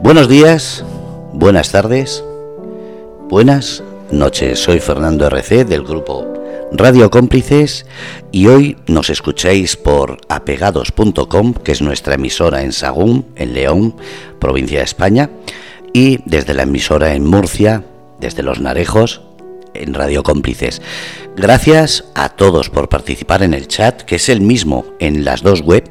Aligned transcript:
Buenos 0.00 0.28
días, 0.28 0.84
buenas 1.32 1.70
tardes, 1.70 2.22
buenas 3.28 3.82
noches. 4.10 4.58
Soy 4.58 4.80
Fernando 4.80 5.26
RC 5.26 5.64
del 5.64 5.82
grupo 5.82 6.26
Radio 6.72 7.10
Cómplices 7.10 7.86
y 8.32 8.48
hoy 8.48 8.76
nos 8.86 9.08
escucháis 9.08 9.76
por 9.76 10.18
apegados.com, 10.28 11.54
que 11.54 11.72
es 11.72 11.80
nuestra 11.80 12.14
emisora 12.14 12.62
en 12.62 12.72
Sagún, 12.72 13.26
en 13.36 13.54
León, 13.54 13.96
provincia 14.40 14.78
de 14.78 14.84
España, 14.84 15.30
y 15.92 16.20
desde 16.26 16.54
la 16.54 16.64
emisora 16.64 17.14
en 17.14 17.24
Murcia, 17.24 17.84
desde 18.20 18.42
Los 18.42 18.60
Narejos, 18.60 19.22
en 19.74 19.94
Radio 19.94 20.22
Cómplices. 20.22 20.82
Gracias 21.36 22.04
a 22.14 22.30
todos 22.30 22.70
por 22.70 22.88
participar 22.88 23.42
en 23.42 23.54
el 23.54 23.68
chat, 23.68 24.02
que 24.02 24.16
es 24.16 24.28
el 24.28 24.40
mismo 24.40 24.84
en 24.98 25.24
las 25.24 25.42
dos 25.42 25.62
web 25.62 25.88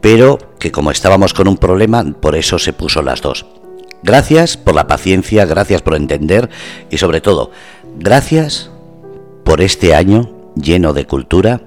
pero 0.00 0.38
que 0.58 0.72
como 0.72 0.90
estábamos 0.90 1.34
con 1.34 1.48
un 1.48 1.56
problema, 1.56 2.04
por 2.20 2.36
eso 2.36 2.58
se 2.58 2.72
puso 2.72 3.02
las 3.02 3.20
dos. 3.20 3.46
Gracias 4.02 4.56
por 4.56 4.74
la 4.74 4.86
paciencia, 4.86 5.44
gracias 5.44 5.82
por 5.82 5.96
entender 5.96 6.48
y 6.90 6.98
sobre 6.98 7.20
todo, 7.20 7.50
gracias 7.98 8.70
por 9.44 9.60
este 9.60 9.94
año 9.94 10.52
lleno 10.54 10.92
de 10.92 11.06
cultura, 11.06 11.62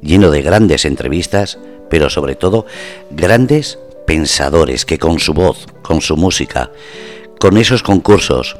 lleno 0.00 0.30
de 0.30 0.42
grandes 0.42 0.84
entrevistas, 0.84 1.58
pero 1.88 2.10
sobre 2.10 2.34
todo 2.34 2.66
grandes 3.10 3.78
pensadores 4.06 4.84
que 4.84 4.98
con 4.98 5.20
su 5.20 5.32
voz, 5.32 5.66
con 5.82 6.00
su 6.00 6.16
música, 6.16 6.72
con 7.38 7.56
esos 7.56 7.82
concursos, 7.82 8.56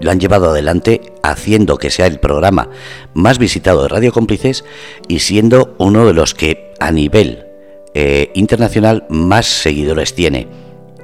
lo 0.00 0.10
han 0.10 0.20
llevado 0.20 0.50
adelante 0.50 1.00
haciendo 1.22 1.78
que 1.78 1.90
sea 1.90 2.06
el 2.06 2.20
programa 2.20 2.68
más 3.14 3.38
visitado 3.38 3.82
de 3.82 3.88
Radio 3.88 4.12
Cómplices 4.12 4.64
y 5.08 5.20
siendo 5.20 5.74
uno 5.78 6.06
de 6.06 6.14
los 6.14 6.34
que 6.34 6.72
a 6.78 6.90
nivel 6.90 7.43
eh, 7.94 8.30
internacional 8.34 9.06
más 9.08 9.46
seguidores 9.46 10.14
tiene. 10.14 10.48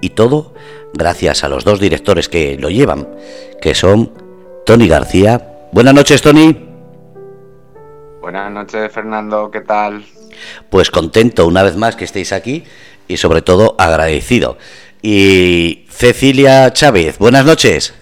Y 0.00 0.10
todo 0.10 0.54
gracias 0.92 1.44
a 1.44 1.48
los 1.48 1.64
dos 1.64 1.80
directores 1.80 2.28
que 2.28 2.58
lo 2.58 2.70
llevan, 2.70 3.08
que 3.60 3.74
son 3.74 4.12
Tony 4.66 4.88
García. 4.88 5.68
Buenas 5.72 5.94
noches, 5.94 6.20
Tony. 6.20 6.68
Buenas 8.20 8.52
noches, 8.52 8.92
Fernando. 8.92 9.50
¿Qué 9.50 9.60
tal? 9.60 10.04
Pues 10.68 10.90
contento 10.90 11.46
una 11.46 11.62
vez 11.62 11.76
más 11.76 11.96
que 11.96 12.04
estéis 12.04 12.32
aquí 12.32 12.64
y 13.08 13.16
sobre 13.16 13.42
todo 13.42 13.74
agradecido. 13.78 14.58
Y 15.02 15.86
Cecilia 15.88 16.72
Chávez, 16.72 17.18
buenas 17.18 17.44
noches. 17.44 17.94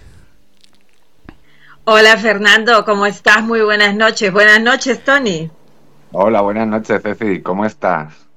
Hola 1.85 2.19
Fernando, 2.19 2.85
¿cómo 2.85 3.07
estás? 3.07 3.43
Muy 3.43 3.63
buenas 3.63 3.95
noches. 3.95 4.31
Buenas 4.31 4.61
noches, 4.61 5.03
Tony. 5.05 5.51
Hola, 6.13 6.43
buenas 6.43 6.67
noches, 6.67 7.01
Ceci. 7.03 7.41
¿Cómo 7.41 7.65
estás? 7.65 8.28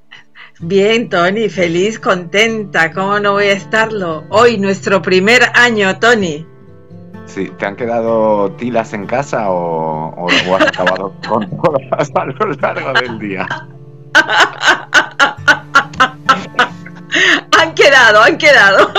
Bien, 0.63 1.09
Tony, 1.09 1.49
feliz, 1.49 1.99
contenta. 1.99 2.91
¿Cómo 2.91 3.19
no 3.19 3.31
voy 3.31 3.45
a 3.45 3.53
estarlo? 3.53 4.25
Hoy, 4.29 4.59
nuestro 4.59 5.01
primer 5.01 5.41
año, 5.55 5.97
Tony. 5.97 6.45
Sí, 7.25 7.51
¿te 7.57 7.65
han 7.65 7.75
quedado 7.75 8.51
tilas 8.51 8.93
en 8.93 9.07
casa 9.07 9.49
o, 9.49 10.27
has 10.29 10.67
acabado 10.67 11.15
con 11.27 11.49
todas 11.49 12.11
a 12.13 12.25
lo 12.25 12.53
largo 12.61 12.93
del 12.93 13.17
día? 13.17 13.47
han 17.59 17.73
quedado, 17.73 18.21
han 18.21 18.37
quedado. 18.37 18.91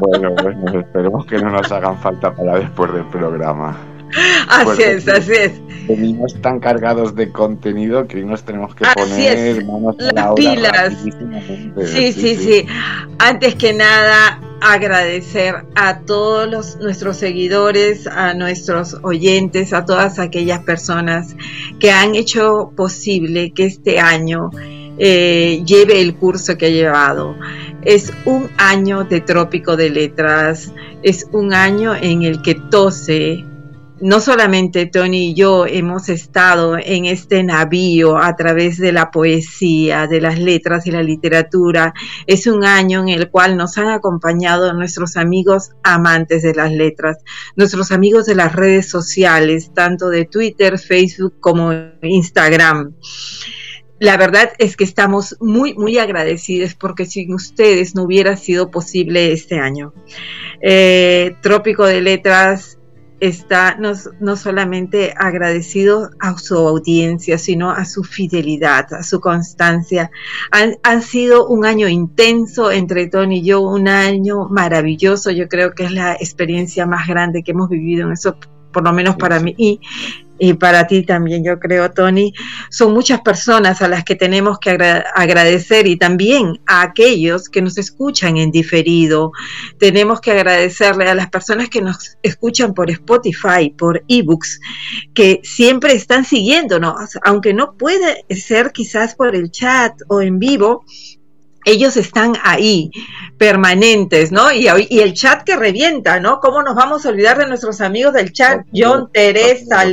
bueno, 0.00 0.32
bueno, 0.42 0.80
esperemos 0.80 1.24
que 1.24 1.38
no 1.38 1.48
nos 1.48 1.72
hagan 1.72 1.96
falta 1.98 2.34
para 2.34 2.58
después 2.58 2.92
del 2.92 3.06
programa. 3.06 3.74
Así 4.48 4.82
es, 4.82 5.08
así 5.08 5.32
es. 5.32 5.52
Venimos 5.88 6.40
tan 6.40 6.60
cargados 6.60 7.14
de 7.14 7.30
contenido 7.32 8.06
que 8.06 8.22
nos 8.24 8.42
tenemos 8.44 8.74
que 8.74 8.84
poner 8.94 9.64
manos 9.64 9.96
a 9.98 10.12
la 10.12 10.34
pilas. 10.34 10.94
Sí, 11.86 12.12
sí, 12.12 12.36
sí, 12.36 12.66
Antes 13.18 13.54
que 13.56 13.72
nada, 13.72 14.40
agradecer 14.60 15.64
a 15.74 16.00
todos 16.00 16.76
nuestros 16.80 17.16
seguidores, 17.16 18.06
a 18.06 18.34
nuestros 18.34 18.96
oyentes, 19.02 19.72
a 19.72 19.84
todas 19.84 20.18
aquellas 20.18 20.60
personas 20.60 21.34
que 21.78 21.90
han 21.90 22.14
hecho 22.14 22.72
posible 22.76 23.52
que 23.52 23.64
este 23.64 23.98
año 23.98 24.50
eh, 24.98 25.62
lleve 25.64 26.00
el 26.00 26.14
curso 26.14 26.58
que 26.58 26.66
ha 26.66 26.70
llevado. 26.70 27.34
Es 27.82 28.12
un 28.26 28.50
año 28.58 29.04
de 29.04 29.22
trópico 29.22 29.76
de 29.76 29.88
letras, 29.88 30.72
es 31.02 31.26
un 31.32 31.54
año 31.54 31.94
en 31.94 32.22
el 32.22 32.42
que 32.42 32.54
tose, 32.54 33.46
no 34.00 34.20
solamente 34.20 34.86
Tony 34.86 35.28
y 35.28 35.34
yo 35.34 35.66
hemos 35.66 36.08
estado 36.08 36.76
en 36.78 37.04
este 37.04 37.42
navío 37.42 38.16
a 38.16 38.34
través 38.34 38.78
de 38.78 38.92
la 38.92 39.10
poesía, 39.10 40.06
de 40.06 40.20
las 40.20 40.38
letras 40.38 40.86
y 40.86 40.90
la 40.90 41.02
literatura. 41.02 41.92
Es 42.26 42.46
un 42.46 42.64
año 42.64 43.02
en 43.02 43.10
el 43.10 43.30
cual 43.30 43.56
nos 43.56 43.76
han 43.78 43.88
acompañado 43.88 44.72
nuestros 44.72 45.16
amigos 45.16 45.70
amantes 45.82 46.42
de 46.42 46.54
las 46.54 46.72
letras, 46.72 47.18
nuestros 47.56 47.92
amigos 47.92 48.26
de 48.26 48.34
las 48.36 48.54
redes 48.54 48.88
sociales, 48.88 49.72
tanto 49.74 50.08
de 50.08 50.24
Twitter, 50.24 50.78
Facebook 50.78 51.34
como 51.40 51.72
Instagram. 52.02 52.94
La 53.98 54.16
verdad 54.16 54.50
es 54.56 54.76
que 54.78 54.84
estamos 54.84 55.36
muy, 55.40 55.74
muy 55.74 55.98
agradecidos 55.98 56.74
porque 56.74 57.04
sin 57.04 57.34
ustedes 57.34 57.94
no 57.94 58.04
hubiera 58.04 58.38
sido 58.38 58.70
posible 58.70 59.32
este 59.32 59.58
año. 59.58 59.92
Eh, 60.62 61.36
Trópico 61.42 61.84
de 61.84 62.00
Letras 62.00 62.79
está 63.20 63.76
no, 63.76 63.92
no, 64.18 64.36
solamente 64.36 65.14
agradecido 65.16 66.10
a 66.18 66.36
su 66.38 66.56
audiencia, 66.56 67.38
sino 67.38 67.70
a 67.70 67.84
su 67.84 68.02
fidelidad, 68.02 68.92
a 68.94 69.02
su 69.02 69.20
constancia. 69.20 70.10
Han, 70.50 70.76
han, 70.82 71.02
sido 71.02 71.46
un 71.46 71.64
año 71.64 71.88
intenso 71.88 72.70
entre 72.70 73.06
Tony 73.06 73.38
y 73.38 73.44
yo, 73.44 73.60
un 73.60 73.88
año 73.88 74.48
maravilloso. 74.48 75.30
Yo 75.30 75.48
creo 75.48 75.72
que 75.74 75.84
es 75.84 75.92
la 75.92 76.14
experiencia 76.14 76.86
más 76.86 77.06
grande 77.06 77.42
que 77.42 77.52
hemos 77.52 77.68
vivido 77.68 78.06
en 78.06 78.12
eso, 78.12 78.36
por 78.72 78.84
lo 78.84 78.92
menos 78.92 79.16
para 79.16 79.38
mí. 79.38 79.54
Y 79.56 79.80
y 80.40 80.54
para 80.54 80.86
ti 80.86 81.02
también, 81.04 81.44
yo 81.44 81.60
creo, 81.60 81.90
Tony, 81.90 82.32
son 82.70 82.94
muchas 82.94 83.20
personas 83.20 83.82
a 83.82 83.88
las 83.88 84.04
que 84.04 84.16
tenemos 84.16 84.58
que 84.58 84.70
agradecer 84.70 85.86
y 85.86 85.96
también 85.96 86.58
a 86.66 86.80
aquellos 86.80 87.50
que 87.50 87.60
nos 87.60 87.76
escuchan 87.76 88.38
en 88.38 88.50
diferido. 88.50 89.32
Tenemos 89.78 90.22
que 90.22 90.32
agradecerle 90.32 91.10
a 91.10 91.14
las 91.14 91.28
personas 91.28 91.68
que 91.68 91.82
nos 91.82 92.16
escuchan 92.22 92.72
por 92.72 92.90
Spotify, 92.90 93.74
por 93.76 94.02
ebooks, 94.08 94.60
que 95.12 95.40
siempre 95.44 95.92
están 95.92 96.24
siguiéndonos, 96.24 97.18
aunque 97.22 97.52
no 97.52 97.76
puede 97.76 98.24
ser 98.30 98.72
quizás 98.72 99.14
por 99.14 99.36
el 99.36 99.50
chat 99.50 99.92
o 100.08 100.22
en 100.22 100.38
vivo, 100.38 100.84
ellos 101.64 101.96
están 101.96 102.34
ahí, 102.42 102.90
permanentes, 103.38 104.32
¿no? 104.32 104.52
Y, 104.52 104.68
y, 104.88 105.00
el 105.00 105.14
chat 105.14 105.42
que 105.44 105.56
revienta, 105.56 106.20
¿no? 106.20 106.40
¿Cómo 106.40 106.62
nos 106.62 106.74
vamos 106.74 107.04
a 107.04 107.10
olvidar 107.10 107.38
de 107.38 107.46
nuestros 107.46 107.80
amigos 107.80 108.14
del 108.14 108.32
chat? 108.32 108.66
John, 108.74 109.10
Teresa. 109.12 109.84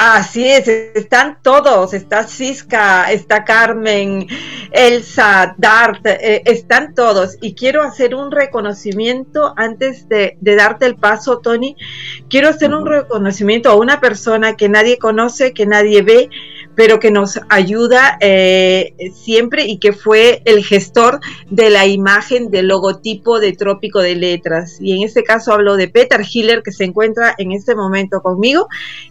Así 0.00 0.48
es, 0.48 0.68
están 0.68 1.38
todos, 1.42 1.92
está 1.92 2.22
Cisca, 2.22 3.10
está 3.10 3.44
Carmen, 3.44 4.28
Elsa, 4.70 5.56
Dart, 5.58 6.06
eh, 6.06 6.40
están 6.44 6.94
todos. 6.94 7.36
Y 7.40 7.56
quiero 7.56 7.82
hacer 7.82 8.14
un 8.14 8.30
reconocimiento 8.30 9.52
antes 9.56 10.08
de, 10.08 10.38
de 10.40 10.54
darte 10.54 10.86
el 10.86 10.94
paso, 10.94 11.40
Tony. 11.40 11.74
Quiero 12.30 12.48
hacer 12.48 12.72
un 12.72 12.86
reconocimiento 12.86 13.70
a 13.70 13.74
una 13.74 13.98
persona 13.98 14.56
que 14.56 14.68
nadie 14.68 14.98
conoce, 14.98 15.52
que 15.52 15.66
nadie 15.66 16.02
ve, 16.02 16.30
pero 16.78 17.00
que 17.00 17.10
nos 17.10 17.40
ayuda 17.48 18.18
eh, 18.20 18.94
siempre 19.12 19.64
y 19.66 19.78
que 19.78 19.92
fue 19.92 20.42
el 20.44 20.64
gestor 20.64 21.18
de 21.50 21.70
la 21.70 21.86
imagen 21.86 22.52
del 22.52 22.68
logotipo 22.68 23.40
de 23.40 23.52
Trópico 23.52 23.98
de 23.98 24.14
Letras. 24.14 24.78
Y 24.80 24.92
en 24.92 25.02
este 25.02 25.24
caso 25.24 25.52
hablo 25.52 25.76
de 25.76 25.88
Peter 25.88 26.20
Hiller, 26.32 26.62
que 26.62 26.70
se 26.70 26.84
encuentra 26.84 27.34
en 27.36 27.50
este 27.50 27.74
momento 27.74 28.20
conmigo, 28.20 28.68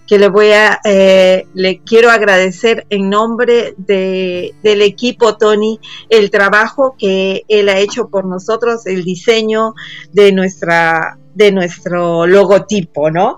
que 0.08 0.18
le 0.18 0.30
voy 0.30 0.52
a, 0.52 0.80
eh, 0.86 1.46
le 1.56 1.82
quiero 1.84 2.10
agradecer 2.10 2.88
en 2.90 3.10
nombre 3.10 3.74
de, 3.76 4.56
del 4.64 4.82
equipo 4.82 5.36
Tony 5.36 5.82
el 6.08 6.32
trabajo 6.32 6.96
que 6.98 7.44
él 7.50 7.68
ha 7.68 7.80
hecho 7.80 8.08
por 8.08 8.24
nosotros, 8.24 8.86
el 8.86 9.04
diseño 9.04 9.74
de 10.14 10.32
nuestra 10.32 11.18
de 11.36 11.52
nuestro 11.52 12.26
logotipo, 12.26 13.12
¿no? 13.12 13.38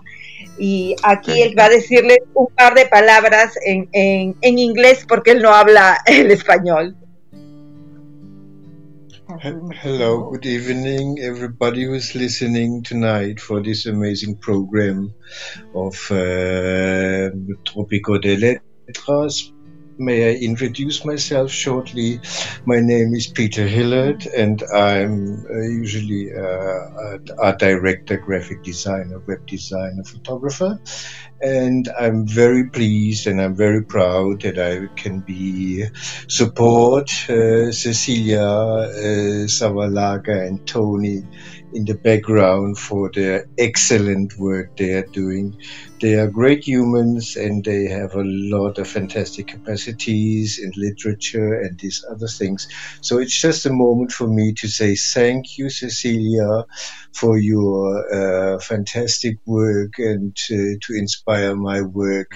Y 0.59 0.95
aquí 1.03 1.41
él 1.41 1.57
va 1.57 1.65
a 1.65 1.69
decirle 1.69 2.17
un 2.33 2.47
par 2.56 2.75
de 2.75 2.85
palabras 2.85 3.53
en, 3.65 3.89
en, 3.94 4.35
en 4.41 4.59
inglés 4.59 5.06
porque 5.07 5.31
él 5.31 5.41
no 5.41 5.50
habla 5.50 5.97
el 6.06 6.29
español. 6.31 6.95
Hello, 9.83 10.29
good 10.31 10.45
evening, 10.45 11.19
everybody 11.19 11.85
who's 11.85 12.15
listening 12.15 12.83
tonight 12.83 13.39
for 13.39 13.61
this 13.61 13.85
amazing 13.85 14.35
program 14.35 15.13
of 15.75 15.95
uh, 16.11 17.29
Tropico 17.63 18.19
de 18.19 18.35
Letras 18.35 19.53
may 20.00 20.30
I 20.30 20.36
introduce 20.36 21.04
myself 21.04 21.51
shortly? 21.51 22.22
My 22.66 22.80
name 22.80 23.13
is 23.13 23.28
Peter 23.28 23.68
Hillard, 23.68 24.25
and 24.28 24.63
I'm 24.74 25.46
uh, 25.46 25.60
usually 25.60 26.31
uh, 26.34 27.18
art 27.38 27.60
director, 27.60 28.18
graphic 28.18 28.63
designer, 28.63 29.19
web 29.28 29.46
designer, 29.46 30.04
photographer. 30.04 30.80
And 31.42 31.90
I'm 32.00 32.28
very 32.28 32.69
pleased 32.69 33.28
and 33.28 33.42
I'm 33.42 33.56
very 33.56 33.84
proud 33.84 34.42
that 34.42 34.57
I 34.57 34.94
can 34.96 35.22
be 35.22 35.86
support 36.28 37.10
uh, 37.30 37.72
Cecilia 37.72 38.42
uh, 38.42 39.48
Savalaga 39.48 40.48
and 40.48 40.66
Tony 40.68 41.24
in 41.72 41.86
the 41.86 41.94
background 41.94 42.78
for 42.78 43.10
the 43.13 43.46
excellent 43.57 44.38
work 44.38 44.75
they 44.75 44.94
are 44.94 45.06
doing. 45.06 45.56
They 46.01 46.16
are 46.16 46.30
great 46.30 46.66
humans 46.66 47.36
and 47.36 47.63
they 47.63 47.86
have 47.88 48.16
a 48.16 48.24
lot 48.24 48.78
of 48.78 48.88
fantastic 48.88 49.48
capacities 49.48 50.57
in 50.57 50.72
literature 50.78 51.60
and 51.60 51.78
these 51.78 52.04
other 52.10 52.28
things. 52.28 52.68
So 53.01 53.18
it's 53.19 53.40
just 53.40 53.66
a 53.66 53.74
moment 53.74 54.12
for 54.12 54.28
me 54.28 54.54
to 54.60 54.68
say 54.68 54.96
thank 54.96 55.57
you, 55.57 55.69
Cecilia, 55.69 56.63
for 57.13 57.38
your 57.38 58.06
uh, 58.13 58.60
fantastic 58.60 59.38
work 59.46 59.94
and 59.98 60.36
to 60.36 60.78
inspire 60.92 61.56
my 61.56 61.81
work 61.81 62.31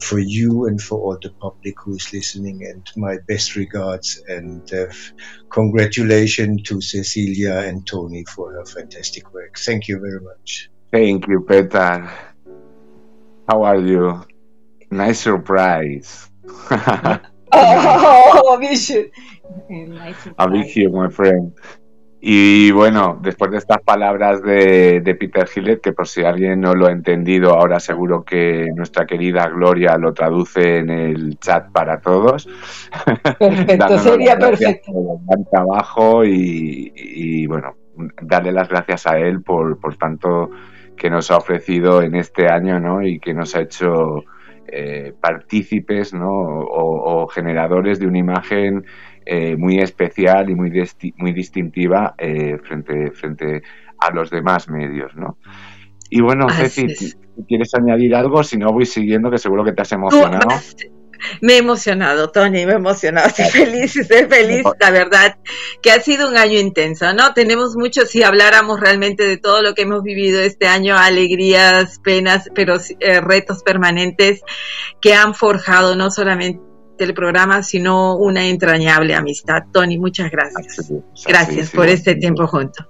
for 0.00 0.18
you 0.18 0.66
and 0.66 0.80
for 0.80 0.98
all 1.00 1.18
the 1.22 1.32
public 1.40 1.74
who 1.84 1.94
is 1.94 2.12
listening. 2.12 2.64
And 2.64 2.86
my 2.96 3.16
best 3.26 3.56
regards 3.56 4.20
and 4.28 4.62
uh, 4.72 4.86
congratulations 5.50 6.62
to 6.64 6.82
Cecilia 6.82 7.54
and 7.64 7.86
Tony 7.86 8.24
for 8.34 8.52
her 8.52 8.64
fantastic 8.66 9.32
work. 9.32 9.54
Thank 9.64 9.88
you 9.88 9.98
very 10.00 10.20
much. 10.20 10.68
Thank 10.92 11.28
you, 11.28 11.40
Peter. 11.40 12.10
How 13.48 13.64
are 13.64 13.80
you? 13.80 14.20
Nice 14.90 15.20
surprise. 15.20 16.30
oh, 17.52 18.58
Bishop. 18.60 19.10
Nice 19.68 20.16
surprise. 20.22 20.88
my 20.90 21.08
friend. 21.08 21.52
Y 22.20 22.72
bueno, 22.72 23.20
después 23.22 23.52
de 23.52 23.58
estas 23.58 23.82
palabras 23.82 24.42
de, 24.42 25.16
Peter 25.20 25.46
Gillett, 25.46 25.80
que 25.80 25.92
por 25.92 26.08
si 26.08 26.24
alguien 26.24 26.60
no 26.60 26.74
lo 26.74 26.86
ha 26.86 26.90
entendido, 26.90 27.54
ahora 27.54 27.78
seguro 27.78 28.24
que 28.24 28.66
nuestra 28.74 29.06
querida 29.06 29.48
Gloria 29.48 29.96
lo 29.96 30.12
traduce 30.12 30.78
en 30.78 30.90
el 30.90 31.38
chat 31.38 31.70
para 31.70 32.00
todos. 32.00 32.48
Perfecto, 33.38 33.98
sería 33.98 34.36
perfecto. 34.36 34.92
Buen 34.92 35.44
trabajo 35.44 36.24
y, 36.24 36.92
y, 36.96 37.46
bueno, 37.46 37.76
darle 38.22 38.50
las 38.50 38.68
gracias 38.68 39.06
a 39.06 39.18
él 39.18 39.42
por, 39.42 39.78
por 39.78 39.96
tanto 39.96 40.50
que 40.96 41.10
nos 41.10 41.30
ha 41.30 41.36
ofrecido 41.36 42.02
en 42.02 42.14
este 42.14 42.48
año 42.48 42.80
¿no? 42.80 43.02
y 43.02 43.18
que 43.18 43.34
nos 43.34 43.54
ha 43.54 43.62
hecho 43.62 44.24
eh, 44.66 45.12
partícipes 45.20 46.14
¿no? 46.14 46.28
o, 46.28 47.26
generadores 47.28 47.98
de 47.98 48.06
una 48.06 48.18
imagen 48.18 48.84
eh, 49.24 49.56
muy 49.56 49.78
especial 49.78 50.50
y 50.50 50.54
muy, 50.54 50.70
muy 51.16 51.32
distintiva 51.32 52.14
eh, 52.18 52.58
frente, 52.58 53.10
frente 53.12 53.62
a 53.98 54.10
los 54.12 54.30
demás 54.30 54.68
medios. 54.68 55.14
¿no? 55.16 55.38
Y 56.10 56.20
bueno, 56.20 56.48
Ceci, 56.48 56.86
¿quieres 57.48 57.74
añadir 57.74 58.14
algo? 58.14 58.42
Si 58.42 58.56
no, 58.56 58.72
voy 58.72 58.86
siguiendo, 58.86 59.30
que 59.30 59.38
seguro 59.38 59.64
que 59.64 59.72
te 59.72 59.82
has 59.82 59.92
emocionado. 59.92 60.48
Me 61.40 61.54
he 61.54 61.58
emocionado, 61.58 62.30
Tony, 62.30 62.66
me 62.66 62.72
he 62.72 62.76
emocionado. 62.76 63.28
Estoy 63.28 63.46
feliz, 63.46 63.96
estoy 63.96 64.24
feliz, 64.24 64.64
la 64.80 64.90
verdad, 64.90 65.38
que 65.82 65.90
ha 65.90 66.00
sido 66.00 66.28
un 66.28 66.36
año 66.36 66.58
intenso, 66.58 67.12
¿no? 67.12 67.32
Tenemos 67.34 67.76
mucho, 67.76 68.06
si 68.06 68.22
habláramos 68.22 68.80
realmente 68.80 69.24
de 69.24 69.36
todo 69.36 69.62
lo 69.62 69.74
que 69.74 69.82
hemos 69.82 70.02
vivido 70.02 70.40
este 70.40 70.66
año, 70.66 70.96
alegrías, 70.96 71.98
penas, 72.00 72.50
pero 72.54 72.76
eh, 73.00 73.20
retos 73.20 73.62
permanentes 73.62 74.40
que 75.00 75.14
han 75.14 75.34
forjado 75.34 75.96
no 75.96 76.10
solamente 76.10 76.60
el 76.98 77.14
programa, 77.14 77.62
sino 77.62 78.16
una 78.16 78.46
entrañable 78.46 79.14
amistad. 79.14 79.64
Tony, 79.72 79.98
muchas 79.98 80.30
gracias. 80.30 80.92
Gracias 81.26 81.70
por 81.70 81.88
este 81.88 82.14
tiempo 82.14 82.46
junto. 82.46 82.86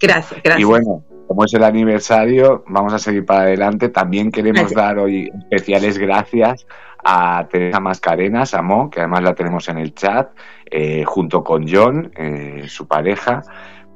Gracias, 0.00 0.40
gracias. 0.42 0.60
Y 0.60 0.64
bueno, 0.64 1.04
como 1.26 1.44
es 1.44 1.52
el 1.54 1.64
aniversario, 1.64 2.64
vamos 2.68 2.92
a 2.92 2.98
seguir 2.98 3.24
para 3.24 3.42
adelante. 3.42 3.88
También 3.88 4.30
queremos 4.30 4.72
dar 4.72 4.98
hoy 4.98 5.30
especiales 5.50 5.98
gracias 5.98 6.66
a 7.04 7.46
Teresa 7.50 7.80
Mascarenas, 7.80 8.54
a 8.54 8.62
Mo, 8.62 8.90
que 8.90 9.00
además 9.00 9.22
la 9.22 9.34
tenemos 9.34 9.68
en 9.68 9.78
el 9.78 9.94
chat, 9.94 10.30
eh, 10.70 11.04
junto 11.04 11.42
con 11.42 11.66
John, 11.68 12.12
eh, 12.16 12.64
su 12.68 12.86
pareja, 12.86 13.42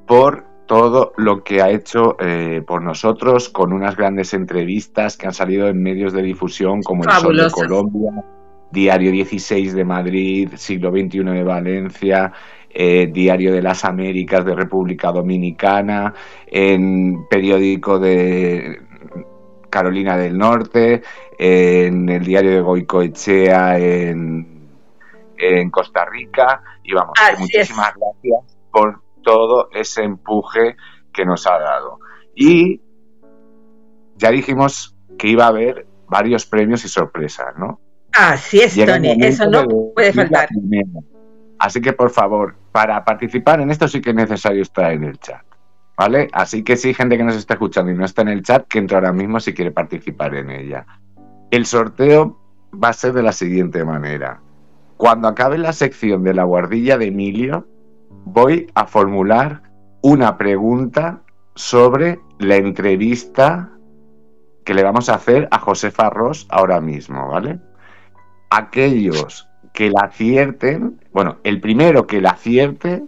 por 0.07 0.45
todo 0.67 1.13
lo 1.17 1.43
que 1.43 1.61
ha 1.61 1.71
hecho 1.71 2.17
eh, 2.21 2.63
por 2.67 2.83
nosotros 2.83 3.49
con 3.49 3.73
unas 3.73 3.97
grandes 3.97 4.33
entrevistas 4.33 5.17
que 5.17 5.27
han 5.27 5.35
salido 5.35 5.69
en 5.69 5.83
medios 5.83 6.13
de 6.13 6.23
difusión 6.23 6.83
como 6.83 7.05
El 7.05 7.11
Sol 7.11 7.37
de 7.37 7.51
Colombia, 7.51 8.25
Diario 8.71 9.11
16 9.11 9.75
de 9.75 9.85
Madrid, 9.85 10.49
Siglo 10.55 10.91
XXI 10.91 11.25
de 11.25 11.45
Valencia, 11.45 12.33
Diario 12.75 13.53
de 13.53 13.61
las 13.61 13.85
Américas 13.85 14.47
de 14.47 14.55
República 14.55 15.13
Dominicana, 15.13 16.15
en 16.47 17.27
periódico 17.29 17.99
de 17.99 18.81
Carolina 19.73 20.19
del 20.19 20.37
Norte, 20.37 21.03
en 21.39 22.11
el 22.11 22.23
diario 22.23 22.51
de 22.51 22.61
Goicoechea 22.61 23.79
en, 23.79 24.69
en 25.39 25.71
Costa 25.71 26.05
Rica. 26.05 26.63
Y 26.85 26.93
vamos, 26.93 27.15
muchísimas 27.39 27.95
gracias 27.97 28.59
por 28.71 29.01
todo 29.23 29.71
ese 29.73 30.03
empuje 30.03 30.77
que 31.11 31.25
nos 31.25 31.47
ha 31.47 31.59
dado. 31.59 32.01
Y 32.35 32.83
ya 34.17 34.31
dijimos 34.31 34.95
que 35.19 35.29
iba 35.29 35.45
a 35.45 35.49
haber 35.49 35.87
varios 36.07 36.45
premios 36.45 36.85
y 36.85 36.89
sorpresas, 36.89 37.57
¿no? 37.57 37.81
Así 38.13 38.61
es, 38.61 38.77
Tony, 38.77 39.17
eso 39.21 39.49
no 39.49 39.65
puede 39.95 40.13
faltar. 40.13 40.51
Así 41.59 41.81
que, 41.81 41.95
por 41.95 42.11
favor, 42.11 42.57
para 42.73 43.03
participar 43.05 43.61
en 43.61 43.71
esto 43.71 43.89
sí 43.89 44.03
que 44.03 44.11
es 44.11 44.17
necesario 44.17 44.61
estar 44.61 44.93
en 44.93 45.05
el 45.05 45.19
chat. 45.19 45.43
¿Vale? 45.97 46.29
Así 46.33 46.63
que 46.63 46.77
si 46.77 46.95
gente 46.95 47.17
que 47.17 47.25
nos 47.25 47.37
está 47.37 47.55
escuchando 47.55 47.93
y 47.93 47.95
no 47.95 48.05
está 48.05 48.23
en 48.23 48.29
el 48.29 48.43
chat, 48.43 48.67
que 48.67 48.79
entre 48.79 48.97
ahora 48.97 49.13
mismo 49.13 49.41
si 49.41 49.53
quiere 49.53 49.71
participar 49.71 50.35
en 50.35 50.51
ella. 50.51 50.87
El 51.51 51.67
sorteo 51.67 52.39
va 52.73 52.89
a 52.89 52.95
ser 52.95 53.13
de 53.13 53.23
la 53.23 53.33
siguiente 53.33 53.85
manera. 53.85 54.41
Cuando 54.97 55.29
acabe 55.29 55.59
la 55.59 55.73
sección 55.73 56.23
de 56.25 56.35
la 56.35 56.45
guardilla 56.45 56.97
de 56.97 57.07
Emilio, 57.07 57.67
voy 58.25 58.69
a 58.75 58.87
formular 58.87 59.63
una 60.01 60.39
pregunta 60.39 61.23
sobre 61.55 62.21
la 62.39 62.57
entrevista 62.57 63.71
que 64.65 64.75
le 64.75 64.83
vamos 64.83 65.09
a 65.09 65.15
hacer 65.15 65.49
a 65.51 65.59
Josefa 65.59 66.09
Ross 66.11 66.47
ahora 66.51 66.81
mismo, 66.81 67.29
¿vale? 67.29 67.61
Aquellos 68.51 69.49
que 69.73 69.91
la 69.91 70.07
acierten, 70.07 71.01
bueno, 71.13 71.39
el 71.45 71.61
primero 71.61 72.07
que 72.07 72.21
la 72.21 72.31
acierte 72.31 73.03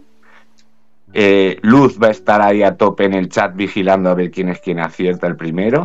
eh, 1.17 1.59
Luz 1.61 1.97
va 1.97 2.07
a 2.07 2.11
estar 2.11 2.41
ahí 2.41 2.61
a 2.61 2.75
tope 2.75 3.05
en 3.05 3.13
el 3.13 3.29
chat 3.29 3.55
vigilando 3.55 4.09
a 4.09 4.15
ver 4.15 4.31
quién 4.31 4.49
es 4.49 4.59
quien 4.59 4.81
acierta 4.81 5.27
el 5.27 5.37
primero 5.37 5.81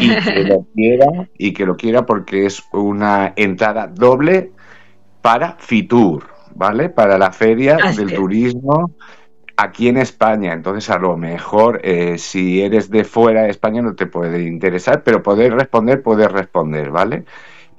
y 0.00 0.08
que 0.08 0.42
lo 0.42 0.66
quiera 0.74 1.28
y 1.38 1.52
que 1.52 1.66
lo 1.66 1.76
quiera 1.76 2.04
porque 2.04 2.46
es 2.46 2.64
una 2.72 3.32
entrada 3.36 3.86
doble 3.86 4.50
para 5.20 5.52
Fitur, 5.60 6.24
¿vale? 6.56 6.88
Para 6.88 7.16
la 7.16 7.30
feria 7.30 7.76
del 7.96 8.12
turismo 8.12 8.90
aquí 9.56 9.86
en 9.86 9.98
España. 9.98 10.52
Entonces, 10.52 10.90
a 10.90 10.98
lo 10.98 11.16
mejor 11.16 11.80
eh, 11.84 12.18
si 12.18 12.60
eres 12.60 12.90
de 12.90 13.04
fuera 13.04 13.42
de 13.42 13.50
España 13.50 13.82
no 13.82 13.94
te 13.94 14.06
puede 14.06 14.42
interesar, 14.42 15.04
pero 15.04 15.22
poder 15.22 15.54
responder, 15.54 16.02
puedes 16.02 16.30
responder, 16.30 16.90
¿vale? 16.90 17.24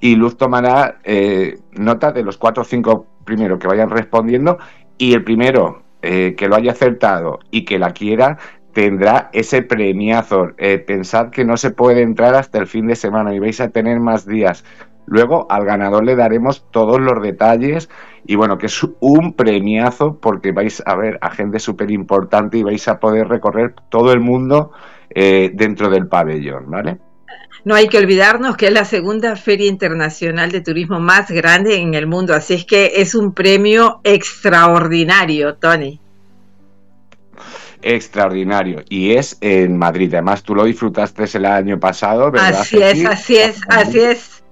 Y 0.00 0.16
Luz 0.16 0.38
tomará 0.38 1.00
eh, 1.04 1.58
nota 1.72 2.12
de 2.12 2.22
los 2.22 2.38
cuatro 2.38 2.62
o 2.62 2.64
cinco 2.64 3.06
primeros 3.26 3.58
que 3.58 3.66
vayan 3.66 3.90
respondiendo 3.90 4.56
y 4.96 5.12
el 5.12 5.22
primero 5.22 5.83
eh, 6.04 6.34
que 6.36 6.48
lo 6.48 6.56
haya 6.56 6.72
acertado 6.72 7.38
y 7.50 7.64
que 7.64 7.78
la 7.78 7.92
quiera, 7.92 8.38
tendrá 8.72 9.30
ese 9.32 9.62
premiazo. 9.62 10.50
Eh, 10.58 10.78
pensad 10.78 11.30
que 11.30 11.44
no 11.44 11.56
se 11.56 11.70
puede 11.70 12.02
entrar 12.02 12.34
hasta 12.34 12.58
el 12.58 12.66
fin 12.66 12.86
de 12.86 12.96
semana 12.96 13.34
y 13.34 13.38
vais 13.38 13.60
a 13.60 13.70
tener 13.70 14.00
más 14.00 14.26
días. 14.26 14.64
Luego 15.06 15.46
al 15.50 15.64
ganador 15.64 16.04
le 16.04 16.16
daremos 16.16 16.66
todos 16.70 17.00
los 17.00 17.22
detalles 17.22 17.88
y 18.26 18.36
bueno, 18.36 18.58
que 18.58 18.66
es 18.66 18.86
un 19.00 19.34
premiazo 19.34 20.18
porque 20.18 20.52
vais 20.52 20.82
a 20.86 20.96
ver 20.96 21.18
a 21.20 21.30
gente 21.30 21.58
súper 21.58 21.90
importante 21.90 22.58
y 22.58 22.62
vais 22.62 22.86
a 22.88 22.98
poder 22.98 23.28
recorrer 23.28 23.74
todo 23.90 24.12
el 24.12 24.20
mundo 24.20 24.72
eh, 25.10 25.50
dentro 25.54 25.90
del 25.90 26.08
pabellón, 26.08 26.70
¿vale? 26.70 26.98
No 27.64 27.74
hay 27.74 27.88
que 27.88 27.98
olvidarnos 27.98 28.56
que 28.56 28.66
es 28.66 28.72
la 28.72 28.84
segunda 28.84 29.36
feria 29.36 29.68
internacional 29.68 30.52
de 30.52 30.60
turismo 30.60 31.00
más 31.00 31.30
grande 31.30 31.76
en 31.76 31.94
el 31.94 32.06
mundo, 32.06 32.34
así 32.34 32.54
es 32.54 32.64
que 32.66 32.92
es 32.96 33.14
un 33.14 33.32
premio 33.32 34.00
extraordinario, 34.04 35.54
Tony. 35.54 35.98
Extraordinario. 37.80 38.82
Y 38.88 39.12
es 39.12 39.36
en 39.40 39.76
Madrid. 39.76 40.12
Además, 40.14 40.42
tú 40.42 40.54
lo 40.54 40.64
disfrutaste 40.64 41.24
el 41.34 41.44
año 41.44 41.78
pasado, 41.78 42.30
¿verdad? 42.30 42.60
Así 42.60 42.82
es, 42.82 43.04
así 43.04 43.36
es, 43.36 43.60
así 43.68 44.00
es. 44.00 44.42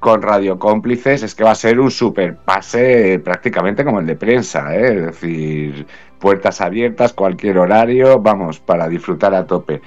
Con 0.00 0.20
Radio 0.20 0.58
Cómplices 0.58 1.22
es 1.22 1.34
que 1.34 1.44
va 1.44 1.52
a 1.52 1.56
ser 1.56 1.80
un 1.80 1.90
super 1.90 2.36
pase 2.36 3.20
prácticamente 3.24 3.84
como 3.84 4.00
el 4.00 4.06
de 4.06 4.16
prensa, 4.16 4.74
¿eh? 4.74 4.98
es 4.98 5.06
decir, 5.06 5.86
puertas 6.18 6.60
abiertas, 6.60 7.12
cualquier 7.12 7.58
horario, 7.58 8.20
vamos, 8.20 8.58
para 8.60 8.88
disfrutar 8.88 9.34
a 9.34 9.46
tope. 9.46 9.80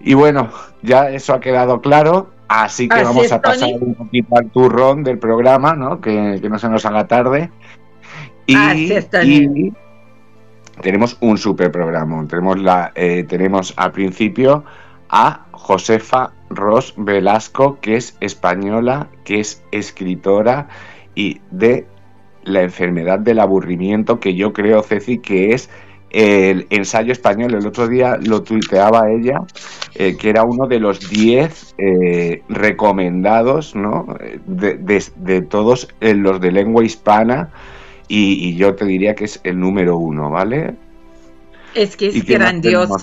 Y 0.00 0.14
bueno, 0.14 0.50
ya 0.82 1.10
eso 1.10 1.34
ha 1.34 1.40
quedado 1.40 1.80
claro. 1.80 2.30
Así 2.48 2.88
que 2.88 3.04
vamos 3.04 3.30
a 3.30 3.40
pasar 3.40 3.70
un 3.80 3.94
poquito 3.94 4.36
al 4.36 4.50
turrón 4.50 5.04
del 5.04 5.18
programa, 5.18 5.76
¿no? 5.76 6.00
Que, 6.00 6.40
no 6.42 6.58
se 6.58 6.68
nos 6.68 6.84
haga 6.84 7.06
tarde. 7.06 7.50
Y, 8.46 8.56
y 8.56 9.72
tenemos 10.80 11.16
un 11.20 11.38
super 11.38 11.70
programa. 11.70 12.26
Tenemos, 12.26 12.58
la, 12.58 12.92
eh, 12.94 13.24
tenemos 13.28 13.72
al 13.76 13.92
principio 13.92 14.64
a 15.10 15.46
Josefa 15.52 16.32
Ros 16.48 16.94
Velasco, 16.96 17.78
que 17.80 17.96
es 17.96 18.16
española, 18.20 19.08
que 19.24 19.40
es 19.40 19.62
escritora 19.70 20.68
y 21.14 21.40
de 21.50 21.86
la 22.42 22.62
enfermedad 22.62 23.18
del 23.18 23.40
aburrimiento, 23.40 24.18
que 24.18 24.34
yo 24.34 24.52
creo, 24.52 24.82
Ceci, 24.82 25.18
que 25.18 25.52
es 25.52 25.68
el 26.10 26.66
ensayo 26.70 27.12
español. 27.12 27.54
El 27.54 27.66
otro 27.66 27.88
día 27.88 28.18
lo 28.20 28.42
tuiteaba 28.42 29.10
ella, 29.10 29.42
eh, 29.94 30.16
que 30.16 30.30
era 30.30 30.44
uno 30.44 30.66
de 30.66 30.80
los 30.80 31.08
10 31.08 31.74
eh, 31.78 32.42
recomendados 32.48 33.74
¿no? 33.74 34.06
de, 34.46 35.42
todos 35.42 35.88
los 36.00 36.40
de 36.40 36.52
lengua 36.52 36.84
hispana. 36.84 37.50
y, 38.08 38.56
yo 38.56 38.74
te 38.74 38.84
diría 38.84 39.14
que 39.14 39.24
es 39.24 39.40
el 39.44 39.58
número 39.58 39.96
uno, 39.96 40.30
¿vale? 40.30 40.74
Es 41.74 41.96
que 41.96 42.08
es 42.08 42.24
grandioso. 42.24 42.96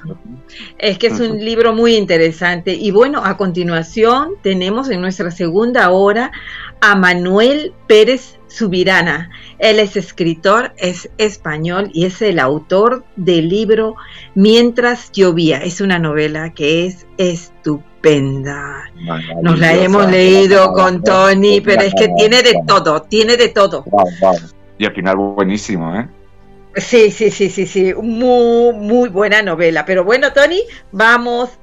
Es 0.78 0.98
que 0.98 1.08
es 1.08 1.20
un 1.20 1.44
libro 1.44 1.74
muy 1.74 1.96
interesante. 1.96 2.74
Y 2.74 2.92
bueno, 2.92 3.24
a 3.24 3.38
continuación 3.38 4.32
tenemos 4.42 4.90
en 4.90 5.02
nuestra 5.02 5.32
segunda 5.32 5.90
hora 5.92 6.32
a 6.82 6.96
Manuel 6.96 7.74
Pérez 7.88 8.37
Subirana. 8.48 9.30
Él 9.60 9.80
es 9.80 9.96
escritor, 9.96 10.74
es 10.78 11.10
español 11.18 11.90
y 11.94 12.06
es 12.06 12.22
el 12.22 12.40
autor 12.40 13.04
del 13.16 13.50
libro 13.50 13.96
Mientras 14.36 15.12
llovía. 15.12 15.58
Es 15.58 15.82
una 15.82 16.00
novela 16.00 16.54
que 16.54 16.86
es 16.86 17.06
estupenda. 17.18 18.90
Nos 19.42 19.60
la 19.60 19.74
hemos 19.74 20.10
leído 20.10 20.72
con 20.74 21.04
Tony, 21.04 21.62
pero 21.62 21.82
es 21.82 21.94
que 21.94 22.10
tiene 22.18 22.42
de 22.42 22.56
todo, 22.66 23.02
tiene 23.04 23.38
de 23.38 23.50
todo. 23.50 23.84
Y 24.78 24.86
al 24.86 24.94
final 24.94 25.16
buenísimo, 25.18 25.96
¿eh? 25.96 26.08
Sí, 26.76 27.10
sí, 27.10 27.32
sí, 27.32 27.50
sí, 27.50 27.66
sí, 27.66 27.94
muy, 27.96 28.74
muy 28.74 29.10
buena 29.10 29.42
novela. 29.42 29.84
Pero 29.84 30.04
bueno, 30.04 30.32
Tony, 30.32 30.62
vamos 30.92 31.58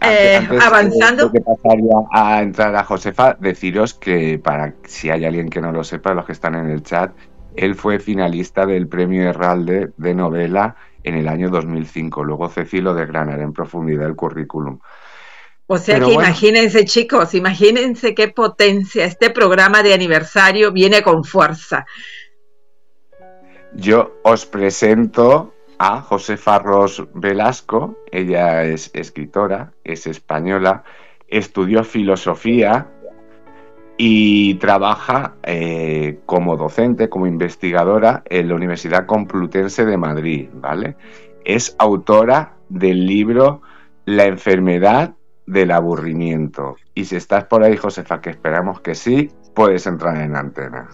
eh, 0.00 0.48
avanzando. 0.62 1.32
que 1.32 1.40
pasaría 1.40 1.96
a 2.12 2.42
entrar 2.42 2.74
a 2.74 2.84
Josefa, 2.84 3.36
deciros 3.40 3.94
que 3.94 4.38
para 4.38 4.74
si 4.84 5.10
hay 5.10 5.24
alguien 5.24 5.48
que 5.48 5.60
no 5.60 5.72
lo 5.72 5.84
sepa, 5.84 6.14
los 6.14 6.26
que 6.26 6.32
están 6.32 6.54
en 6.54 6.70
el 6.70 6.82
chat, 6.82 7.12
él 7.54 7.74
fue 7.74 7.98
finalista 7.98 8.66
del 8.66 8.88
premio 8.88 9.28
Herralde 9.28 9.90
de 9.96 10.14
novela 10.14 10.76
en 11.02 11.14
el 11.14 11.28
año 11.28 11.48
2005. 11.48 12.24
Luego 12.24 12.48
Ceci 12.48 12.80
lo 12.80 12.94
desgranará 12.94 13.42
en 13.42 13.52
profundidad 13.52 14.06
el 14.06 14.16
currículum. 14.16 14.78
O 15.68 15.78
sea 15.78 15.98
que 15.98 16.12
imagínense, 16.12 16.84
chicos, 16.84 17.34
imagínense 17.34 18.14
qué 18.14 18.28
potencia. 18.28 19.04
Este 19.04 19.30
programa 19.30 19.82
de 19.82 19.94
aniversario 19.94 20.70
viene 20.70 21.02
con 21.02 21.24
fuerza. 21.24 21.84
Yo 23.74 24.20
os 24.22 24.46
presento 24.46 25.55
a 25.78 26.00
Josefa 26.00 26.58
Ros 26.58 27.06
Velasco, 27.14 27.96
ella 28.10 28.64
es 28.64 28.90
escritora, 28.94 29.72
es 29.84 30.06
española, 30.06 30.84
estudió 31.28 31.84
filosofía 31.84 32.88
y 33.98 34.54
trabaja 34.54 35.36
eh, 35.42 36.20
como 36.26 36.56
docente, 36.56 37.08
como 37.08 37.26
investigadora 37.26 38.22
en 38.26 38.48
la 38.48 38.54
Universidad 38.54 39.06
Complutense 39.06 39.84
de 39.84 39.96
Madrid, 39.96 40.48
¿vale? 40.52 40.96
Es 41.44 41.74
autora 41.78 42.56
del 42.68 43.06
libro 43.06 43.62
La 44.04 44.24
enfermedad 44.24 45.14
del 45.46 45.70
aburrimiento. 45.70 46.76
Y 46.94 47.04
si 47.04 47.16
estás 47.16 47.44
por 47.44 47.62
ahí, 47.62 47.76
Josefa, 47.76 48.20
que 48.20 48.30
esperamos 48.30 48.80
que 48.80 48.94
sí, 48.94 49.30
puedes 49.54 49.86
entrar 49.86 50.20
en 50.20 50.36
antena. 50.36 50.88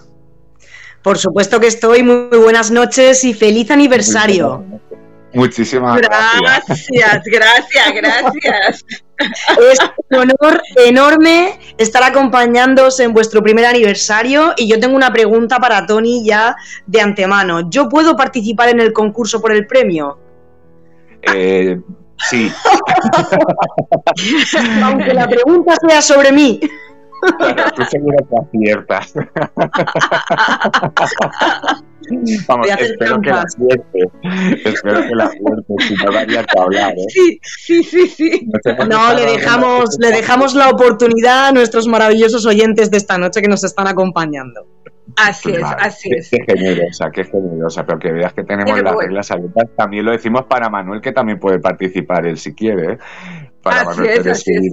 Por 1.02 1.18
supuesto 1.18 1.60
que 1.60 1.66
estoy. 1.66 2.02
Muy, 2.02 2.38
buenas 2.38 2.70
noches 2.70 3.24
y 3.24 3.34
feliz 3.34 3.70
aniversario. 3.70 4.64
Muchísimas 5.34 6.00
gracias. 6.00 6.88
Gracias, 6.90 7.24
gracias, 7.24 7.94
gracias. 7.94 8.84
Es 9.70 9.78
un 10.10 10.18
honor 10.18 10.60
enorme 10.84 11.58
estar 11.78 12.02
acompañándoos 12.02 13.00
en 13.00 13.12
vuestro 13.12 13.42
primer 13.42 13.64
aniversario 13.64 14.52
y 14.56 14.68
yo 14.68 14.78
tengo 14.78 14.96
una 14.96 15.12
pregunta 15.12 15.58
para 15.58 15.86
Tony 15.86 16.24
ya 16.24 16.56
de 16.86 17.00
antemano. 17.00 17.70
¿Yo 17.70 17.88
puedo 17.88 18.16
participar 18.16 18.68
en 18.68 18.80
el 18.80 18.92
concurso 18.92 19.40
por 19.40 19.52
el 19.52 19.66
premio? 19.66 20.18
Eh, 21.22 21.80
sí. 22.18 22.52
Aunque 24.82 25.14
la 25.14 25.28
pregunta 25.28 25.76
sea 25.88 26.02
sobre 26.02 26.32
mí. 26.32 26.60
Claro, 27.38 27.70
tú 27.76 27.84
seguro 27.84 28.16
que 28.28 28.36
aciertas. 28.36 29.14
Vamos, 32.48 32.66
espero 32.66 33.20
que 33.20 33.30
la 33.30 33.44
suerte. 33.48 34.10
Espero 34.64 35.02
que 35.02 35.14
la 35.14 35.30
suerte, 35.30 35.74
si 35.78 35.94
no 35.94 36.12
daría 36.12 36.44
que 36.44 36.58
hablar, 36.58 36.92
¿eh? 36.92 37.06
Sí, 37.08 37.38
sí, 37.42 37.84
sí, 37.84 38.08
sí. 38.08 38.48
No, 38.88 39.14
le 39.14 39.24
dejamos, 39.24 39.96
le 40.00 40.10
dejamos 40.10 40.54
la 40.54 40.70
oportunidad 40.70 41.48
a 41.48 41.52
nuestros 41.52 41.86
maravillosos 41.86 42.46
oyentes 42.46 42.90
de 42.90 42.96
esta 42.96 43.18
noche 43.18 43.40
que 43.40 43.48
nos 43.48 43.64
están 43.64 43.86
acompañando. 43.86 44.66
Así 45.16 45.52
es, 45.52 45.62
así 45.62 46.10
es. 46.12 46.30
Qué 46.30 46.38
generosa, 46.46 47.10
qué 47.10 47.24
generosa, 47.24 47.84
pero 47.84 47.98
que 47.98 48.12
veas 48.12 48.32
que 48.32 48.44
tenemos 48.44 48.80
las 48.80 48.94
reglas 48.94 49.30
abiertas. 49.30 49.68
También 49.76 50.04
lo 50.04 50.12
decimos 50.12 50.44
para 50.48 50.70
Manuel, 50.70 51.00
que 51.00 51.12
también 51.12 51.38
puede 51.38 51.58
participar 51.58 52.26
él 52.26 52.38
si 52.38 52.54
quiere. 52.54 52.98
¿Eh? 53.70 53.74
así 53.74 54.02
es, 54.06 54.26
así 54.26 54.52
es. 54.54 54.72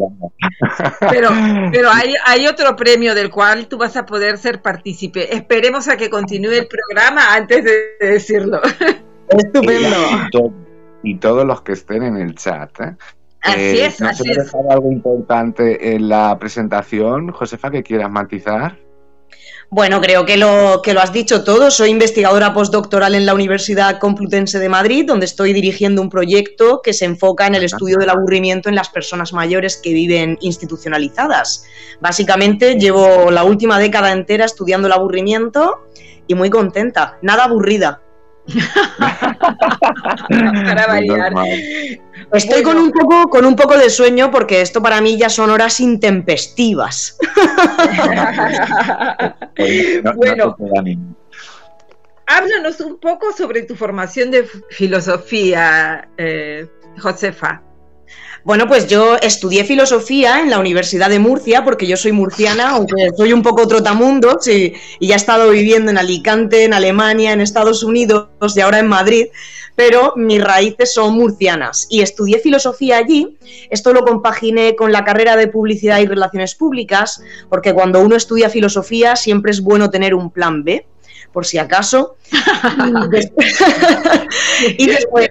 Pero, 1.11 1.29
pero 1.71 1.89
hay, 1.91 2.13
hay 2.25 2.47
otro 2.47 2.75
premio 2.75 3.15
del 3.15 3.29
cual 3.29 3.67
tú 3.67 3.77
vas 3.77 3.95
a 3.97 4.05
poder 4.05 4.37
ser 4.37 4.61
partícipe. 4.61 5.33
Esperemos 5.35 5.87
a 5.87 5.97
que 5.97 6.09
continúe 6.09 6.51
el 6.51 6.67
programa 6.67 7.33
antes 7.33 7.63
de 7.63 7.73
decirlo. 7.99 8.61
Estupendo. 9.29 10.51
Y, 11.03 11.15
todos 11.15 11.45
los 11.45 11.61
que 11.61 11.73
estén 11.73 12.03
en 12.03 12.17
el 12.17 12.35
chat. 12.35 12.71
¿eh? 12.81 12.95
Así 13.41 13.59
eh, 13.59 13.85
es, 13.85 14.01
así 14.01 14.29
es. 14.31 14.53
algo 14.53 14.91
importante 14.91 15.95
en 15.95 16.09
la 16.09 16.37
presentación, 16.39 17.31
Josefa, 17.31 17.71
que 17.71 17.83
quieras 17.83 18.11
matizar? 18.11 18.77
Bueno, 19.71 20.01
creo 20.01 20.25
que 20.25 20.35
lo, 20.35 20.81
que 20.81 20.95
lo 20.95 20.99
has 20.99 21.13
dicho 21.13 21.43
todo. 21.43 21.69
Soy 21.69 21.91
investigadora 21.91 22.55
postdoctoral 22.55 23.13
en 23.13 23.27
la 23.27 23.35
Universidad 23.35 23.99
Complutense 23.99 24.57
de 24.57 24.67
Madrid, 24.67 25.05
donde 25.05 25.27
estoy 25.27 25.53
dirigiendo 25.53 26.01
un 26.01 26.09
proyecto 26.09 26.81
que 26.83 26.91
se 26.91 27.05
enfoca 27.05 27.45
en 27.45 27.53
el 27.53 27.63
estudio 27.63 27.97
del 27.97 28.09
aburrimiento 28.09 28.69
en 28.69 28.75
las 28.75 28.89
personas 28.89 29.31
mayores 29.31 29.77
que 29.77 29.93
viven 29.93 30.39
institucionalizadas. 30.41 31.65
Básicamente 32.01 32.79
llevo 32.79 33.29
la 33.29 33.43
última 33.43 33.77
década 33.77 34.11
entera 34.11 34.45
estudiando 34.45 34.87
el 34.87 34.93
aburrimiento 34.93 35.87
y 36.25 36.33
muy 36.33 36.49
contenta, 36.49 37.19
nada 37.21 37.43
aburrida. 37.43 38.01
Para 40.29 40.87
variar. 40.87 41.33
Estoy 42.33 42.63
con, 42.63 42.77
un 42.77 42.91
poco, 42.91 43.29
con 43.29 43.45
un 43.45 43.55
poco 43.55 43.77
de 43.77 43.89
sueño 43.89 44.31
porque 44.31 44.61
esto 44.61 44.81
para 44.81 45.01
mí 45.01 45.17
ya 45.17 45.29
son 45.29 45.49
horas 45.49 45.79
intempestivas. 45.79 47.17
bueno, 50.15 50.55
háblanos 52.27 52.79
un 52.81 52.99
poco 52.99 53.31
sobre 53.33 53.63
tu 53.63 53.75
formación 53.75 54.31
de 54.31 54.47
filosofía, 54.69 56.07
eh, 56.17 56.67
Josefa. 56.99 57.61
Bueno, 58.43 58.67
pues 58.67 58.87
yo 58.87 59.17
estudié 59.17 59.63
filosofía 59.63 60.39
en 60.39 60.49
la 60.49 60.59
Universidad 60.59 61.09
de 61.09 61.19
Murcia, 61.19 61.63
porque 61.63 61.87
yo 61.87 61.97
soy 61.97 62.11
murciana, 62.11 62.71
aunque 62.71 63.09
soy 63.17 63.33
un 63.33 63.43
poco 63.43 63.67
trotamundos 63.67 64.47
y, 64.47 64.73
y 64.99 65.07
ya 65.07 65.15
he 65.15 65.17
estado 65.17 65.49
viviendo 65.49 65.91
en 65.91 65.97
Alicante, 65.97 66.63
en 66.63 66.73
Alemania, 66.73 67.33
en 67.33 67.41
Estados 67.41 67.83
Unidos 67.83 68.29
y 68.55 68.61
ahora 68.61 68.79
en 68.79 68.87
Madrid, 68.87 69.27
pero 69.75 70.13
mis 70.15 70.43
raíces 70.43 70.93
son 70.93 71.15
murcianas 71.15 71.87
y 71.89 72.01
estudié 72.01 72.39
filosofía 72.39 72.97
allí. 72.97 73.37
Esto 73.69 73.93
lo 73.93 74.03
compaginé 74.03 74.75
con 74.75 74.91
la 74.91 75.05
carrera 75.05 75.35
de 75.35 75.47
publicidad 75.47 75.99
y 75.99 76.05
relaciones 76.05 76.55
públicas, 76.55 77.21
porque 77.49 77.73
cuando 77.73 78.01
uno 78.01 78.15
estudia 78.15 78.49
filosofía 78.49 79.15
siempre 79.15 79.51
es 79.51 79.61
bueno 79.61 79.89
tener 79.89 80.15
un 80.15 80.31
plan 80.31 80.63
B 80.63 80.85
por 81.31 81.45
si 81.45 81.57
acaso. 81.57 82.15
y 84.77 84.87
después, 84.87 85.29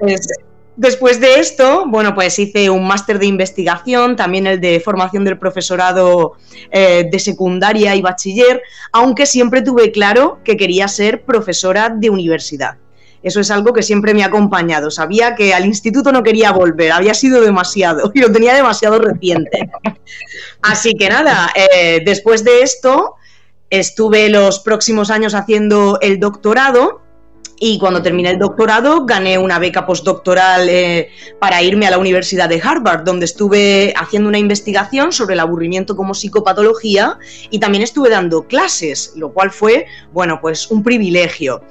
Después 0.79 1.19
de 1.19 1.41
esto, 1.41 1.87
bueno, 1.89 2.15
pues 2.15 2.39
hice 2.39 2.71
un 2.71 2.87
máster 2.87 3.19
de 3.19 3.27
investigación, 3.27 4.15
también 4.15 4.47
el 4.47 4.61
de 4.61 4.79
formación 4.79 5.25
del 5.25 5.37
profesorado 5.37 6.37
eh, 6.71 7.09
de 7.11 7.19
secundaria 7.19 7.97
y 7.97 8.01
bachiller, 8.01 8.63
aunque 8.93 9.27
siempre 9.27 9.63
tuve 9.63 9.91
claro 9.91 10.39
que 10.45 10.57
quería 10.57 10.87
ser 10.87 11.25
profesora 11.25 11.89
de 11.89 12.11
universidad. 12.11 12.77
Eso 13.25 13.41
es 13.41 13.51
algo 13.51 13.73
que 13.73 13.83
siempre 13.83 14.15
me 14.15 14.23
ha 14.23 14.27
acompañado. 14.27 14.93
Sabía 14.93 15.35
que 15.35 15.53
al 15.53 15.67
instituto 15.67 16.13
no 16.13 16.23
quería 16.23 16.53
volver, 16.53 16.93
había 16.93 17.13
sido 17.13 17.41
demasiado 17.41 18.13
y 18.15 18.21
lo 18.21 18.31
tenía 18.31 18.55
demasiado 18.55 19.01
reciente. 19.01 19.69
Así 20.63 20.95
que 20.95 21.09
nada, 21.09 21.51
eh, 21.57 22.03
después 22.05 22.45
de 22.45 22.63
esto 22.63 23.17
estuve 23.69 24.29
los 24.29 24.61
próximos 24.61 25.11
años 25.11 25.35
haciendo 25.35 25.99
el 26.03 26.21
doctorado 26.21 27.08
Y 27.61 27.79
cuando 27.79 28.03
terminé 28.03 28.31
el 28.31 28.39
doctorado, 28.39 29.05
gané 29.05 29.37
una 29.37 29.59
beca 29.59 29.85
postdoctoral 29.85 30.69
eh, 30.69 31.11
para 31.41 31.61
irme 31.63 31.87
a 31.87 31.91
la 31.91 31.99
Universidad 31.99 32.49
de 32.49 32.61
Harvard, 32.63 33.03
donde 33.03 33.25
estuve 33.25 33.93
haciendo 33.97 34.29
una 34.29 34.39
investigación 34.39 35.13
sobre 35.13 35.35
el 35.35 35.41
aburrimiento 35.41 35.97
como 35.97 36.15
psicopatología 36.15 37.19
y 37.51 37.59
también 37.59 37.83
estuve 37.83 38.11
dando 38.11 38.47
clases, 38.47 39.13
lo 39.17 39.33
cual 39.33 39.51
fue, 39.51 39.87
bueno, 40.13 40.39
pues 40.41 40.71
un 40.71 40.85
privilegio. 40.85 41.63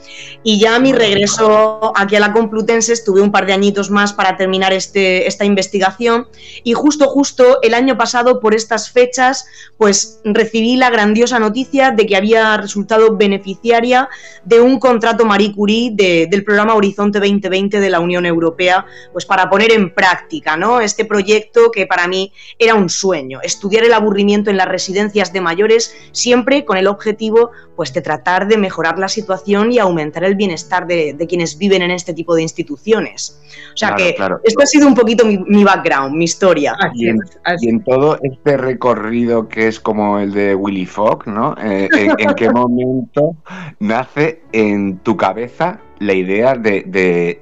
Y 0.44 0.60
ya 0.60 0.76
a 0.76 0.80
mi 0.80 0.92
regreso 0.92 1.94
aquí 1.96 2.18
a 2.18 2.20
la 2.20 2.34
Complutense 2.34 2.92
estuve 2.92 3.22
un 3.22 3.32
par 3.32 3.46
de 3.46 3.54
añitos 3.54 3.90
más 3.90 4.12
para 4.12 4.36
terminar 4.36 4.74
este, 4.74 5.28
esta 5.28 5.46
investigación 5.46 6.28
y 6.64 6.74
justo, 6.74 7.08
justo 7.08 7.60
el 7.62 7.74
año 7.74 7.98
pasado, 7.98 8.42
por 8.42 8.54
estas 8.54 8.92
fechas, 8.92 9.46
pues 9.78 10.20
recibí 10.26 10.76
la 10.76 10.90
grandiosa 10.90 11.40
noticia 11.40 11.92
de 11.92 12.06
que 12.06 12.18
había 12.18 12.58
resultado 12.58 13.16
beneficiaria 13.16 14.10
de 14.44 14.60
un 14.60 14.80
contrato 14.80 15.26
Marie 15.26 15.54
Curie 15.54 15.77
del 15.94 16.44
programa 16.44 16.76
Horizonte 16.76 17.20
2020 17.20 17.80
de 17.80 17.90
la 17.90 18.00
Unión 18.00 18.26
Europea, 18.26 18.86
pues 19.12 19.26
para 19.26 19.50
poner 19.50 19.72
en 19.72 19.94
práctica 19.94 20.58
¿no? 20.58 20.80
este 20.80 21.06
proyecto 21.06 21.72
que 21.72 21.86
para 21.86 22.08
mí 22.08 22.32
era 22.58 22.76
un 22.76 22.90
sueño, 22.90 23.40
estudiar 23.42 23.84
el 23.84 23.94
aburrimiento 23.94 24.50
en 24.50 24.58
las 24.58 24.68
residencias 24.68 25.32
de 25.34 25.42
mayores, 25.42 25.96
siempre 26.12 26.66
con 26.66 26.78
el 26.78 26.88
objetivo 26.88 27.52
pues, 27.76 27.94
de 27.94 28.02
tratar 28.02 28.48
de 28.48 28.58
mejorar 28.58 28.98
la 28.98 29.08
situación 29.08 29.72
y 29.72 29.80
aumentar 29.80 30.24
el 30.24 30.36
bienestar 30.36 30.88
de, 30.88 31.16
quienes 31.28 31.58
viven 31.58 31.82
en 31.82 31.92
este 31.92 32.14
tipo 32.14 32.34
de 32.36 32.42
instituciones. 32.42 33.40
O 33.74 33.78
sea 33.78 33.96
que 33.96 34.16
esto 34.44 34.64
ha 34.64 34.66
sido 34.66 34.88
un 34.88 34.96
poquito 34.96 35.26
mi, 35.26 35.64
background, 35.64 36.16
mi 36.16 36.26
historia. 36.26 36.76
Y 36.94 37.08
en, 37.08 37.84
todo 37.84 38.18
este 38.24 38.58
recorrido 38.58 39.48
que 39.48 39.68
es 39.68 39.80
como 39.80 40.20
el 40.20 40.34
de 40.34 40.56
Willy 40.56 40.86
Fogg, 40.86 41.28
¿no? 41.28 41.56
Eh, 41.62 41.90
¿En 42.18 42.34
qué 42.36 42.50
momento 42.52 43.36
nace 43.80 44.42
en 44.52 44.98
tu 45.00 45.16
cabeza 45.18 45.67
la 46.00 46.14
idea 46.14 46.56
de, 46.56 47.42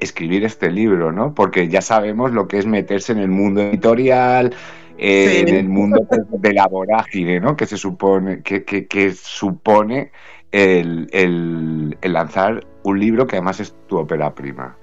escribir 0.00 0.44
este 0.44 0.70
libro, 0.70 1.12
¿no? 1.12 1.34
Porque 1.34 1.68
ya 1.68 1.82
sabemos 1.82 2.32
lo 2.32 2.48
que 2.48 2.58
es 2.58 2.66
meterse 2.66 3.12
en 3.12 3.18
el 3.18 3.28
mundo 3.28 3.62
editorial, 3.62 4.54
eh, 4.96 5.44
en 5.46 5.54
el 5.54 5.68
mundo 5.68 6.06
de 6.10 6.52
la 6.52 6.66
vorágine, 6.66 7.40
¿no? 7.40 7.56
Que 7.56 7.66
se 7.66 7.76
supone, 7.76 8.42
que, 8.42 8.64
que, 8.64 9.12
supone 9.12 10.10
el, 10.52 11.08
el, 11.12 11.96
lanzar 12.12 12.66
un 12.82 12.98
libro 12.98 13.26
que 13.26 13.36
además 13.36 13.60
es 13.60 13.74
tu 13.86 13.98
ópera 13.98 14.34
prima. 14.34 14.76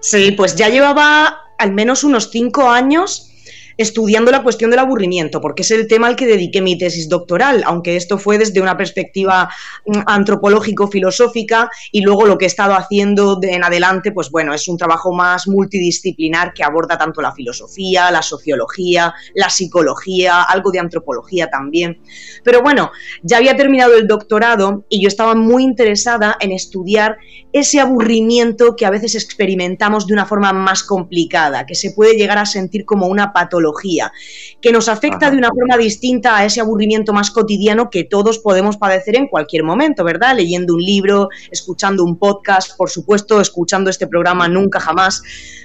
Sí, 0.00 0.32
pues 0.32 0.56
ya 0.56 0.68
llevaba 0.68 1.38
al 1.58 1.72
menos 1.72 2.02
unos 2.02 2.30
cinco 2.30 2.68
años 2.68 3.31
estudiando 3.76 4.30
la 4.30 4.42
cuestión 4.42 4.70
del 4.70 4.80
aburrimiento, 4.80 5.40
porque 5.40 5.62
es 5.62 5.70
el 5.70 5.86
tema 5.86 6.06
al 6.06 6.16
que 6.16 6.26
dediqué 6.26 6.60
mi 6.60 6.78
tesis 6.78 7.08
doctoral, 7.08 7.62
aunque 7.66 7.96
esto 7.96 8.18
fue 8.18 8.38
desde 8.38 8.60
una 8.60 8.76
perspectiva 8.76 9.50
mm, 9.86 10.00
antropológico-filosófica 10.06 11.70
y 11.90 12.02
luego 12.02 12.26
lo 12.26 12.38
que 12.38 12.44
he 12.44 12.48
estado 12.48 12.74
haciendo 12.74 13.38
en 13.42 13.64
adelante, 13.64 14.12
pues 14.12 14.30
bueno, 14.30 14.54
es 14.54 14.68
un 14.68 14.76
trabajo 14.76 15.12
más 15.12 15.48
multidisciplinar 15.48 16.52
que 16.54 16.64
aborda 16.64 16.98
tanto 16.98 17.20
la 17.22 17.32
filosofía, 17.32 18.10
la 18.10 18.22
sociología, 18.22 19.14
la 19.34 19.50
psicología, 19.50 20.42
algo 20.42 20.70
de 20.70 20.78
antropología 20.78 21.48
también. 21.48 22.00
Pero 22.44 22.62
bueno, 22.62 22.90
ya 23.22 23.38
había 23.38 23.56
terminado 23.56 23.94
el 23.94 24.06
doctorado 24.06 24.84
y 24.88 25.02
yo 25.02 25.08
estaba 25.08 25.34
muy 25.34 25.62
interesada 25.62 26.36
en 26.40 26.52
estudiar 26.52 27.16
ese 27.52 27.80
aburrimiento 27.80 28.76
que 28.76 28.86
a 28.86 28.90
veces 28.90 29.14
experimentamos 29.14 30.06
de 30.06 30.14
una 30.14 30.26
forma 30.26 30.52
más 30.52 30.82
complicada, 30.82 31.66
que 31.66 31.74
se 31.74 31.90
puede 31.90 32.14
llegar 32.14 32.38
a 32.38 32.46
sentir 32.46 32.84
como 32.84 33.06
una 33.06 33.32
patología, 33.32 34.12
que 34.60 34.72
nos 34.72 34.88
afecta 34.88 35.30
de 35.30 35.36
una 35.36 35.50
forma 35.50 35.76
distinta 35.76 36.36
a 36.36 36.44
ese 36.44 36.60
aburrimiento 36.60 37.12
más 37.12 37.30
cotidiano 37.30 37.90
que 37.90 38.04
todos 38.04 38.38
podemos 38.38 38.76
padecer 38.76 39.16
en 39.16 39.28
cualquier 39.28 39.64
momento, 39.64 40.04
¿verdad? 40.04 40.36
Leyendo 40.36 40.74
un 40.74 40.82
libro, 40.82 41.28
escuchando 41.50 42.04
un 42.04 42.18
podcast, 42.18 42.76
por 42.76 42.90
supuesto, 42.90 43.40
escuchando 43.40 43.90
este 43.90 44.06
programa 44.06 44.48
nunca 44.48 44.80
jamás 44.80 45.22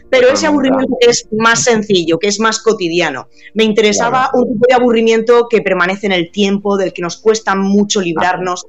pero 0.09 0.29
ese 0.29 0.47
aburrimiento 0.47 0.95
es 1.01 1.27
más 1.31 1.63
sencillo, 1.63 2.17
que 2.17 2.27
es 2.27 2.39
más 2.39 2.59
cotidiano. 2.59 3.27
Me 3.53 3.63
interesaba 3.63 4.29
un 4.33 4.53
tipo 4.53 4.65
de 4.67 4.73
aburrimiento 4.73 5.47
que 5.49 5.61
permanece 5.61 6.05
en 6.05 6.13
el 6.13 6.31
tiempo, 6.31 6.77
del 6.77 6.93
que 6.93 7.01
nos 7.01 7.17
cuesta 7.17 7.55
mucho 7.55 8.01
librarnos. 8.01 8.65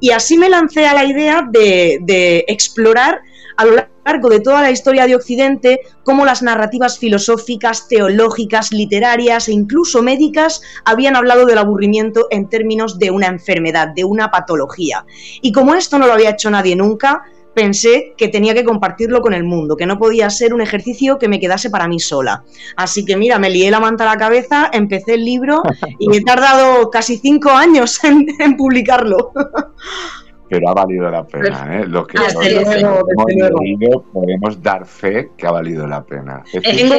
Y 0.00 0.10
así 0.10 0.38
me 0.38 0.48
lancé 0.48 0.86
a 0.86 0.94
la 0.94 1.04
idea 1.04 1.46
de, 1.50 2.44
explorar 2.58 3.20
a 3.56 3.64
lo 3.64 3.76
largo 4.04 4.28
de 4.28 4.40
toda 4.40 4.62
la 4.62 4.70
historia 4.70 5.06
de 5.06 5.14
Occidente 5.14 5.80
cómo 6.02 6.24
las 6.24 6.42
narrativas 6.42 6.98
filosóficas, 6.98 7.86
teológicas, 7.88 8.72
literarias 8.72 9.48
e 9.48 9.52
incluso 9.52 10.02
médicas 10.02 10.60
habían 10.84 11.14
hablado 11.14 11.46
del 11.46 11.58
aburrimiento 11.58 12.26
en 12.30 12.48
términos 12.48 12.98
de 12.98 13.10
una 13.12 13.28
enfermedad, 13.28 13.88
de 13.94 14.04
una 14.04 14.30
patología. 14.30 15.04
Y 15.40 15.52
como 15.52 15.74
esto 15.74 15.98
no 15.98 16.06
lo 16.06 16.14
había 16.14 16.30
hecho 16.30 16.50
nadie 16.50 16.74
nunca, 16.74 17.22
pensé 17.54 18.14
que 18.16 18.28
tenía 18.28 18.54
que 18.54 18.64
compartirlo 18.64 19.20
con 19.20 19.34
el 19.34 19.44
mundo, 19.44 19.76
que 19.76 19.86
no 19.86 19.98
podía 19.98 20.30
ser 20.30 20.54
un 20.54 20.60
ejercicio 20.60 21.18
que 21.18 21.28
me 21.28 21.40
quedase 21.40 21.70
para 21.70 21.88
mí 21.88 21.98
sola. 22.00 22.44
Así 22.76 23.04
que 23.04 23.16
mira, 23.16 23.38
me 23.38 23.50
lié 23.50 23.70
la 23.70 23.80
manta 23.80 24.04
a 24.04 24.14
la 24.14 24.16
cabeza, 24.16 24.70
empecé 24.72 25.14
el 25.14 25.24
libro 25.24 25.62
y 25.98 26.16
he 26.16 26.22
tardado 26.22 26.90
casi 26.90 27.18
cinco 27.18 27.50
años 27.50 28.02
en, 28.04 28.26
en 28.38 28.56
publicarlo. 28.56 29.32
pero 30.48 30.68
ha 30.68 30.74
valido 30.74 31.10
la 31.10 31.26
pena. 31.26 31.78
¿eh? 31.78 31.84
Los 31.86 32.06
que 32.06 32.18
hemos 32.18 33.60
leído 33.60 34.02
podemos 34.12 34.62
dar 34.62 34.86
fe 34.86 35.30
que 35.36 35.46
ha 35.46 35.50
valido 35.50 35.86
la 35.86 36.02
pena. 36.02 36.42
tengo 36.62 36.94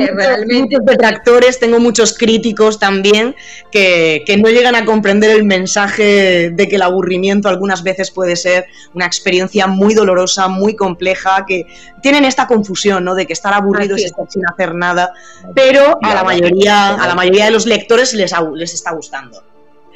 muchos 0.48 0.86
detractores, 0.86 1.60
tengo 1.60 1.80
muchos 1.80 2.18
críticos 2.18 2.80
también 2.80 3.36
que, 3.72 4.24
que, 4.26 4.38
no 4.38 4.50
llegan 4.50 4.76
a 4.76 4.86
comprender 4.86 5.32
el 5.32 5.44
mensaje 5.44 6.52
de 6.52 6.68
que 6.68 6.76
el 6.76 6.82
aburrimiento 6.82 7.50
algunas 7.50 7.84
veces 7.84 8.12
puede 8.12 8.36
ser 8.36 8.68
una 8.94 9.06
experiencia 9.06 9.68
muy 9.68 9.94
dolorosa, 9.94 10.48
muy 10.48 10.76
compleja, 10.76 11.46
que 11.48 11.66
tienen 12.02 12.26
esta 12.26 12.48
confusión 12.48 13.04
¿no? 13.04 13.16
de 13.16 13.26
que 13.26 13.34
estar 13.34 13.54
aburrido 13.54 13.96
es 13.96 14.06
estar 14.06 14.26
sin 14.30 14.44
hacer 14.48 14.76
nada, 14.76 15.12
pero 15.56 15.98
a 16.02 16.14
la 16.14 16.24
mayoría, 16.24 16.96
a 16.96 17.08
la 17.08 17.16
mayoría 17.16 17.46
de 17.46 17.52
los 17.52 17.66
lectores 17.66 18.14
les, 18.14 18.34
les 18.56 18.74
está 18.74 18.92
gustando. 18.92 19.49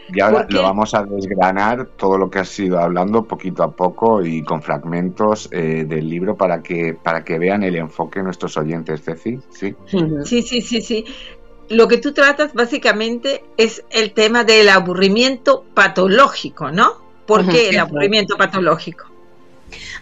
Y 0.09 0.19
ahora 0.19 0.45
lo 0.49 0.63
vamos 0.63 0.93
a 0.93 1.03
desgranar 1.03 1.85
todo 1.95 2.17
lo 2.17 2.29
que 2.29 2.39
has 2.39 2.59
ido 2.59 2.79
hablando 2.79 3.23
poquito 3.23 3.63
a 3.63 3.71
poco 3.71 4.25
y 4.25 4.43
con 4.43 4.61
fragmentos 4.61 5.49
eh, 5.51 5.85
del 5.87 6.09
libro 6.09 6.35
para 6.35 6.61
que, 6.61 6.93
para 6.93 7.23
que 7.23 7.39
vean 7.39 7.63
el 7.63 7.75
enfoque 7.75 8.19
de 8.19 8.25
nuestros 8.25 8.57
oyentes, 8.57 9.01
Ceci. 9.03 9.39
¿Sí? 9.49 9.75
sí, 10.25 10.41
sí, 10.41 10.61
sí, 10.61 10.81
sí. 10.81 11.05
Lo 11.69 11.87
que 11.87 11.97
tú 11.97 12.13
tratas 12.13 12.53
básicamente 12.53 13.43
es 13.57 13.83
el 13.89 14.13
tema 14.13 14.43
del 14.43 14.69
aburrimiento 14.69 15.63
patológico, 15.73 16.71
¿no? 16.71 17.01
¿Por 17.25 17.47
qué 17.47 17.69
el 17.69 17.79
aburrimiento 17.79 18.35
patológico? 18.35 19.12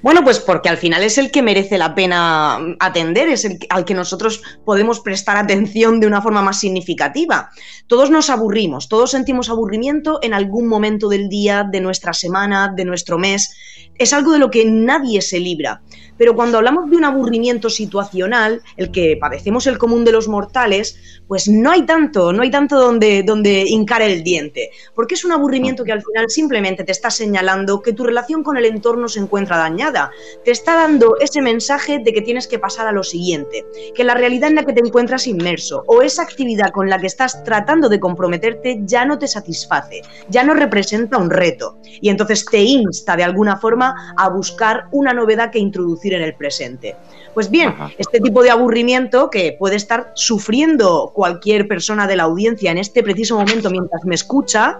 Bueno, 0.01 0.23
pues 0.23 0.39
porque 0.39 0.69
al 0.69 0.77
final 0.77 1.03
es 1.03 1.17
el 1.17 1.31
que 1.31 1.41
merece 1.41 1.77
la 1.77 1.95
pena 1.95 2.60
atender, 2.79 3.29
es 3.29 3.45
el 3.45 3.60
al 3.69 3.86
que 3.86 3.93
nosotros 3.93 4.41
podemos 4.65 4.99
prestar 4.99 5.38
atención 5.38 5.99
de 5.99 6.07
una 6.07 6.21
forma 6.21 6.41
más 6.41 6.60
significativa. 6.60 7.49
Todos 7.88 8.10
nos 8.10 8.29
aburrimos, 8.29 8.89
todos 8.89 9.12
sentimos 9.12 9.49
aburrimiento 9.49 10.19
en 10.21 10.34
algún 10.34 10.67
momento 10.67 11.10
del 11.10 11.29
día, 11.29 11.67
de 11.69 11.81
nuestra 11.81 12.13
semana, 12.13 12.73
de 12.75 12.86
nuestro 12.86 13.17
mes. 13.17 13.55
Es 13.97 14.13
algo 14.13 14.32
de 14.32 14.39
lo 14.39 14.49
que 14.49 14.65
nadie 14.65 15.21
se 15.21 15.39
libra. 15.39 15.82
Pero 16.17 16.36
cuando 16.36 16.60
hablamos 16.60 16.89
de 16.89 16.97
un 16.97 17.06
aburrimiento 17.06 17.69
situacional, 17.69 18.62
el 18.77 18.91
que 18.91 19.17
padecemos 19.19 19.65
el 19.65 19.80
común 19.80 20.06
de 20.06 20.12
los 20.12 20.27
mortales, 20.27 21.21
pues 21.27 21.47
no 21.47 21.71
hay 21.71 21.84
tanto, 21.84 22.34
no 22.34 22.43
hay 22.43 22.51
tanto 22.51 22.80
donde, 22.80 23.23
donde 23.23 23.63
hincar 23.65 24.01
el 24.01 24.21
diente, 24.21 24.69
porque 24.93 25.15
es 25.15 25.25
un 25.25 25.32
aburrimiento 25.32 25.84
que 25.84 25.93
al 25.93 26.04
final 26.04 26.30
simplemente 26.30 26.84
te 26.84 26.91
está 26.91 27.10
señalando 27.10 27.82
que 27.82 27.93
tu 27.93 28.04
relación 28.04 28.43
con 28.43 28.58
el 28.58 28.65
entorno 28.65 29.08
se 29.08 29.19
encuentra 29.19 29.58
dañada, 29.58 30.12
te 30.43 30.51
está 30.51 30.75
dando 30.75 31.15
ese 31.19 31.41
mensaje 31.41 31.99
de 31.99 32.13
que 32.13 32.21
tienes 32.21 32.47
que 32.47 32.60
pasar 32.60 32.86
a 32.86 32.91
lo 32.91 33.01
siguiente, 33.01 33.65
que 33.95 34.04
la 34.04 34.13
realidad 34.13 34.49
en 34.49 34.58
la 34.58 34.65
que 34.65 34.73
te 34.73 34.86
encuentras 34.86 35.25
inmerso 35.25 35.84
o 35.88 36.01
esa 36.01 36.21
actividad 36.21 36.71
con 36.71 36.89
la 36.89 36.99
que 36.99 37.08
estás 37.08 37.43
tratando 37.43 37.88
de 37.89 37.99
comprometerte 37.99 38.82
ya 38.84 39.06
no 39.06 39.17
te 39.17 39.27
satisface, 39.27 40.01
ya 40.30 40.43
no 40.43 40.54
representa 40.54 41.17
un 41.17 41.30
reto, 41.30 41.77
y 41.84 42.10
entonces 42.10 42.45
te 42.45 42.62
insta 42.62 43.15
de 43.15 43.23
alguna 43.23 43.58
forma 43.58 43.90
a 44.17 44.30
buscar 44.30 44.86
una 44.91 45.13
novedad 45.13 45.51
que 45.51 45.60
introducir 45.60 46.13
en 46.13 46.21
el 46.21 46.36
presente. 46.36 46.95
Pues 47.34 47.49
bien, 47.49 47.73
este 47.97 48.19
tipo 48.19 48.43
de 48.43 48.49
aburrimiento 48.49 49.30
que 49.30 49.56
puede 49.58 49.75
estar 49.75 50.12
sufriendo 50.15 51.12
cualquier 51.13 51.67
persona 51.67 52.08
de 52.08 52.15
la 52.15 52.23
audiencia 52.23 52.71
en 52.71 52.77
este 52.77 53.04
preciso 53.04 53.38
momento 53.38 53.69
mientras 53.69 54.04
me 54.06 54.15
escucha, 54.15 54.80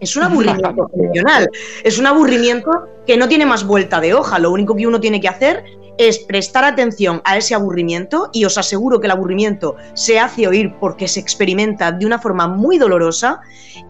es 0.00 0.16
un 0.16 0.24
aburrimiento 0.24 0.88
funcional. 0.92 1.48
Es 1.82 1.98
un 1.98 2.06
aburrimiento 2.06 2.70
que 3.06 3.16
no 3.16 3.28
tiene 3.28 3.46
más 3.46 3.64
vuelta 3.64 4.00
de 4.00 4.14
hoja. 4.14 4.38
Lo 4.38 4.50
único 4.50 4.74
que 4.74 4.86
uno 4.86 5.00
tiene 5.00 5.20
que 5.20 5.28
hacer 5.28 5.64
es 5.96 6.18
prestar 6.18 6.64
atención 6.64 7.22
a 7.24 7.36
ese 7.36 7.54
aburrimiento 7.54 8.30
y 8.32 8.44
os 8.44 8.58
aseguro 8.58 9.00
que 9.00 9.06
el 9.06 9.12
aburrimiento 9.12 9.76
se 9.94 10.18
hace 10.18 10.48
oír 10.48 10.74
porque 10.80 11.06
se 11.06 11.20
experimenta 11.20 11.92
de 11.92 12.04
una 12.04 12.18
forma 12.18 12.48
muy 12.48 12.78
dolorosa 12.78 13.40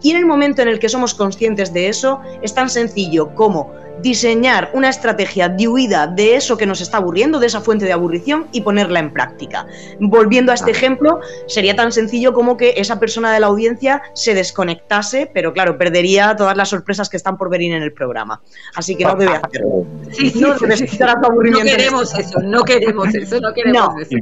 y 0.01 0.11
en 0.11 0.17
el 0.17 0.25
momento 0.25 0.61
en 0.61 0.67
el 0.67 0.79
que 0.79 0.89
somos 0.89 1.15
conscientes 1.15 1.73
de 1.73 1.89
eso 1.89 2.21
es 2.41 2.53
tan 2.53 2.69
sencillo 2.69 3.33
como 3.33 3.71
diseñar 4.01 4.69
una 4.73 4.89
estrategia 4.89 5.49
de 5.49 5.67
huida 5.67 6.07
de 6.07 6.35
eso 6.35 6.57
que 6.57 6.65
nos 6.65 6.81
está 6.81 6.97
aburriendo, 6.97 7.39
de 7.39 7.47
esa 7.47 7.61
fuente 7.61 7.85
de 7.85 7.93
aburrición 7.93 8.47
y 8.51 8.61
ponerla 8.61 8.99
en 8.99 9.11
práctica. 9.11 9.65
Volviendo 9.99 10.51
a 10.51 10.55
este 10.55 10.71
ejemplo, 10.71 11.19
sería 11.47 11.75
tan 11.75 11.91
sencillo 11.91 12.33
como 12.33 12.57
que 12.57 12.73
esa 12.77 12.99
persona 12.99 13.33
de 13.33 13.39
la 13.39 13.47
audiencia 13.47 14.01
se 14.13 14.33
desconectase, 14.33 15.29
pero 15.33 15.53
claro, 15.53 15.77
perdería 15.77 16.35
todas 16.35 16.55
las 16.57 16.69
sorpresas 16.69 17.09
que 17.09 17.17
están 17.17 17.37
por 17.37 17.49
venir 17.49 17.73
en 17.73 17.83
el 17.83 17.93
programa. 17.93 18.41
Así 18.75 18.95
que 18.95 19.05
no 19.05 19.15
debe 19.15 19.35
hacerlo. 19.35 19.85
Sí, 20.11 20.29
sí, 20.29 20.39
no, 20.39 20.55
queremos 20.55 22.17
eso, 22.17 22.39
no 22.41 22.63
queremos 22.63 23.13
eso, 23.15 23.39
no 23.39 23.53
queremos 23.53 23.89
eso. 24.01 24.17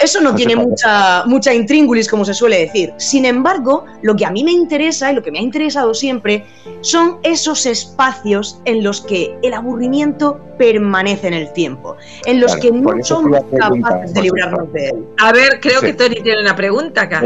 Eso, 0.00 0.20
no 0.20 0.34
tiene 0.34 0.56
mucha, 0.56 1.24
mucha 1.26 1.52
intríngulis, 1.52 2.08
como 2.08 2.24
se 2.24 2.34
suele 2.34 2.58
decir. 2.60 2.92
Sin 2.96 3.24
embargo, 3.24 3.84
lo 4.02 4.16
que 4.16 4.24
a 4.24 4.30
mí 4.30 4.42
me 4.44 4.52
interesa 4.52 5.12
y 5.12 5.14
lo 5.14 5.22
que 5.22 5.30
me 5.30 5.38
ha 5.38 5.42
interesado 5.42 5.94
siempre 5.94 6.44
son 6.80 7.18
esos 7.22 7.66
espacios 7.66 8.60
en 8.64 8.82
los 8.86 9.00
que 9.00 9.36
el 9.42 9.52
aburrimiento 9.52 10.38
permanece 10.58 11.26
en 11.26 11.34
el 11.34 11.52
tiempo, 11.52 11.96
en 12.24 12.40
los 12.40 12.54
que 12.56 12.70
no 12.70 13.02
somos 13.02 13.40
capaces 13.58 14.14
de 14.14 14.22
librarnos 14.22 14.72
de 14.72 14.90
él. 14.90 15.04
A 15.18 15.32
ver, 15.32 15.58
creo 15.60 15.80
que 15.80 15.92
Tony 15.92 16.22
tiene 16.22 16.40
una 16.40 16.54
pregunta 16.54 17.02
acá. 17.02 17.20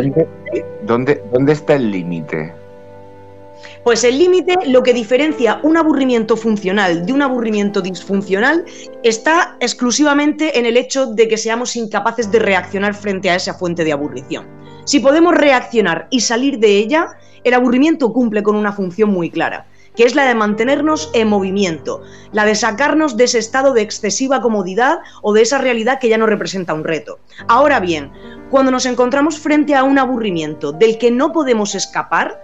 ¿Dónde, 0.84 1.22
dónde 1.30 1.52
está 1.52 1.74
el 1.74 1.90
límite? 1.90 2.54
Pues 3.84 4.04
el 4.04 4.18
límite, 4.18 4.56
lo 4.68 4.82
que 4.82 4.94
diferencia 4.94 5.60
un 5.62 5.76
aburrimiento 5.76 6.34
funcional 6.34 7.04
de 7.04 7.12
un 7.12 7.20
aburrimiento 7.20 7.82
disfuncional, 7.82 8.64
está 9.02 9.58
exclusivamente 9.60 10.58
en 10.58 10.64
el 10.64 10.78
hecho 10.78 11.06
de 11.06 11.28
que 11.28 11.36
seamos 11.36 11.76
incapaces 11.76 12.30
de 12.32 12.38
reaccionar 12.38 12.94
frente 12.94 13.28
a 13.28 13.34
esa 13.34 13.52
fuente 13.52 13.84
de 13.84 13.92
aburrición. 13.92 14.46
Si 14.86 14.98
podemos 15.00 15.34
reaccionar 15.34 16.08
y 16.10 16.20
salir 16.20 16.58
de 16.58 16.78
ella, 16.78 17.18
el 17.44 17.52
aburrimiento 17.52 18.14
cumple 18.14 18.42
con 18.42 18.56
una 18.56 18.72
función 18.72 19.10
muy 19.10 19.30
clara, 19.30 19.66
que 20.00 20.06
es 20.06 20.14
la 20.14 20.24
de 20.24 20.34
mantenernos 20.34 21.10
en 21.12 21.28
movimiento, 21.28 22.00
la 22.32 22.46
de 22.46 22.54
sacarnos 22.54 23.18
de 23.18 23.24
ese 23.24 23.38
estado 23.38 23.74
de 23.74 23.82
excesiva 23.82 24.40
comodidad 24.40 25.00
o 25.20 25.34
de 25.34 25.42
esa 25.42 25.58
realidad 25.58 25.98
que 26.00 26.08
ya 26.08 26.16
no 26.16 26.24
representa 26.24 26.72
un 26.72 26.84
reto. 26.84 27.18
Ahora 27.48 27.80
bien, 27.80 28.10
cuando 28.48 28.70
nos 28.70 28.86
encontramos 28.86 29.38
frente 29.38 29.74
a 29.74 29.84
un 29.84 29.98
aburrimiento 29.98 30.72
del 30.72 30.96
que 30.96 31.10
no 31.10 31.32
podemos 31.34 31.74
escapar, 31.74 32.40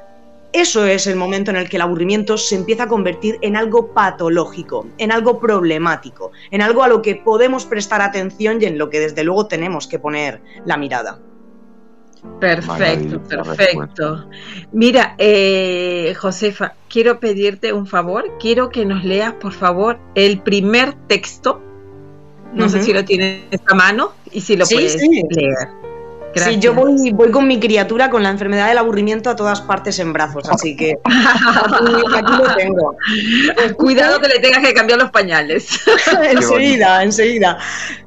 eso 0.53 0.85
es 0.85 1.07
el 1.07 1.17
momento 1.17 1.51
en 1.51 1.57
el 1.57 1.71
que 1.71 1.77
el 1.77 1.83
aburrimiento 1.83 2.37
se 2.37 2.57
empieza 2.57 2.83
a 2.83 2.89
convertir 2.89 3.39
en 3.41 3.57
algo 3.57 3.95
patológico, 3.95 4.87
en 4.99 5.11
algo 5.11 5.41
problemático, 5.41 6.33
en 6.51 6.61
algo 6.61 6.83
a 6.83 6.89
lo 6.89 7.01
que 7.01 7.17
podemos 7.17 7.65
prestar 7.65 8.03
atención 8.03 8.61
y 8.61 8.67
en 8.67 8.77
lo 8.77 8.91
que 8.91 9.01
desde 9.01 9.25
luego 9.25 9.47
tenemos 9.47 9.87
que 9.87 9.99
poner 9.99 10.43
la 10.67 10.77
mirada. 10.77 11.21
Perfecto, 12.41 13.23
perfecto. 13.23 14.29
Mira, 14.73 15.15
eh, 15.19 16.15
Josefa, 16.19 16.75
quiero 16.89 17.19
pedirte 17.19 17.73
un 17.73 17.87
favor. 17.87 18.37
Quiero 18.39 18.69
que 18.69 18.85
nos 18.85 19.05
leas, 19.05 19.33
por 19.35 19.53
favor, 19.53 19.99
el 20.15 20.41
primer 20.41 20.95
texto. 21.07 21.63
No 22.53 22.69
sé 22.69 22.83
si 22.83 22.93
lo 22.93 23.05
tienes 23.05 23.61
a 23.67 23.75
mano 23.75 24.13
y 24.33 24.41
si 24.41 24.57
lo 24.57 24.67
puedes 24.67 24.97
leer. 24.97 25.86
Sí, 26.37 26.59
yo 26.59 26.75
voy, 26.75 27.13
voy 27.13 27.31
con 27.31 27.47
mi 27.47 27.59
criatura 27.59 28.11
con 28.11 28.23
la 28.23 28.31
enfermedad 28.31 28.69
del 28.69 28.79
aburrimiento 28.79 29.31
a 29.31 29.37
todas 29.37 29.61
partes 29.63 29.99
en 29.99 30.13
brazos, 30.13 30.49
así 30.51 30.77
que 30.77 30.99
aquí, 31.05 32.33
lo 32.33 32.57
tengo. 32.57 32.97
Cuidado 33.77 34.21
que 34.21 34.29
le 34.29 34.39
tengas 34.41 34.61
que 34.61 34.75
cambiar 34.75 34.99
los 34.99 35.11
pañales. 35.11 35.69
enseguida, 36.31 37.03
enseguida. 37.03 37.59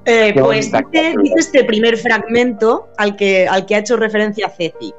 Eh, 0.05 0.35
pues 0.39 0.71
dice, 0.91 1.15
este 1.37 1.63
primer 1.63 1.97
fragmento 1.97 2.89
al 2.97 3.15
que, 3.15 3.47
al 3.47 3.65
que 3.65 3.75
ha 3.75 3.79
hecho 3.79 3.97
referencia 3.97 4.49
Ceci. 4.49 4.93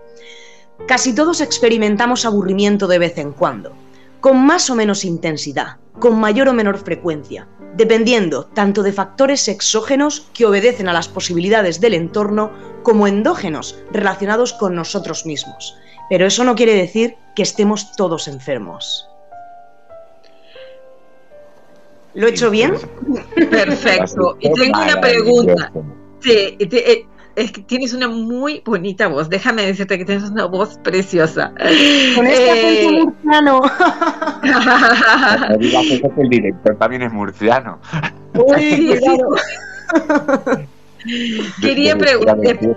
Casi 0.89 1.15
todos 1.15 1.41
experimentamos 1.41 2.25
aburrimiento 2.25 2.87
de 2.89 2.99
vez 2.99 3.19
en 3.19 3.33
cuando, 3.33 3.73
con 4.21 4.45
más 4.45 4.71
o 4.71 4.75
menos 4.75 5.05
intensidad, 5.05 5.77
con 6.01 6.19
mayor 6.19 6.49
o 6.49 6.53
menor 6.53 6.79
frecuencia, 6.79 7.47
dependiendo 7.77 8.47
tanto 8.47 8.83
de 8.83 8.93
factores 8.93 9.47
exógenos 9.49 10.27
que 10.35 10.47
obedecen 10.47 10.89
a 10.89 10.93
las 10.93 11.09
posibilidades 11.09 11.81
del 11.81 11.95
entorno 11.95 12.51
como 12.83 13.07
endógenos 13.07 13.79
relacionados 13.93 14.53
con 14.55 14.75
nosotros 14.75 15.27
mismos. 15.27 15.77
Pero 16.09 16.27
eso 16.27 16.43
no 16.43 16.57
quiere 16.57 16.75
decir 16.75 17.17
que 17.37 17.43
estemos 17.43 17.93
todos 17.93 18.27
enfermos. 18.27 19.07
¿Lo 22.15 22.27
he 22.27 22.31
hecho 22.31 22.51
bien? 22.51 22.75
Perfecto. 23.51 24.37
Y 24.41 24.53
tengo 24.55 24.83
una 24.83 25.01
pregunta. 25.01 25.71
Sí, 26.21 26.57
eh, 26.59 27.07
es 27.37 27.53
que 27.53 27.63
tienes 27.63 27.95
una 27.95 28.09
muy 28.09 28.61
bonita 28.65 29.07
voz. 29.09 29.29
Déjame 29.29 29.67
decirte 29.67 29.99
que 29.99 30.05
tienes 30.05 30.31
una 30.31 30.47
voz 30.47 30.79
preciosa. 30.83 31.53
Con 32.15 32.27
este 32.27 32.85
eh... 32.85 32.91
murciano. 32.91 33.61
el 36.17 36.29
director 36.29 36.77
también 36.77 37.03
es 37.03 37.13
murciano. 37.13 37.79
Uy, 38.35 38.99
quería 41.61 41.97
preguntarte. 41.97 42.77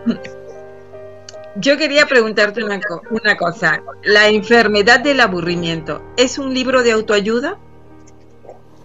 Yo 1.55 1.77
quería 1.77 2.07
preguntarte 2.07 2.63
una, 2.63 2.79
una 3.11 3.37
cosa. 3.37 3.83
¿La 4.03 4.29
enfermedad 4.29 5.01
del 5.01 5.19
aburrimiento 5.19 6.01
es 6.17 6.39
un 6.39 6.53
libro 6.53 6.83
de 6.83 6.93
autoayuda? 6.93 7.59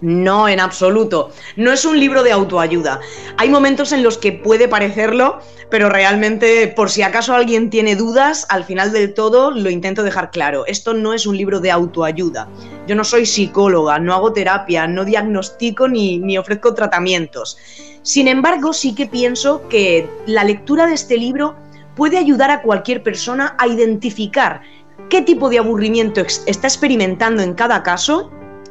No, 0.01 0.49
en 0.49 0.61
absoluto. 0.61 1.31
No 1.57 1.73
es 1.73 1.85
un 1.85 1.99
libro 1.99 2.23
de 2.23 2.33
autoayuda. 2.33 3.01
Hay 3.37 3.49
momentos 3.49 3.93
en 3.93 4.03
los 4.03 4.17
que 4.17 4.33
puede 4.33 4.69
parecerlo, 4.69 5.39
pero 5.71 5.89
realmente, 5.89 6.69
por 6.69 6.91
si 6.91 7.03
acaso 7.03 7.35
alguien 7.35 7.69
tiene 7.69 7.97
dudas, 7.97 8.47
al 8.49 8.65
final 8.65 8.93
del 8.93 9.13
todo 9.13 9.51
lo 9.51 9.71
intento 9.71 10.03
dejar 10.03 10.31
claro. 10.31 10.67
Esto 10.67 10.95
no 10.95 11.15
es 11.15 11.27
un 11.27 11.37
libro 11.37 11.61
de 11.61 11.73
autoayuda. 11.73 12.49
Yo 12.87 12.95
no 12.95 13.05
soy 13.05 13.27
psicóloga, 13.27 13.99
no 13.99 14.15
hago 14.15 14.33
terapia, 14.33 14.87
no 14.87 15.05
diagnostico 15.05 15.89
ni, 15.89 16.19
ni 16.19 16.39
ofrezco 16.39 16.75
tratamientos. 16.75 17.59
Sin 18.03 18.29
embargo, 18.29 18.73
sí 18.73 18.95
que 18.95 19.07
pienso 19.07 19.69
que 19.69 20.09
la 20.27 20.45
lectura 20.45 20.87
de 20.87 20.95
este 20.95 21.17
libro 21.17 21.57
puede 21.97 22.17
ayudar 22.17 22.51
a 22.51 22.63
cualquier 22.63 23.03
persona 23.03 23.57
a 23.59 23.67
identificar 23.67 24.63
qué 25.11 25.23
tipo 25.23 25.51
de 25.51 25.59
aburrimiento 25.59 26.21
está 26.47 26.69
experimentando 26.69 27.43
en 27.43 27.55
cada 27.55 27.83
caso 27.83 28.31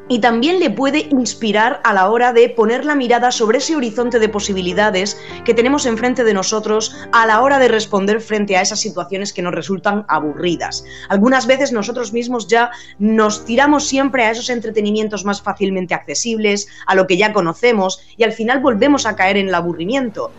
y 0.10 0.20
también 0.20 0.60
le 0.60 0.70
puede 0.70 1.08
inspirar 1.12 1.82
a 1.84 1.93
la 1.93 2.10
hora 2.10 2.34
de 2.34 2.50
poner 2.50 2.86
la 2.86 2.96
mirada 2.96 3.32
sobre 3.32 3.58
ese 3.58 3.76
horizonte 3.76 4.20
de 4.20 4.30
posibilidades 4.30 5.20
que 5.46 5.54
tenemos 5.54 5.86
enfrente 5.86 6.24
de 6.24 6.34
nosotros 6.34 6.96
a 7.12 7.26
la 7.26 7.41
hora 7.41 7.60
de 7.60 7.67
responder 7.67 8.22
frente 8.22 8.56
a 8.56 8.62
esas 8.62 8.80
situaciones 8.80 9.34
que 9.34 9.41
nos 9.41 9.54
resultan 9.54 10.06
aburridas. 10.08 10.84
Algunas 11.10 11.48
veces 11.48 11.72
nosotros 11.72 12.13
mismos 12.13 12.48
ya 12.48 12.72
nos 13.00 13.46
tiramos 13.46 13.88
siempre 13.88 14.24
a 14.24 14.32
esos 14.32 14.50
entretenimientos 14.50 15.26
más 15.26 15.41
fácilmente 15.41 15.93
accesibles, 15.93 16.67
a 16.86 16.96
lo 16.96 17.08
que 17.08 17.17
ya 17.17 17.34
conocemos 17.34 18.02
y 18.15 18.24
al 18.24 18.32
final 18.32 18.60
volvemos 18.60 19.06
a 19.06 19.15
caer 19.15 19.38
en 19.38 19.50
el 19.50 19.56
aburrimiento. 19.56 20.32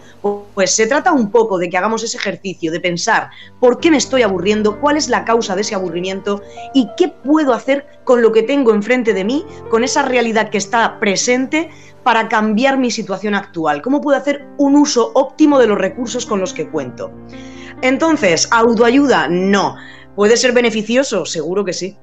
Pues 0.54 0.74
se 0.74 0.86
trata 0.86 1.12
un 1.12 1.30
poco 1.30 1.58
de 1.58 1.68
que 1.68 1.76
hagamos 1.76 2.02
ese 2.02 2.16
ejercicio 2.16 2.72
de 2.72 2.80
pensar 2.80 3.30
por 3.60 3.80
qué 3.80 3.90
me 3.90 3.96
estoy 3.96 4.22
aburriendo, 4.22 4.80
cuál 4.80 4.96
es 4.96 5.08
la 5.08 5.24
causa 5.24 5.54
de 5.54 5.60
ese 5.60 5.74
aburrimiento 5.74 6.42
y 6.74 6.88
qué 6.96 7.08
puedo 7.08 7.52
hacer 7.52 7.86
con 8.04 8.22
lo 8.22 8.32
que 8.32 8.42
tengo 8.42 8.72
enfrente 8.72 9.12
de 9.12 9.24
mí 9.24 9.44
con 9.70 9.84
esa 9.84 10.02
realidad 10.02 10.50
que 10.50 10.58
está 10.58 10.98
presente 11.00 11.70
para 12.02 12.28
cambiar 12.28 12.78
mi 12.78 12.90
situación 12.90 13.34
actual? 13.34 13.82
¿Cómo 13.82 14.00
puedo 14.00 14.16
hacer 14.16 14.46
un 14.58 14.76
uso 14.76 15.12
óptimo 15.14 15.58
de 15.58 15.66
los 15.66 15.78
recursos 15.78 16.26
con 16.26 16.40
los 16.40 16.52
que 16.52 16.68
cuento? 16.68 17.12
Entonces, 17.82 18.48
autoayuda, 18.50 19.28
no. 19.28 19.76
¿Puede 20.14 20.36
ser 20.36 20.52
beneficioso? 20.52 21.24
Seguro 21.24 21.64
que 21.64 21.72
sí. 21.72 21.96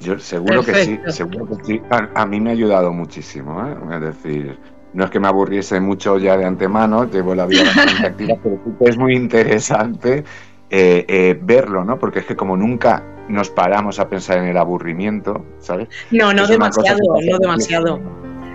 Yo 0.00 0.18
seguro 0.18 0.62
que 0.64 0.74
sí, 0.84 0.98
seguro 1.08 1.46
que 1.46 1.64
sí. 1.64 1.82
A, 1.90 2.24
mí 2.24 2.40
me 2.40 2.50
ha 2.50 2.52
ayudado 2.54 2.90
muchísimo, 2.92 3.62
¿eh? 3.66 3.76
es 3.94 4.00
decir, 4.00 4.58
no 4.94 5.04
es 5.04 5.10
que 5.10 5.20
me 5.20 5.28
aburriese 5.28 5.78
mucho 5.78 6.16
ya 6.16 6.38
de 6.38 6.46
antemano, 6.46 7.04
llevo 7.04 7.34
la 7.34 7.44
vida 7.44 7.64
bastante 7.64 8.06
activa, 8.06 8.34
pero 8.42 8.60
es 8.80 8.96
muy 8.96 9.14
interesante 9.14 10.24
eh, 10.70 11.04
eh, 11.06 11.38
verlo, 11.42 11.84
¿no? 11.84 11.98
Porque 11.98 12.20
es 12.20 12.24
que 12.24 12.34
como 12.34 12.56
nunca 12.56 13.02
nos 13.30 13.50
paramos 13.50 13.98
a 13.98 14.08
pensar 14.08 14.38
en 14.38 14.44
el 14.44 14.56
aburrimiento, 14.56 15.44
¿sabes? 15.60 15.88
No, 16.10 16.32
no 16.32 16.46
demasiado, 16.46 16.98
no 17.30 17.38
demasiado. 17.38 18.00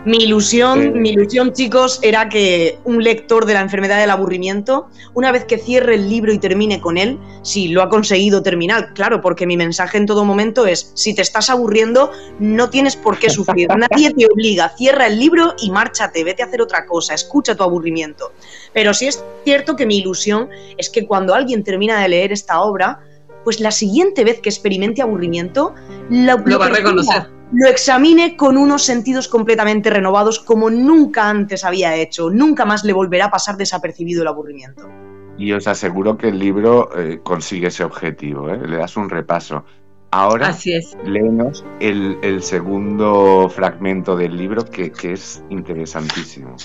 Mi 0.06 0.18
ilusión, 0.18 1.02
mi 1.02 1.10
ilusión, 1.10 1.52
chicos, 1.52 1.98
era 2.04 2.30
que 2.30 2.78
un 2.84 3.04
lector 3.04 3.48
de 3.48 3.56
la 3.56 3.62
enfermedad 3.62 4.00
del 4.00 4.12
aburrimiento, 4.12 4.88
una 5.16 5.32
vez 5.32 5.46
que 5.46 5.58
cierre 5.58 5.96
el 5.96 6.08
libro 6.08 6.32
y 6.32 6.38
termine 6.38 6.80
con 6.80 7.00
él, 7.00 7.18
si 7.42 7.70
lo 7.70 7.82
ha 7.82 7.90
conseguido 7.90 8.44
terminar, 8.44 8.94
claro, 8.94 9.20
porque 9.20 9.48
mi 9.48 9.58
mensaje 9.58 9.98
en 9.98 10.06
todo 10.06 10.24
momento 10.24 10.68
es, 10.68 10.92
si 10.94 11.16
te 11.16 11.24
estás 11.24 11.50
aburriendo, 11.50 12.12
no 12.38 12.70
tienes 12.70 12.96
por 12.96 13.18
qué 13.18 13.32
sufrir, 13.32 13.68
nadie 13.90 14.14
te 14.14 14.28
obliga, 14.28 14.70
cierra 14.78 15.08
el 15.08 15.18
libro 15.18 15.56
y 15.60 15.72
márchate, 15.72 16.24
vete 16.24 16.44
a 16.44 16.46
hacer 16.46 16.62
otra 16.62 16.86
cosa, 16.86 17.16
escucha 17.16 17.56
tu 17.56 17.64
aburrimiento. 17.64 18.32
Pero 18.74 18.94
sí 18.94 19.08
es 19.08 19.26
cierto 19.44 19.76
que 19.76 19.88
mi 19.88 19.98
ilusión 19.98 20.50
es 20.78 20.92
que 20.92 21.08
cuando 21.08 21.34
alguien 21.34 21.64
termina 21.64 22.00
de 22.00 22.10
leer 22.10 22.32
esta 22.32 22.62
obra, 22.62 23.00
pues 23.46 23.62
la 23.62 23.72
siguiente 23.72 24.26
vez 24.26 24.42
que 24.42 24.50
experimente 24.50 25.02
aburrimiento, 25.02 25.74
lo, 26.10 26.60
va 26.60 26.66
a 26.66 26.70
reconocer. 26.70 27.30
Lo 27.54 27.70
examine 27.70 28.36
con 28.36 28.58
unos 28.58 28.84
sentidos 28.84 29.30
completamente 29.30 29.90
renovados 29.90 30.40
como 30.40 30.70
nunca 30.70 31.30
antes 31.30 31.64
había 31.64 31.96
hecho. 31.96 32.30
Nunca 32.30 32.66
más 32.66 32.84
le 32.84 32.92
volverá 32.92 33.26
a 33.26 33.32
pasar 33.32 33.56
desapercibido 33.56 34.24
el 34.24 34.28
aburrimiento. 34.28 34.90
Y 35.38 35.54
os 35.54 35.68
aseguro 35.68 36.18
que 36.18 36.30
el 36.30 36.40
libro 36.40 36.90
eh, 36.98 37.20
consigue 37.24 37.68
ese 37.68 37.84
objetivo, 37.84 38.50
¿eh? 38.50 38.60
le 38.68 38.78
das 38.78 38.98
un 38.98 39.10
repaso. 39.10 39.64
Ahora, 40.12 40.48
Así 40.48 40.74
es. 40.74 40.98
léenos 41.06 41.64
el, 41.80 42.18
el 42.22 42.42
segundo 42.42 43.50
fragmento 43.50 44.16
del 44.16 44.36
libro 44.36 44.66
que, 44.66 44.92
que 44.92 45.14
es 45.14 45.44
interesantísimo. 45.50 46.56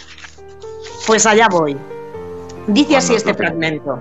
Pues 1.07 1.27
allá 1.27 1.49
voy. 1.51 1.77
Dice 2.69 2.97
así 2.97 3.15
este 3.15 3.35
fragmento. 3.35 4.01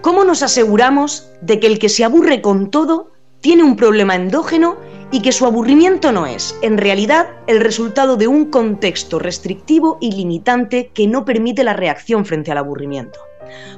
¿Cómo 0.00 0.22
nos 0.22 0.44
aseguramos 0.44 1.28
de 1.40 1.58
que 1.58 1.66
el 1.66 1.80
que 1.80 1.88
se 1.88 2.04
aburre 2.04 2.40
con 2.40 2.70
todo 2.70 3.10
tiene 3.40 3.64
un 3.64 3.74
problema 3.74 4.14
endógeno 4.14 4.76
y 5.10 5.22
que 5.22 5.32
su 5.32 5.44
aburrimiento 5.44 6.12
no 6.12 6.24
es, 6.24 6.56
en 6.62 6.78
realidad, 6.78 7.30
el 7.48 7.58
resultado 7.60 8.16
de 8.16 8.28
un 8.28 8.44
contexto 8.46 9.18
restrictivo 9.18 9.98
y 10.00 10.12
limitante 10.12 10.92
que 10.94 11.08
no 11.08 11.24
permite 11.24 11.64
la 11.64 11.72
reacción 11.72 12.24
frente 12.24 12.52
al 12.52 12.58
aburrimiento? 12.58 13.18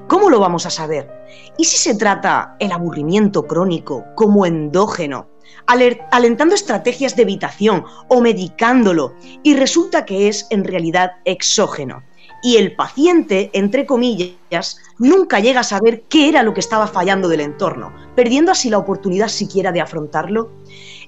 ¿Cómo 0.08 0.28
lo 0.28 0.40
vamos 0.40 0.66
a 0.66 0.70
saber? 0.70 1.10
¿Y 1.56 1.64
si 1.64 1.78
se 1.78 1.94
trata 1.94 2.54
el 2.58 2.72
aburrimiento 2.72 3.46
crónico 3.46 4.04
como 4.14 4.44
endógeno, 4.44 5.30
alentando 5.66 6.54
estrategias 6.54 7.16
de 7.16 7.22
evitación 7.22 7.84
o 8.08 8.20
medicándolo 8.20 9.14
y 9.42 9.54
resulta 9.54 10.04
que 10.04 10.28
es 10.28 10.46
en 10.50 10.64
realidad 10.64 11.12
exógeno? 11.24 12.02
Y 12.42 12.56
el 12.56 12.74
paciente, 12.74 13.50
entre 13.52 13.86
comillas, 13.86 14.78
nunca 14.98 15.40
llega 15.40 15.60
a 15.60 15.64
saber 15.64 16.02
qué 16.08 16.28
era 16.28 16.42
lo 16.42 16.54
que 16.54 16.60
estaba 16.60 16.86
fallando 16.86 17.28
del 17.28 17.40
entorno, 17.40 17.92
perdiendo 18.14 18.52
así 18.52 18.70
la 18.70 18.78
oportunidad 18.78 19.28
siquiera 19.28 19.72
de 19.72 19.80
afrontarlo. 19.80 20.50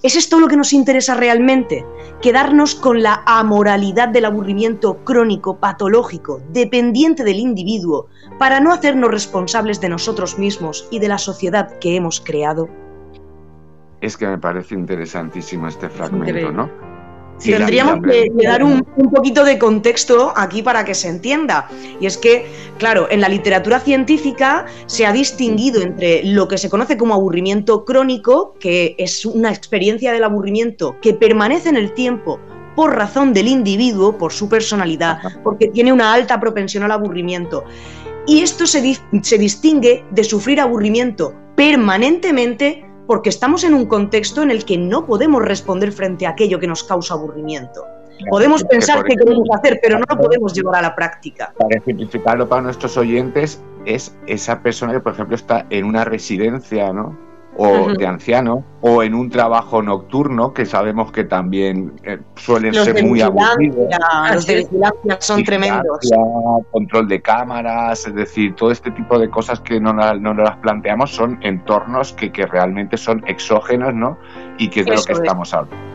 ¿Es 0.03 0.17
esto 0.17 0.41
lo 0.41 0.49
que 0.49 0.57
nos 0.57 0.73
interesa 0.73 1.15
realmente? 1.15 1.87
¿Quedarnos 2.21 2.75
con 2.75 3.03
la 3.03 3.23
amoralidad 3.25 4.09
del 4.09 4.25
aburrimiento 4.25 5.05
crónico, 5.05 5.59
patológico, 5.59 6.43
dependiente 6.51 7.25
del 7.25 7.39
individuo, 7.39 8.09
para 8.39 8.61
no 8.61 8.73
hacernos 8.73 9.11
responsables 9.11 9.81
de 9.81 9.89
nosotros 9.89 10.39
mismos 10.39 10.89
y 10.91 10.99
de 10.99 11.09
la 11.09 11.19
sociedad 11.19 11.79
que 11.79 11.97
hemos 11.97 12.21
creado? 12.21 12.69
Es 14.01 14.17
que 14.17 14.27
me 14.27 14.39
parece 14.39 14.75
interesantísimo 14.75 15.69
este 15.69 15.89
fragmento, 15.89 16.31
Increíble. 16.31 16.53
¿no? 16.53 16.92
Tendríamos 17.43 18.01
que, 18.05 18.31
dar 18.45 18.63
un, 18.63 18.87
un 18.97 19.11
poquito 19.11 19.45
de 19.45 19.59
contexto 19.59 20.33
aquí 20.37 20.63
para 20.63 20.85
que 20.85 20.95
se 20.95 21.09
entienda. 21.09 21.69
Y 22.01 22.07
es 22.07 22.17
que, 22.17 22.47
claro, 22.79 23.09
en 23.11 23.21
la 23.21 23.29
literatura 23.29 23.81
científica 23.81 24.67
se 24.87 25.07
ha 25.07 25.13
distinguido 25.13 25.83
entre 25.83 26.23
lo 26.25 26.49
que 26.49 26.59
se 26.59 26.71
conoce 26.71 26.97
como 26.97 27.15
aburrimiento 27.15 27.85
crónico, 27.85 28.55
que 28.61 28.95
es 28.99 29.25
una 29.27 29.51
experiencia 29.51 30.13
del 30.13 30.25
aburrimiento 30.25 30.97
que 31.01 31.15
permanece 31.15 31.69
en 31.69 31.77
el 31.77 31.93
tiempo 31.95 32.39
por 32.77 32.95
razón 32.97 33.35
del 33.35 33.49
individuo, 33.49 34.17
por 34.17 34.33
su 34.33 34.49
personalidad, 34.49 35.19
porque 35.43 35.69
tiene 35.69 35.93
una 35.93 36.13
alta 36.15 36.41
propensión 36.41 36.85
al 36.85 36.93
aburrimiento. 36.93 37.65
Y 38.27 38.41
esto 38.41 38.67
se, 38.67 38.81
di- 38.81 38.99
se 39.23 39.37
distingue 39.37 40.05
de 40.11 40.25
sufrir 40.25 40.61
aburrimiento 40.61 41.35
permanentemente 41.57 42.85
porque 43.13 43.29
estamos 43.29 43.63
en 43.63 43.75
un 43.75 43.85
contexto 43.85 44.43
en 44.43 44.51
el 44.51 44.65
que 44.65 44.79
no 44.79 45.05
podemos 45.05 45.45
responder 45.45 45.93
frente 45.93 46.27
a 46.27 46.31
aquello 46.31 46.59
que 46.59 46.67
nos 46.67 46.83
causa 46.83 47.13
aburrimiento. 47.13 47.85
Podemos 48.31 48.63
que 48.63 48.69
pensar 48.69 49.05
ejemplo, 49.05 49.27
queremos 49.27 49.49
hacer, 49.55 49.81
pero 49.83 49.99
no 49.99 50.07
lo 50.09 50.17
podemos 50.17 50.55
llevar 50.55 50.77
a 50.77 50.81
la 50.81 50.95
práctica. 50.95 51.53
Para 51.59 51.79
simplificarlo 51.85 52.49
para 52.49 52.63
nuestros 52.63 52.97
oyentes, 52.97 53.63
es 53.85 54.17
esa 54.27 54.63
persona 54.63 54.95
que, 54.95 55.01
por 55.01 55.13
ejemplo, 55.13 55.37
está 55.37 55.67
en 55.69 55.85
una 55.85 56.07
residencia, 56.07 56.91
¿no? 56.95 57.15
O 57.55 57.93
de 57.93 58.07
anciano, 58.07 58.65
o 58.81 59.03
en 59.03 59.15
un 59.15 59.29
trabajo 59.29 59.83
nocturno, 59.83 60.55
que 60.55 60.65
sabemos 60.65 61.13
que 61.13 61.25
también 61.25 61.93
eh, 62.03 62.19
suelen 62.35 62.75
Los 62.75 62.85
ser 62.85 63.05
muy 63.05 63.21
aburridos. 63.21 63.89
los 64.33 64.47
de 64.47 64.57
vigilancia 64.57 65.17
son 65.21 65.45
tremendos. 65.45 66.11
Control 66.71 67.09
de 67.09 67.21
cámaras, 67.21 68.07
es 68.07 68.15
decir, 68.15 68.55
todo 68.55 68.71
este 68.71 68.91
tipo 68.91 69.19
de 69.19 69.29
cosas 69.29 69.61
que 69.61 69.79
no, 69.81 69.93
no 69.93 70.35
las 70.35 70.57
planteamos 70.57 71.15
son 71.15 71.39
entornos 71.43 72.15
que, 72.15 72.33
que 72.33 72.47
realmente 72.47 72.97
son 72.97 73.23
exógenos, 73.27 73.95
¿no? 73.95 74.17
Y 74.57 74.69
que 74.69 74.81
es 74.81 74.87
de 74.87 74.97
lo 74.97 75.03
que 75.03 75.13
es. 75.13 75.19
estamos 75.19 75.53
hablando. 75.53 75.92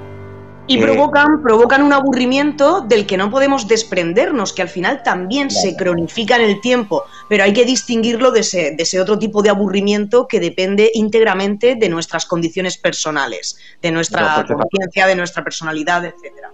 Y 0.69 0.77
Eh, 0.77 0.81
provocan, 0.83 1.41
provocan 1.41 1.81
un 1.81 1.93
aburrimiento 1.93 2.81
del 2.81 3.07
que 3.07 3.15
no 3.15 3.31
podemos 3.31 3.67
desprendernos, 3.69 4.51
que 4.51 4.61
al 4.61 4.67
final 4.67 5.01
también 5.01 5.49
se 5.49 5.77
cronifica 5.77 6.35
en 6.35 6.41
el 6.41 6.59
tiempo, 6.59 7.05
pero 7.29 7.45
hay 7.45 7.53
que 7.53 7.63
distinguirlo 7.63 8.31
de 8.31 8.41
ese, 8.41 8.75
de 8.75 8.83
ese 8.83 8.99
otro 8.99 9.17
tipo 9.17 9.41
de 9.41 9.49
aburrimiento 9.49 10.27
que 10.27 10.41
depende 10.41 10.91
íntegramente 10.93 11.75
de 11.75 11.87
nuestras 11.87 12.25
condiciones 12.25 12.77
personales, 12.77 13.57
de 13.81 13.91
nuestra 13.91 14.39
No, 14.39 14.45
pues, 14.45 14.59
conciencia, 14.59 15.07
de 15.07 15.15
nuestra 15.15 15.41
personalidad, 15.41 16.03
etcétera. 16.03 16.51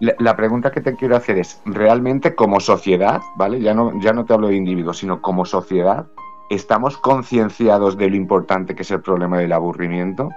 La, 0.00 0.14
la 0.18 0.36
pregunta 0.36 0.70
que 0.70 0.82
te 0.82 0.94
quiero 0.94 1.16
hacer 1.16 1.38
es, 1.38 1.60
¿realmente 1.64 2.34
como 2.34 2.60
sociedad, 2.60 3.20
¿vale? 3.36 3.60
Ya 3.60 3.72
no, 3.72 3.98
ya 4.02 4.12
no 4.12 4.26
te 4.26 4.34
hablo 4.34 4.48
de 4.48 4.56
individuos, 4.56 4.98
sino 4.98 5.22
como 5.22 5.46
sociedad, 5.46 6.06
¿estamos 6.50 6.98
concienciados 6.98 7.96
de 7.96 8.10
lo 8.10 8.16
importante 8.16 8.74
que 8.74 8.82
es 8.82 8.90
el 8.90 9.00
problema 9.00 9.38
del 9.38 9.52
aburrimiento? 9.52 10.30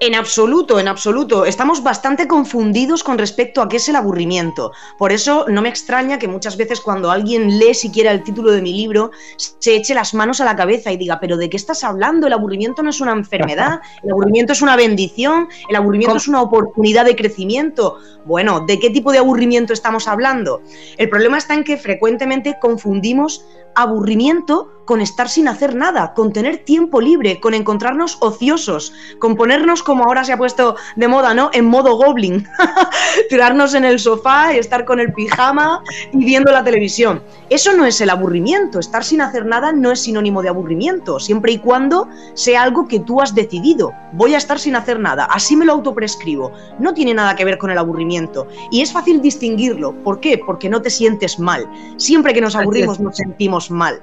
En 0.00 0.14
absoluto, 0.14 0.80
en 0.80 0.88
absoluto. 0.88 1.44
Estamos 1.44 1.82
bastante 1.82 2.26
confundidos 2.26 3.04
con 3.04 3.18
respecto 3.18 3.62
a 3.62 3.68
qué 3.68 3.76
es 3.76 3.88
el 3.88 3.96
aburrimiento. 3.96 4.72
Por 4.98 5.12
eso 5.12 5.46
no 5.48 5.62
me 5.62 5.68
extraña 5.68 6.18
que 6.18 6.28
muchas 6.28 6.56
veces 6.56 6.80
cuando 6.80 7.10
alguien 7.10 7.58
lee 7.58 7.74
siquiera 7.74 8.10
el 8.10 8.22
título 8.22 8.52
de 8.52 8.62
mi 8.62 8.72
libro, 8.72 9.10
se 9.36 9.76
eche 9.76 9.94
las 9.94 10.14
manos 10.14 10.40
a 10.40 10.44
la 10.44 10.56
cabeza 10.56 10.90
y 10.90 10.96
diga, 10.96 11.20
pero 11.20 11.36
¿de 11.36 11.48
qué 11.48 11.56
estás 11.56 11.84
hablando? 11.84 12.26
El 12.26 12.32
aburrimiento 12.32 12.82
no 12.82 12.90
es 12.90 13.00
una 13.00 13.12
enfermedad, 13.12 13.80
el 14.02 14.10
aburrimiento 14.10 14.52
es 14.52 14.62
una 14.62 14.76
bendición, 14.76 15.48
el 15.68 15.76
aburrimiento 15.76 16.12
¿Cómo? 16.12 16.18
es 16.18 16.28
una 16.28 16.42
oportunidad 16.42 17.04
de 17.04 17.16
crecimiento. 17.16 17.98
Bueno, 18.24 18.60
¿de 18.66 18.78
qué 18.78 18.90
tipo 18.90 19.12
de 19.12 19.18
aburrimiento 19.18 19.72
estamos 19.72 20.08
hablando? 20.08 20.62
El 20.96 21.08
problema 21.08 21.38
está 21.38 21.54
en 21.54 21.64
que 21.64 21.76
frecuentemente 21.76 22.56
confundimos 22.60 23.44
aburrimiento 23.74 24.70
con 24.84 25.00
estar 25.00 25.28
sin 25.28 25.48
hacer 25.48 25.74
nada, 25.74 26.14
con 26.14 26.32
tener 26.32 26.58
tiempo 26.58 27.00
libre, 27.00 27.40
con 27.40 27.54
encontrarnos 27.54 28.18
ociosos, 28.20 28.92
con 29.18 29.36
ponernos 29.36 29.82
como 29.82 30.04
ahora 30.04 30.24
se 30.24 30.32
ha 30.32 30.38
puesto 30.38 30.76
de 30.96 31.08
moda, 31.08 31.34
¿no? 31.34 31.50
En 31.52 31.66
modo 31.66 31.96
goblin, 31.96 32.46
tirarnos 33.28 33.74
en 33.74 33.84
el 33.84 33.98
sofá 33.98 34.54
y 34.54 34.58
estar 34.58 34.84
con 34.84 35.00
el 35.00 35.12
pijama 35.12 35.82
y 36.12 36.24
viendo 36.24 36.52
la 36.52 36.64
televisión. 36.64 37.22
Eso 37.50 37.72
no 37.74 37.86
es 37.86 38.00
el 38.00 38.10
aburrimiento, 38.10 38.78
estar 38.78 39.04
sin 39.04 39.20
hacer 39.20 39.46
nada 39.46 39.72
no 39.72 39.92
es 39.92 40.00
sinónimo 40.00 40.42
de 40.42 40.48
aburrimiento, 40.48 41.20
siempre 41.20 41.52
y 41.52 41.58
cuando 41.58 42.08
sea 42.34 42.62
algo 42.62 42.88
que 42.88 43.00
tú 43.00 43.20
has 43.20 43.34
decidido. 43.34 43.92
Voy 44.12 44.34
a 44.34 44.38
estar 44.38 44.58
sin 44.58 44.76
hacer 44.76 44.98
nada, 44.98 45.24
así 45.24 45.56
me 45.56 45.64
lo 45.64 45.72
autoprescribo. 45.72 46.52
No 46.78 46.94
tiene 46.94 47.14
nada 47.14 47.36
que 47.36 47.44
ver 47.44 47.58
con 47.58 47.70
el 47.70 47.78
aburrimiento 47.78 48.46
y 48.70 48.80
es 48.82 48.92
fácil 48.92 49.20
distinguirlo. 49.20 49.92
¿Por 50.02 50.20
qué? 50.20 50.38
Porque 50.38 50.68
no 50.68 50.82
te 50.82 50.90
sientes 50.90 51.38
mal. 51.38 51.68
Siempre 51.96 52.34
que 52.34 52.40
nos 52.40 52.56
aburrimos 52.56 53.00
nos 53.00 53.16
sentimos 53.16 53.70
mal. 53.70 54.02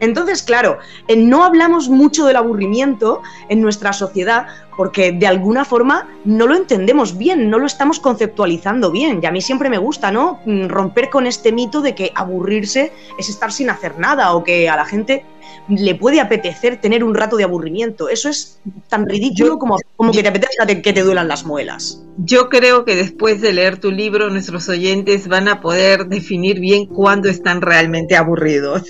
Entonces, 0.00 0.42
claro, 0.42 0.78
eh, 1.08 1.16
no 1.16 1.44
hablamos 1.44 1.88
mucho 1.88 2.26
del 2.26 2.36
aburrimiento 2.36 3.22
en 3.48 3.60
nuestra 3.60 3.92
sociedad 3.92 4.46
porque 4.78 5.12
de 5.12 5.26
alguna 5.26 5.64
forma 5.66 6.08
no 6.24 6.46
lo 6.46 6.54
entendemos 6.56 7.18
bien, 7.18 7.50
no 7.50 7.58
lo 7.58 7.66
estamos 7.66 7.98
conceptualizando 8.00 8.90
bien. 8.92 9.18
Y 9.22 9.26
a 9.26 9.32
mí 9.32 9.40
siempre 9.42 9.68
me 9.68 9.76
gusta, 9.78 10.10
¿no? 10.10 10.38
Mm, 10.46 10.68
Romper 10.68 11.10
con 11.10 11.26
este 11.26 11.52
mito 11.52 11.82
de 11.82 11.94
que 11.94 12.12
aburrirse 12.14 12.92
es 13.18 13.28
estar 13.28 13.52
sin 13.52 13.68
hacer 13.70 13.98
nada 13.98 14.32
o 14.34 14.44
que 14.44 14.68
a 14.70 14.76
la 14.76 14.84
gente 14.86 15.24
le 15.68 15.94
puede 15.94 16.20
apetecer 16.20 16.80
tener 16.80 17.02
un 17.02 17.14
rato 17.14 17.36
de 17.36 17.44
aburrimiento. 17.44 18.08
Eso 18.08 18.28
es 18.28 18.60
tan 18.88 19.06
ridículo 19.06 19.58
como, 19.58 19.76
como 19.96 20.12
que 20.12 20.22
te 20.22 20.28
apetezca 20.28 20.64
te- 20.66 20.80
que 20.80 20.92
te 20.92 21.02
duelan 21.02 21.26
las 21.26 21.44
muelas. 21.44 22.04
Yo 22.18 22.48
creo 22.48 22.84
que 22.84 22.94
después 22.94 23.40
de 23.40 23.52
leer 23.52 23.78
tu 23.78 23.90
libro, 23.90 24.30
nuestros 24.30 24.68
oyentes 24.68 25.26
van 25.26 25.48
a 25.48 25.60
poder 25.60 26.06
definir 26.06 26.60
bien 26.60 26.86
cuándo 26.86 27.28
están 27.28 27.60
realmente 27.62 28.16
aburridos. 28.16 28.84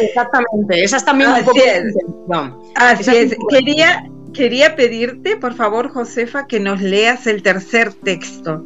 Exactamente, 0.00 0.84
esa 0.84 0.96
es 0.98 1.04
también 1.04 1.30
un 1.30 1.44
poco 1.44 1.58
es. 1.58 1.76
intención. 1.78 2.58
Así 2.76 3.16
es- 3.16 3.36
Quería, 3.48 4.04
quería 4.32 4.76
pedirte, 4.76 5.36
por 5.36 5.54
favor, 5.54 5.90
Josefa, 5.90 6.46
que 6.46 6.60
nos 6.60 6.80
leas 6.80 7.26
el 7.26 7.42
tercer 7.42 7.92
texto. 7.94 8.64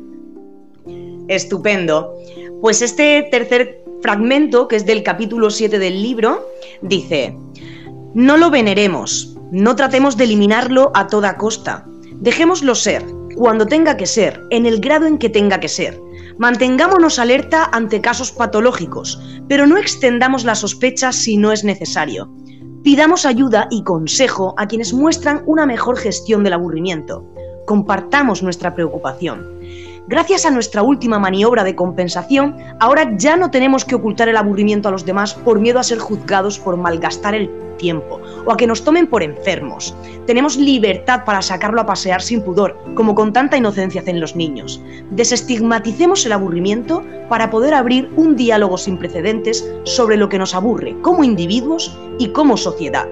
Estupendo. 1.29 2.15
Pues 2.61 2.83
este 2.83 3.27
tercer 3.31 3.83
fragmento, 4.03 4.69
que 4.69 4.77
es 4.77 4.87
del 4.87 5.03
capítulo 5.03 5.51
7 5.51 5.79
del 5.79 6.03
libro, 6.03 6.47
dice, 6.83 7.37
no 8.15 8.37
lo 8.37 8.51
veneremos, 8.51 9.37
no 9.51 9.75
tratemos 9.77 10.17
de 10.17 10.25
eliminarlo 10.25 10.93
a 10.95 11.07
toda 11.07 11.37
costa, 11.37 11.87
dejémoslo 12.17 12.75
ser, 12.75 13.03
cuando 13.35 13.67
tenga 13.67 13.97
que 13.97 14.07
ser, 14.07 14.41
en 14.51 14.67
el 14.67 14.81
grado 14.81 15.07
en 15.07 15.19
que 15.19 15.29
tenga 15.29 15.59
que 15.59 15.69
ser. 15.69 16.01
Mantengámonos 16.39 17.19
alerta 17.19 17.69
ante 17.73 18.01
casos 18.01 18.33
patológicos, 18.33 19.21
pero 19.49 19.67
no 19.67 19.77
extendamos 19.77 20.45
la 20.45 20.55
sospecha 20.55 21.13
si 21.13 21.37
no 21.37 21.53
es 21.53 21.65
necesario. 21.65 22.31
Pidamos 22.85 23.25
ayuda 23.25 23.67
y 23.71 23.83
consejo 23.83 24.55
a 24.59 24.69
quienes 24.69 24.93
muestran 24.93 25.43
una 25.47 25.65
mejor 25.65 25.97
gestión 25.97 26.45
del 26.45 26.53
aburrimiento. 26.53 27.25
Compartamos 27.65 28.43
nuestra 28.43 28.75
preocupación. 28.75 29.43
Gracias 30.07 30.45
a 30.45 30.51
nuestra 30.51 30.83
última 30.83 31.19
maniobra 31.19 31.65
de 31.65 31.75
compensación, 31.75 32.59
ahora 32.79 33.17
ya 33.17 33.39
no 33.39 33.51
tenemos 33.51 33.87
que 33.87 33.95
ocultar 33.95 34.29
el 34.29 34.37
aburrimiento 34.37 34.89
a 34.89 34.93
los 34.93 35.07
demás 35.07 35.33
por 35.33 35.59
miedo 35.59 35.79
a 35.79 35.83
ser 35.83 35.99
juzgados 35.99 36.59
por 36.59 36.77
malgastar 36.77 37.35
el 37.35 37.51
tiempo 37.79 38.21
o 38.45 38.53
a 38.53 38.57
que 38.59 38.67
nos 38.67 38.85
tomen 38.85 39.07
por 39.07 39.23
enfermos. 39.23 39.97
Tenemos 40.27 40.59
libertad 40.59 41.25
para 41.25 41.41
sacarlo 41.41 41.81
a 41.81 41.87
pasear 41.87 42.21
sin 42.21 42.43
pudor, 42.43 42.77
como 42.95 43.15
con 43.15 43.33
tanta 43.33 43.57
inocencia 43.57 44.03
hacen 44.03 44.21
los 44.21 44.37
niños. 44.37 44.79
Desestigmaticemos 45.11 46.27
el 46.27 46.33
aburrimiento 46.33 47.03
para 47.31 47.49
poder 47.49 47.73
abrir 47.73 48.11
un 48.17 48.37
diálogo 48.37 48.77
sin 48.77 48.99
precedentes 48.99 49.67
sobre 49.85 50.19
lo 50.19 50.29
que 50.29 50.39
nos 50.39 50.55
aburre 50.55 50.95
como 51.01 51.25
individuos 51.25 51.99
y 52.19 52.29
como 52.29 52.59
sociedad. 52.59 53.09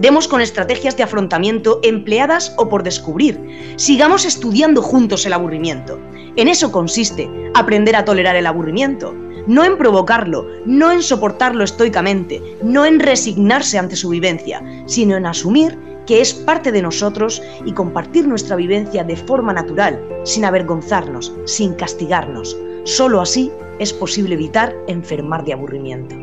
Demos 0.00 0.28
con 0.28 0.40
estrategias 0.40 0.96
de 0.96 1.02
afrontamiento 1.02 1.80
empleadas 1.82 2.54
o 2.56 2.68
por 2.68 2.84
descubrir. 2.84 3.40
Sigamos 3.76 4.24
estudiando 4.24 4.80
juntos 4.80 5.26
el 5.26 5.32
aburrimiento. 5.32 5.98
En 6.36 6.46
eso 6.46 6.70
consiste 6.70 7.28
aprender 7.54 7.96
a 7.96 8.04
tolerar 8.04 8.36
el 8.36 8.46
aburrimiento. 8.46 9.12
No 9.48 9.64
en 9.64 9.76
provocarlo, 9.76 10.46
no 10.66 10.92
en 10.92 11.02
soportarlo 11.02 11.64
estoicamente, 11.64 12.40
no 12.62 12.86
en 12.86 13.00
resignarse 13.00 13.76
ante 13.76 13.96
su 13.96 14.10
vivencia, 14.10 14.62
sino 14.86 15.16
en 15.16 15.26
asumir 15.26 15.76
que 16.06 16.20
es 16.20 16.32
parte 16.32 16.70
de 16.70 16.80
nosotros 16.80 17.42
y 17.64 17.72
compartir 17.72 18.28
nuestra 18.28 18.56
vivencia 18.56 19.02
de 19.02 19.16
forma 19.16 19.52
natural, 19.52 20.00
sin 20.22 20.44
avergonzarnos, 20.44 21.34
sin 21.44 21.74
castigarnos. 21.74 22.56
Solo 22.84 23.20
así 23.20 23.50
es 23.80 23.92
posible 23.92 24.34
evitar 24.34 24.74
enfermar 24.86 25.44
de 25.44 25.54
aburrimiento. 25.54 26.14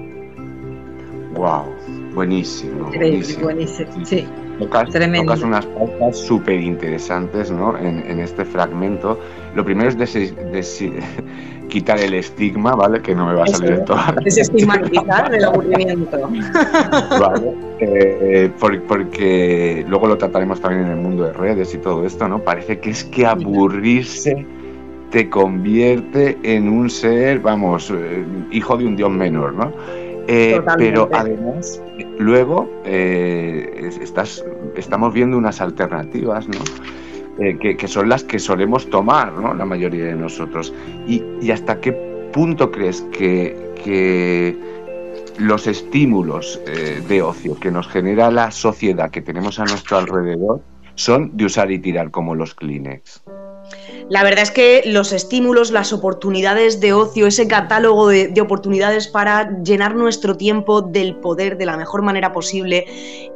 Wow, 1.35 1.74
buenísimo. 2.15 2.89
Buenísimo, 2.91 3.49
sí. 4.03 4.25
Tocas, 4.57 5.43
unas 5.43 5.65
pautas 5.65 6.17
súper 6.17 6.61
interesantes 6.61 7.51
¿no? 7.51 7.77
en, 7.77 8.19
este 8.19 8.45
fragmento. 8.45 9.19
Lo 9.53 9.65
primero 9.65 9.89
es 9.89 9.97
quitar 11.69 11.99
el 11.99 12.13
estigma, 12.13 12.73
¿vale? 12.73 13.01
Que 13.01 13.13
no 13.13 13.27
me 13.27 13.33
va 13.33 13.43
a 13.43 13.47
salir 13.47 13.79
de 13.79 13.85
todo. 13.85 13.99
Desestigmatizar 14.23 15.35
el 15.35 15.43
aburrimiento. 15.45 16.17
Vale. 17.19 17.53
Eh, 17.79 18.51
porque 18.87 19.85
luego 19.87 20.07
lo 20.07 20.17
trataremos 20.17 20.61
también 20.61 20.85
en 20.85 20.91
el 20.91 20.97
mundo 20.97 21.25
de 21.25 21.33
redes 21.33 21.73
y 21.73 21.77
todo 21.77 22.05
esto, 22.05 22.27
¿no? 22.27 22.39
Parece 22.39 22.79
que 22.79 22.91
es 22.91 23.03
que 23.03 23.25
aburrirse 23.25 24.45
te 25.11 25.29
convierte 25.29 26.37
en 26.43 26.67
un 26.69 26.89
ser, 26.89 27.39
vamos, 27.39 27.91
eh, 27.91 28.25
hijo 28.51 28.75
de 28.77 28.85
un 28.85 28.95
dios 28.95 29.11
menor, 29.11 29.53
¿no? 29.53 29.71
Eh, 30.27 30.61
pero 30.77 31.09
además, 31.13 31.81
luego 32.17 32.69
eh, 32.83 33.91
estás, 34.01 34.43
estamos 34.75 35.13
viendo 35.13 35.37
unas 35.37 35.61
alternativas, 35.61 36.47
¿no? 36.47 36.59
Eh, 37.39 37.57
que, 37.57 37.87
son 37.87 38.09
las 38.09 38.23
que 38.23 38.39
solemos 38.39 38.89
tomar, 38.89 39.33
¿no? 39.33 39.53
La 39.53 39.65
mayoría 39.65 40.05
de 40.05 40.15
nosotros. 40.15 40.73
Y, 41.07 41.51
hasta 41.51 41.79
qué 41.79 41.91
punto 42.31 42.71
crees 42.71 43.01
que, 43.11 43.73
que 43.83 44.57
los 45.37 45.67
estímulos 45.67 46.61
de 47.07 47.21
ocio 47.21 47.59
que 47.59 47.71
nos 47.71 47.87
genera 47.87 48.31
la 48.31 48.51
sociedad 48.51 49.11
que 49.11 49.21
tenemos 49.21 49.59
a 49.59 49.65
nuestro 49.65 49.97
alrededor 49.97 50.61
son 50.95 51.35
de 51.35 51.45
usar 51.45 51.71
y 51.71 51.79
tirar 51.79 52.09
como 52.09 52.35
los 52.35 52.55
Kleenex? 52.55 53.21
La 54.07 54.23
verdad 54.23 54.43
es 54.43 54.51
que 54.51 54.83
los 54.85 55.11
estímulos, 55.11 55.71
las 55.71 55.91
oportunidades 55.91 56.79
de 56.79 56.93
ocio, 56.93 57.25
ese 57.25 57.47
catálogo 57.47 58.09
de, 58.09 58.39
oportunidades 58.39 59.07
para 59.07 59.49
llenar 59.63 59.95
nuestro 59.95 60.37
tiempo 60.37 60.83
del 60.83 61.15
poder 61.15 61.57
de 61.57 61.65
la 61.65 61.75
mejor 61.75 62.03
manera 62.03 62.31
posible, 62.31 62.85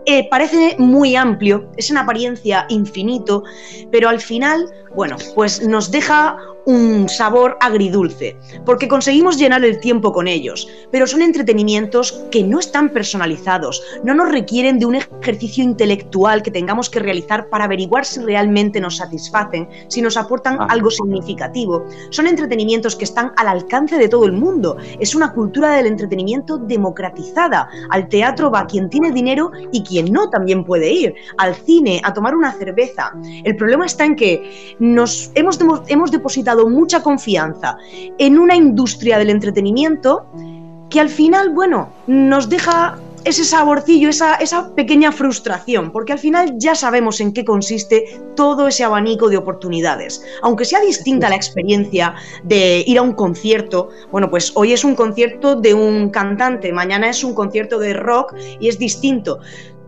eh, 0.06 0.28
parece 0.30 0.76
muy 0.78 1.16
amplio, 1.16 1.72
es 1.76 1.90
en 1.90 1.98
apariencia 1.98 2.68
infinito, 2.70 3.44
pero 3.92 4.10
al 4.10 4.20
final, 4.20 4.72
bueno, 4.96 5.18
pues 5.34 5.66
nos 5.66 5.90
deja 5.90 6.38
un 6.66 7.10
sabor 7.10 7.58
agridulce, 7.62 8.38
porque 8.64 8.88
conseguimos 8.88 9.38
llenar 9.38 9.66
el 9.66 9.80
tiempo 9.80 10.12
con 10.12 10.28
ellos, 10.28 10.68
pero 10.92 11.08
son 11.08 11.24
entretenimientos 11.24 12.24
que 12.30 12.44
no 12.44 12.60
están 12.60 12.90
personalizados, 12.90 13.82
no 14.04 14.14
nos 14.14 14.32
requieren 14.32 14.78
de 14.78 14.86
un 14.86 14.96
ejercicio 14.96 15.64
intelectual 15.64 16.44
que 16.44 16.52
tengamos 16.52 16.90
que 16.90 17.00
realizar 17.00 17.50
para 17.50 17.66
averiguar 17.66 18.06
si 18.06 18.20
realmente 18.20 18.80
nos 18.80 18.98
satisfacen, 18.98 19.68
si 19.88 20.02
nos 20.02 20.16
aportan. 20.16 20.59
Algo 20.68 20.90
significativo. 20.90 21.86
Son 22.10 22.28
entretenimientos 22.28 22.96
que 22.96 23.06
están 23.06 23.32
al 23.38 23.48
alcance 23.48 23.98
de 23.98 24.10
todo 24.10 24.26
el 24.26 24.34
mundo, 24.34 24.78
es 25.00 25.16
una 25.16 25.34
cultura 25.34 25.72
del 25.72 25.88
entretenimiento 25.88 26.58
democratizada. 26.58 27.70
Al 27.90 28.08
teatro 28.08 28.52
va 28.52 28.68
quien 28.68 28.90
tiene 28.90 29.12
dinero 29.12 29.52
y 29.72 29.84
quien 29.84 30.12
no 30.12 30.30
también 30.30 30.64
puede 30.64 30.92
ir, 30.92 31.16
al 31.38 31.56
cine, 31.56 32.02
a 32.04 32.14
tomar 32.14 32.36
una 32.36 32.52
cerveza. 32.52 33.14
El 33.44 33.56
problema 33.56 33.86
está 33.86 34.06
en 34.06 34.16
que 34.16 34.76
nos 34.80 35.32
hemos, 35.36 35.60
hemos 35.88 36.12
depositado 36.12 36.68
mucha 36.68 37.02
confianza 37.02 37.78
en 38.18 38.38
una 38.38 38.56
industria 38.56 39.18
del 39.18 39.30
entretenimiento 39.30 40.26
que 40.90 41.00
al 41.00 41.10
final, 41.10 41.52
bueno, 41.52 41.90
nos 42.08 42.50
deja 42.50 42.98
ese 43.30 43.46
saborcillo, 43.46 44.10
esa, 44.10 44.36
esa, 44.36 44.74
pequeña 44.76 45.12
frustración, 45.12 45.92
porque 45.92 46.14
al 46.14 46.20
final 46.20 46.56
ya 46.58 46.76
sabemos 46.76 47.22
en 47.22 47.32
qué 47.32 47.46
consiste 47.46 48.20
todo 48.36 48.68
ese 48.68 48.84
abanico 48.84 49.30
de 49.30 49.38
oportunidades. 49.38 50.24
Aunque 50.42 50.66
sea 50.66 50.82
distinta 50.82 51.30
la 51.30 51.36
experiencia 51.36 52.16
de 52.44 52.84
ir 52.86 52.98
a 52.98 53.02
un 53.02 53.14
concierto, 53.14 53.90
bueno, 54.12 54.30
pues 54.30 54.52
hoy 54.56 54.74
es 54.74 54.84
un 54.84 54.96
concierto 54.96 55.56
de 55.56 55.74
un 55.74 56.10
cantante, 56.10 56.74
mañana 56.74 57.10
es 57.10 57.24
un 57.24 57.34
concierto 57.34 57.80
de 57.80 57.94
rock 57.94 58.36
y 58.60 58.68
es 58.68 58.80
distinto 58.80 59.40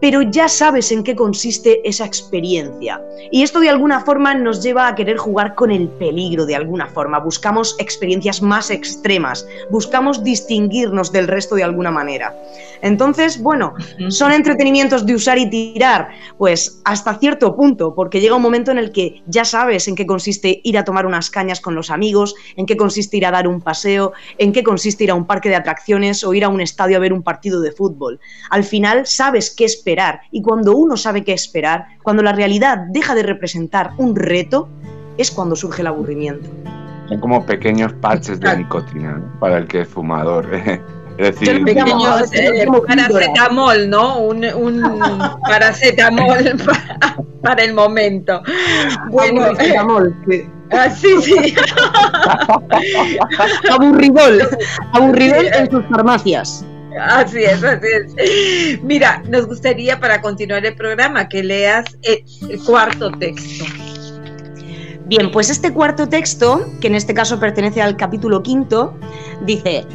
pero 0.02 0.24
ya 0.24 0.50
sabes 0.50 0.92
en 0.92 1.04
qué 1.04 1.16
consiste 1.16 1.88
esa 1.88 2.06
experiencia. 2.06 3.00
Y 3.32 3.44
esto 3.44 3.60
de 3.60 3.70
alguna 3.70 4.02
forma 4.02 4.34
nos 4.34 4.62
lleva 4.64 4.88
a 4.88 4.96
querer 4.96 5.18
jugar 5.18 5.54
con 5.54 5.70
el 5.72 5.88
peligro 5.88 6.46
de 6.46 6.56
alguna 6.56 6.88
forma. 6.88 7.20
Buscamos 7.20 7.76
experiencias 7.78 8.42
más 8.42 8.72
extremas, 8.72 9.48
buscamos 9.70 10.24
distinguirnos 10.24 11.12
del 11.12 11.28
resto 11.28 11.56
de 11.56 11.64
alguna 11.64 11.92
manera. 11.92 12.36
Entonces, 12.82 13.40
bueno, 13.40 13.76
¿son 14.10 14.32
entretenimientos 14.32 15.06
de 15.06 15.14
usar 15.14 15.38
y 15.38 15.48
tirar? 15.50 16.10
Pues 16.40 16.82
hasta 16.84 17.14
cierto 17.20 17.56
punto, 17.56 17.94
porque 17.94 18.20
llega 18.20 18.36
un 18.36 18.42
momento 18.42 18.72
en 18.72 18.80
el 18.80 18.92
que 18.92 19.22
ya 19.28 19.46
sabes 19.46 19.88
en 19.88 19.96
qué 19.96 20.08
consiste 20.08 20.62
ir 20.64 20.80
a 20.80 20.84
tomar 20.84 21.06
unas 21.06 21.30
cañas 21.30 21.62
con 21.62 21.76
los 21.76 21.92
amigos, 21.92 22.34
en 22.56 22.66
qué 22.66 22.76
consiste 22.76 23.18
ir 23.18 23.26
a 23.28 23.32
dar 23.32 23.48
un 23.48 23.62
paseo, 23.62 24.14
en 24.40 24.52
qué 24.52 24.64
consiste 24.64 25.04
ir 25.04 25.12
a 25.12 25.16
un 25.16 25.28
parque 25.28 25.50
de 25.50 25.56
atracciones 25.56 26.24
o 26.24 26.34
ir 26.34 26.44
a 26.44 26.50
un 26.50 26.60
estadio 26.60 26.98
a 26.98 27.00
ver 27.00 27.14
un 27.14 27.22
partido 27.22 27.62
de 27.62 27.72
fútbol. 27.72 28.20
Al 28.50 28.64
final 28.64 29.06
sabes 29.06 29.52
qué 29.52 29.66
esperar 29.66 29.91
y 30.32 30.42
cuando 30.42 30.76
uno 30.76 30.98
sabe 30.98 31.24
qué 31.24 31.34
esperar, 31.34 31.86
cuando 32.04 32.24
la 32.24 32.34
realidad 32.34 32.86
deja 32.90 33.16
de 33.16 33.24
representar 33.24 33.92
un 33.98 34.16
reto, 34.16 34.70
es 35.18 35.32
cuando 35.32 35.56
surge 35.56 35.82
el 35.82 35.88
aburrimiento. 35.88 36.50
Son 37.08 37.20
como 37.20 37.46
pequeños 37.46 37.94
parches 37.94 38.40
de 38.40 38.58
nicotina 38.58 39.22
para 39.40 39.58
el 39.58 39.68
que 39.68 39.82
es 39.82 39.88
fumador. 39.88 40.48
Es 41.18 41.40
decir, 41.40 41.64
eh, 41.68 42.66
paracetamol, 42.88 43.90
¿no? 43.90 44.20
Un, 44.20 44.46
un 44.46 44.82
paracetamol 45.44 46.38
para, 47.44 47.64
el 47.64 47.74
momento. 47.74 48.42
Bueno, 49.10 49.42
paracetamol, 49.42 50.16
sí. 50.28 50.50
Ah, 50.74 50.90
sí, 50.90 51.10
sí. 51.22 51.54
Aburridol. 53.70 54.42
Aburridol 54.94 55.46
en 55.48 55.70
sus 55.70 55.86
farmacias. 55.88 56.66
Así 57.00 57.44
es, 57.44 57.64
así 57.64 57.88
es. 57.88 58.84
Mira, 58.84 59.24
nos 59.30 59.48
gustaría 59.48 60.00
para 60.00 60.22
continuar 60.22 60.66
el 60.66 60.76
programa 60.76 61.30
que 61.30 61.44
leas 61.44 61.86
el, 62.04 62.60
cuarto 62.64 63.12
texto. 63.12 63.66
Bien, 65.06 65.32
pues 65.32 65.50
este 65.50 65.74
cuarto 65.74 66.08
texto, 66.08 66.66
que 66.80 66.88
en 66.88 66.96
este 66.96 67.14
caso 67.14 67.40
pertenece 67.40 67.82
al 67.82 67.98
capítulo 67.98 68.44
quinto, 68.44 68.98
dice, 69.46 69.86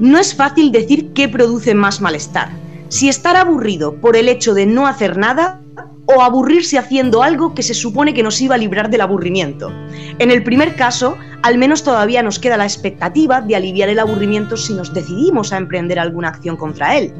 no 0.00 0.18
es 0.18 0.34
fácil 0.34 0.72
decir 0.72 1.12
qué 1.12 1.28
produce 1.28 1.74
más 1.74 2.00
malestar, 2.00 2.48
si 2.88 3.08
estar 3.08 3.36
aburrido 3.36 3.96
por 3.96 4.16
el 4.16 4.28
hecho 4.28 4.54
de 4.54 4.66
no 4.66 4.86
hacer 4.86 5.18
nada 5.18 5.60
o 6.06 6.22
aburrirse 6.22 6.78
haciendo 6.78 7.22
algo 7.22 7.54
que 7.54 7.62
se 7.62 7.74
supone 7.74 8.14
que 8.14 8.22
nos 8.22 8.40
iba 8.40 8.54
a 8.54 8.58
librar 8.58 8.90
del 8.90 9.00
aburrimiento. 9.00 9.70
En 10.18 10.30
el 10.30 10.42
primer 10.42 10.74
caso, 10.76 11.16
al 11.42 11.58
menos 11.58 11.82
todavía 11.82 12.22
nos 12.22 12.38
queda 12.38 12.56
la 12.56 12.64
expectativa 12.64 13.40
de 13.40 13.56
aliviar 13.56 13.88
el 13.88 13.98
aburrimiento 13.98 14.56
si 14.56 14.74
nos 14.74 14.92
decidimos 14.92 15.52
a 15.52 15.58
emprender 15.58 15.98
alguna 15.98 16.28
acción 16.28 16.56
contra 16.56 16.96
él, 16.96 17.12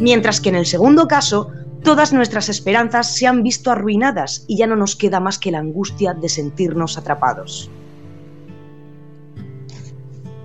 mientras 0.00 0.40
que 0.40 0.48
en 0.48 0.56
el 0.56 0.66
segundo 0.66 1.06
caso, 1.06 1.50
todas 1.82 2.12
nuestras 2.12 2.48
esperanzas 2.48 3.14
se 3.14 3.26
han 3.26 3.42
visto 3.42 3.70
arruinadas 3.70 4.44
y 4.46 4.56
ya 4.56 4.66
no 4.66 4.76
nos 4.76 4.96
queda 4.96 5.20
más 5.20 5.38
que 5.38 5.50
la 5.50 5.58
angustia 5.58 6.14
de 6.14 6.28
sentirnos 6.28 6.96
atrapados. 6.96 7.70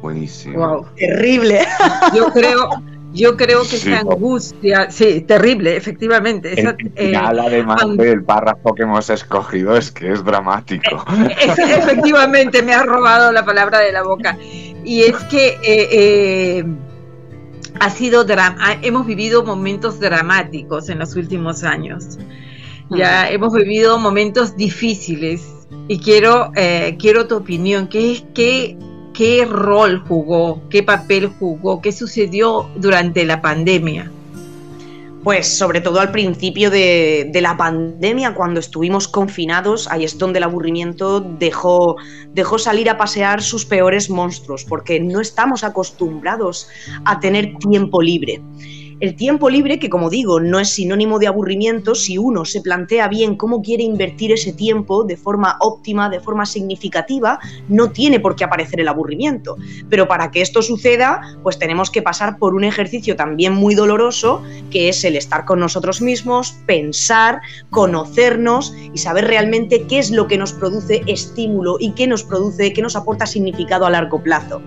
Buenísimo. 0.02 0.60
Wow, 0.60 0.86
terrible. 0.96 1.66
Yo 2.16 2.32
creo, 2.32 2.70
yo 3.18 3.36
creo 3.36 3.64
que 3.64 3.76
esa 3.76 4.00
angustia, 4.00 4.92
sí, 4.92 5.22
terrible, 5.22 5.76
efectivamente. 5.76 6.54
el 6.54 6.68
eh, 6.96 7.08
final, 7.08 7.40
además 7.40 7.86
del 7.98 8.24
párrafo 8.24 8.74
que 8.76 8.84
hemos 8.84 9.10
escogido, 9.10 9.76
es 9.76 9.92
que 9.92 10.12
es 10.12 10.24
dramático. 10.24 11.04
Eh, 11.28 11.36
efectivamente, 11.78 12.62
me 12.62 12.74
ha 12.74 12.84
robado 12.84 13.32
la 13.32 13.44
palabra 13.44 13.80
de 13.80 13.92
la 13.92 14.04
boca. 14.04 14.38
Y 14.86 15.02
es 15.02 15.16
que 15.26 15.58
eh, 15.64 16.66
ha 17.80 17.90
sido 17.90 18.26
hemos 18.82 19.06
vivido 19.06 19.44
momentos 19.44 20.00
dramáticos 20.00 20.90
en 20.90 21.00
los 21.00 21.16
últimos 21.16 21.64
años. 21.64 22.18
Ya 22.90 23.30
hemos 23.30 23.52
vivido 23.54 24.00
momentos 24.00 24.56
difíciles 24.56 25.46
y 25.90 26.00
quiero, 26.00 26.52
quiero 26.98 27.28
tu 27.28 27.36
opinión. 27.36 27.88
¿Qué, 27.88 28.24
qué 28.34 28.78
qué 29.18 29.46
rol 29.46 30.04
jugó, 30.08 30.62
qué 30.70 30.84
papel 30.84 31.28
jugó, 31.40 31.82
qué 31.82 31.92
sucedió 31.92 32.70
durante 32.76 33.26
la 33.26 33.42
pandemia. 33.42 34.12
Pues 35.24 35.58
sobre 35.58 35.82
todo 35.82 36.00
al 36.00 36.12
principio 36.12 36.70
de, 36.70 37.32
la 37.42 37.58
pandemia, 37.58 38.36
cuando 38.36 38.60
estuvimos 38.60 39.08
confinados, 39.08 39.88
ahí 39.90 40.04
es 40.04 40.20
donde 40.20 40.38
el 40.38 40.44
aburrimiento 40.44 41.20
dejó, 41.20 41.96
dejó 42.34 42.60
salir 42.60 42.92
a 42.92 42.98
pasear 42.98 43.42
sus 43.42 43.66
peores 43.66 44.12
monstruos, 44.12 44.64
porque 44.64 45.00
no 45.00 45.20
estamos 45.20 45.64
acostumbrados 45.64 46.70
a 47.04 47.20
tener 47.20 47.58
tiempo 47.58 48.04
libre. 48.04 48.40
El 49.00 49.16
tiempo 49.16 49.48
libre, 49.48 49.78
que 49.78 49.92
como 49.92 50.10
digo, 50.10 50.40
no 50.40 50.60
es 50.60 50.70
sinónimo 50.70 51.20
de 51.20 51.28
aburrimiento, 51.28 51.94
si 51.94 52.18
uno 52.18 52.46
se 52.46 52.62
plantea 52.62 53.08
bien 53.08 53.36
cómo 53.36 53.62
quiere 53.62 53.84
invertir 53.84 54.32
ese 54.32 54.54
tiempo 54.54 55.04
de 55.04 55.16
forma 55.16 55.56
óptima, 55.60 56.10
de 56.10 56.20
forma 56.20 56.48
significativa, 56.48 57.40
no 57.70 57.92
tiene 57.92 58.20
por 58.20 58.36
qué 58.36 58.44
aparecer 58.44 58.80
el 58.80 58.88
aburrimiento. 58.88 59.56
Pero 59.88 60.08
para 60.08 60.32
que 60.32 60.42
esto 60.42 60.64
suceda, 60.64 61.22
pues 61.44 61.60
tenemos 61.60 61.92
que 61.92 62.02
pasar 62.02 62.40
por 62.40 62.56
un 62.56 62.64
ejercicio 62.64 63.16
también 63.16 63.54
muy 63.54 63.76
doloroso, 63.76 64.42
que 64.72 64.90
es 64.90 65.04
el 65.04 65.16
estar 65.16 65.46
con 65.46 65.60
nosotros 65.60 66.02
mismos, 66.02 66.56
pensar, 66.66 67.42
conocernos 67.70 68.74
y 68.96 68.98
saber 68.98 69.26
realmente 69.26 69.84
qué 69.84 70.00
es 70.00 70.10
lo 70.10 70.28
que 70.28 70.40
nos 70.40 70.54
produce 70.54 71.04
estímulo 71.06 71.78
y 71.80 71.92
qué 71.92 72.08
nos 72.08 72.24
produce, 72.24 72.74
qué 72.74 72.82
nos 72.82 72.96
aporta 72.96 73.28
significado 73.28 73.86
a 73.86 73.92
largo 73.92 74.24
plazo. 74.24 74.60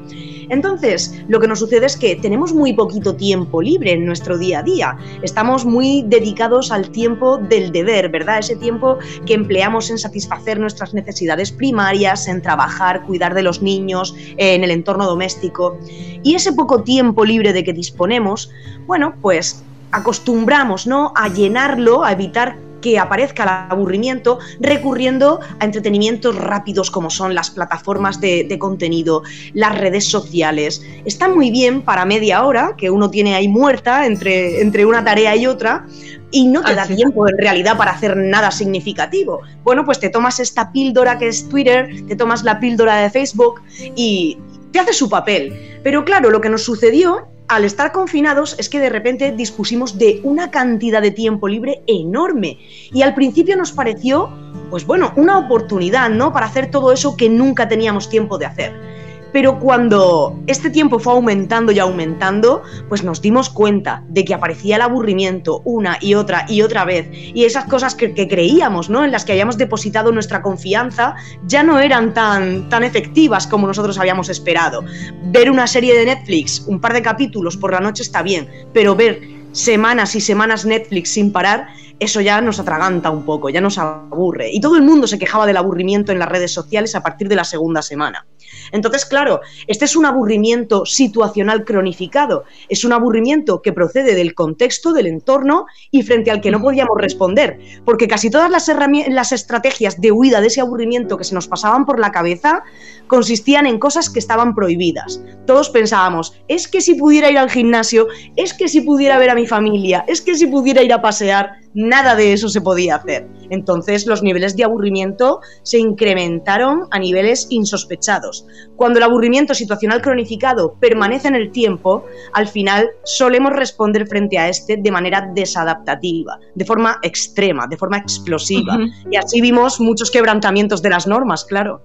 Entonces, 0.51 1.23
lo 1.29 1.41
que 1.41 1.49
nos 1.49 1.61
sucede 1.61 1.87
es 1.87 1.97
que 1.97 2.17
tenemos 2.17 2.53
muy 2.53 2.75
poquito 2.75 3.15
tiempo 3.15 3.63
libre 3.63 3.93
en 3.93 4.05
nuestro 4.05 4.37
día 4.37 4.59
a 4.59 4.63
día. 4.63 4.99
Estamos 5.23 5.65
muy 5.65 6.05
dedicados 6.07 6.71
al 6.71 6.91
tiempo 6.91 7.39
del 7.39 7.73
deber, 7.73 8.11
¿verdad? 8.11 8.41
Ese 8.41 8.57
tiempo 8.57 8.99
que 9.25 9.35
empleamos 9.35 9.91
en 9.91 9.99
satisfacer 9.99 10.59
nuestras 10.59 10.93
necesidades 10.93 11.53
primarias, 11.53 12.29
en 12.29 12.43
trabajar, 12.43 13.05
cuidar 13.05 13.35
de 13.35 13.43
los 13.43 13.63
niños, 13.63 14.15
en 14.37 14.65
el 14.65 14.71
entorno 14.71 15.07
doméstico. 15.07 15.79
Y 16.23 16.35
ese 16.35 16.53
poco 16.53 16.83
tiempo 16.83 17.25
libre 17.25 17.53
de 17.53 17.65
que 17.65 17.73
disponemos, 17.73 18.51
bueno, 18.87 19.15
pues 19.23 19.63
acostumbramos, 19.93 20.87
¿no? 20.87 21.13
A 21.17 21.29
llenarlo, 21.29 22.05
a 22.05 22.13
evitar 22.13 22.57
que 22.81 22.99
aparezca 22.99 23.43
el 23.43 23.49
aburrimiento 23.73 24.39
recurriendo 24.61 25.41
a 25.59 25.65
entretenimientos 25.65 26.37
rápidos 26.37 26.91
como 26.91 27.11
son 27.11 27.35
las 27.35 27.51
plataformas 27.51 28.21
de, 28.21 28.57
contenido, 28.59 29.23
las 29.55 29.79
redes 29.79 30.05
sociales. 30.07 30.83
Está 31.05 31.29
muy 31.29 31.51
bien 31.51 31.83
para 31.83 32.05
media 32.05 32.45
hora, 32.45 32.75
que 32.77 32.91
uno 32.91 33.11
tiene 33.11 33.35
ahí 33.35 33.49
muerta 33.49 34.07
entre, 34.07 34.61
entre 34.61 34.85
una 34.87 35.05
tarea 35.05 35.37
y 35.37 35.47
otra, 35.47 35.87
y 36.31 36.47
no 36.47 36.63
te 36.63 36.75
da 36.75 36.87
tiempo 36.87 37.29
en 37.29 37.39
realidad 37.39 37.77
para 37.77 37.93
hacer 37.93 38.17
nada 38.17 38.51
significativo. 38.51 39.41
Bueno, 39.65 39.85
pues 39.85 39.99
te 39.99 40.11
tomas 40.11 40.41
esta 40.41 40.73
píldora 40.73 41.19
que 41.19 41.29
es 41.29 41.49
Twitter, 41.49 42.05
te 42.07 42.17
tomas 42.17 42.45
la 42.45 42.61
píldora 42.61 42.97
de 42.97 43.11
Facebook 43.11 43.61
y 43.97 44.39
te 44.73 44.79
hace 44.79 44.93
su 44.93 45.09
papel. 45.09 45.81
Pero 45.83 46.05
claro, 46.05 46.31
lo 46.31 46.41
que 46.41 46.49
nos 46.49 46.63
sucedió 46.63 47.29
al 47.51 47.65
estar 47.65 47.91
confinados 47.91 48.55
es 48.61 48.69
que 48.69 48.79
de 48.79 48.89
repente 48.89 49.33
dispusimos 49.33 49.99
de 49.99 50.21
una 50.23 50.53
cantidad 50.53 51.03
de 51.03 51.11
tiempo 51.11 51.49
libre 51.49 51.83
enorme 51.89 52.59
y 52.93 53.03
al 53.03 53.13
principio 53.13 53.57
nos 53.57 53.73
pareció, 53.73 54.31
pues 54.71 54.87
bueno, 54.87 55.13
una 55.17 55.37
oportunidad, 55.37 56.11
¿no? 56.11 56.33
Para 56.33 56.47
hacer 56.47 56.71
todo 56.71 56.93
eso 56.93 57.17
que 57.17 57.29
nunca 57.29 57.69
teníamos 57.69 58.09
tiempo 58.09 58.39
de 58.39 58.47
hacer. 58.47 59.00
Pero 59.33 59.59
cuando 59.59 60.39
este 60.47 60.71
tiempo 60.71 60.99
fue 60.99 61.13
aumentando 61.13 61.73
y 61.73 61.79
aumentando, 61.79 62.63
pues 62.89 63.05
nos 63.05 63.21
dimos 63.21 63.51
cuenta 63.51 64.03
de 64.09 64.25
que 64.25 64.35
aparecía 64.35 64.77
el 64.77 64.83
aburrimiento 64.83 65.63
una 65.65 65.99
y 66.01 66.15
otra 66.15 66.47
y 66.49 66.63
otra 66.63 66.85
vez. 66.85 67.09
Y 67.13 67.45
esas 67.45 67.65
cosas 67.67 67.95
que, 67.95 68.13
creíamos, 68.13 68.91
¿no? 68.91 69.05
En 69.05 69.13
las 69.13 69.25
que 69.25 69.33
habíamos 69.33 69.57
depositado 69.57 70.13
nuestra 70.13 70.43
confianza, 70.43 71.15
ya 71.47 71.63
no 71.63 71.79
eran 71.79 72.15
tan, 72.15 72.69
tan 72.69 72.85
efectivas 72.85 73.47
como 73.47 73.67
nosotros 73.67 73.99
habíamos 73.99 74.29
esperado. 74.29 74.85
Ver 75.25 75.51
una 75.51 75.67
serie 75.67 75.97
de 75.97 76.07
Netflix, 76.07 76.65
un 76.67 76.81
par 76.81 76.93
de 76.93 77.03
capítulos 77.03 77.57
por 77.57 77.73
la 77.73 77.81
noche 77.81 78.03
está 78.03 78.23
bien, 78.23 78.49
pero 78.73 78.95
ver 78.95 79.21
semanas 79.53 80.15
y 80.15 80.21
semanas 80.21 80.65
Netflix 80.65 81.11
sin 81.11 81.33
parar, 81.33 81.69
eso 81.99 82.21
ya 82.21 82.41
nos 82.41 82.59
atraganta 82.59 83.11
un 83.11 83.25
poco, 83.25 83.51
ya 83.51 83.61
nos 83.61 83.79
aburre. 83.79 84.51
Y 84.51 84.61
todo 84.61 84.77
el 84.77 84.83
mundo 84.83 85.07
se 85.07 85.19
quejaba 85.19 85.47
del 85.47 85.59
aburrimiento 85.59 86.13
en 86.13 86.19
las 86.19 86.29
redes 86.29 86.53
sociales 86.53 86.95
a 86.95 87.03
partir 87.03 87.29
de 87.29 87.37
la 87.37 87.45
segunda 87.45 87.83
semana. 87.83 88.27
Entonces, 88.73 89.05
claro, 89.05 89.41
este 89.67 89.85
es 89.85 89.97
un 89.97 90.07
aburrimiento 90.07 90.85
situacional 90.85 91.65
cronificado, 91.65 92.45
es 92.69 92.85
un 92.85 92.93
aburrimiento 92.93 93.63
que 93.63 93.73
procede 93.73 94.15
del 94.15 94.35
contexto, 94.35 94.93
del 94.93 95.07
entorno 95.07 95.67
y 95.91 96.03
frente 96.03 96.31
al 96.31 96.41
que 96.41 96.51
no 96.51 96.61
podíamos 96.61 96.97
responder, 96.99 97.59
porque 97.85 98.09
casi 98.09 98.31
todas 98.31 98.51
las, 98.51 99.33
estrategias 99.33 100.01
de 100.01 100.13
huida 100.13 100.41
de 100.41 100.49
ese 100.49 100.61
aburrimiento 100.61 101.17
que 101.17 101.25
se 101.25 101.35
nos 101.35 101.49
pasaban 101.49 101.85
por 101.85 101.99
la 101.99 102.13
cabeza 102.13 102.63
consistían 103.07 103.67
en 103.67 103.79
cosas 103.79 104.09
que 104.09 104.19
estaban 104.19 104.55
prohibidas. 104.55 105.23
Todos 105.47 105.71
pensábamos, 105.71 106.35
es 106.49 106.69
que 106.69 106.81
si 106.81 106.95
pudiera 106.95 107.31
ir 107.31 107.39
al 107.39 107.51
gimnasio, 107.51 108.07
es 108.37 108.55
que 108.55 108.69
si 108.69 108.81
pudiera 108.83 109.19
ver 109.19 109.31
a 109.31 109.35
mi 109.35 109.47
familia, 109.47 110.05
es 110.07 110.21
que 110.21 110.37
si 110.37 110.47
pudiera 110.47 110.83
ir 110.83 110.93
a 110.93 111.03
pasear, 111.03 111.57
nada 111.75 112.15
de 112.15 112.33
eso 112.33 112.49
se 112.49 112.61
podía 112.61 112.97
hacer. 112.97 113.29
Entonces 113.51 114.07
los 114.07 114.23
niveles 114.23 114.57
de 114.57 114.65
aburrimiento 114.65 115.41
se 115.63 115.79
incrementaron 115.79 116.87
a 116.91 116.99
niveles 116.99 117.47
insospechados. 117.51 118.40
Cuando 118.77 118.99
el 118.99 119.03
aburrimiento 119.03 119.55
situacional 119.55 120.01
cronificado 120.01 120.75
permanece 120.81 121.29
en 121.29 121.35
el 121.35 121.51
tiempo, 121.51 122.05
al 122.33 122.49
final 122.49 122.89
solemos 123.05 123.53
responder 123.53 124.07
frente 124.07 124.39
a 124.39 124.49
este 124.49 124.77
de 124.77 124.91
manera 124.91 125.31
desadaptativa, 125.35 126.39
de 126.55 126.65
forma 126.65 126.99
extrema, 127.03 127.67
de 127.67 127.77
forma 127.77 127.99
explosiva. 127.99 128.79
Y 129.11 129.17
así 129.17 129.41
vimos 129.41 129.81
muchos 129.81 130.11
quebrantamientos 130.11 130.83
de 130.83 130.91
las 130.91 131.07
normas, 131.07 131.45
claro. 131.45 131.83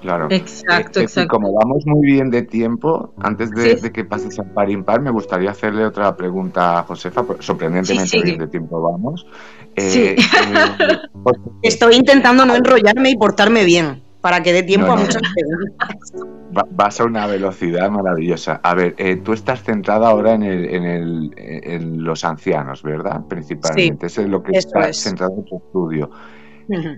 Claro. 0.00 0.28
Exacto, 0.30 1.00
exacto. 1.00 1.36
como 1.36 1.52
vamos 1.52 1.84
muy 1.84 2.06
bien 2.06 2.30
de 2.30 2.42
tiempo, 2.42 3.12
antes 3.18 3.50
de, 3.50 3.92
que 3.92 4.04
pases 4.04 4.38
a 4.38 4.44
par 4.44 4.70
impar, 4.70 5.02
me 5.02 5.10
gustaría 5.10 5.50
hacerle 5.50 5.84
otra 5.84 6.16
pregunta 6.16 6.78
a 6.78 6.82
Josefa, 6.84 7.22
sorprendentemente 7.40 8.22
bien 8.22 8.38
de 8.38 8.46
tiempo 8.46 8.80
vamos. 8.80 9.26
Eh, 9.76 10.16
eh, 10.16 10.16
Estoy 11.62 11.96
intentando 11.96 12.46
no 12.46 12.54
enrollarme 12.54 13.10
y 13.10 13.16
portarme 13.16 13.64
bien, 13.64 14.02
para 14.20 14.42
que 14.42 14.52
dé 14.52 14.62
tiempo 14.62 14.92
a 14.92 14.96
muchas 14.96 15.22
preguntas. 15.34 16.12
vas 16.70 17.00
a 17.00 17.04
una 17.04 17.26
velocidad 17.26 17.90
maravillosa. 17.90 18.60
A 18.62 18.74
ver, 18.74 18.94
eh, 18.98 19.16
tú 19.16 19.32
estás 19.32 19.62
centrada 19.62 20.08
ahora 20.08 20.34
en, 20.34 20.42
el, 20.42 20.64
en, 20.66 20.84
el, 20.84 21.34
en 21.36 22.04
los 22.04 22.24
ancianos, 22.24 22.82
¿verdad? 22.82 23.22
Principalmente. 23.28 24.06
Eso 24.06 24.22
es 24.22 24.28
lo 24.28 24.42
que 24.42 24.58
está 24.58 24.92
centrado 24.92 25.34
en 25.36 25.44
tu 25.44 25.56
estudio. 25.56 26.10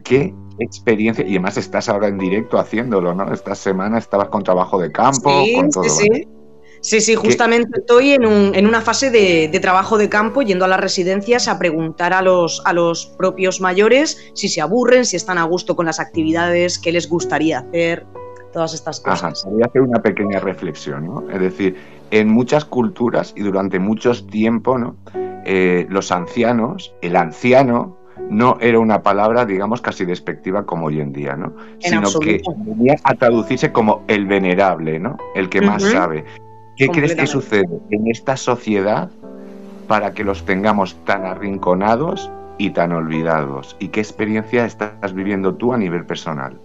¿Qué 0.05 0.35
experiencia? 0.59 1.25
Y 1.25 1.31
además 1.31 1.57
estás 1.57 1.89
ahora 1.89 2.09
en 2.09 2.18
directo 2.18 2.59
haciéndolo, 2.59 3.14
¿no? 3.14 3.33
Esta 3.33 3.55
semana 3.55 3.99
estabas 3.99 4.29
con 4.29 4.43
trabajo 4.43 4.79
de 4.79 4.93
campo, 4.93 5.45
sí, 5.45 5.55
con 5.55 5.70
todo. 5.70 5.85
Sí, 5.85 6.09
sí. 6.12 6.29
Sí, 6.83 7.01
sí, 7.01 7.14
justamente 7.14 7.78
estoy 7.78 8.11
en, 8.11 8.26
un, 8.26 8.55
en, 8.57 8.66
una 8.66 8.80
fase 8.80 9.11
de, 9.11 9.57
trabajo 9.61 9.99
de 9.99 10.09
campo, 10.09 10.43
yendo 10.43 10.64
a 10.64 10.68
las 10.68 10.80
residencias 10.80 11.47
a 11.47 11.57
preguntar 11.57 12.12
a 12.12 12.22
los, 12.22 12.61
a 12.64 12.72
los 12.72 13.07
propios 13.07 13.61
mayores 13.61 14.33
si 14.35 14.49
se 14.49 14.61
aburren, 14.61 15.05
si 15.05 15.14
están 15.14 15.39
a 15.39 15.45
gusto 15.45 15.76
con 15.76 15.87
las 15.87 16.01
actividades, 16.01 16.80
qué 16.80 16.91
les 16.91 17.09
gustaría 17.09 17.61
hacer, 17.61 18.05
todas 18.53 18.74
estas 18.74 18.99
cosas. 18.99 19.45
voy 19.49 19.62
a 19.62 19.66
hacer 19.66 19.80
una 19.80 20.03
pequeña 20.03 20.41
reflexión, 20.41 21.07
¿no? 21.07 21.30
Es 21.30 21.41
decir, 21.41 21.76
en 22.11 22.28
muchas 22.28 22.64
culturas 22.64 23.33
y 23.37 23.43
durante 23.43 23.78
muchos 23.78 24.26
tiempo, 24.26 24.76
¿no? 24.76 24.97
Eh, 25.45 25.87
los 25.89 26.11
ancianos, 26.11 26.93
el 27.01 27.14
anciano, 27.14 27.97
no 28.28 28.59
era 28.61 28.80
una 28.80 29.03
palabra, 29.03 29.47
digamos, 29.47 29.80
casi 29.80 30.05
despectiva 30.05 30.66
como 30.66 30.87
hoy 30.87 31.01
en 31.01 31.12
día, 31.12 31.37
¿no? 31.37 31.55
Sino 31.78 32.09
que 32.20 32.43
venía 32.59 32.97
a 33.05 33.14
traducirse 33.14 33.70
como 33.70 34.03
el 34.09 34.26
venerable, 34.26 34.99
¿no? 34.99 35.16
El 35.35 35.49
que 35.49 35.61
más 35.61 35.83
sabe. 35.83 36.24
¿Qué 36.77 36.89
crees 36.89 37.14
que 37.14 37.27
sucede 37.27 37.81
en 37.91 38.09
esta 38.09 38.37
sociedad 38.37 39.11
para 39.89 40.14
que 40.14 40.25
los 40.25 40.45
tengamos 40.45 40.97
tan 41.05 41.27
arrinconados 41.27 42.31
y 42.59 42.70
tan 42.70 42.93
olvidados? 42.93 43.77
¿Y 43.79 43.89
qué 43.89 44.01
experiencia 44.01 44.64
estás 44.64 45.12
viviendo 45.12 45.55
tú 45.55 45.73
a 45.73 45.79
nivel 45.79 46.07
personal? 46.07 46.59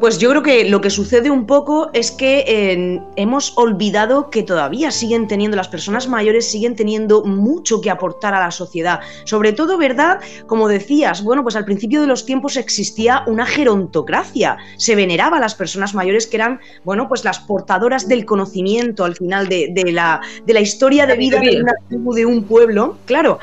Pues 0.00 0.18
yo 0.18 0.30
creo 0.30 0.42
que 0.42 0.64
lo 0.64 0.80
que 0.80 0.88
sucede 0.88 1.30
un 1.30 1.44
poco 1.44 1.90
es 1.92 2.10
que 2.10 3.02
hemos 3.16 3.52
olvidado 3.58 4.30
que 4.30 4.42
todavía 4.42 4.90
siguen 4.90 5.28
teniendo, 5.28 5.58
las 5.58 5.68
personas 5.68 6.08
mayores 6.08 6.50
siguen 6.50 6.74
teniendo 6.74 7.22
mucho 7.22 7.82
que 7.82 7.90
aportar 7.90 8.32
a 8.32 8.40
la 8.40 8.50
sociedad. 8.50 9.00
Sobre 9.24 9.52
todo, 9.52 9.76
¿verdad? 9.76 10.20
Como 10.46 10.68
decías, 10.68 11.22
bueno, 11.22 11.42
pues 11.42 11.54
al 11.54 11.66
principio 11.66 12.00
de 12.00 12.06
los 12.06 12.24
tiempos 12.24 12.56
existía 12.56 13.24
una 13.26 13.44
gerontocracia. 13.44 14.56
Se 14.78 14.94
veneraba 14.96 15.36
a 15.36 15.40
las 15.40 15.54
personas 15.54 15.94
mayores 15.94 16.26
que 16.26 16.38
eran, 16.38 16.60
bueno, 16.82 17.06
pues 17.06 17.22
las 17.22 17.38
portadoras 17.38 18.08
del 18.08 18.24
conocimiento 18.24 19.04
al 19.04 19.16
final 19.16 19.48
de, 19.48 19.70
la, 19.92 20.22
de 20.46 20.54
la 20.54 20.60
historia 20.60 21.04
de 21.04 21.16
vida 21.16 21.40
de 21.40 21.60
una 21.60 21.74
tribu, 21.88 22.14
de 22.14 22.24
un 22.24 22.44
pueblo. 22.44 22.96
Claro. 23.04 23.38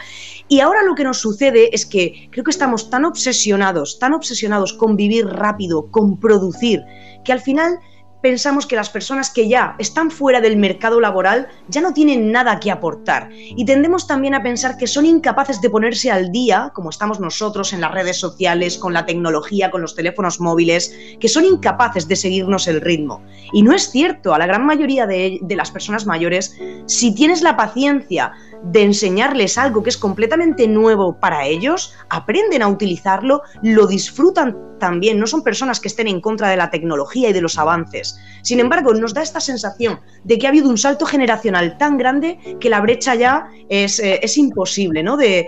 Y 0.50 0.62
ahora 0.62 0.84
lo 0.84 0.96
que 0.96 1.04
nos 1.04 1.20
sucede 1.20 1.74
es 1.74 1.86
que 1.86 2.30
creo 2.32 2.44
que 2.44 2.52
estamos 2.52 2.90
tan 2.90 3.06
obsesionados, 3.06 4.00
tan 4.00 4.14
obsesionados 4.14 4.74
con 4.74 4.96
vivir 4.96 5.26
rápido, 5.28 5.92
con 5.92 6.20
producir, 6.20 6.84
que 7.26 7.34
al 7.34 7.42
final 7.42 7.80
pensamos 8.22 8.66
que 8.66 8.76
las 8.76 8.90
personas 8.90 9.30
que 9.30 9.48
ya 9.48 9.76
están 9.80 10.12
fuera 10.12 10.42
del 10.42 10.58
mercado 10.58 11.00
laboral 11.00 11.48
ya 11.68 11.82
no 11.82 11.94
tienen 11.94 12.32
nada 12.32 12.60
que 12.60 12.72
aportar. 12.72 13.30
Y 13.32 13.66
tendemos 13.66 14.08
también 14.08 14.34
a 14.34 14.44
pensar 14.44 14.78
que 14.78 14.88
son 14.88 15.06
incapaces 15.06 15.62
de 15.62 15.70
ponerse 15.70 16.12
al 16.12 16.32
día, 16.32 16.72
como 16.74 16.90
estamos 16.90 17.20
nosotros 17.20 17.74
en 17.74 17.82
las 17.82 17.92
redes 17.92 18.18
sociales, 18.18 18.78
con 18.78 18.94
la 18.94 19.06
tecnología, 19.06 19.72
con 19.72 19.82
los 19.82 19.96
teléfonos 19.96 20.40
móviles, 20.40 20.94
que 21.20 21.30
son 21.30 21.46
incapaces 21.46 22.08
de 22.08 22.16
seguirnos 22.16 22.68
el 22.68 22.82
ritmo. 22.82 23.22
Y 23.54 23.62
no 23.62 23.74
es 23.74 23.92
cierto, 23.92 24.34
a 24.34 24.40
la 24.40 24.48
gran 24.48 24.66
mayoría 24.66 25.06
de, 25.06 25.40
de 25.42 25.56
las 25.56 25.72
personas 25.72 26.06
mayores, 26.06 26.58
si 26.86 27.14
tienes 27.14 27.42
la 27.42 27.56
paciencia 27.56 28.32
de 28.64 28.84
enseñarles 28.84 29.58
algo 29.58 29.84
que 29.84 29.90
es 29.90 29.98
completamente 29.98 30.68
nuevo 30.68 31.20
para 31.20 31.46
ellos, 31.46 31.94
aprenden 32.10 32.62
a 32.62 32.68
utilizarlo, 32.68 33.42
lo 33.62 33.88
disfrutan 33.88 34.58
también, 34.80 35.20
no 35.20 35.28
son 35.28 35.44
personas 35.44 35.80
que 35.80 35.88
estén 35.88 36.08
en 36.08 36.22
contra 36.22 36.50
de 36.50 36.58
la 36.58 36.70
tecnología 36.70 37.30
y 37.30 37.34
de 37.34 37.42
los 37.42 37.58
avances. 37.58 38.20
Sin 38.44 38.60
embargo, 38.60 38.94
nos 38.94 39.14
da 39.14 39.22
esta 39.22 39.40
sensación 39.40 40.00
de 40.24 40.38
que 40.38 40.46
ha 40.46 40.50
habido 40.50 40.70
un 40.70 40.78
salto 40.78 41.06
generacional 41.06 41.78
tan 41.78 41.98
grande 41.98 42.40
que 42.60 42.70
la 42.70 42.82
brecha 42.82 43.16
ya 43.16 43.48
es, 43.70 44.00
eh, 44.00 44.22
imposible 44.36 45.02
¿no? 45.02 45.18
De, 45.18 45.48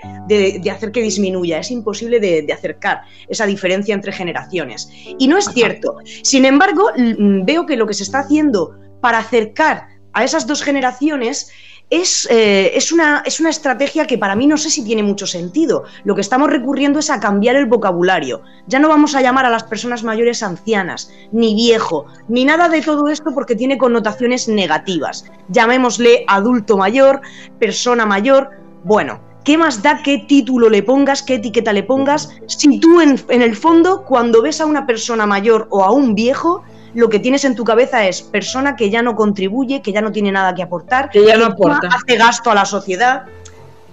hacer 0.72 0.92
que 0.92 1.02
disminuya, 1.02 1.60
es 1.60 1.72
imposible 1.72 2.20
de, 2.20 2.52
acercar 2.52 3.02
esa 3.28 3.46
diferencia 3.46 3.94
entre 3.94 4.12
generaciones. 4.12 4.90
Y 5.18 5.28
no 5.28 5.38
es 5.38 5.46
cierto. 5.54 5.98
Sin 6.24 6.46
embargo, 6.46 6.90
veo 6.96 7.66
que 7.66 7.76
lo 7.76 7.86
que 7.86 7.94
se 7.94 8.04
está 8.04 8.20
haciendo 8.20 8.76
para 9.02 9.20
acercar 9.20 9.88
a 10.14 10.24
esas 10.24 10.48
dos 10.48 10.64
generaciones 10.64 11.52
eh, 11.92 12.72
es, 12.76 12.92
una, 12.92 13.24
es, 13.26 13.40
una, 13.40 13.50
estrategia 13.50 14.06
que 14.06 14.20
para 14.20 14.36
mí 14.36 14.46
no 14.46 14.58
sé 14.58 14.70
si 14.70 14.84
tiene 14.84 15.02
mucho 15.02 15.26
sentido. 15.26 15.86
Lo 16.04 16.14
que 16.14 16.22
estamos 16.22 16.50
recurriendo 16.50 17.00
es 17.00 17.10
a 17.10 17.20
cambiar 17.20 17.56
el 17.56 17.66
vocabulario. 17.66 18.44
Ya 18.68 18.78
no 18.80 18.90
vamos 18.90 19.16
a 19.16 19.22
llamar 19.22 19.48
a 19.48 19.50
las 19.50 19.64
personas 19.64 20.04
mayores 20.04 20.44
ancianas, 20.44 21.12
ni 21.32 21.56
viejo, 21.56 22.06
ni 22.28 22.46
nada 22.46 22.70
de 22.70 22.84
todo 22.84 23.08
esto 23.08 23.32
porque 23.34 23.56
tiene 23.56 23.80
connotaciones 23.80 24.48
negativas. 24.48 25.26
Llamémosle 25.48 26.26
adulto 26.28 26.78
mayor, 26.78 27.22
persona 27.60 28.06
mayor. 28.06 28.52
Bueno, 28.84 29.20
¿qué 29.44 29.58
más 29.58 29.82
da 29.82 30.04
qué 30.04 30.26
título 30.28 30.70
le 30.70 30.84
pongas, 30.84 31.24
qué 31.24 31.36
etiqueta 31.36 31.74
le 31.74 31.82
pongas? 31.82 32.30
Si 32.46 32.80
tú 32.80 33.02
en, 33.02 33.20
en 33.30 33.42
el 33.42 33.56
fondo, 33.56 34.06
cuando 34.06 34.44
ves 34.44 34.62
a 34.62 34.68
una 34.68 34.86
persona 34.86 35.26
mayor 35.26 35.68
o 35.72 35.84
a 35.84 35.92
un 35.92 36.14
viejo, 36.14 36.64
lo 36.94 37.10
que 37.10 37.20
tienes 37.20 37.46
en 37.46 37.56
tu 37.56 37.64
cabeza 37.64 38.08
es 38.08 38.22
persona 38.22 38.76
que 38.76 38.90
ya 38.90 39.02
no 39.02 39.16
contribuye, 39.16 39.82
que 39.82 39.92
ya 39.92 40.02
no 40.02 40.12
tiene 40.12 40.32
nada 40.32 40.54
que 40.54 40.64
aportar, 40.64 41.10
que 41.10 41.26
ya 41.26 41.38
no 41.38 41.46
aporta. 41.46 41.88
hace 41.88 42.18
gasto 42.18 42.52
a 42.52 42.56
la 42.56 42.66
sociedad. 42.66 43.24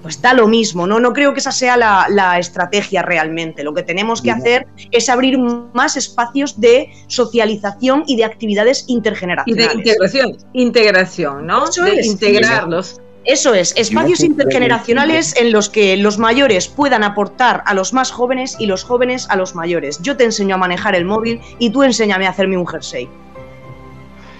Pues 0.02 0.22
da 0.22 0.34
lo 0.34 0.46
mismo, 0.46 0.86
¿no? 0.86 1.00
No 1.00 1.12
creo 1.12 1.32
que 1.32 1.40
esa 1.40 1.50
sea 1.50 1.76
la, 1.76 2.38
estrategia 2.38 3.02
realmente. 3.02 3.64
Lo 3.64 3.74
que 3.74 3.82
tenemos 3.82 4.22
que 4.22 4.30
hacer 4.30 4.66
es 4.92 5.08
abrir 5.08 5.36
más 5.38 5.96
espacios 5.96 6.60
de 6.60 6.92
socialización 7.08 8.04
y 8.06 8.16
de 8.16 8.24
actividades 8.24 8.84
intergeneracionales. 8.86 9.66
Y 9.66 9.68
de 9.68 9.74
integración, 9.74 10.36
integración, 10.52 11.46
¿no? 11.46 11.64
de 11.68 12.06
integrarlos. 12.06 13.00
Eso 13.26 13.54
es, 13.54 13.74
espacios 13.76 14.22
intergeneracionales 14.22 15.34
en 15.36 15.50
los 15.50 15.68
que 15.68 15.96
los 15.96 16.16
mayores 16.16 16.68
puedan 16.68 17.02
aportar 17.02 17.64
a 17.66 17.74
los 17.74 17.92
más 17.92 18.12
jóvenes 18.12 18.54
y 18.60 18.66
los 18.66 18.84
jóvenes 18.84 19.26
a 19.28 19.34
los 19.34 19.56
mayores. 19.56 20.00
Yo 20.00 20.16
te 20.16 20.22
enseño 20.22 20.54
a 20.54 20.58
manejar 20.58 20.94
el 20.94 21.04
móvil 21.04 21.40
y 21.58 21.70
tú 21.70 21.82
enséñame 21.82 22.28
a 22.28 22.30
hacerme 22.30 22.56
un 22.56 22.64
jersey. 22.68 23.08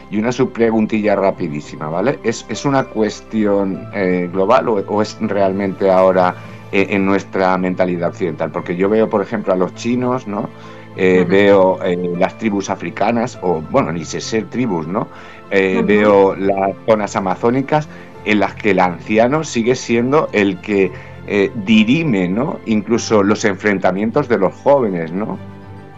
Y 0.09 0.19
una 0.19 0.31
subpreguntilla 0.31 1.17
rapidísima, 1.17 1.89
¿vale? 1.89 2.21
¿Es, 2.23 2.65
una 2.65 2.85
cuestión 2.85 3.89
eh, 3.93 4.31
global 4.33 4.69
o, 4.69 5.03
es 5.03 5.17
realmente 5.21 5.91
ahora 5.91 6.37
eh, 6.71 6.87
en 6.91 7.05
nuestra 7.05 7.59
mentalidad 7.59 8.11
occidental? 8.11 8.53
Porque 8.53 8.77
yo 8.77 8.89
veo, 8.89 9.11
por 9.11 9.21
ejemplo, 9.21 9.53
a 9.53 9.57
los 9.57 9.75
chinos, 9.75 10.29
¿no? 10.29 10.49
Eh, 10.97 11.27
veo 11.29 11.79
las 12.19 12.39
tribus 12.39 12.71
africanas, 12.71 13.37
o 13.43 13.61
bueno, 13.61 13.93
ni 13.93 14.05
sé 14.05 14.21
ser 14.21 14.47
tribus, 14.47 14.87
¿no? 14.87 15.09
Veo 15.51 16.35
las 16.35 16.75
zonas 16.87 17.17
amazónicas 17.17 17.89
en 18.27 18.41
las 18.41 18.55
que 18.55 18.73
el 18.73 18.81
anciano 18.81 19.45
sigue 19.45 19.75
siendo 19.75 20.29
el 20.33 20.61
que 20.61 20.93
eh, 21.27 21.51
dirime, 21.65 22.29
¿no? 22.29 22.61
Incluso 22.67 23.23
los 23.23 23.45
enfrentamientos 23.45 24.29
de 24.29 24.39
los 24.39 24.55
jóvenes, 24.55 25.13
¿no? 25.13 25.39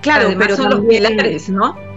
Claro, 0.01 0.31
pero 0.39 0.55
son 0.55 0.71
los 0.71 0.81
pilares, 0.85 1.49
¿no? 1.49 1.88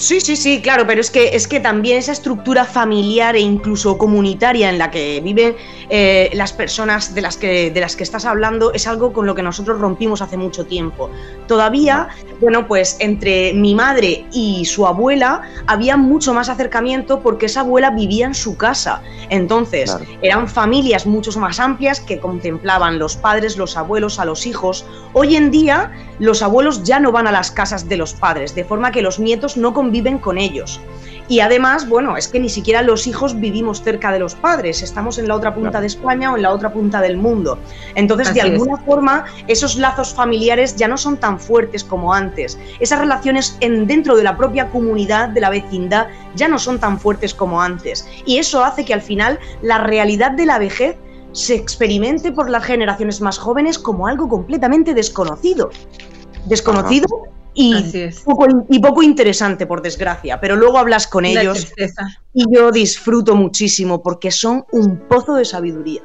Sí, 0.00 0.18
sí, 0.22 0.34
sí, 0.34 0.62
claro, 0.62 0.86
pero 0.86 1.02
es 1.02 1.10
que, 1.10 1.36
es 1.36 1.46
que 1.46 1.60
también 1.60 1.98
esa 1.98 2.12
estructura 2.12 2.64
familiar 2.64 3.36
e 3.36 3.40
incluso 3.40 3.98
comunitaria 3.98 4.70
en 4.70 4.78
la 4.78 4.90
que 4.90 5.20
viven 5.20 5.54
eh, 5.90 6.30
las 6.32 6.54
personas 6.54 7.14
de 7.14 7.20
las, 7.20 7.36
que, 7.36 7.70
de 7.70 7.80
las 7.82 7.96
que 7.96 8.04
estás 8.04 8.24
hablando 8.24 8.72
es 8.72 8.86
algo 8.86 9.12
con 9.12 9.26
lo 9.26 9.34
que 9.34 9.42
nosotros 9.42 9.78
rompimos 9.78 10.22
hace 10.22 10.38
mucho 10.38 10.64
tiempo. 10.64 11.10
Todavía, 11.46 12.08
bueno, 12.40 12.66
pues 12.66 12.96
entre 13.00 13.52
mi 13.52 13.74
madre 13.74 14.24
y 14.32 14.64
su 14.64 14.86
abuela 14.86 15.42
había 15.66 15.98
mucho 15.98 16.32
más 16.32 16.48
acercamiento 16.48 17.20
porque 17.20 17.44
esa 17.44 17.60
abuela 17.60 17.90
vivía 17.90 18.24
en 18.24 18.34
su 18.34 18.56
casa. 18.56 19.02
Entonces, 19.28 19.94
eran 20.22 20.48
familias 20.48 21.04
mucho 21.04 21.30
más 21.38 21.60
amplias 21.60 22.00
que 22.00 22.20
contemplaban 22.20 22.98
los 22.98 23.16
padres, 23.16 23.58
los 23.58 23.76
abuelos, 23.76 24.18
a 24.18 24.24
los 24.24 24.46
hijos. 24.46 24.86
Hoy 25.12 25.36
en 25.36 25.50
día, 25.50 25.92
los 26.18 26.40
abuelos 26.40 26.84
ya 26.84 27.00
no 27.00 27.12
van 27.12 27.26
a 27.26 27.32
las 27.32 27.50
casas 27.50 27.86
de 27.86 27.98
los 27.98 28.14
padres, 28.14 28.54
de 28.54 28.64
forma 28.64 28.92
que 28.92 29.02
los 29.02 29.20
nietos 29.20 29.58
no 29.58 29.74
viven 29.90 30.18
con 30.18 30.38
ellos. 30.38 30.80
Y 31.30 31.38
además, 31.38 31.88
bueno, 31.88 32.16
es 32.16 32.26
que 32.26 32.40
ni 32.40 32.48
siquiera 32.48 32.82
los 32.82 33.06
hijos 33.06 33.38
vivimos 33.38 33.84
cerca 33.84 34.10
de 34.10 34.18
los 34.18 34.34
padres, 34.34 34.82
estamos 34.82 35.16
en 35.16 35.28
la 35.28 35.36
otra 35.36 35.54
punta 35.54 35.80
de 35.80 35.86
España 35.86 36.32
o 36.32 36.36
en 36.36 36.42
la 36.42 36.50
otra 36.50 36.72
punta 36.72 37.00
del 37.00 37.16
mundo. 37.18 37.56
Entonces, 37.94 38.34
de 38.34 38.40
alguna 38.40 38.78
forma, 38.78 39.26
esos 39.46 39.76
lazos 39.76 40.12
familiares 40.12 40.74
ya 40.74 40.88
no 40.88 40.96
son 40.96 41.18
tan 41.18 41.38
fuertes 41.38 41.84
como 41.84 42.12
antes. 42.12 42.58
Esas 42.80 42.98
relaciones 42.98 43.56
en, 43.60 43.86
dentro 43.86 44.16
de 44.16 44.24
la 44.24 44.36
propia 44.36 44.70
comunidad, 44.70 45.28
de 45.28 45.40
la 45.40 45.50
vecindad, 45.50 46.08
ya 46.34 46.48
no 46.48 46.58
son 46.58 46.80
tan 46.80 46.98
fuertes 46.98 47.32
como 47.32 47.62
antes. 47.62 48.08
Y 48.26 48.38
eso 48.38 48.64
hace 48.64 48.84
que 48.84 48.92
al 48.92 49.02
final 49.02 49.38
la 49.62 49.78
realidad 49.78 50.32
de 50.32 50.46
la 50.46 50.58
vejez 50.58 50.96
se 51.30 51.54
experimente 51.54 52.32
por 52.32 52.50
las 52.50 52.64
generaciones 52.64 53.20
más 53.20 53.38
jóvenes 53.38 53.78
como 53.78 54.08
algo 54.08 54.28
completamente 54.28 54.94
desconocido. 54.94 55.70
Desconocido 56.46 57.06
y 57.60 58.10
poco, 58.24 58.46
y 58.68 58.78
poco 58.80 59.02
interesante, 59.02 59.66
por 59.66 59.82
desgracia, 59.82 60.40
pero 60.40 60.56
luego 60.56 60.78
hablas 60.78 61.06
con 61.06 61.24
ellos 61.24 61.72
y 62.32 62.44
yo 62.54 62.70
disfruto 62.70 63.36
muchísimo 63.36 64.02
porque 64.02 64.30
son 64.30 64.64
un 64.72 64.96
pozo 65.08 65.34
de 65.34 65.44
sabiduría. 65.44 66.02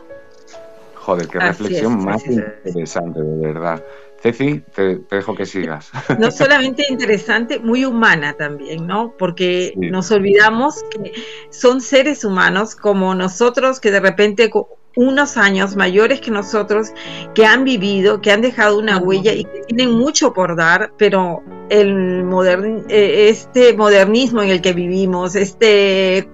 Joder, 0.95 1.27
qué 1.27 1.39
reflexión 1.39 2.03
más 2.03 2.23
interesante, 2.25 3.21
de 3.21 3.47
verdad. 3.53 3.83
Ceci, 4.21 4.63
te, 4.73 5.01
dejo 5.11 5.35
que 5.35 5.45
sigas. 5.45 5.91
No 6.19 6.31
solamente 6.31 6.83
interesante, 6.89 7.59
muy 7.59 7.85
humana 7.85 8.33
también, 8.33 8.87
¿no? 8.87 9.13
Porque 9.17 9.73
nos 9.77 10.09
olvidamos 10.11 10.83
que 10.89 11.11
son 11.51 11.79
seres 11.79 12.25
humanos 12.25 12.75
como 12.75 13.13
nosotros 13.13 13.79
que 13.79 13.91
de 13.91 13.99
repente 13.99 14.49
unos 14.95 15.37
años 15.37 15.75
mayores 15.75 16.21
que 16.21 16.31
nosotros, 16.31 16.89
que 17.33 17.45
han 17.45 17.63
vivido, 17.63 18.21
que 18.21 18.31
han 18.31 18.41
dejado 18.41 18.79
una 18.79 18.97
huella 18.97 19.33
y 19.33 19.43
que 19.43 19.61
tienen 19.67 19.91
mucho 19.95 20.33
por 20.33 20.55
dar, 20.55 20.93
pero 20.97 21.43
el 21.69 22.23
modern, 22.23 22.85
eh, 22.89 23.27
este 23.29 23.73
modernismo 23.73 24.41
en 24.41 24.49
el 24.49 24.61
que 24.61 24.73
vivimos, 24.73 25.35
este 25.35 26.29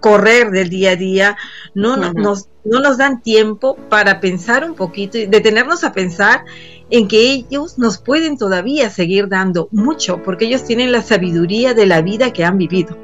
correr 0.00 0.50
del 0.50 0.68
día 0.68 0.90
a 0.90 0.96
día, 0.96 1.36
no, 1.74 1.96
nos, 1.96 2.48
no 2.64 2.80
nos 2.80 2.98
dan 2.98 3.22
tiempo 3.22 3.76
para 3.88 4.20
pensar 4.20 4.64
un 4.64 4.74
poquito 4.74 5.18
y 5.18 5.26
detenernos 5.26 5.84
a 5.84 5.92
pensar 5.92 6.44
en 6.90 7.08
que 7.08 7.32
ellos 7.32 7.78
nos 7.78 7.98
pueden 7.98 8.36
todavía 8.36 8.90
seguir 8.90 9.28
dando 9.28 9.68
mucho, 9.72 10.22
porque 10.22 10.44
ellos 10.44 10.64
tienen 10.64 10.92
la 10.92 11.02
sabiduría 11.02 11.74
de 11.74 11.86
la 11.86 12.02
vida 12.02 12.32
que 12.32 12.44
han 12.44 12.58
vivido. 12.58 12.96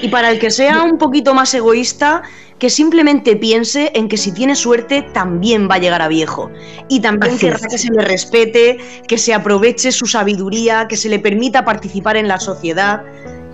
Y 0.00 0.08
para 0.08 0.30
el 0.30 0.38
que 0.38 0.50
sea 0.50 0.82
un 0.82 0.96
poquito 0.96 1.34
más 1.34 1.52
egoísta, 1.52 2.22
que 2.58 2.70
simplemente 2.70 3.36
piense 3.36 3.92
en 3.94 4.08
que 4.08 4.16
si 4.16 4.32
tiene 4.32 4.56
suerte 4.56 5.02
también 5.02 5.68
va 5.68 5.74
a 5.74 5.78
llegar 5.78 6.02
a 6.02 6.08
viejo. 6.08 6.50
Y 6.88 7.00
también 7.00 7.38
que 7.38 7.78
se 7.78 7.90
le 7.90 8.02
respete, 8.02 8.78
que 9.06 9.18
se 9.18 9.34
aproveche 9.34 9.92
su 9.92 10.06
sabiduría, 10.06 10.88
que 10.88 10.96
se 10.96 11.08
le 11.08 11.18
permita 11.18 11.64
participar 11.64 12.16
en 12.16 12.28
la 12.28 12.40
sociedad. 12.40 13.02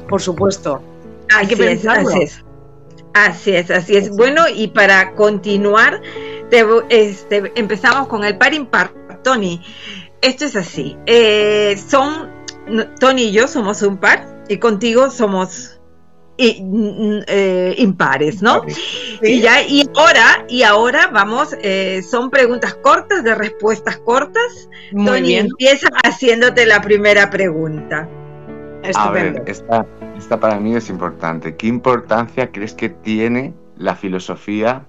Por 0.08 0.20
supuesto. 0.20 0.82
Hay 1.34 1.46
que 1.46 1.56
pensarlo. 1.56 2.08
así, 2.08 2.22
es. 2.22 2.44
así 3.14 3.50
es, 3.52 3.70
así 3.70 3.96
es. 3.96 4.10
Bueno, 4.10 4.44
y 4.54 4.68
para 4.68 5.14
continuar, 5.14 6.00
este, 6.88 7.52
empezamos 7.56 8.06
con 8.08 8.24
el 8.24 8.38
par 8.38 8.54
impar. 8.54 8.92
Tony, 9.24 9.60
esto 10.20 10.44
es 10.44 10.56
así. 10.56 10.96
Eh, 11.06 11.80
son 11.88 12.30
Tony 13.00 13.22
y 13.24 13.32
yo 13.32 13.48
somos 13.48 13.82
un 13.82 13.96
par 13.96 14.44
y 14.48 14.58
contigo 14.58 15.10
somos 15.10 15.80
eh, 16.38 17.74
impares, 17.78 18.42
¿no? 18.42 18.62
Y 19.22 19.40
ya, 19.40 19.62
y 19.62 19.88
ahora, 19.96 20.44
y 20.48 20.62
ahora 20.62 21.08
vamos, 21.08 21.54
eh, 21.62 22.02
son 22.08 22.30
preguntas 22.30 22.74
cortas, 22.74 23.22
de 23.22 23.34
respuestas 23.34 23.98
cortas. 23.98 24.68
Tony, 24.92 25.36
empieza 25.36 25.88
haciéndote 26.04 26.66
la 26.66 26.80
primera 26.80 27.30
pregunta. 27.30 28.08
A 28.96 29.10
ver, 29.10 29.44
esta, 29.46 29.86
esta 30.16 30.40
para 30.40 30.58
mí 30.58 30.74
es 30.74 30.88
importante. 30.88 31.56
¿Qué 31.56 31.68
importancia 31.68 32.50
crees 32.50 32.74
que 32.74 32.88
tiene 32.88 33.54
la 33.76 33.94
filosofía 33.94 34.86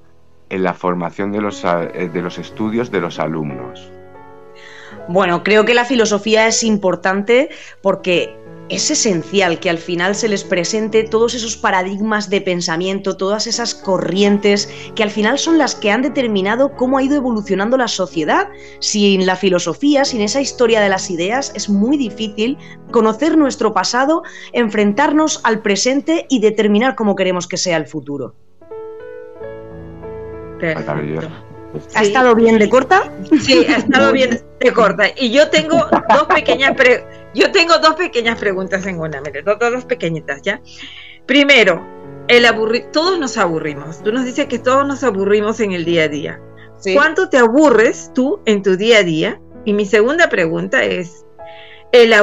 en 0.49 0.63
la 0.63 0.73
formación 0.73 1.31
de 1.31 1.41
los, 1.41 1.63
eh, 1.63 2.09
de 2.11 2.21
los 2.21 2.37
estudios 2.39 2.91
de 2.91 3.01
los 3.01 3.19
alumnos? 3.19 3.91
Bueno, 5.07 5.43
creo 5.43 5.65
que 5.65 5.73
la 5.73 5.85
filosofía 5.85 6.47
es 6.47 6.63
importante 6.63 7.49
porque 7.81 8.35
es 8.69 8.89
esencial 8.89 9.59
que 9.59 9.69
al 9.69 9.77
final 9.77 10.15
se 10.15 10.29
les 10.29 10.43
presente 10.43 11.03
todos 11.03 11.33
esos 11.33 11.57
paradigmas 11.57 12.29
de 12.29 12.41
pensamiento, 12.41 13.17
todas 13.17 13.47
esas 13.47 13.75
corrientes 13.75 14.69
que 14.95 15.03
al 15.03 15.09
final 15.09 15.37
son 15.37 15.57
las 15.57 15.75
que 15.75 15.91
han 15.91 16.01
determinado 16.01 16.75
cómo 16.75 16.97
ha 16.97 17.03
ido 17.03 17.15
evolucionando 17.15 17.77
la 17.77 17.87
sociedad. 17.87 18.47
Sin 18.79 19.25
la 19.25 19.35
filosofía, 19.35 20.05
sin 20.05 20.21
esa 20.21 20.41
historia 20.41 20.81
de 20.81 20.89
las 20.89 21.09
ideas, 21.11 21.51
es 21.55 21.69
muy 21.69 21.97
difícil 21.97 22.57
conocer 22.91 23.37
nuestro 23.37 23.73
pasado, 23.73 24.23
enfrentarnos 24.53 25.41
al 25.43 25.61
presente 25.61 26.25
y 26.29 26.39
determinar 26.39 26.95
cómo 26.95 27.15
queremos 27.15 27.47
que 27.47 27.57
sea 27.57 27.77
el 27.77 27.87
futuro. 27.87 28.35
¿Ha 31.95 32.01
estado 32.03 32.35
bien 32.35 32.59
de 32.59 32.69
corta? 32.69 33.11
Sí, 33.41 33.65
ha 33.67 33.77
estado 33.77 34.11
bien 34.11 34.41
de 34.59 34.73
corta. 34.73 35.05
Y 35.15 35.31
yo 35.31 35.49
tengo 35.49 35.77
dos 36.09 36.23
pequeñas 36.27 36.75
yo 37.33 37.51
tengo 37.51 37.79
dos 37.79 37.95
pequeñas 37.95 38.39
preguntas 38.39 38.85
en 38.85 38.99
una, 38.99 39.19
mire, 39.21 39.41
dos, 39.41 39.57
dos 39.59 39.85
pequeñitas, 39.85 40.41
¿ya? 40.43 40.61
Primero, 41.25 41.83
el 42.27 42.45
aburri 42.45 42.85
todos 42.91 43.19
nos 43.19 43.37
aburrimos. 43.37 44.03
Tú 44.03 44.11
nos 44.11 44.25
dices 44.25 44.47
que 44.47 44.59
todos 44.59 44.85
nos 44.85 45.03
aburrimos 45.03 45.59
en 45.59 45.71
el 45.71 45.83
día 45.85 46.03
a 46.03 46.07
día. 46.07 46.39
¿Cuánto 46.93 47.29
te 47.29 47.37
aburres 47.37 48.11
tú 48.13 48.41
en 48.45 48.61
tu 48.61 48.75
día 48.75 48.99
a 48.99 49.03
día? 49.03 49.41
Y 49.65 49.73
mi 49.73 49.85
segunda 49.85 50.29
pregunta 50.29 50.83
es, 50.83 51.25
¿el, 51.91 52.13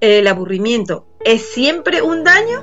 el 0.00 0.26
aburrimiento 0.26 1.06
es 1.24 1.42
siempre 1.50 2.02
un 2.02 2.22
daño? 2.22 2.62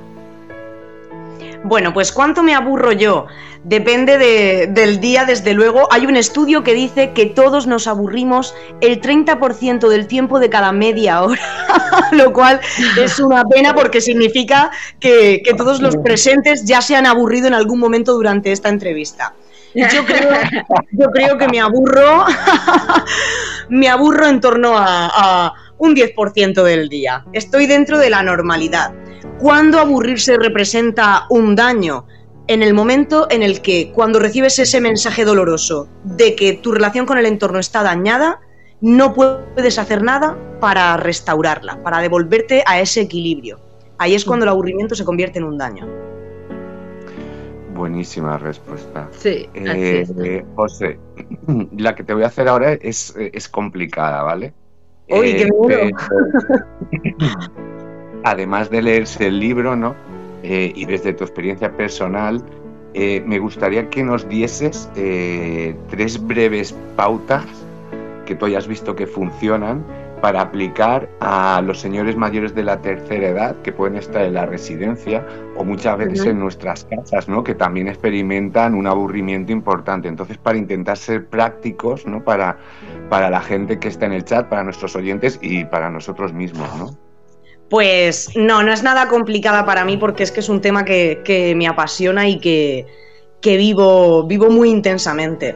Bueno, 1.63 1.93
pues 1.93 2.11
¿cuánto 2.11 2.43
me 2.43 2.53
aburro 2.53 2.91
yo? 2.91 3.25
Depende 3.63 4.67
del 4.67 4.99
día, 4.99 5.23
desde 5.23 5.53
luego. 5.53 5.87
Hay 5.89 6.05
un 6.05 6.17
estudio 6.17 6.63
que 6.63 6.73
dice 6.73 7.11
que 7.13 7.27
todos 7.27 7.65
nos 7.65 7.87
aburrimos 7.87 8.53
el 8.81 8.99
30% 8.99 9.87
del 9.87 10.07
tiempo 10.07 10.39
de 10.39 10.49
cada 10.49 10.73
media 10.73 11.23
hora, 11.23 11.41
lo 12.11 12.33
cual 12.33 12.59
es 12.99 13.19
una 13.19 13.45
pena 13.45 13.73
porque 13.73 14.01
significa 14.01 14.69
que, 14.99 15.41
todos 15.57 15.81
los 15.81 15.95
presentes 15.97 16.65
ya 16.65 16.81
se 16.81 16.95
han 16.95 17.05
aburrido 17.05 17.47
en 17.47 17.53
algún 17.53 17.79
momento 17.79 18.13
durante 18.13 18.51
esta 18.51 18.67
entrevista. 18.67 19.33
Yo 19.73 20.05
creo, 20.05 21.37
que 21.37 21.47
me 21.47 21.61
aburro, 21.61 22.25
me 23.69 23.87
aburro 23.87 24.27
en 24.27 24.41
torno 24.41 24.77
a, 24.77 25.07
a 25.07 25.53
un 25.77 25.95
10% 25.95 26.63
del 26.63 26.89
día. 26.89 27.25
Estoy 27.31 27.65
dentro 27.67 27.97
de 27.97 28.09
la 28.09 28.23
normalidad. 28.23 28.93
¿Cuándo 29.39 29.79
aburrirse 29.79 30.37
representa 30.37 31.25
un 31.29 31.55
daño? 31.55 32.05
En 32.47 32.61
el 32.61 32.73
momento 32.73 33.27
en 33.29 33.41
el 33.41 33.61
que, 33.61 33.91
cuando 33.93 34.19
recibes 34.19 34.59
ese 34.59 34.81
mensaje 34.81 35.23
doloroso 35.23 35.87
de 36.03 36.35
que 36.35 36.53
tu 36.53 36.73
relación 36.73 37.05
con 37.05 37.17
el 37.17 37.25
entorno 37.25 37.59
está 37.59 37.83
dañada, 37.83 38.41
no 38.81 39.13
puedes 39.13 39.79
hacer 39.79 40.03
nada 40.03 40.37
para 40.59 40.97
restaurarla, 40.97 41.81
para 41.83 41.99
devolverte 41.99 42.61
a 42.65 42.81
ese 42.81 42.99
equilibrio. 43.01 43.61
Ahí 43.97 44.13
es 44.13 44.25
cuando 44.25 44.43
el 44.43 44.49
aburrimiento 44.49 44.93
se 44.93 45.05
convierte 45.05 45.39
en 45.39 45.45
un 45.45 45.57
daño. 45.57 45.87
Buenísima 47.73 48.37
respuesta. 48.37 49.07
Sí. 49.11 49.47
Eh, 49.53 50.45
José, 50.55 50.99
la 51.77 51.95
que 51.95 52.03
te 52.03 52.13
voy 52.13 52.23
a 52.23 52.27
hacer 52.27 52.49
ahora 52.49 52.73
es, 52.73 53.13
complicada, 53.49 54.21
¿vale? 54.21 54.53
Uy, 55.09 55.33
qué 55.33 55.49
eh, 55.69 55.91
además 58.23 58.69
de 58.69 58.81
leerse 58.81 59.27
el 59.27 59.39
libro, 59.39 59.77
¿no? 59.77 59.95
Eh, 60.43 60.71
y 60.75 60.85
desde 60.85 61.13
tu 61.13 61.23
experiencia 61.23 61.71
personal, 61.75 62.43
eh, 62.93 63.23
me 63.25 63.39
gustaría 63.39 63.89
que 63.89 64.03
nos 64.03 64.27
dieses 64.27 64.89
eh, 64.95 65.75
tres 65.89 66.21
breves 66.21 66.75
pautas 66.95 67.45
que 68.25 68.35
tú 68.35 68.45
hayas 68.45 68.67
visto 68.67 68.95
que 68.95 69.07
funcionan 69.07 69.83
para 70.21 70.39
aplicar 70.39 71.09
a 71.19 71.61
los 71.65 71.81
señores 71.81 72.15
mayores 72.15 72.55
de 72.55 72.63
la 72.63 72.81
tercera 72.81 73.27
edad 73.27 73.55
que 73.61 73.73
pueden 73.73 73.97
estar 73.97 74.23
en 74.23 74.35
la 74.35 74.45
residencia 74.45 75.25
o 75.57 75.65
muchas 75.65 75.97
veces 75.97 76.25
en 76.25 76.39
nuestras 76.39 76.85
casas, 76.85 77.27
¿no? 77.27 77.43
que 77.43 77.55
también 77.55 77.89
experimentan 77.89 78.73
un 78.73 78.87
aburrimiento 78.87 79.51
importante. 79.51 80.07
Entonces, 80.07 80.37
para 80.37 80.57
intentar 80.57 80.95
ser 80.97 81.27
prácticos 81.27 82.05
¿no? 82.05 82.23
para, 82.23 82.57
para 83.09 83.29
la 83.29 83.41
gente 83.41 83.79
que 83.79 83.89
está 83.89 84.05
en 84.05 84.13
el 84.13 84.23
chat, 84.23 84.47
para 84.47 84.63
nuestros 84.63 84.95
oyentes 84.95 85.39
y 85.41 85.65
para 85.65 85.89
nosotros 85.89 86.31
mismos. 86.31 86.69
¿no? 86.77 87.12
Pues 87.73 88.29
no, 88.35 88.61
no 88.61 88.71
es 88.71 88.83
nada 88.83 89.07
complicada 89.07 89.65
para 89.65 89.83
mí 89.83 89.97
porque 89.97 90.21
es 90.21 90.31
que 90.31 90.41
es 90.41 90.47
un 90.47 90.61
tema 90.61 90.85
que, 90.85 91.53
me 91.57 91.65
apasiona 91.65 92.29
y 92.29 92.39
que, 92.39 92.85
que 93.41 93.57
vivo, 93.57 94.27
vivo 94.27 94.51
muy 94.51 94.69
intensamente. 94.69 95.55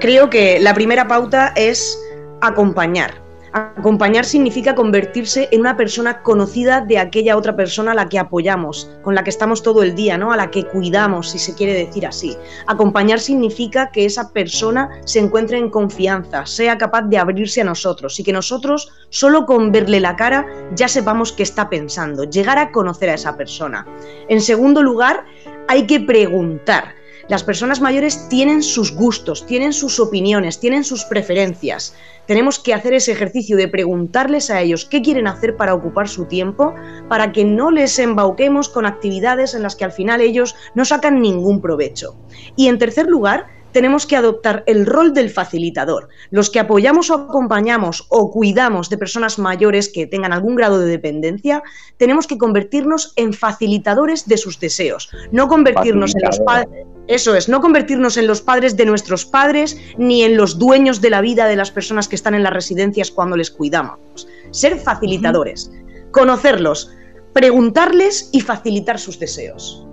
Creo 0.00 0.30
que 0.30 0.58
la 0.58 0.72
primera 0.72 1.06
pauta 1.06 1.52
es 1.56 2.02
acompañar. 2.40 3.12
Acompañar 3.52 4.24
significa 4.24 4.76
convertirse 4.76 5.48
en 5.50 5.60
una 5.60 5.76
persona 5.76 6.22
conocida 6.22 6.82
de 6.82 6.98
aquella 6.98 7.36
otra 7.36 7.56
persona 7.56 7.92
a 7.92 7.94
la 7.94 8.08
que 8.08 8.18
apoyamos, 8.18 8.88
con 9.02 9.16
la 9.16 9.24
que 9.24 9.30
estamos 9.30 9.62
todo 9.62 9.82
el 9.82 9.96
día, 9.96 10.16
¿no? 10.16 10.32
A 10.32 10.36
la 10.36 10.52
que 10.52 10.66
cuidamos, 10.66 11.30
si 11.30 11.38
se 11.40 11.54
quiere 11.54 11.74
decir 11.74 12.06
así. 12.06 12.36
Acompañar 12.68 13.18
significa 13.18 13.90
que 13.90 14.04
esa 14.04 14.32
persona 14.32 14.88
se 15.04 15.18
encuentre 15.18 15.58
en 15.58 15.68
confianza, 15.68 16.46
sea 16.46 16.78
capaz 16.78 17.02
de 17.02 17.18
abrirse 17.18 17.60
a 17.62 17.64
nosotros 17.64 18.20
y 18.20 18.22
que 18.22 18.32
nosotros, 18.32 18.92
solo 19.08 19.46
con 19.46 19.72
verle 19.72 19.98
la 19.98 20.14
cara, 20.14 20.46
ya 20.76 20.86
sepamos 20.86 21.32
qué 21.32 21.42
está 21.42 21.68
pensando, 21.68 22.24
llegar 22.24 22.58
a 22.58 22.70
conocer 22.70 23.10
a 23.10 23.14
esa 23.14 23.36
persona. 23.36 23.84
En 24.28 24.40
segundo 24.40 24.80
lugar, 24.80 25.24
hay 25.66 25.86
que 25.86 25.98
preguntar 25.98 26.99
las 27.30 27.44
personas 27.44 27.80
mayores 27.80 28.28
tienen 28.28 28.60
sus 28.60 28.92
gustos, 28.92 29.46
tienen 29.46 29.72
sus 29.72 30.00
opiniones, 30.00 30.58
tienen 30.58 30.82
sus 30.82 31.04
preferencias. 31.04 31.94
Tenemos 32.26 32.58
que 32.58 32.74
hacer 32.74 32.92
ese 32.92 33.12
ejercicio 33.12 33.56
de 33.56 33.68
preguntarles 33.68 34.50
a 34.50 34.60
ellos 34.60 34.84
qué 34.84 35.00
quieren 35.00 35.28
hacer 35.28 35.54
para 35.54 35.74
ocupar 35.74 36.08
su 36.08 36.24
tiempo, 36.24 36.74
para 37.08 37.30
que 37.30 37.44
no 37.44 37.70
les 37.70 38.00
embauquemos 38.00 38.68
con 38.68 38.84
actividades 38.84 39.54
en 39.54 39.62
las 39.62 39.76
que 39.76 39.84
al 39.84 39.92
final 39.92 40.20
ellos 40.20 40.56
no 40.74 40.84
sacan 40.84 41.22
ningún 41.22 41.60
provecho. 41.60 42.16
Y 42.56 42.66
en 42.66 42.78
tercer 42.78 43.06
lugar, 43.06 43.46
tenemos 43.70 44.06
que 44.06 44.16
adoptar 44.16 44.64
el 44.66 44.84
rol 44.84 45.14
del 45.14 45.30
facilitador. 45.30 46.08
Los 46.30 46.50
que 46.50 46.58
apoyamos 46.58 47.10
o 47.10 47.14
acompañamos 47.14 48.06
o 48.08 48.32
cuidamos 48.32 48.90
de 48.90 48.98
personas 48.98 49.38
mayores 49.38 49.88
que 49.88 50.08
tengan 50.08 50.32
algún 50.32 50.56
grado 50.56 50.80
de 50.80 50.86
dependencia, 50.86 51.62
tenemos 51.96 52.26
que 52.26 52.38
convertirnos 52.38 53.12
en 53.14 53.32
facilitadores 53.32 54.26
de 54.26 54.36
sus 54.36 54.58
deseos, 54.58 55.10
no 55.30 55.46
convertirnos 55.46 56.14
en 56.16 56.22
los 56.26 56.40
padres. 56.40 56.86
Eso 57.10 57.34
es, 57.34 57.48
no 57.48 57.60
convertirnos 57.60 58.16
en 58.18 58.28
los 58.28 58.40
padres 58.40 58.76
de 58.76 58.86
nuestros 58.86 59.26
padres 59.26 59.76
ni 59.98 60.22
en 60.22 60.36
los 60.36 60.60
dueños 60.60 61.00
de 61.00 61.10
la 61.10 61.20
vida 61.20 61.48
de 61.48 61.56
las 61.56 61.72
personas 61.72 62.06
que 62.06 62.14
están 62.14 62.36
en 62.36 62.44
las 62.44 62.52
residencias 62.52 63.10
cuando 63.10 63.36
les 63.36 63.50
cuidamos. 63.50 64.28
Ser 64.52 64.78
facilitadores, 64.78 65.72
conocerlos, 66.12 66.92
preguntarles 67.32 68.30
y 68.32 68.40
facilitar 68.40 69.00
sus 69.00 69.18
deseos. 69.18 69.84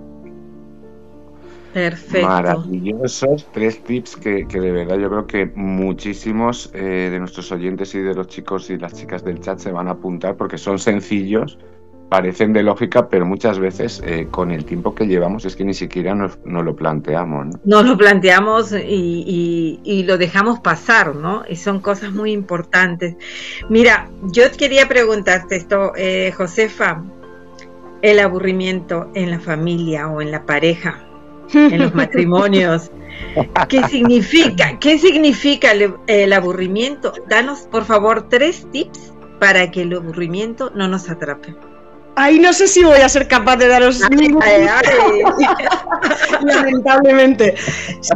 Perfecto. 1.72 2.28
Maravillosos 2.28 3.44
tres 3.52 3.82
tips 3.82 4.14
que, 4.14 4.44
de 4.44 4.70
verdad 4.70 4.98
yo 4.98 5.10
creo 5.10 5.26
que 5.26 5.46
muchísimos 5.56 6.70
eh, 6.72 7.08
de 7.10 7.18
nuestros 7.18 7.50
oyentes 7.50 7.96
y 7.96 7.98
de 7.98 8.14
los 8.14 8.28
chicos 8.28 8.70
y 8.70 8.78
las 8.78 8.92
chicas 8.92 9.24
del 9.24 9.40
chat 9.40 9.58
se 9.58 9.72
van 9.72 9.88
a 9.88 9.92
apuntar 9.92 10.36
porque 10.36 10.56
son 10.56 10.78
sencillos, 10.78 11.58
parecen 12.08 12.52
de 12.52 12.62
lógica, 12.62 13.08
pero 13.08 13.26
muchas 13.26 13.58
veces 13.58 14.02
eh, 14.04 14.28
con 14.30 14.50
el 14.50 14.64
tiempo 14.64 14.94
que 14.94 15.06
llevamos 15.06 15.44
es 15.44 15.56
que 15.56 15.64
ni 15.64 15.74
siquiera 15.74 16.14
nos, 16.14 16.38
lo 16.44 16.74
planteamos. 16.74 17.46
¿no? 17.46 17.60
Nos 17.64 17.84
lo 17.84 17.96
planteamos 17.96 18.72
y, 18.72 20.04
lo 20.06 20.16
dejamos 20.16 20.60
pasar, 20.60 21.14
¿no? 21.14 21.42
Y 21.48 21.56
son 21.56 21.80
cosas 21.80 22.12
muy 22.12 22.32
importantes. 22.32 23.16
Mira, 23.68 24.08
yo 24.32 24.44
quería 24.56 24.88
preguntarte 24.88 25.56
esto, 25.56 25.92
eh, 25.96 26.32
Josefa, 26.36 27.02
el 28.00 28.20
aburrimiento 28.20 29.10
en 29.14 29.30
la 29.30 29.40
familia 29.40 30.08
o 30.08 30.22
en 30.22 30.30
la 30.30 30.46
pareja 30.46 31.04
en 31.54 31.78
los 31.78 31.94
matrimonios. 31.94 32.90
¿Qué 33.68 33.82
significa? 33.84 34.78
¿Qué 34.78 34.98
significa 34.98 35.72
el, 36.06 36.32
aburrimiento? 36.32 37.12
Danos, 37.28 37.60
por 37.70 37.84
favor, 37.84 38.28
tres 38.28 38.66
tips 38.70 39.12
para 39.40 39.70
que 39.70 39.82
el 39.82 39.94
aburrimiento 39.94 40.70
no 40.74 40.88
nos 40.88 41.08
atrape. 41.08 41.54
Ay, 42.20 42.40
no 42.40 42.52
sé 42.52 42.66
si 42.66 42.82
voy 42.82 42.98
a 42.98 43.08
ser 43.08 43.28
capaz 43.28 43.58
de 43.58 43.68
daros 43.68 44.00
Lamentablemente. 46.42 47.54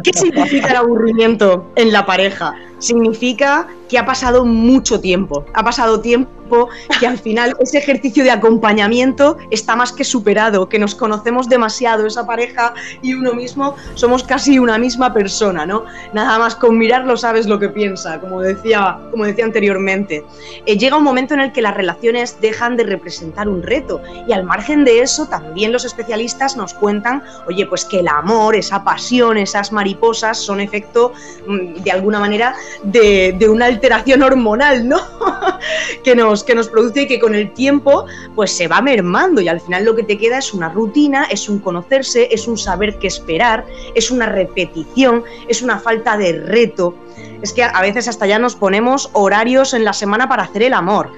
¿Qué 0.03 0.11
significa 0.13 0.71
el 0.71 0.75
aburrimiento 0.75 1.71
en 1.77 1.93
la 1.93 2.05
pareja? 2.05 2.53
Significa 2.83 3.65
que 3.87 3.97
ha 3.97 4.05
pasado 4.05 4.43
mucho 4.43 4.99
tiempo. 4.99 5.45
Ha 5.53 5.63
pasado 5.63 6.01
tiempo 6.01 6.67
que 6.99 7.07
al 7.07 7.17
final 7.17 7.55
ese 7.59 7.77
ejercicio 7.77 8.23
de 8.23 8.31
acompañamiento 8.31 9.37
está 9.51 9.75
más 9.75 9.91
que 9.91 10.03
superado, 10.03 10.67
que 10.69 10.79
nos 10.79 10.93
conocemos 10.93 11.47
demasiado, 11.49 12.05
esa 12.05 12.25
pareja 12.25 12.73
y 13.01 13.13
uno 13.13 13.33
mismo 13.33 13.75
somos 13.95 14.23
casi 14.23 14.59
una 14.59 14.77
misma 14.77 15.13
persona, 15.13 15.65
¿no? 15.65 15.85
Nada 16.13 16.37
más 16.39 16.55
con 16.55 16.77
mirarlo 16.77 17.17
sabes 17.17 17.47
lo 17.47 17.59
que 17.59 17.69
piensa, 17.69 18.19
como 18.19 18.41
decía, 18.41 18.99
como 19.11 19.25
decía 19.25 19.45
anteriormente. 19.45 20.25
Eh, 20.65 20.77
llega 20.77 20.97
un 20.97 21.03
momento 21.03 21.33
en 21.33 21.39
el 21.39 21.51
que 21.51 21.61
las 21.61 21.73
relaciones 21.73 22.39
dejan 22.41 22.75
de 22.77 22.83
representar 22.83 23.47
un 23.47 23.63
reto 23.63 24.01
y 24.27 24.33
al 24.33 24.43
margen 24.43 24.83
de 24.83 24.99
eso 24.99 25.27
también 25.27 25.71
los 25.71 25.85
especialistas 25.85 26.57
nos 26.57 26.73
cuentan, 26.73 27.23
oye, 27.47 27.65
pues 27.65 27.85
que 27.85 27.99
el 27.99 28.07
amor, 28.07 28.55
esa 28.55 28.83
pasión, 28.83 29.37
esas 29.37 29.71
mariposas 29.71 30.37
son 30.37 30.59
efecto 30.59 31.13
mm, 31.47 31.83
de 31.83 31.91
alguna 31.91 32.19
manera 32.19 32.55
de, 32.83 33.35
de 33.37 33.49
una 33.49 33.65
alteración 33.65 34.23
hormonal, 34.23 34.87
¿no? 34.87 34.99
que 36.03 36.15
nos 36.15 36.43
que 36.43 36.55
nos 36.55 36.69
produce 36.69 37.03
y 37.03 37.07
que 37.07 37.19
con 37.19 37.35
el 37.35 37.53
tiempo 37.53 38.05
pues 38.35 38.51
se 38.51 38.67
va 38.67 38.81
mermando 38.81 39.41
y 39.41 39.47
al 39.47 39.61
final 39.61 39.85
lo 39.85 39.95
que 39.95 40.03
te 40.03 40.17
queda 40.17 40.37
es 40.37 40.53
una 40.53 40.69
rutina, 40.69 41.25
es 41.25 41.49
un 41.49 41.59
conocerse, 41.59 42.29
es 42.31 42.47
un 42.47 42.57
saber 42.57 42.97
qué 42.97 43.07
esperar, 43.07 43.65
es 43.95 44.11
una 44.11 44.27
repetición, 44.27 45.23
es 45.47 45.61
una 45.61 45.79
falta 45.79 46.17
de 46.17 46.33
reto. 46.33 46.95
Es 47.41 47.53
que 47.53 47.63
a 47.63 47.81
veces 47.81 48.07
hasta 48.07 48.25
ya 48.25 48.39
nos 48.39 48.55
ponemos 48.55 49.09
horarios 49.13 49.73
en 49.73 49.83
la 49.83 49.93
semana 49.93 50.27
para 50.27 50.43
hacer 50.43 50.63
el 50.63 50.73
amor. 50.73 51.11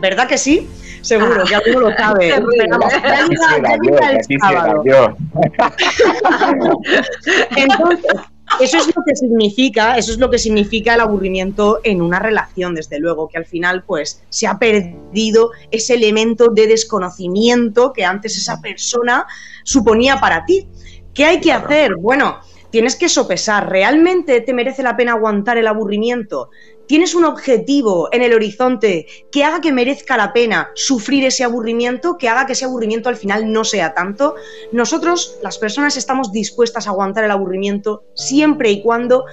¿Verdad 0.00 0.28
que 0.28 0.38
sí? 0.38 0.68
Seguro, 1.00 1.44
ya 1.44 1.58
alguno 1.58 1.88
lo 1.88 1.96
sabe. 1.96 2.28
Entonces, 7.56 8.12
Eso 8.60 8.78
es 8.78 8.86
lo 8.86 9.02
que 9.04 9.14
significa, 9.14 9.96
eso 9.96 10.12
es 10.12 10.18
lo 10.18 10.30
que 10.30 10.38
significa 10.38 10.94
el 10.94 11.00
aburrimiento 11.00 11.80
en 11.84 12.02
una 12.02 12.18
relación, 12.18 12.74
desde 12.74 12.98
luego, 12.98 13.28
que 13.28 13.38
al 13.38 13.46
final 13.46 13.84
pues 13.84 14.22
se 14.30 14.46
ha 14.46 14.58
perdido 14.58 15.50
ese 15.70 15.94
elemento 15.94 16.48
de 16.48 16.66
desconocimiento 16.66 17.92
que 17.92 18.04
antes 18.04 18.36
esa 18.36 18.60
persona 18.60 19.26
suponía 19.62 20.18
para 20.18 20.44
ti. 20.44 20.66
¿Qué 21.14 21.24
hay 21.24 21.40
que 21.40 21.52
hacer? 21.52 21.96
Bueno, 21.96 22.38
tienes 22.70 22.96
que 22.96 23.08
sopesar, 23.08 23.70
¿realmente 23.70 24.40
te 24.40 24.54
merece 24.54 24.82
la 24.82 24.96
pena 24.96 25.12
aguantar 25.12 25.56
el 25.56 25.66
aburrimiento? 25.66 26.50
¿Tienes 26.88 27.14
un 27.14 27.26
objetivo 27.26 28.08
en 28.12 28.22
el 28.22 28.32
horizonte 28.32 29.06
que 29.30 29.44
haga 29.44 29.60
que 29.60 29.72
merezca 29.72 30.16
la 30.16 30.32
pena 30.32 30.70
sufrir 30.74 31.22
ese 31.26 31.44
aburrimiento, 31.44 32.16
que 32.16 32.30
haga 32.30 32.46
que 32.46 32.54
ese 32.54 32.64
aburrimiento 32.64 33.10
al 33.10 33.16
final 33.16 33.52
no 33.52 33.62
sea 33.62 33.92
tanto? 33.92 34.36
Nosotros, 34.72 35.36
las 35.42 35.58
personas, 35.58 35.98
estamos 35.98 36.32
dispuestas 36.32 36.86
a 36.86 36.90
aguantar 36.90 37.24
el 37.24 37.30
aburrimiento 37.30 38.04
siempre 38.14 38.70
y 38.70 38.80
cuando 38.80 39.26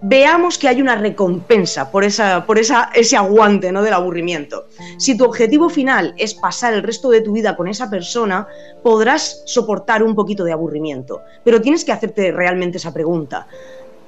veamos 0.00 0.56
que 0.56 0.68
hay 0.68 0.80
una 0.80 0.96
recompensa 0.96 1.90
por, 1.90 2.02
esa, 2.02 2.46
por 2.46 2.58
esa, 2.58 2.90
ese 2.94 3.18
aguante 3.18 3.72
¿no? 3.72 3.82
del 3.82 3.92
aburrimiento. 3.92 4.66
Si 4.98 5.14
tu 5.14 5.24
objetivo 5.24 5.68
final 5.68 6.14
es 6.16 6.32
pasar 6.32 6.72
el 6.72 6.82
resto 6.82 7.10
de 7.10 7.20
tu 7.20 7.32
vida 7.32 7.56
con 7.56 7.68
esa 7.68 7.90
persona, 7.90 8.48
podrás 8.82 9.42
soportar 9.44 10.02
un 10.02 10.14
poquito 10.14 10.44
de 10.44 10.52
aburrimiento, 10.52 11.20
pero 11.44 11.60
tienes 11.60 11.84
que 11.84 11.92
hacerte 11.92 12.32
realmente 12.32 12.78
esa 12.78 12.94
pregunta. 12.94 13.46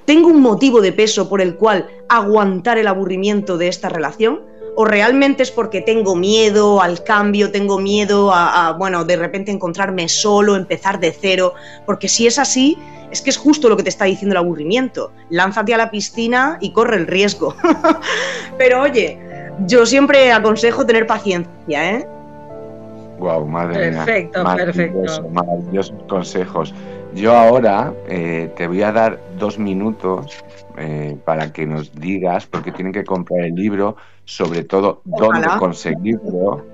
¿Tengo 0.04 0.28
un 0.28 0.40
motivo 0.42 0.80
de 0.80 0.92
peso 0.92 1.28
por 1.28 1.40
el 1.40 1.56
cual 1.56 1.88
aguantar 2.08 2.78
el 2.78 2.88
aburrimiento 2.88 3.56
de 3.56 3.68
esta 3.68 3.88
relación? 3.88 4.42
¿O 4.76 4.84
realmente 4.84 5.42
es 5.42 5.50
porque 5.50 5.80
tengo 5.80 6.16
miedo 6.16 6.82
al 6.82 7.04
cambio, 7.04 7.50
tengo 7.52 7.78
miedo 7.78 8.32
a, 8.32 8.74
bueno, 8.76 9.04
de 9.04 9.16
repente 9.16 9.52
encontrarme 9.52 10.08
solo, 10.08 10.56
empezar 10.56 10.98
de 10.98 11.12
cero? 11.12 11.54
Porque 11.86 12.08
si 12.08 12.26
es 12.26 12.38
así, 12.38 12.76
es 13.10 13.22
que 13.22 13.30
es 13.30 13.36
justo 13.36 13.68
lo 13.68 13.76
que 13.76 13.84
te 13.84 13.88
está 13.88 14.04
diciendo 14.04 14.32
el 14.32 14.38
aburrimiento. 14.38 15.12
Lánzate 15.30 15.72
a 15.74 15.78
la 15.78 15.90
piscina 15.90 16.58
y 16.60 16.72
corre 16.72 16.96
el 16.96 17.06
riesgo. 17.06 17.54
Pero 18.58 18.82
oye, 18.82 19.18
yo 19.66 19.86
siempre 19.86 20.32
aconsejo 20.32 20.84
tener 20.84 21.06
paciencia, 21.06 21.92
¿eh? 21.92 22.08
Wow, 23.20 23.46
madre 23.46 23.90
perfecto, 23.90 24.42
mía. 24.42 24.56
Perfecto, 24.56 25.00
perfecto. 25.04 25.28
Maravillosos 25.30 26.02
consejos. 26.08 26.74
Yo 27.14 27.32
ahora 27.32 27.94
eh, 28.08 28.52
te 28.56 28.66
voy 28.66 28.82
a 28.82 28.92
dar 28.92 29.20
dos 29.38 29.58
minutos 29.58 30.44
eh, 30.76 31.16
para 31.24 31.52
que 31.52 31.64
nos 31.66 31.94
digas, 31.94 32.46
porque 32.46 32.72
tienen 32.72 32.92
que 32.92 33.04
comprar 33.04 33.44
el 33.44 33.54
libro, 33.54 33.96
sobre 34.24 34.64
todo 34.64 35.00
dónde 35.04 35.46
conseguirlo, 35.58 36.64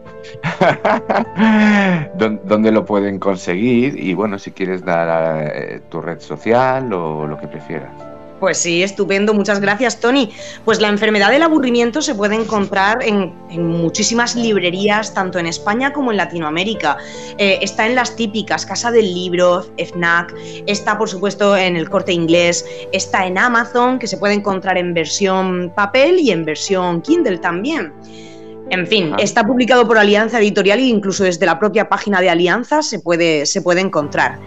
dónde 2.44 2.72
lo 2.72 2.84
pueden 2.84 3.18
conseguir 3.18 3.98
y 3.98 4.14
bueno, 4.14 4.38
si 4.38 4.52
quieres 4.52 4.84
dar 4.84 5.52
eh, 5.54 5.82
tu 5.90 6.00
red 6.00 6.20
social 6.20 6.90
o 6.92 7.26
lo 7.26 7.36
que 7.36 7.46
prefieras. 7.46 8.09
Pues 8.40 8.56
sí, 8.56 8.82
estupendo, 8.82 9.34
muchas 9.34 9.60
gracias 9.60 10.00
Tony. 10.00 10.32
Pues 10.64 10.80
la 10.80 10.88
enfermedad 10.88 11.30
del 11.30 11.42
aburrimiento 11.42 12.00
se 12.00 12.14
puede 12.14 12.36
encontrar 12.36 13.02
en, 13.02 13.34
muchísimas 13.50 14.34
librerías, 14.34 15.12
tanto 15.12 15.38
en 15.38 15.46
España 15.46 15.92
como 15.92 16.10
en 16.10 16.16
Latinoamérica. 16.16 16.96
Eh, 17.36 17.58
está 17.60 17.86
en 17.86 17.94
las 17.94 18.16
típicas, 18.16 18.64
Casa 18.64 18.90
del 18.90 19.12
Libro, 19.12 19.66
FNAC, 19.76 20.34
está 20.66 20.96
por 20.96 21.10
supuesto 21.10 21.54
en 21.54 21.76
el 21.76 21.90
corte 21.90 22.12
inglés, 22.12 22.64
está 22.92 23.26
en 23.26 23.36
Amazon, 23.36 23.98
que 23.98 24.06
se 24.06 24.16
puede 24.16 24.34
encontrar 24.34 24.78
en 24.78 24.94
versión 24.94 25.70
papel 25.76 26.18
y 26.18 26.30
en 26.30 26.46
versión 26.46 27.02
Kindle 27.02 27.38
también. 27.38 27.92
En 28.70 28.86
fin, 28.86 29.14
está 29.18 29.44
publicado 29.44 29.86
por 29.86 29.98
Alianza 29.98 30.38
Editorial 30.38 30.78
e 30.78 30.84
incluso 30.84 31.24
desde 31.24 31.44
la 31.44 31.58
propia 31.58 31.88
página 31.88 32.20
de 32.20 32.30
Alianza 32.30 32.82
se 32.82 33.00
puede, 33.00 33.44
se 33.44 33.60
puede 33.60 33.80
encontrar. 33.80 34.38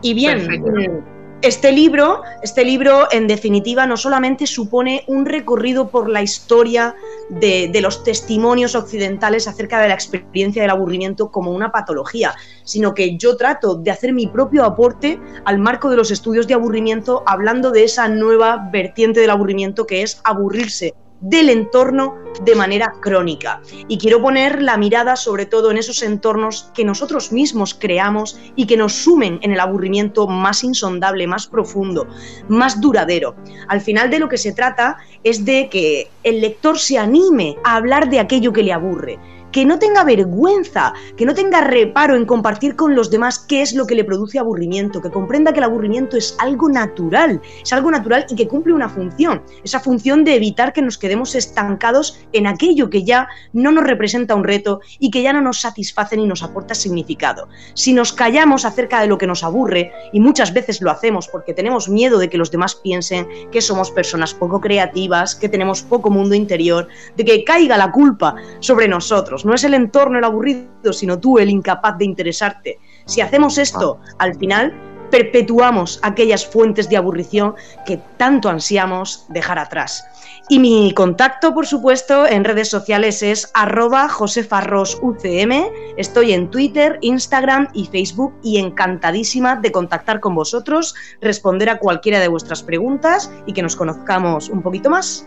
Y 0.00 0.14
bien, 0.14 1.04
este 1.42 1.70
libro, 1.70 2.22
este 2.42 2.64
libro, 2.64 3.08
en 3.12 3.26
definitiva, 3.26 3.86
no 3.86 3.96
solamente 3.96 4.46
supone 4.46 5.04
un 5.06 5.26
recorrido 5.26 5.90
por 5.90 6.08
la 6.08 6.22
historia 6.22 6.94
de, 7.28 7.68
de, 7.72 7.80
los 7.80 8.02
testimonios 8.04 8.74
occidentales 8.74 9.46
acerca 9.46 9.80
de 9.80 9.88
la 9.88 9.94
experiencia 9.94 10.62
del 10.62 10.70
aburrimiento 10.70 11.30
como 11.30 11.52
una 11.52 11.70
patología, 11.70 12.34
sino 12.64 12.94
que 12.94 13.16
yo 13.18 13.36
trato 13.36 13.74
de 13.74 13.90
hacer 13.90 14.12
mi 14.12 14.26
propio 14.26 14.64
aporte 14.64 15.20
al 15.44 15.58
marco 15.58 15.90
de 15.90 15.96
los 15.96 16.10
estudios 16.10 16.46
de 16.46 16.54
aburrimiento, 16.54 17.22
hablando 17.26 17.70
de 17.70 17.84
esa 17.84 18.08
nueva 18.08 18.68
vertiente 18.72 19.20
del 19.20 19.30
aburrimiento 19.30 19.86
que 19.86 20.02
es 20.02 20.20
aburrirse 20.24 20.94
del 21.20 21.50
entorno 21.50 22.14
de 22.44 22.54
manera 22.54 22.92
crónica. 23.00 23.62
Y 23.88 23.98
quiero 23.98 24.20
poner 24.20 24.62
la 24.62 24.76
mirada 24.76 25.16
sobre 25.16 25.46
todo 25.46 25.70
en 25.70 25.78
esos 25.78 26.02
entornos 26.02 26.70
que 26.74 26.84
nosotros 26.84 27.32
mismos 27.32 27.74
creamos 27.74 28.38
y 28.54 28.66
que 28.66 28.76
nos 28.76 28.92
sumen 28.92 29.38
en 29.42 29.52
el 29.52 29.60
aburrimiento 29.60 30.26
más 30.26 30.62
insondable, 30.64 31.26
más 31.26 31.46
profundo, 31.46 32.06
más 32.48 32.80
duradero. 32.80 33.34
Al 33.68 33.80
final 33.80 34.10
de 34.10 34.18
lo 34.18 34.28
que 34.28 34.38
se 34.38 34.52
trata 34.52 34.98
es 35.24 35.44
de 35.44 35.68
que 35.70 36.10
el 36.22 36.40
lector 36.40 36.78
se 36.78 36.98
anime 36.98 37.56
a 37.64 37.76
hablar 37.76 38.10
de 38.10 38.20
aquello 38.20 38.52
que 38.52 38.62
le 38.62 38.72
aburre 38.72 39.18
que 39.56 39.64
no 39.64 39.78
tenga 39.78 40.04
vergüenza, 40.04 40.92
que 41.16 41.24
no 41.24 41.32
tenga 41.32 41.62
reparo 41.62 42.14
en 42.14 42.26
compartir 42.26 42.76
con 42.76 42.94
los 42.94 43.10
demás 43.10 43.38
qué 43.38 43.62
es 43.62 43.72
lo 43.72 43.86
que 43.86 43.94
le 43.94 44.04
produce 44.04 44.38
aburrimiento, 44.38 45.00
que 45.00 45.08
comprenda 45.08 45.50
que 45.54 45.60
el 45.60 45.64
aburrimiento 45.64 46.18
es 46.18 46.36
algo 46.38 46.68
natural, 46.68 47.40
es 47.62 47.72
algo 47.72 47.90
natural 47.90 48.26
y 48.28 48.36
que 48.36 48.48
cumple 48.48 48.74
una 48.74 48.90
función, 48.90 49.42
esa 49.64 49.80
función 49.80 50.24
de 50.24 50.34
evitar 50.34 50.74
que 50.74 50.82
nos 50.82 50.98
quedemos 50.98 51.34
estancados 51.34 52.20
en 52.34 52.46
aquello 52.46 52.90
que 52.90 53.02
ya 53.02 53.28
no 53.54 53.72
nos 53.72 53.84
representa 53.84 54.34
un 54.34 54.44
reto 54.44 54.80
y 54.98 55.10
que 55.10 55.22
ya 55.22 55.32
no 55.32 55.40
nos 55.40 55.62
satisface 55.62 56.18
ni 56.18 56.26
nos 56.26 56.42
aporta 56.42 56.74
significado. 56.74 57.48
Si 57.72 57.94
nos 57.94 58.12
callamos 58.12 58.66
acerca 58.66 59.00
de 59.00 59.06
lo 59.06 59.16
que 59.16 59.26
nos 59.26 59.42
aburre, 59.42 59.90
y 60.12 60.20
muchas 60.20 60.52
veces 60.52 60.82
lo 60.82 60.90
hacemos 60.90 61.28
porque 61.28 61.54
tenemos 61.54 61.88
miedo 61.88 62.18
de 62.18 62.28
que 62.28 62.36
los 62.36 62.50
demás 62.50 62.74
piensen 62.74 63.26
que 63.50 63.62
somos 63.62 63.90
personas 63.90 64.34
poco 64.34 64.60
creativas, 64.60 65.34
que 65.34 65.48
tenemos 65.48 65.80
poco 65.80 66.10
mundo 66.10 66.34
interior, 66.34 66.88
de 67.16 67.24
que 67.24 67.42
caiga 67.42 67.78
la 67.78 67.90
culpa 67.90 68.34
sobre 68.60 68.86
nosotros, 68.86 69.45
no 69.46 69.54
es 69.54 69.64
el 69.64 69.74
entorno 69.74 70.18
el 70.18 70.24
aburrido, 70.24 70.92
sino 70.92 71.18
tú 71.18 71.38
el 71.38 71.50
incapaz 71.50 71.96
de 71.98 72.04
interesarte. 72.04 72.78
Si 73.04 73.20
hacemos 73.20 73.58
esto, 73.58 74.00
al 74.18 74.34
final 74.36 74.74
perpetuamos 75.10 76.00
aquellas 76.02 76.44
fuentes 76.46 76.88
de 76.88 76.96
aburrición 76.96 77.54
que 77.86 78.00
tanto 78.16 78.48
ansiamos 78.48 79.24
dejar 79.28 79.58
atrás. 79.58 80.04
Y 80.48 80.58
mi 80.58 80.92
contacto, 80.94 81.54
por 81.54 81.66
supuesto, 81.66 82.26
en 82.26 82.44
redes 82.44 82.68
sociales 82.68 83.22
es 83.22 83.50
arroba 83.54 84.08
josefarrosucm. 84.08 85.52
Estoy 85.96 86.32
en 86.32 86.50
Twitter, 86.50 86.98
Instagram 87.00 87.68
y 87.72 87.86
Facebook 87.86 88.34
y 88.42 88.58
encantadísima 88.58 89.56
de 89.56 89.72
contactar 89.72 90.20
con 90.20 90.34
vosotros, 90.34 90.94
responder 91.20 91.68
a 91.68 91.78
cualquiera 91.78 92.20
de 92.20 92.28
vuestras 92.28 92.62
preguntas 92.62 93.30
y 93.46 93.52
que 93.52 93.62
nos 93.62 93.76
conozcamos 93.76 94.48
un 94.48 94.62
poquito 94.62 94.90
más. 94.90 95.26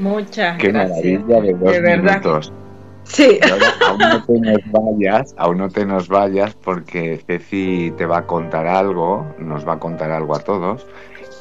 Muchas 0.00 0.56
Qué 0.58 0.72
maravilla 0.72 1.40
de 1.40 1.52
dos 1.52 1.80
minutos. 1.80 2.52
Sí. 3.12 3.38
aún 3.86 3.98
no 3.98 4.24
te 4.24 4.40
nos 4.40 4.72
vayas, 4.72 5.34
aún 5.36 5.58
no 5.58 5.68
te 5.68 5.84
nos 5.84 6.08
vayas 6.08 6.54
porque 6.54 7.22
Ceci 7.26 7.92
te 7.96 8.06
va 8.06 8.18
a 8.18 8.26
contar 8.26 8.66
algo, 8.66 9.26
nos 9.38 9.66
va 9.66 9.74
a 9.74 9.78
contar 9.78 10.10
algo 10.10 10.34
a 10.34 10.40
todos. 10.40 10.86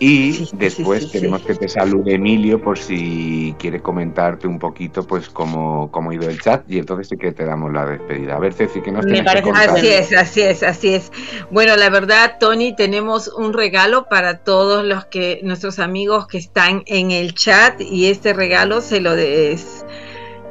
Y 0.03 0.49
después 0.53 1.05
queremos 1.11 1.43
que 1.43 1.53
te 1.53 1.69
salude 1.69 2.15
Emilio 2.15 2.59
por 2.59 2.79
si 2.79 3.55
quiere 3.59 3.81
comentarte 3.81 4.47
un 4.47 4.57
poquito 4.57 5.05
pues 5.05 5.29
cómo, 5.29 5.91
cómo 5.91 6.09
ha 6.09 6.15
ido 6.15 6.27
el 6.27 6.41
chat 6.41 6.63
y 6.67 6.79
entonces 6.79 7.07
sí 7.07 7.17
que 7.17 7.31
te 7.31 7.45
damos 7.45 7.71
la 7.71 7.85
despedida. 7.85 8.35
A 8.35 8.39
ver, 8.39 8.51
Ceci, 8.51 8.81
que 8.81 8.91
nos 8.91 9.05
Me 9.05 9.23
parece 9.23 9.51
Así 9.51 9.87
es, 9.89 10.11
así 10.17 10.41
es, 10.41 10.63
así 10.63 10.95
es. 10.95 11.11
Bueno, 11.51 11.75
la 11.77 11.91
verdad, 11.91 12.37
Tony, 12.39 12.75
tenemos 12.75 13.27
un 13.27 13.53
regalo 13.53 14.09
para 14.09 14.39
todos 14.39 14.83
los 14.83 15.05
que 15.05 15.39
nuestros 15.43 15.77
amigos 15.77 16.25
que 16.25 16.39
están 16.39 16.81
en 16.87 17.11
el 17.11 17.35
chat 17.35 17.79
y 17.79 18.07
este 18.07 18.33
regalo 18.33 18.81
se 18.81 19.01
lo 19.01 19.15
des 19.15 19.85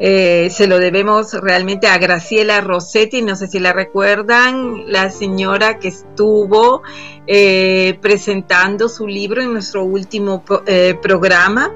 eh, 0.02 0.48
se 0.50 0.66
lo 0.66 0.78
debemos 0.78 1.34
realmente 1.34 1.86
a 1.86 1.98
Graciela 1.98 2.62
Rossetti, 2.62 3.20
no 3.20 3.36
sé 3.36 3.48
si 3.48 3.58
la 3.58 3.74
recuerdan, 3.74 4.90
la 4.90 5.10
señora 5.10 5.78
que 5.78 5.88
estuvo 5.88 6.82
eh, 7.26 7.98
presentando 8.00 8.88
su 8.88 9.06
libro 9.06 9.42
en 9.42 9.52
nuestro 9.52 9.84
último 9.84 10.42
eh, 10.66 10.96
programa. 11.02 11.70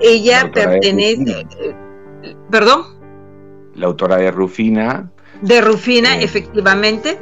Ella 0.00 0.50
pertenece... 0.52 1.46
¿Perdón? 2.50 2.82
La 3.76 3.86
autora 3.86 4.16
de 4.16 4.32
Rufina. 4.32 5.08
De 5.40 5.60
Rufina, 5.60 6.18
efectivamente. 6.20 7.16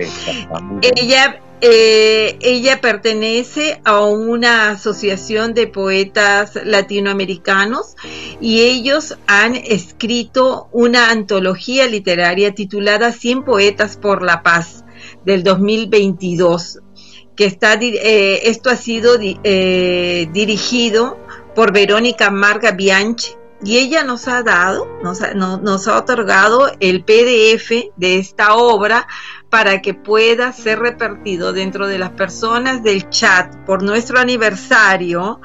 Ella 0.80 1.38
eh, 1.62 2.36
ella 2.42 2.82
pertenece 2.82 3.80
a 3.84 4.04
una 4.04 4.70
asociación 4.70 5.54
de 5.54 5.66
poetas 5.66 6.54
latinoamericanos 6.64 7.96
y 8.40 8.60
ellos 8.60 9.16
han 9.26 9.56
escrito 9.56 10.68
una 10.72 11.10
antología 11.10 11.86
literaria 11.86 12.54
titulada 12.54 13.12
100 13.12 13.44
Poetas 13.44 13.96
por 13.96 14.22
la 14.22 14.42
Paz 14.42 14.84
del 15.24 15.42
2022, 15.42 16.80
que 17.34 17.46
está, 17.46 17.74
eh, 17.80 18.42
esto 18.44 18.68
ha 18.68 18.76
sido 18.76 19.16
eh, 19.20 20.28
dirigido 20.32 21.18
por 21.54 21.72
Verónica 21.72 22.30
Marga 22.30 22.72
Bianchi 22.72 23.30
y 23.64 23.78
ella 23.78 24.04
nos 24.04 24.28
ha 24.28 24.42
dado, 24.42 24.86
nos 25.02 25.22
ha, 25.22 25.32
nos 25.32 25.88
ha 25.88 25.96
otorgado 25.96 26.70
el 26.80 27.02
PDF 27.04 27.92
de 27.96 28.18
esta 28.18 28.54
obra 28.54 29.06
para 29.50 29.80
que 29.80 29.94
pueda 29.94 30.52
ser 30.52 30.80
repartido 30.80 31.52
dentro 31.52 31.86
de 31.86 31.98
las 31.98 32.10
personas 32.10 32.82
del 32.82 33.08
chat 33.10 33.54
por 33.64 33.82
nuestro 33.82 34.18
aniversario. 34.18 35.40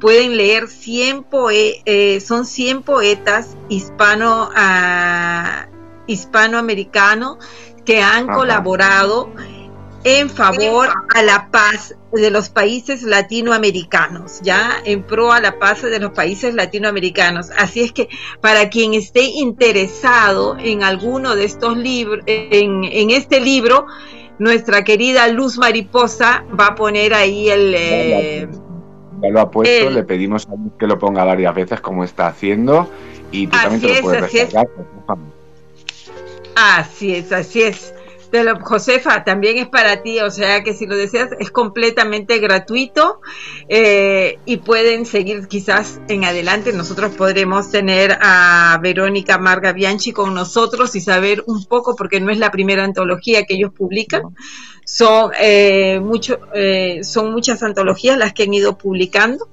Pueden 0.00 0.36
leer 0.36 0.68
100 0.68 1.26
eh, 1.50 2.20
son 2.20 2.44
100 2.44 2.82
poetas 2.82 3.56
hispano, 3.68 4.50
uh, 4.50 5.70
hispanoamericanos 6.06 7.38
que 7.84 8.02
han 8.02 8.28
colaborado 8.28 9.32
en 10.04 10.30
favor 10.30 10.90
a 11.14 11.22
la 11.22 11.50
paz 11.50 11.94
de 12.12 12.30
los 12.30 12.48
países 12.48 13.02
latinoamericanos, 13.02 14.40
ya 14.42 14.78
en 14.84 15.02
pro 15.02 15.32
a 15.32 15.40
la 15.40 15.58
paz 15.58 15.82
de 15.82 15.98
los 16.00 16.12
países 16.12 16.54
latinoamericanos. 16.54 17.50
Así 17.56 17.80
es 17.80 17.92
que 17.92 18.08
para 18.40 18.70
quien 18.70 18.94
esté 18.94 19.24
interesado 19.24 20.56
en 20.58 20.82
alguno 20.82 21.36
de 21.36 21.44
estos 21.44 21.76
libros, 21.76 22.24
en, 22.26 23.10
este 23.10 23.40
libro, 23.40 23.86
nuestra 24.38 24.84
querida 24.84 25.28
Luz 25.28 25.58
Mariposa 25.58 26.44
va 26.58 26.68
a 26.68 26.74
poner 26.74 27.12
ahí 27.14 27.50
el... 27.50 27.74
Eh, 27.76 28.48
ya 29.20 29.30
lo 29.30 29.40
ha 29.40 29.50
puesto, 29.50 29.90
le 29.90 30.04
pedimos 30.04 30.46
a 30.46 30.52
que 30.78 30.86
lo 30.86 30.98
ponga 30.98 31.24
varias 31.24 31.54
veces 31.54 31.80
como 31.80 32.04
está 32.04 32.28
haciendo 32.28 32.88
y 33.32 33.48
tú 33.48 33.56
también 33.56 33.80
te 33.80 33.94
lo 33.94 34.00
puedes 34.02 34.22
así 34.22 34.38
es. 34.38 34.54
Así 36.54 37.14
es, 37.14 37.32
así 37.32 37.62
es. 37.62 37.94
Josefa, 38.60 39.24
también 39.24 39.58
es 39.58 39.68
para 39.68 40.02
ti, 40.02 40.20
o 40.20 40.30
sea 40.30 40.62
que 40.62 40.74
si 40.74 40.86
lo 40.86 40.96
deseas 40.96 41.30
es 41.38 41.50
completamente 41.50 42.38
gratuito 42.38 43.20
eh, 43.68 44.38
y 44.44 44.58
pueden 44.58 45.06
seguir 45.06 45.48
quizás 45.48 46.00
en 46.08 46.24
adelante. 46.24 46.72
Nosotros 46.72 47.14
podremos 47.14 47.70
tener 47.70 48.18
a 48.20 48.78
Verónica 48.82 49.38
Marga 49.38 49.72
Bianchi 49.72 50.12
con 50.12 50.34
nosotros 50.34 50.94
y 50.94 51.00
saber 51.00 51.42
un 51.46 51.64
poco, 51.64 51.96
porque 51.96 52.20
no 52.20 52.30
es 52.30 52.38
la 52.38 52.50
primera 52.50 52.84
antología 52.84 53.44
que 53.44 53.54
ellos 53.54 53.72
publican, 53.72 54.22
son, 54.84 55.32
eh, 55.38 56.00
mucho, 56.00 56.38
eh, 56.54 57.00
son 57.04 57.32
muchas 57.32 57.62
antologías 57.62 58.16
las 58.18 58.32
que 58.32 58.44
han 58.44 58.54
ido 58.54 58.78
publicando 58.78 59.48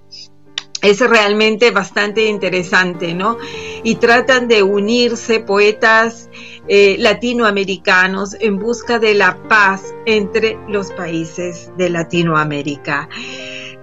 es 0.86 1.00
realmente 1.00 1.72
bastante 1.72 2.26
interesante, 2.26 3.14
¿no? 3.14 3.38
Y 3.84 3.96
tratan 3.96 4.48
de 4.48 4.62
unirse 4.62 5.40
poetas 5.40 6.30
eh, 6.68 6.96
latinoamericanos 7.00 8.36
en 8.40 8.60
busca 8.60 9.00
de 9.00 9.16
la 9.16 9.36
paz 9.48 9.96
entre 10.06 10.58
los 10.68 10.92
países 10.92 11.72
de 11.78 11.90
Latinoamérica. 11.90 13.10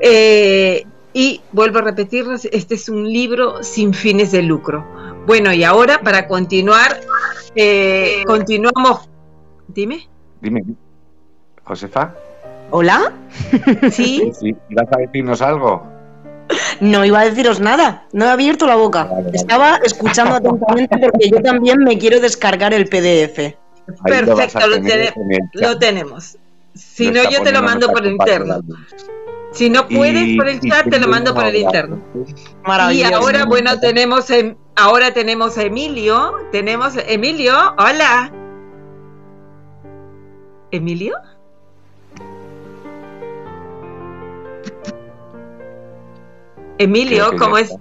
Eh, 0.01 0.87
y 1.13 1.41
vuelvo 1.53 1.81
a 1.81 1.83
repetirles, 1.83 2.49
este 2.53 2.77
es 2.77 2.89
un 2.89 3.05
libro 3.13 3.63
sin 3.63 3.95
fines 3.95 4.31
de 4.33 4.43
lucro. 4.43 4.87
Bueno, 5.27 5.53
y 5.53 5.65
ahora 5.65 6.01
para 6.01 6.29
continuar, 6.29 7.01
eh, 7.55 8.23
continuamos. 8.27 9.09
Dime. 9.69 10.09
Dime, 10.41 10.63
Josefa. 11.65 12.15
Hola. 12.71 13.13
Sí. 13.91 14.33
sí. 14.39 14.57
¿Vas 14.71 14.89
a 14.93 14.99
decirnos 14.99 15.43
algo? 15.43 16.02
No 16.81 17.05
iba 17.05 17.21
a 17.21 17.25
deciros 17.25 17.61
nada, 17.61 18.07
no 18.13 18.25
he 18.27 18.31
abierto 18.31 18.67
la 18.67 18.77
boca. 18.77 19.09
Estaba 19.33 19.77
escuchando 19.85 20.37
atentamente 20.37 20.99
porque 20.99 21.31
yo 21.31 21.41
también 21.43 21.79
me 21.79 21.99
quiero 21.99 22.21
descargar 22.21 22.75
el 22.75 22.87
PDF. 22.89 23.55
Perfecto, 24.05 24.61
lo, 25.55 25.79
tenemos. 25.79 26.39
Si 26.75 27.11
no, 27.11 27.29
yo 27.29 27.43
te 27.43 27.53
lo 27.53 27.63
mando 27.63 27.89
por 27.89 28.07
interno. 28.07 28.61
Si 29.53 29.69
no 29.69 29.87
puedes 29.87 30.37
por 30.37 30.49
el 30.49 30.61
chat, 30.61 30.89
te 30.89 30.99
lo 30.99 31.09
mando 31.09 31.35
por 31.35 31.45
el 31.45 31.57
interno. 31.57 32.03
Y 32.93 33.03
ahora, 33.03 33.45
bueno, 33.45 33.79
tenemos 33.79 34.29
ahora 34.77 35.13
tenemos 35.13 35.59
a 35.59 35.63
Emilio. 35.63 36.35
Tenemos 36.51 36.95
Emilio, 37.07 37.55
hola. 37.79 38.33
¿Emilio? 40.71 41.15
Emilio, 46.79 47.31
¿cómo 47.39 47.59
es? 47.59 47.75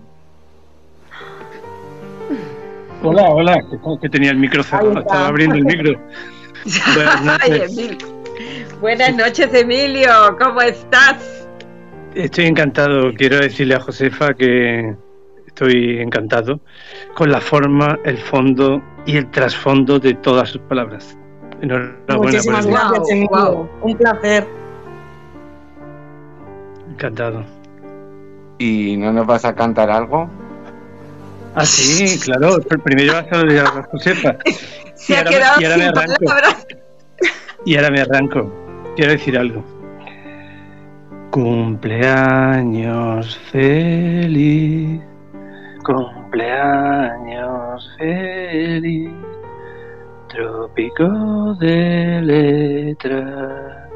Hola, 3.04 3.30
hola, 3.30 3.58
que, 4.02 4.10
tenía 4.10 4.32
el 4.32 4.38
micro 4.38 4.62
cerrado, 4.62 5.00
estaba 5.00 5.28
abriendo 5.28 5.56
el 5.56 5.66
micro. 5.66 6.00
Buenas 6.96 7.24
noches. 7.24 7.98
Buenas 8.80 9.16
noches, 9.16 9.54
Emilio, 9.54 10.12
¿cómo 10.40 10.62
estás? 10.62 11.48
Estoy 12.14 12.46
encantado, 12.46 13.14
quiero 13.14 13.38
decirle 13.38 13.76
a 13.76 13.80
Josefa 13.80 14.34
que 14.34 14.96
estoy 15.48 16.00
encantado 16.00 16.60
con 17.16 17.32
la 17.32 17.42
forma, 17.42 17.98
el 18.06 18.18
fondo 18.18 18.82
y 19.06 19.18
el 19.18 19.30
trasfondo 19.32 19.98
de 19.98 20.14
todas 20.16 20.50
sus 20.50 20.62
palabras. 20.62 21.18
Muchísimas 22.08 22.66
gracias, 22.66 23.10
Emilio. 23.10 23.70
Un 23.82 23.98
placer. 23.98 24.48
Encantado. 26.90 27.61
¿Y 28.62 28.96
no 28.96 29.12
nos 29.12 29.26
vas 29.26 29.44
a 29.44 29.56
cantar 29.56 29.90
algo? 29.90 30.30
Ah, 31.56 31.66
sí, 31.66 32.20
claro. 32.20 32.60
Primero 32.84 33.14
vas 33.14 33.26
a 33.26 33.30
saludar 33.30 33.66
a 33.66 33.82
Josefa. 33.90 34.36
Se 34.94 35.14
y 35.14 35.16
ha 35.16 35.24
quedado 35.24 35.60
y 35.60 35.66
ahora 35.66 35.78
sin 35.78 35.84
me 35.84 35.90
arranco. 35.90 36.26
Y 37.66 37.76
ahora 37.76 37.90
me 37.90 38.02
arranco. 38.02 38.54
Quiero 38.96 39.14
decir 39.14 39.36
algo. 39.36 39.64
Cumpleaños 41.32 43.36
feliz. 43.52 45.02
Cumpleaños 45.84 47.92
feliz. 47.98 49.10
Trópico 50.30 51.56
de 51.56 52.22
letra 52.22 53.90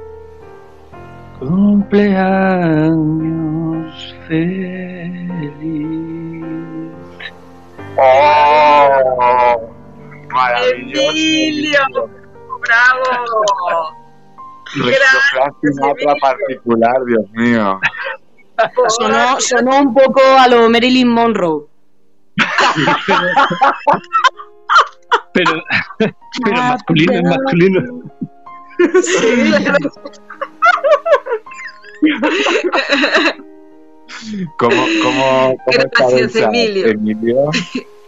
Cumpleaños 1.40 4.15
feliz. 4.28 6.06
¡Oh! 7.98 9.72
Maravilloso. 10.30 11.10
Emilio, 11.10 11.80
bravo. 12.62 13.04
Gracias, 14.76 15.78
otra 15.82 16.14
particular, 16.22 17.06
Dios 17.06 17.30
mío. 17.34 17.80
Sonó, 18.88 19.40
sonó 19.40 19.80
un 19.80 19.94
poco 19.94 20.22
a 20.22 20.48
lo 20.48 20.70
Marilyn 20.70 21.10
Monroe. 21.10 21.68
pero, 25.34 25.64
pero 26.00 26.58
masculino, 26.58 27.22
masculino. 27.30 27.82
Sí. 29.02 29.54
¿Cómo, 34.58 34.86
cómo, 35.04 35.56
Gracias, 35.68 36.36
Emilio. 36.36 36.88
Emilio. 36.88 37.50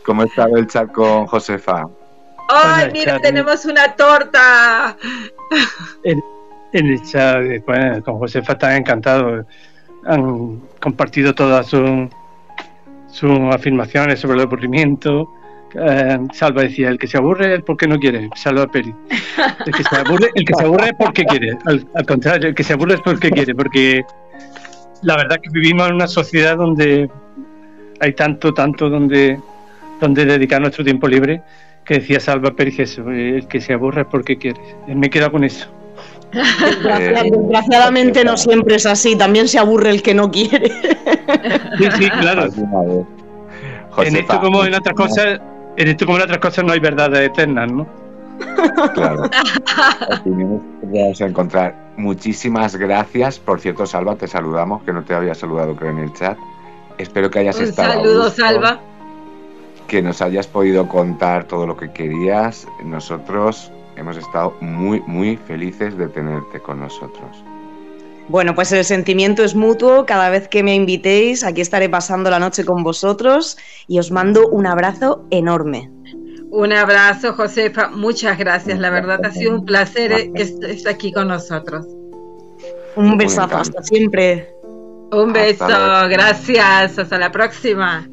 ¿Cómo 0.05 0.23
está 0.23 0.47
el 0.55 0.67
chat 0.67 0.91
con 0.91 1.27
Josefa? 1.27 1.83
¡Ay, 2.49 2.89
mira, 2.93 3.19
tenemos 3.19 3.65
una 3.65 3.93
torta! 3.95 4.97
En, 6.03 6.23
el 6.71 7.01
chat 7.03 7.63
con 8.03 8.19
Josefa 8.19 8.53
están 8.53 8.77
encantados. 8.77 9.45
Han 10.05 10.61
compartido 10.79 11.33
todas 11.33 11.67
sus 11.67 12.09
afirmaciones 13.51 14.19
sobre 14.19 14.35
el 14.35 14.43
aburrimiento, 14.43 15.27
eh, 15.75 16.17
Salva 16.33 16.63
decía, 16.63 16.89
el 16.89 16.97
que 16.97 17.07
se 17.07 17.17
aburre 17.17 17.55
es 17.55 17.63
porque 17.63 17.87
no 17.87 17.99
quiere, 17.99 18.29
Salva 18.35 18.67
Peri. 18.67 18.93
El 19.65 19.73
que 19.73 19.83
se 19.83 19.95
aburre, 19.95 20.29
el 20.33 20.45
que 20.45 20.53
se 20.53 20.63
aburre 20.63 20.85
es 20.87 20.95
porque 20.97 21.25
quiere, 21.25 21.57
al, 21.65 22.05
contrario, 22.05 22.49
el 22.49 22.55
que 22.55 22.63
se 22.63 22.73
aburre 22.73 22.95
es 22.95 23.01
porque 23.01 23.29
quiere, 23.29 23.53
porque 23.53 24.05
la 25.01 25.15
verdad 25.17 25.37
que 25.41 25.49
vivimos 25.49 25.87
en 25.89 25.95
una 25.95 26.07
sociedad 26.07 26.57
donde 26.57 27.09
hay 27.99 28.13
tanto, 28.13 28.53
tanto 28.53 28.89
donde, 28.89 29.39
donde 29.99 30.25
dedicar 30.25 30.61
nuestro 30.61 30.83
tiempo 30.83 31.07
libre, 31.07 31.41
que 31.85 31.95
decía 31.95 32.19
Salva 32.19 32.53
eso, 32.57 33.09
el 33.09 33.47
que 33.47 33.61
se 33.61 33.73
aburre 33.73 34.01
es 34.01 34.07
porque 34.07 34.37
quiere. 34.37 34.59
Me 34.87 35.09
quedo 35.09 35.31
con 35.31 35.43
eso. 35.43 35.67
Desgraciadamente 36.33 38.23
no 38.25 38.35
siempre 38.35 38.75
es 38.75 38.85
así, 38.85 39.15
también 39.15 39.47
se 39.47 39.57
aburre 39.59 39.89
el 39.89 40.01
que 40.01 40.13
no 40.13 40.29
quiere. 40.29 40.69
Sí, 41.77 41.85
sí, 41.97 42.09
claro. 42.09 42.47
En 43.99 44.15
esto 44.15 44.39
como 44.41 44.65
en 44.65 44.73
otras 44.73 44.95
cosas, 44.95 45.39
en 45.77 45.87
esto 45.87 46.05
como 46.05 46.17
en 46.17 46.23
otras 46.23 46.39
cosas 46.39 46.65
no 46.65 46.73
hay 46.73 46.79
verdades 46.79 47.29
eternas, 47.29 47.71
¿no? 47.71 47.87
Claro. 48.93 49.29
vamos 50.83 51.21
a 51.21 51.25
encontrar. 51.25 51.75
Muchísimas 51.97 52.75
gracias. 52.75 53.39
Por 53.39 53.59
cierto, 53.59 53.85
Salva, 53.85 54.15
te 54.15 54.27
saludamos, 54.27 54.83
que 54.83 54.93
no 54.93 55.03
te 55.03 55.13
había 55.13 55.33
saludado 55.33 55.75
creo 55.75 55.91
en 55.91 55.99
el 55.99 56.13
chat. 56.13 56.37
Espero 56.97 57.29
que 57.29 57.39
hayas 57.39 57.57
Un 57.57 57.65
estado. 57.65 57.93
Saludo, 57.93 58.29
Salva. 58.29 58.79
Que 59.87 60.01
nos 60.01 60.21
hayas 60.21 60.47
podido 60.47 60.87
contar 60.87 61.45
todo 61.45 61.65
lo 61.65 61.77
que 61.77 61.91
querías. 61.91 62.67
Nosotros 62.83 63.71
hemos 63.95 64.17
estado 64.17 64.53
muy, 64.61 65.01
muy 65.07 65.37
felices 65.37 65.97
de 65.97 66.07
tenerte 66.07 66.59
con 66.59 66.79
nosotros. 66.79 67.43
Bueno, 68.29 68.55
pues 68.55 68.71
el 68.73 68.83
sentimiento 68.83 69.43
es 69.43 69.55
mutuo. 69.55 70.05
Cada 70.05 70.29
vez 70.29 70.49
que 70.49 70.61
me 70.61 70.75
invitéis, 70.75 71.43
aquí 71.43 71.61
estaré 71.61 71.87
pasando 71.87 72.29
la 72.29 72.39
noche 72.39 72.65
con 72.65 72.83
vosotros 72.83 73.57
y 73.87 73.99
os 73.99 74.11
mando 74.11 74.49
un 74.49 74.67
abrazo 74.67 75.25
enorme. 75.29 75.89
Un 76.49 76.73
abrazo, 76.73 77.33
Josefa. 77.33 77.89
Muchas 77.89 78.37
gracias. 78.37 78.79
La 78.79 78.89
verdad 78.89 79.19
ha 79.25 79.31
sido 79.31 79.55
un 79.55 79.65
placer 79.65 80.31
estar 80.33 80.93
aquí 80.93 81.11
con 81.11 81.27
nosotros. 81.27 81.85
Un 82.95 83.17
besazo. 83.17 83.57
Hasta 83.57 83.83
siempre. 83.83 84.49
Un 85.11 85.33
beso. 85.33 85.67
Gracias. 85.67 86.97
Hasta 86.97 87.17
la 87.17 87.31
próxima. 87.31 88.07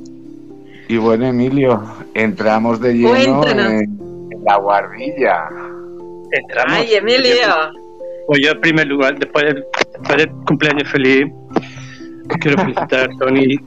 Y 0.88 0.96
bueno, 0.96 1.26
Emilio, 1.26 1.82
entramos 2.14 2.80
de 2.80 2.94
lleno 2.94 3.46
en, 3.46 3.98
la 4.44 4.56
guardilla. 4.56 5.48
Entramos. 6.30 6.72
Ay, 6.72 6.94
Emilio. 6.94 7.72
Pues 8.26 8.40
yo 8.42 8.50
en 8.50 8.60
primer 8.60 8.86
lugar, 8.86 9.18
después 9.18 9.44
del, 9.44 10.30
cumpleaños 10.46 10.88
feliz, 10.90 11.26
quiero 12.40 12.58
felicitar 12.58 13.10
a 13.10 13.18
Tony, 13.18 13.58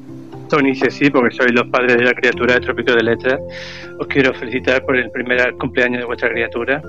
Tony 0.48 0.72
y 0.72 0.76
Ceci, 0.76 1.10
porque 1.10 1.36
sois 1.36 1.52
los 1.52 1.68
padres 1.68 1.98
de 1.98 2.04
la 2.04 2.14
criatura 2.14 2.56
de 2.56 2.62
Trópico 2.62 2.93
de 2.93 3.04
Letras. 3.04 3.39
Os 4.00 4.08
quiero 4.08 4.34
felicitar 4.34 4.84
por 4.86 4.95
el 4.95 5.10
primer 5.12 5.54
cumpleaños 5.54 6.00
de 6.00 6.06
vuestra 6.06 6.30
criatura. 6.30 6.82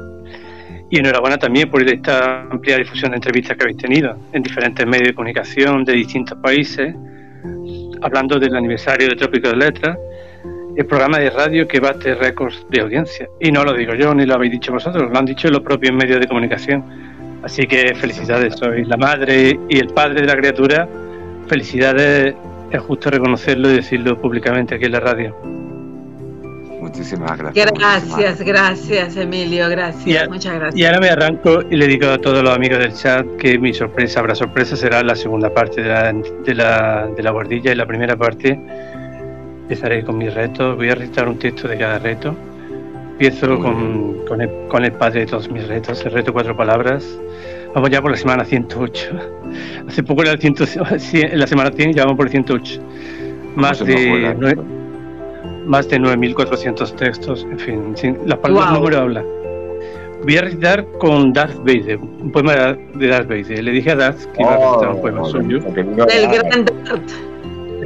Y 0.90 0.98
enhorabuena 0.98 1.36
también 1.36 1.70
por 1.70 1.82
esta 1.82 2.42
amplia 2.42 2.78
difusión 2.78 3.10
de 3.10 3.16
entrevistas 3.16 3.56
que 3.56 3.64
habéis 3.64 3.76
tenido 3.76 4.16
en 4.32 4.42
diferentes 4.42 4.86
medios 4.86 5.08
de 5.08 5.14
comunicación 5.14 5.84
de 5.84 5.92
distintos 5.92 6.38
países, 6.38 6.94
hablando 8.00 8.38
del 8.38 8.56
aniversario 8.56 9.08
de 9.08 9.16
Trópico 9.16 9.50
de 9.50 9.56
Letras 9.56 9.98
el 10.78 10.86
programa 10.86 11.18
de 11.18 11.30
radio 11.30 11.66
que 11.66 11.80
bate 11.80 12.14
récords 12.14 12.64
de 12.70 12.80
audiencia. 12.80 13.28
Y 13.40 13.50
no 13.50 13.64
lo 13.64 13.74
digo 13.74 13.94
yo 13.94 14.14
ni 14.14 14.24
lo 14.24 14.34
habéis 14.34 14.52
dicho 14.52 14.72
vosotros, 14.72 15.10
lo 15.10 15.18
han 15.18 15.24
dicho 15.24 15.48
los 15.48 15.60
propios 15.62 15.92
medios 15.92 16.20
de 16.20 16.28
comunicación. 16.28 16.84
Así 17.42 17.66
que 17.66 17.96
felicidades, 17.96 18.54
sois 18.54 18.86
la 18.86 18.96
madre 18.96 19.58
y 19.68 19.78
el 19.78 19.88
padre 19.88 20.20
de 20.20 20.28
la 20.28 20.36
criatura. 20.36 20.88
Felicidades, 21.48 22.32
es 22.70 22.80
justo 22.80 23.10
reconocerlo 23.10 23.70
y 23.70 23.76
decirlo 23.76 24.20
públicamente 24.20 24.74
aquí 24.74 24.84
en 24.84 24.92
la 24.92 25.00
radio. 25.00 25.36
Muchísimas 26.80 27.36
gracias. 27.36 27.72
Gracias, 27.72 28.40
gracias, 28.40 29.16
Emilio, 29.16 29.68
gracias. 29.68 30.28
Muchas 30.28 30.54
gracias. 30.54 30.80
Y 30.80 30.84
ahora 30.84 31.00
me 31.00 31.10
arranco 31.10 31.62
y 31.70 31.76
le 31.76 31.86
digo 31.86 32.08
a 32.08 32.18
todos 32.18 32.42
los 32.42 32.54
amigos 32.54 32.78
del 32.78 32.94
chat 32.94 33.26
que 33.36 33.58
mi 33.58 33.74
sorpresa, 33.74 34.20
habrá 34.20 34.34
sorpresa, 34.34 34.76
será 34.76 35.02
la 35.02 35.14
segunda 35.14 35.52
parte 35.52 35.82
de 35.82 35.88
la, 35.88 36.12
de 36.12 36.54
la, 36.54 37.08
de 37.14 37.22
la 37.22 37.30
guardilla 37.30 37.72
y 37.72 37.74
la 37.74 37.86
primera 37.86 38.16
parte 38.16 38.58
Empezaré 39.68 40.02
con 40.02 40.16
mis 40.16 40.32
retos. 40.32 40.76
Voy 40.76 40.88
a 40.88 40.94
recitar 40.94 41.28
un 41.28 41.38
texto 41.38 41.68
de 41.68 41.76
cada 41.76 41.98
reto. 41.98 42.34
Empiezo 43.12 43.60
con, 43.60 44.24
con, 44.26 44.40
el, 44.40 44.48
con, 44.66 44.82
el, 44.82 44.92
padre 44.92 45.20
de 45.20 45.26
todos 45.26 45.50
mis 45.50 45.68
retos, 45.68 46.02
el 46.06 46.12
reto 46.12 46.32
cuatro 46.32 46.56
palabras. 46.56 47.04
Vamos 47.74 47.90
ya 47.90 48.00
por 48.00 48.10
la 48.10 48.16
semana 48.16 48.44
108. 48.44 49.10
Hace 49.88 50.02
poco 50.02 50.22
era 50.22 50.32
el 50.32 50.40
100, 50.40 50.56
en 51.32 51.38
la 51.38 51.46
semana 51.46 51.70
100 51.70 51.92
ya 51.92 52.04
vamos 52.04 52.16
por 52.16 52.26
el 52.26 52.32
108. 52.32 52.80
Más 53.56 53.84
de, 53.84 54.56
más 55.66 55.88
de 55.88 55.98
9.400 55.98 56.96
textos, 56.96 57.46
en 57.50 57.58
fin, 57.58 57.96
sin, 57.96 58.18
las 58.26 58.38
palabras 58.38 58.70
wow. 58.70 58.78
número 58.78 58.98
habla. 58.98 59.24
Voy 60.22 60.36
a 60.36 60.42
recitar 60.42 60.84
con 60.98 61.32
Darth 61.32 61.56
Vader, 61.58 61.98
un 61.98 62.32
poema 62.32 62.76
de 62.94 63.08
Darth 63.08 63.28
Vader. 63.28 63.62
Le 63.62 63.70
dije 63.70 63.92
a 63.92 63.96
Darth 63.96 64.24
que 64.32 64.42
iba 64.42 64.54
a 64.54 64.56
recitar 64.56 64.88
un 64.94 65.00
poema 65.00 65.24
suyo. 65.24 65.58
El 65.76 66.28
gran 66.28 66.64
Darth. 66.64 67.12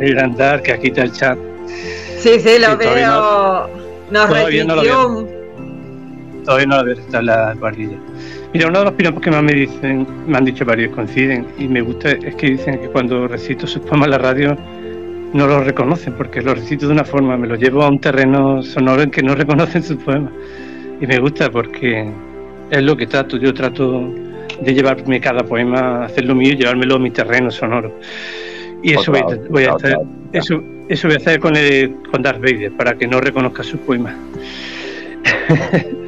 El 0.00 0.14
gran 0.14 0.36
Darth, 0.36 0.62
que 0.62 0.72
aquí 0.72 0.88
está 0.88 1.02
el 1.02 1.12
chat. 1.12 1.38
Sí, 2.18 2.40
sí, 2.40 2.58
lo 2.58 2.76
veo. 2.76 3.68
No, 4.10 4.20
Nos 4.20 4.28
todavía 4.28 4.64
no 4.64 4.76
lo 4.76 4.82
veo. 4.82 5.28
Todavía 6.44 6.66
no 6.66 6.76
lo 6.78 6.84
veo, 6.84 6.94
está 6.94 7.22
la 7.22 7.54
guardilla. 7.54 7.98
Mira, 8.52 8.68
uno 8.68 8.80
de 8.80 8.84
los 8.84 8.94
piropos 8.94 9.22
que 9.22 9.30
más 9.30 9.42
me 9.42 9.54
dicen, 9.54 10.06
me 10.26 10.36
han 10.36 10.44
dicho 10.44 10.66
varios, 10.66 10.94
coinciden, 10.94 11.46
y 11.58 11.66
me 11.68 11.80
gusta, 11.80 12.10
es 12.10 12.34
que 12.34 12.50
dicen 12.50 12.78
que 12.80 12.88
cuando 12.88 13.26
recito 13.26 13.66
sus 13.66 13.80
poemas 13.82 14.08
en 14.08 14.10
la 14.10 14.18
radio 14.18 14.56
no 15.32 15.46
lo 15.46 15.64
reconocen, 15.64 16.12
porque 16.12 16.42
lo 16.42 16.54
recito 16.54 16.86
de 16.86 16.92
una 16.92 17.04
forma, 17.04 17.38
me 17.38 17.46
lo 17.46 17.56
llevo 17.56 17.82
a 17.82 17.88
un 17.88 17.98
terreno 17.98 18.62
sonoro 18.62 19.02
en 19.02 19.10
que 19.10 19.22
no 19.22 19.34
reconocen 19.42 19.82
sus 19.82 19.96
poemas. 19.96 20.32
Y 21.00 21.06
me 21.06 21.18
gusta 21.18 21.50
porque 21.50 22.06
es 22.70 22.82
lo 22.82 22.94
que 22.94 23.06
trato, 23.06 23.38
yo 23.38 23.54
trato 23.54 24.12
de 24.60 24.74
llevarme 24.74 25.18
cada 25.18 25.42
poema, 25.44 26.04
hacerlo 26.04 26.34
mío 26.34 26.52
y 26.52 26.56
llevármelo 26.56 26.96
a 26.96 26.98
mi 26.98 27.10
terreno 27.10 27.50
sonoro. 27.50 27.98
Y 28.82 28.92
eso 28.92 29.12
voy, 29.48 29.64
a 29.64 29.72
hacer, 29.72 29.96
eso, 30.32 30.62
eso 30.88 31.08
voy 31.08 31.14
a 31.14 31.18
hacer 31.18 31.40
con, 31.40 31.56
el, 31.56 31.94
con 32.10 32.20
Darth 32.20 32.42
Vader, 32.42 32.72
para 32.72 32.98
que 32.98 33.06
no 33.06 33.18
reconozca 33.18 33.62
su 33.62 33.78
poema. 33.78 34.14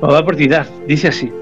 Por 0.00 0.36
ti, 0.36 0.48
Darth, 0.48 0.70
dice 0.86 1.08
así. 1.08 1.32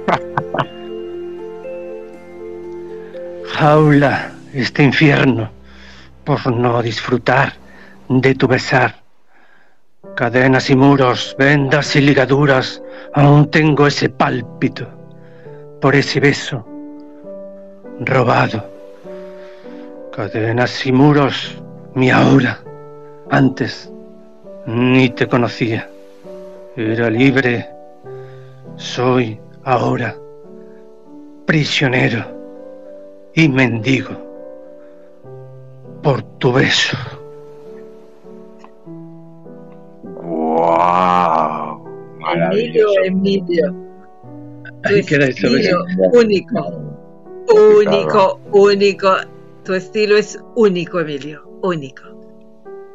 Jaula 3.46 4.32
este 4.52 4.82
infierno 4.82 5.50
por 6.24 6.52
no 6.52 6.82
disfrutar 6.82 7.52
de 8.08 8.34
tu 8.34 8.48
besar. 8.48 8.96
Cadenas 10.14 10.70
y 10.70 10.76
muros, 10.76 11.36
vendas 11.38 11.94
y 11.96 12.00
ligaduras, 12.00 12.82
aún 13.14 13.50
tengo 13.50 13.86
ese 13.86 14.08
pálpito 14.08 14.86
por 15.80 15.94
ese 15.94 16.18
beso 16.18 16.66
robado 18.00 18.78
Cadenas 20.18 20.84
y 20.84 20.90
muros, 20.90 21.54
mi 21.94 22.10
aura. 22.10 22.58
Antes 23.30 23.88
ni 24.66 25.10
te 25.10 25.28
conocía. 25.28 25.88
Era 26.74 27.08
libre. 27.08 27.77
Soy 28.78 29.38
ahora 29.64 30.16
prisionero 31.46 32.24
y 33.34 33.48
mendigo 33.48 34.10
por 36.02 36.22
tu 36.38 36.52
beso. 36.52 36.96
¡Wow! 40.22 41.84
Emilio, 42.50 42.88
Emilio. 43.04 43.74
Ahí 44.84 45.04
queda 45.04 45.26
eso, 45.26 45.48
único, 46.12 46.60
único, 47.52 48.40
único 48.52 49.08
tu 49.64 49.74
estilo 49.74 50.16
es 50.16 50.38
único, 50.54 51.00
Emilio, 51.00 51.42
único. 51.62 52.04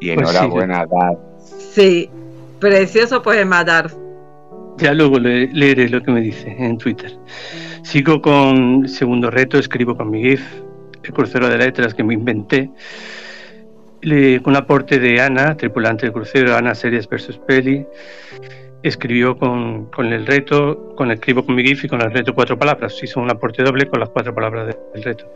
Y 0.00 0.12
pues 0.14 0.30
enhorabuena, 0.30 0.86
Dar. 0.86 1.16
Sí, 1.38 2.10
precioso 2.58 3.22
poema, 3.22 3.62
Dar. 3.62 4.03
Ya 4.78 4.92
luego 4.92 5.18
leeré 5.18 5.88
lo 5.88 6.02
que 6.02 6.10
me 6.10 6.20
dice 6.20 6.54
en 6.58 6.78
Twitter. 6.78 7.12
Sigo 7.82 8.20
con 8.20 8.88
segundo 8.88 9.30
reto, 9.30 9.58
escribo 9.58 9.96
con 9.96 10.10
mi 10.10 10.22
GIF, 10.22 10.42
el 11.02 11.12
crucero 11.12 11.48
de 11.48 11.58
letras 11.58 11.94
que 11.94 12.02
me 12.02 12.14
inventé. 12.14 12.70
Le, 14.02 14.42
con 14.42 14.56
aporte 14.56 14.98
de 14.98 15.20
Ana, 15.20 15.56
tripulante 15.56 16.06
del 16.06 16.12
crucero, 16.12 16.56
Ana 16.56 16.74
Series 16.74 17.08
versus 17.08 17.38
Peli. 17.38 17.86
Escribió 18.82 19.38
con, 19.38 19.86
con, 19.86 20.12
el 20.12 20.26
reto, 20.26 20.94
con 20.96 21.10
escribo 21.10 21.46
con 21.46 21.54
mi 21.54 21.64
GIF 21.64 21.84
y 21.84 21.88
con 21.88 22.02
el 22.02 22.12
reto 22.12 22.34
cuatro 22.34 22.58
palabras. 22.58 23.02
Hizo 23.02 23.20
un 23.20 23.30
aporte 23.30 23.62
doble 23.62 23.86
con 23.86 24.00
las 24.00 24.10
cuatro 24.10 24.34
palabras 24.34 24.74
del 24.92 25.02
reto 25.02 25.26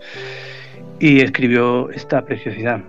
y 1.00 1.20
escribió 1.20 1.90
esta 1.90 2.24
preciosidad. 2.24 2.80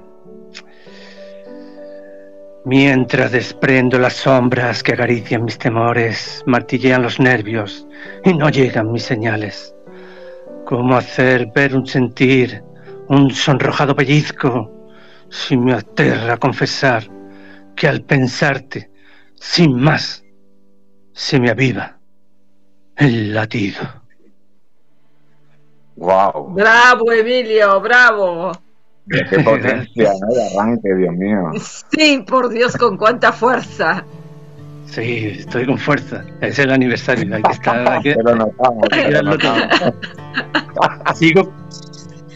Mientras 2.65 3.31
desprendo 3.31 3.97
las 3.97 4.13
sombras 4.13 4.83
que 4.83 4.93
acarician 4.93 5.45
mis 5.45 5.57
temores, 5.57 6.43
martillean 6.45 7.01
los 7.01 7.19
nervios 7.19 7.87
y 8.25 8.33
no 8.33 8.49
llegan 8.49 8.91
mis 8.91 9.03
señales. 9.03 9.73
¿Cómo 10.65 10.97
hacer 10.97 11.47
ver 11.55 11.73
un 11.73 11.87
sentir, 11.87 12.61
un 13.07 13.31
sonrojado 13.31 13.95
pellizco, 13.95 14.69
si 15.29 15.55
me 15.55 15.73
aterra 15.73 16.37
confesar 16.37 17.03
que 17.75 17.87
al 17.87 18.01
pensarte, 18.01 18.91
sin 19.35 19.79
más, 19.79 20.23
se 21.13 21.39
me 21.39 21.49
aviva 21.49 21.97
el 22.97 23.33
latido? 23.33 23.79
Wow. 25.95 26.53
Bravo, 26.53 27.11
Emilio, 27.11 27.79
bravo. 27.79 28.51
Qué 29.09 29.39
potencia, 29.43 30.11
¿no? 30.21 30.27
El 30.29 30.57
arranque, 30.57 30.95
Dios 30.95 31.15
mío. 31.15 31.51
Sí, 31.91 32.23
por 32.27 32.49
Dios, 32.49 32.75
con 32.77 32.97
cuánta 32.97 33.31
fuerza. 33.31 34.03
Sí, 34.85 35.35
estoy 35.39 35.65
con 35.65 35.77
fuerza. 35.77 36.23
Es 36.41 36.59
el 36.59 36.71
aniversario. 36.71 37.35
Hay 37.35 37.41
que 37.43 37.51
estar. 37.51 38.01
sigo, 41.15 41.53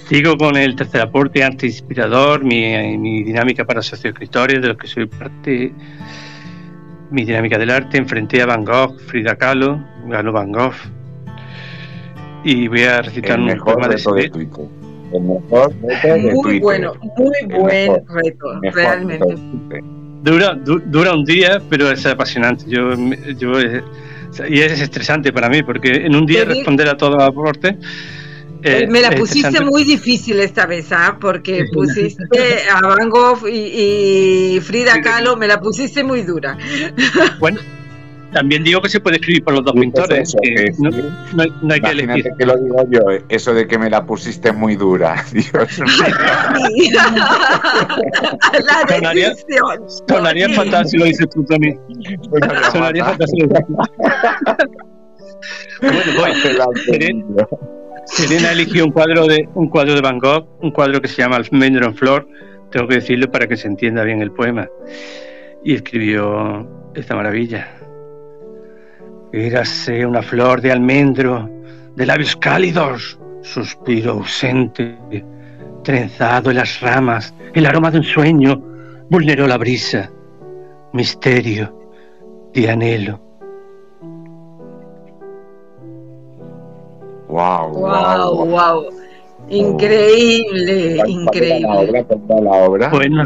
sigo 0.07 0.37
con 0.37 0.55
el 0.55 0.75
tercer 0.75 1.01
aporte 1.01 1.43
arte 1.43 1.65
inspirador, 1.67 2.43
mi, 2.43 2.97
mi 2.97 3.23
dinámica 3.23 3.65
para 3.65 3.81
socioescritores, 3.81 4.61
de 4.61 4.67
los 4.67 4.77
que 4.77 4.87
soy 4.87 5.07
parte. 5.07 5.73
Mi 7.09 7.25
dinámica 7.25 7.57
del 7.57 7.71
arte. 7.71 7.97
Enfrenté 7.97 8.41
a 8.41 8.45
Van 8.45 8.63
Gogh, 8.65 8.99
Frida 8.99 9.35
Kahlo, 9.35 9.83
ganó 10.07 10.31
Van 10.31 10.51
Gogh 10.51 10.73
y 12.43 12.67
voy 12.67 12.83
a 12.83 13.01
recitar 13.01 13.39
un 13.39 13.57
poema 13.57 13.87
de, 13.87 13.95
de 13.95 14.29
Twitter. 14.29 14.65
El 15.13 15.21
mejor 15.21 15.73
reto 15.81 16.07
de 16.07 16.33
muy 16.33 16.59
bueno, 16.59 16.93
muy 17.17 17.59
buen 17.59 18.07
reto, 18.07 18.59
realmente. 18.61 19.35
Dura, 20.23 20.55
dura 20.55 21.13
un 21.13 21.25
día, 21.25 21.61
pero 21.69 21.91
es 21.91 22.05
apasionante. 22.05 22.65
Yo, 22.67 22.93
yo, 23.37 23.59
eh, 23.59 23.83
y 24.49 24.61
es 24.61 24.79
estresante 24.79 25.31
para 25.31 25.49
mí, 25.49 25.61
porque 25.63 25.89
en 25.89 26.15
un 26.15 26.25
día 26.25 26.45
responder 26.45 26.87
a 26.87 26.97
todo 26.97 27.21
aporte. 27.21 27.77
Eh, 28.65 28.87
me 28.89 29.01
la 29.01 29.11
pusiste 29.11 29.59
muy 29.59 29.83
difícil 29.83 30.39
esta 30.39 30.65
vez, 30.65 30.91
¿ah? 30.91 31.17
porque 31.19 31.65
pusiste 31.73 32.23
a 32.71 32.79
Van 32.79 33.09
Gogh 33.09 33.45
y, 33.49 34.55
y 34.55 34.59
Frida 34.61 35.01
Kahlo, 35.01 35.35
me 35.35 35.47
la 35.47 35.59
pusiste 35.59 36.03
muy 36.03 36.21
dura. 36.21 36.57
Bueno, 37.39 37.59
también 38.33 38.63
digo 38.63 38.81
que 38.81 38.89
se 38.89 38.99
puede 38.99 39.17
escribir 39.17 39.43
por 39.43 39.53
los 39.53 39.63
dos 39.63 39.73
pintores. 39.73 40.35
no, 40.79 41.73
hay, 41.73 41.81
que 41.81 41.89
elegir. 41.89 42.29
que 42.37 42.45
lo 42.45 42.57
digo 42.57 42.85
yo, 42.89 43.01
eso 43.29 43.53
de 43.53 43.67
que 43.67 43.77
me 43.77 43.89
la 43.89 44.05
pusiste 44.05 44.51
muy 44.51 44.75
dura. 44.75 45.23
Dios. 45.31 45.79
la 48.65 48.87
sonaría, 48.87 49.33
sonaría 50.07 50.49
fatal 50.49 50.87
si 50.87 50.97
lo 50.97 51.05
dices 51.05 51.27
tú 51.29 51.43
también. 51.45 51.79
Sonaría 52.71 53.05
fatal 53.05 53.27
si 53.27 53.41
lo 53.41 53.47
dices 53.47 53.65
Bueno, 55.81 55.99
voy. 56.17 56.31
Serena, 58.05 58.51
eligió 58.51 58.85
un 58.85 58.91
cuadro 58.91 59.27
de 59.27 59.47
un 59.53 59.69
cuadro 59.69 59.95
de 59.95 60.01
Van 60.01 60.19
Gogh, 60.19 60.47
un 60.61 60.71
cuadro 60.71 61.01
que 61.01 61.07
se 61.07 61.21
llama 61.21 61.37
Almendro 61.37 61.85
en 61.85 61.95
Flor, 61.95 62.27
tengo 62.71 62.87
que 62.87 62.95
decirlo 62.95 63.31
para 63.31 63.47
que 63.47 63.55
se 63.55 63.67
entienda 63.67 64.03
bien 64.03 64.21
el 64.21 64.31
poema. 64.31 64.67
Y 65.63 65.75
escribió 65.75 66.67
esta 66.95 67.15
maravilla. 67.15 67.82
Érase 69.33 70.05
una 70.05 70.21
flor 70.21 70.61
de 70.61 70.71
almendro, 70.71 71.49
de 71.95 72.05
labios 72.05 72.35
cálidos, 72.35 73.17
suspiro 73.41 74.11
ausente, 74.11 74.95
trenzado 75.83 76.51
en 76.51 76.57
las 76.57 76.79
ramas, 76.81 77.33
el 77.55 77.65
aroma 77.65 77.89
de 77.89 77.97
un 77.97 78.03
sueño 78.03 78.61
vulneró 79.09 79.47
la 79.47 79.57
brisa, 79.57 80.11
misterio 80.93 81.75
de 82.53 82.69
anhelo. 82.69 83.19
Wow, 87.27 87.71
wow, 87.73 88.45
wow. 88.45 88.85
Increíble, 89.49 91.01
increíble. 91.07 91.61
La 91.67 91.79
obra, 91.79 92.41
la 92.41 92.51
obra. 92.51 92.89
Bueno, 92.89 93.25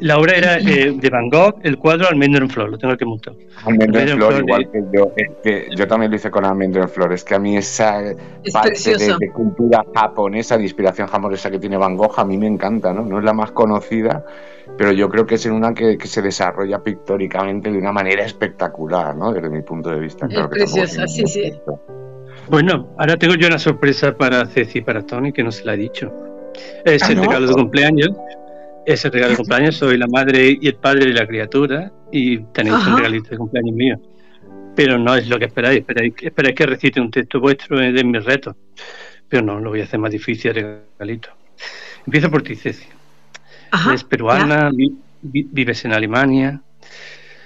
la 0.00 0.18
obra 0.18 0.36
era 0.36 0.58
eh, 0.58 0.92
de 0.94 1.10
Van 1.10 1.28
Gogh, 1.28 1.60
el 1.62 1.78
cuadro 1.78 2.08
Almendro 2.08 2.44
en 2.44 2.50
Flor, 2.50 2.70
lo 2.70 2.78
tengo 2.78 2.96
que 2.96 3.04
montar. 3.04 3.34
Almendro 3.64 4.00
en 4.00 4.08
Flor, 4.08 4.38
igual 4.38 4.70
que 4.70 4.84
yo. 4.92 5.12
que 5.42 5.68
yo 5.76 5.86
también 5.86 6.10
lo 6.10 6.16
hice 6.16 6.30
con 6.30 6.44
Almendro 6.44 6.82
en 6.82 6.88
Flor. 6.88 7.12
Es 7.12 7.24
que 7.24 7.34
a 7.34 7.38
mí 7.38 7.56
esa 7.56 8.02
parte 8.52 8.96
de, 8.96 9.30
cultura 9.32 9.84
japonesa, 9.94 10.56
de 10.56 10.64
inspiración 10.64 11.06
japonesa 11.06 11.50
que 11.50 11.58
tiene 11.58 11.76
Van 11.76 11.96
Gogh, 11.96 12.18
a 12.18 12.24
mí 12.24 12.36
me 12.36 12.46
encanta, 12.46 12.92
¿no? 12.92 13.04
No 13.04 13.18
es 13.18 13.24
la 13.24 13.32
más 13.32 13.52
conocida, 13.52 14.24
pero 14.76 14.92
yo 14.92 15.08
creo 15.08 15.26
que 15.26 15.36
es 15.36 15.46
en 15.46 15.52
una 15.52 15.72
que, 15.72 15.98
se 16.00 16.22
desarrolla 16.22 16.80
pictóricamente 16.80 17.70
de 17.70 17.78
una 17.78 17.92
manera 17.92 18.24
espectacular, 18.24 19.14
¿no? 19.14 19.32
Desde 19.32 19.48
mi 19.48 19.62
punto 19.62 19.90
de 19.90 20.00
vista. 20.00 20.26
Es 20.28 20.48
preciosa, 20.48 21.06
sí, 21.06 21.26
sí. 21.26 21.52
Bueno, 22.48 22.88
ahora 22.98 23.16
tengo 23.16 23.34
yo 23.34 23.46
una 23.46 23.58
sorpresa 23.58 24.16
para 24.16 24.44
Ceci 24.46 24.78
y 24.78 24.82
para 24.82 25.02
Tony 25.02 25.32
que 25.32 25.44
no 25.44 25.52
se 25.52 25.64
la 25.64 25.74
he 25.74 25.76
dicho. 25.76 26.12
Es 26.84 27.08
el 27.08 27.18
ah, 27.18 27.22
regalo 27.22 27.46
de 27.46 27.54
cumpleaños 27.54 28.10
es 28.86 29.04
el 29.04 29.12
regalo 29.12 29.32
de 29.32 29.36
cumpleaños, 29.36 29.76
soy 29.76 29.96
la 29.98 30.06
madre 30.06 30.58
y 30.60 30.66
el 30.66 30.74
padre 30.74 31.06
de 31.06 31.12
la 31.12 31.26
criatura 31.26 31.92
y 32.10 32.38
tenéis 32.38 32.76
un 32.86 32.96
regalito 32.96 33.30
de 33.30 33.36
cumpleaños 33.36 33.74
mío. 33.74 34.00
Pero 34.74 34.98
no 34.98 35.14
es 35.14 35.28
lo 35.28 35.38
que 35.38 35.46
esperáis, 35.46 35.84
esperáis, 36.20 36.54
que 36.54 36.66
recite 36.66 37.00
un 37.00 37.10
texto 37.10 37.40
vuestro 37.40 37.78
de 37.78 38.04
mis 38.04 38.24
retos. 38.24 38.56
Pero 39.28 39.42
no, 39.42 39.60
lo 39.60 39.70
voy 39.70 39.80
a 39.80 39.84
hacer 39.84 40.00
más 40.00 40.10
difícil 40.10 40.56
el 40.56 40.80
regalito. 40.98 41.30
Empiezo 42.06 42.30
por 42.30 42.42
ti, 42.42 42.56
Ceci. 42.56 42.86
Eres 43.86 44.04
peruana, 44.04 44.70
vives 45.22 45.84
en 45.84 45.92
Alemania. 45.92 46.60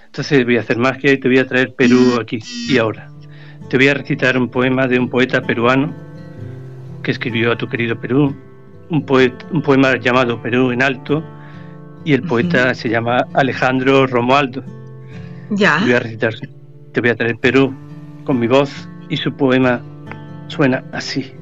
Entonces 0.06 0.44
voy 0.44 0.56
a 0.56 0.60
hacer 0.60 0.78
magia 0.78 1.12
y 1.12 1.18
te 1.18 1.28
voy 1.28 1.38
a 1.38 1.46
traer 1.46 1.74
Perú 1.74 2.18
aquí 2.20 2.38
y 2.68 2.78
ahora. 2.78 3.10
Te 3.68 3.76
voy 3.76 3.88
a 3.88 3.94
recitar 3.94 4.38
un 4.38 4.48
poema 4.48 4.86
de 4.86 4.98
un 4.98 5.10
poeta 5.10 5.42
peruano 5.42 5.92
que 7.02 7.10
escribió 7.10 7.52
a 7.52 7.58
tu 7.58 7.68
querido 7.68 8.00
Perú 8.00 8.34
un, 8.90 9.04
un 9.50 9.62
poema 9.62 9.96
llamado 9.96 10.40
Perú 10.40 10.70
en 10.70 10.82
Alto 10.82 11.22
y 12.04 12.12
el 12.12 12.22
poeta 12.22 12.74
se 12.74 12.88
llama 12.88 13.26
Alejandro 13.32 14.06
Romualdo. 14.06 14.62
Ya. 15.50 15.78
Te 15.78 15.84
voy 15.84 15.94
a 15.94 16.00
recitar, 16.00 16.34
te 16.92 17.00
voy 17.00 17.10
a 17.10 17.16
traer 17.16 17.36
Perú 17.36 17.74
con 18.24 18.38
mi 18.38 18.46
voz 18.46 18.88
y 19.08 19.16
su 19.16 19.32
poema 19.32 19.82
suena 20.48 20.84
así. 20.92 21.32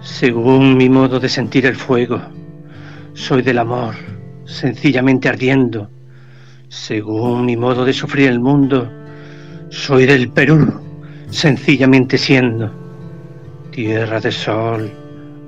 Según 0.00 0.76
mi 0.76 0.88
modo 0.88 1.20
de 1.20 1.28
sentir 1.28 1.66
el 1.66 1.76
fuego, 1.76 2.20
soy 3.14 3.42
del 3.42 3.58
amor, 3.58 3.94
sencillamente 4.44 5.28
ardiendo. 5.28 5.90
Según 6.68 7.44
mi 7.44 7.56
modo 7.56 7.84
de 7.84 7.92
sufrir 7.92 8.28
el 8.28 8.40
mundo, 8.40 8.90
soy 9.68 10.06
del 10.06 10.30
Perú, 10.30 10.80
sencillamente 11.30 12.16
siendo 12.16 12.89
tierra 13.80 14.20
de 14.20 14.30
sol, 14.30 14.92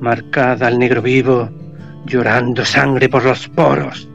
marcada 0.01 0.66
al 0.66 0.78
negro 0.78 1.03
vivo, 1.03 1.51
llorando 2.07 2.64
sangre 2.64 3.07
por 3.11 3.24
los 3.26 3.47
poros, 3.49 4.09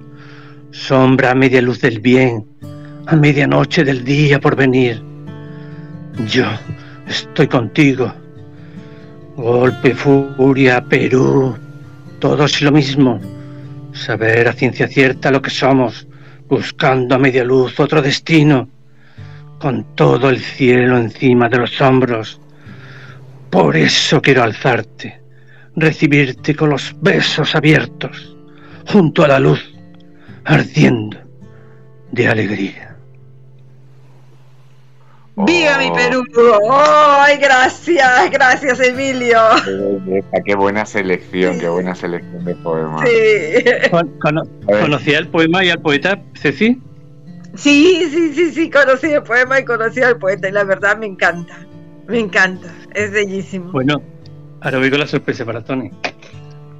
sombra 0.72 1.30
a 1.30 1.36
media 1.36 1.62
luz 1.62 1.82
del 1.82 2.00
bien, 2.00 2.44
a 3.06 3.16
medianoche 3.16 3.84
del 3.84 4.04
día 4.04 4.40
por 4.40 4.56
venir. 4.56 5.04
Yo 6.28 6.48
estoy 7.08 7.48
contigo. 7.48 8.12
Golpe, 9.36 9.94
furia, 9.94 10.84
Perú, 10.84 11.56
todos 12.18 12.60
lo 12.64 12.72
mismo. 12.72 13.20
Saber 13.94 14.48
a 14.48 14.54
ciencia 14.54 14.88
cierta 14.88 15.30
lo 15.30 15.44
que 15.44 15.52
somos, 15.52 16.08
buscando 16.50 17.14
a 17.14 17.20
media 17.20 17.44
luz 17.44 17.80
otro 17.80 18.02
destino, 18.02 18.68
con 19.60 19.86
todo 19.94 20.32
el 20.32 20.40
cielo 20.40 20.98
encima 20.98 21.48
de 21.50 21.58
los 21.60 21.80
hombros 21.80 22.42
por 23.50 23.76
eso 23.76 24.22
quiero 24.22 24.44
alzarte, 24.44 25.22
recibirte 25.76 26.56
con 26.56 26.70
los 26.72 26.96
besos 27.02 27.56
abiertos, 27.56 28.36
junto 28.88 29.24
a 29.24 29.28
la 29.28 29.40
luz, 29.40 29.74
ardiendo 30.46 31.18
de 32.12 32.28
alegría. 32.28 32.88
¡Viva 35.46 35.78
mi 35.78 35.92
Perú! 35.92 36.24
¡Ay, 36.72 37.38
gracias! 37.38 38.32
Gracias, 38.32 38.80
Emilio. 38.80 39.40
Qué, 40.44 40.56
buena 40.56 40.84
selección, 40.84 41.60
qué 41.60 41.70
buena 41.70 41.94
selección 41.94 42.44
de 42.44 42.56
poemas. 42.56 43.08
Sí. 43.08 43.90
¿Conocía 44.66 45.20
el 45.20 45.28
poema 45.28 45.64
y 45.64 45.70
al 45.70 45.80
poeta, 45.80 46.20
Ceci? 46.34 46.82
Sí, 47.54 48.10
sí, 48.12 48.34
sí, 48.34 48.52
sí, 48.52 48.70
conocí 48.72 49.08
el 49.08 49.22
poema 49.22 49.60
y 49.60 49.66
conocí 49.66 50.02
al 50.02 50.18
poeta 50.18 50.50
y 50.50 50.54
la 50.54 50.64
verdad 50.64 50.98
me 50.98 51.06
encanta. 51.06 51.56
Me 52.08 52.20
encanta, 52.20 52.74
es 52.94 53.12
bellísimo. 53.12 53.72
Bueno, 53.72 54.02
ahora 54.62 54.80
voy 54.80 54.90
con 54.90 55.00
la 55.00 55.08
sorpresa 55.08 55.46
para 55.46 55.64
Tony. 55.64 55.92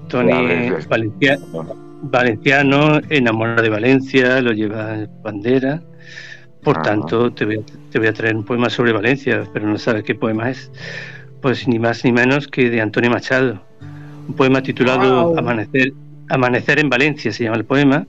Tony 0.08 0.32
es 0.32 0.88
valenciano, 2.02 3.02
enamorado 3.10 3.62
de 3.62 3.70
Valencia, 3.70 4.42
lo 4.42 4.52
lleva 4.52 4.96
en 4.96 5.10
bandera. 5.22 5.82
Por 6.64 6.82
tanto, 6.82 7.32
te 7.32 7.46
voy, 7.46 7.58
a, 7.60 7.62
te 7.92 8.00
voy, 8.00 8.08
a, 8.08 8.14
traer 8.14 8.36
un 8.36 8.44
poema 8.44 8.70
sobre 8.70 8.92
Valencia, 8.92 9.44
pero 9.54 9.68
no 9.68 9.78
sabes 9.78 10.04
qué 10.04 10.16
poema 10.16 10.50
es. 10.50 10.72
Pues 11.42 11.68
ni 11.68 11.80
más 11.80 12.04
ni 12.04 12.12
menos 12.12 12.48
que 12.48 12.70
de 12.70 12.82
Antonio 12.82 13.10
Machado. 13.10 13.62
Un 14.28 14.36
poema 14.36 14.62
titulado 14.62 15.38
Amanecer, 15.38 15.94
Amanecer 16.30 16.80
en 16.80 16.90
Valencia 16.90 17.32
se 17.32 17.46
llama 17.46 17.58
el 17.58 17.66
poema. 17.66 18.06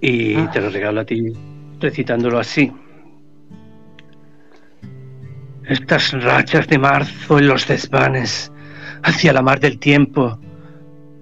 Y 0.00 0.34
te 0.48 0.60
lo 0.60 0.70
regalo 0.70 1.00
a 1.00 1.04
ti 1.04 1.32
recitándolo 1.80 2.38
así. 2.38 2.72
Estas 5.68 6.12
rachas 6.12 6.66
de 6.66 6.76
marzo 6.76 7.38
en 7.38 7.46
los 7.46 7.68
desvanes, 7.68 8.50
hacia 9.04 9.32
la 9.32 9.42
mar 9.42 9.60
del 9.60 9.78
tiempo, 9.78 10.38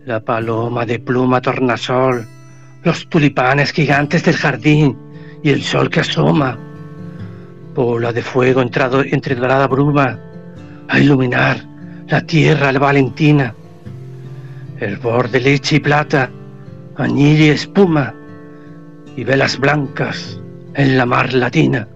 la 0.07 0.21
paloma 0.21 0.87
de 0.87 0.99
pluma 0.99 1.43
tornasol, 1.43 2.27
los 2.83 3.07
tulipanes 3.11 3.71
gigantes 3.71 4.25
del 4.25 4.37
jardín 4.37 4.97
y 5.43 5.51
el 5.51 5.63
sol 5.63 5.91
que 5.91 6.01
asoma, 6.01 6.59
bola 7.75 8.15
de 8.15 8.23
fuego 8.23 8.63
entrado 8.63 9.03
entre 9.03 9.35
dorada 9.35 9.67
bruma, 9.67 10.19
a 10.89 10.99
iluminar 10.99 11.63
la 12.09 12.23
tierra 12.23 12.73
la 12.73 12.79
valentina, 12.79 13.55
hervor 14.79 15.31
de 15.31 15.41
leche 15.41 15.77
y 15.77 15.81
plata, 15.81 16.31
añil 16.97 17.43
y 17.43 17.49
espuma, 17.51 18.15
y 19.17 19.23
velas 19.23 19.59
blancas 19.59 20.41
en 20.75 20.97
la 20.97 21.05
mar 21.05 21.35
latina. 21.35 21.87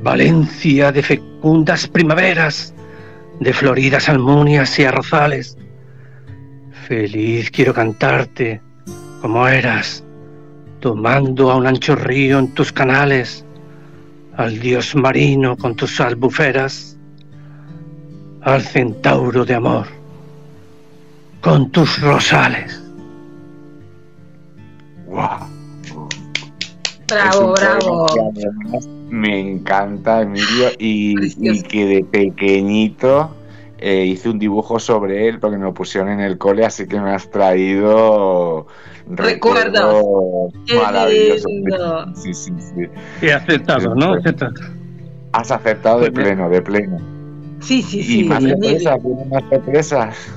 Valencia 0.00 0.92
de 0.92 1.02
fecundas 1.02 1.88
primaveras, 1.88 2.72
de 3.40 3.52
floridas 3.52 4.08
almunias 4.08 4.78
y 4.78 4.84
arrozales. 4.84 5.56
Feliz 6.86 7.50
quiero 7.50 7.74
cantarte 7.74 8.60
como 9.20 9.48
eras, 9.48 10.04
tomando 10.80 11.50
a 11.50 11.56
un 11.56 11.66
ancho 11.66 11.96
río 11.96 12.38
en 12.38 12.54
tus 12.54 12.72
canales, 12.72 13.44
al 14.36 14.60
dios 14.60 14.94
marino 14.94 15.56
con 15.56 15.74
tus 15.74 16.00
albuferas, 16.00 16.96
al 18.42 18.62
centauro 18.62 19.44
de 19.44 19.54
amor 19.54 19.98
con 21.40 21.70
tus 21.70 22.00
rosales. 22.00 22.82
Bravo, 27.08 27.54
bravo. 27.54 28.97
Me 29.08 29.38
encanta, 29.38 30.22
Emilio, 30.22 30.70
y, 30.78 31.62
que 31.62 31.86
de 31.86 32.04
pequeñito 32.04 33.34
eh, 33.78 34.04
hice 34.04 34.28
un 34.28 34.38
dibujo 34.38 34.78
sobre 34.78 35.28
él 35.28 35.38
porque 35.38 35.56
me 35.56 35.64
lo 35.64 35.74
pusieron 35.74 36.10
en 36.10 36.20
el 36.20 36.36
cole, 36.36 36.64
así 36.64 36.86
que 36.86 37.00
me 37.00 37.10
has 37.10 37.30
traído 37.30 38.66
recuerdos 39.08 40.52
maravillosos. 40.74 41.50
Sí, 42.14 42.34
sí, 42.34 42.52
sí. 42.58 42.86
Y 43.22 43.30
aceptado, 43.30 43.94
¿no? 43.94 44.16
Has 45.32 45.50
aceptado 45.50 46.00
de 46.00 46.12
pleno, 46.12 46.48
de 46.48 46.62
pleno. 46.62 46.98
Sí, 47.60 47.82
sí, 47.82 48.02
sí. 48.02 48.20
Y 48.20 48.24
más 48.24 48.42
sorpresas, 48.42 48.98
más 49.30 49.44
sorpresas. 49.50 50.32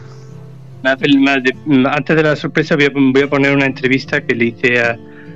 Antes 0.84 2.16
de 2.16 2.24
la 2.24 2.36
sorpresa 2.36 2.76
voy 2.76 3.22
a, 3.24 3.28
poner 3.30 3.56
una 3.56 3.66
entrevista 3.66 4.22
que 4.22 4.34
le 4.34 4.46
hice 4.46 4.80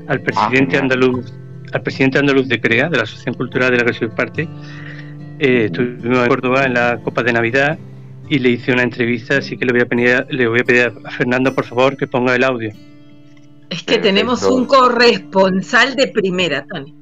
al 0.07 0.21
presidente 0.21 0.77
ah, 0.77 0.81
andaluz, 0.81 1.31
al 1.75 1.81
presidente 1.81 2.17
andaluz 2.17 2.47
de 2.47 2.61
CREA, 2.61 2.87
de 2.87 2.95
la 2.95 3.03
Asociación 3.03 3.35
Cultural 3.35 3.69
de 3.71 3.77
la 3.77 3.83
que 3.83 3.93
soy 3.93 4.07
parte. 4.07 4.47
Eh, 5.39 5.65
estuvimos 5.65 6.19
en 6.19 6.27
Córdoba 6.29 6.63
en 6.63 6.73
la 6.73 6.99
Copa 7.03 7.21
de 7.21 7.33
Navidad 7.33 7.77
y 8.29 8.39
le 8.39 8.51
hice 8.51 8.71
una 8.71 8.83
entrevista, 8.83 9.37
así 9.37 9.57
que 9.57 9.65
le 9.65 9.73
voy 9.73 9.81
a 9.81 9.85
pedir, 9.85 10.25
le 10.29 10.47
voy 10.47 10.61
a, 10.61 10.63
pedir 10.63 10.93
a 11.03 11.11
Fernando, 11.11 11.53
por 11.53 11.65
favor, 11.65 11.97
que 11.97 12.07
ponga 12.07 12.33
el 12.33 12.45
audio. 12.45 12.71
Es 13.69 13.83
que 13.83 13.97
tenemos 13.97 14.43
un 14.43 14.65
corresponsal 14.65 15.95
de 15.95 16.07
primera, 16.07 16.65
Tony 16.65 16.95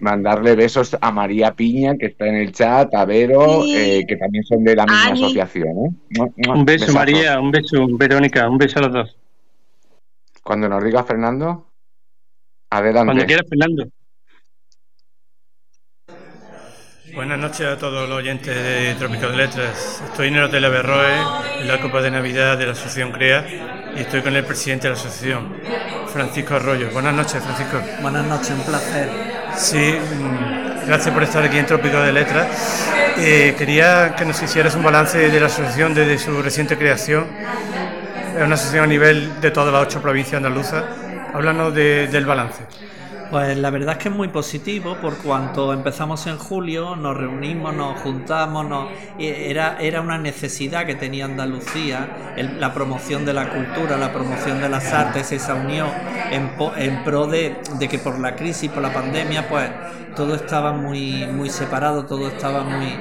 mandarle 0.00 0.56
besos 0.56 0.96
a 0.98 1.12
María 1.12 1.52
Piña, 1.52 1.94
que 1.98 2.06
está 2.06 2.26
en 2.26 2.36
el 2.36 2.52
chat, 2.52 2.94
a 2.94 3.04
Vero, 3.04 3.66
eh, 3.66 4.02
que 4.08 4.16
también 4.16 4.42
son 4.44 4.64
de 4.64 4.74
la 4.74 4.86
misma 4.86 5.12
asociación. 5.12 5.68
¿eh? 5.68 6.48
Un 6.48 6.64
beso, 6.64 6.90
María, 6.94 7.38
un 7.38 7.50
beso, 7.50 7.86
Verónica, 7.98 8.48
un 8.48 8.56
beso 8.56 8.78
a 8.78 8.82
los 8.84 8.92
dos. 8.94 9.16
Cuando 10.42 10.70
nos 10.70 10.82
diga 10.82 11.04
Fernando, 11.04 11.69
adelante. 12.70 13.06
Cuando 13.06 13.26
quiera, 13.26 13.42
Fernando. 13.48 13.84
Buenas 17.12 17.38
noches 17.40 17.66
a 17.66 17.76
todos 17.76 18.08
los 18.08 18.18
oyentes 18.18 18.54
de 18.54 18.94
Trópico 18.94 19.28
de 19.28 19.36
Letras. 19.36 20.00
Estoy 20.06 20.28
en 20.28 20.36
el 20.36 20.44
Hotel 20.44 20.64
Averroe, 20.64 21.12
en 21.60 21.66
la 21.66 21.80
Copa 21.80 22.00
de 22.00 22.10
Navidad 22.10 22.56
de 22.56 22.66
la 22.66 22.72
Asociación 22.72 23.10
CREA, 23.10 23.92
y 23.96 24.00
estoy 24.00 24.22
con 24.22 24.36
el 24.36 24.44
presidente 24.44 24.84
de 24.84 24.94
la 24.94 25.00
asociación, 25.00 25.56
Francisco 26.06 26.54
Arroyo. 26.54 26.88
Buenas 26.92 27.12
noches, 27.12 27.42
Francisco. 27.42 27.80
Buenas 28.00 28.24
noches, 28.26 28.50
un 28.50 28.62
placer. 28.62 29.08
Sí, 29.56 29.94
mm, 29.98 30.86
gracias 30.86 31.12
por 31.12 31.24
estar 31.24 31.42
aquí 31.42 31.58
en 31.58 31.66
Trópico 31.66 32.00
de 32.00 32.12
Letras. 32.12 32.88
Eh, 33.18 33.56
quería 33.58 34.14
que 34.16 34.24
nos 34.24 34.40
hicieras 34.40 34.76
un 34.76 34.84
balance 34.84 35.18
de 35.18 35.40
la 35.40 35.46
asociación 35.46 35.92
desde 35.92 36.16
su 36.16 36.40
reciente 36.40 36.78
creación. 36.78 37.26
Es 38.36 38.42
una 38.42 38.54
asociación 38.54 38.84
a 38.84 38.86
nivel 38.86 39.40
de 39.40 39.50
todas 39.50 39.72
las 39.72 39.82
ocho 39.82 40.00
provincias 40.00 40.36
andaluzas. 40.36 40.84
Háblanos 41.32 41.74
del 41.74 42.26
balance. 42.26 42.64
Pues 43.30 43.56
la 43.56 43.70
verdad 43.70 43.92
es 43.92 44.02
que 44.02 44.08
es 44.08 44.14
muy 44.14 44.26
positivo 44.26 44.96
por 45.00 45.16
cuanto 45.18 45.72
empezamos 45.72 46.26
en 46.26 46.36
julio, 46.36 46.96
nos 46.96 47.16
reunimos, 47.16 47.72
nos 47.72 48.00
juntamos, 48.00 48.88
era, 49.20 49.78
era 49.80 50.00
una 50.00 50.18
necesidad 50.18 50.84
que 50.84 50.96
tenía 50.96 51.26
Andalucía, 51.26 52.34
la 52.58 52.74
promoción 52.74 53.24
de 53.24 53.32
la 53.32 53.48
cultura, 53.48 53.96
la 53.96 54.12
promoción 54.12 54.60
de 54.60 54.68
las 54.68 54.92
artes, 54.92 55.30
esa 55.30 55.54
unión 55.54 55.88
en, 56.32 56.50
en 56.76 57.04
pro 57.04 57.28
de, 57.28 57.56
de, 57.78 57.88
que 57.88 57.98
por 58.00 58.18
la 58.18 58.34
crisis, 58.34 58.68
por 58.68 58.82
la 58.82 58.92
pandemia, 58.92 59.48
pues 59.48 59.70
todo 60.16 60.34
estaba 60.34 60.72
muy, 60.72 61.24
muy 61.28 61.50
separado, 61.50 62.06
todo 62.06 62.26
estaba 62.26 62.64
muy, 62.64 62.98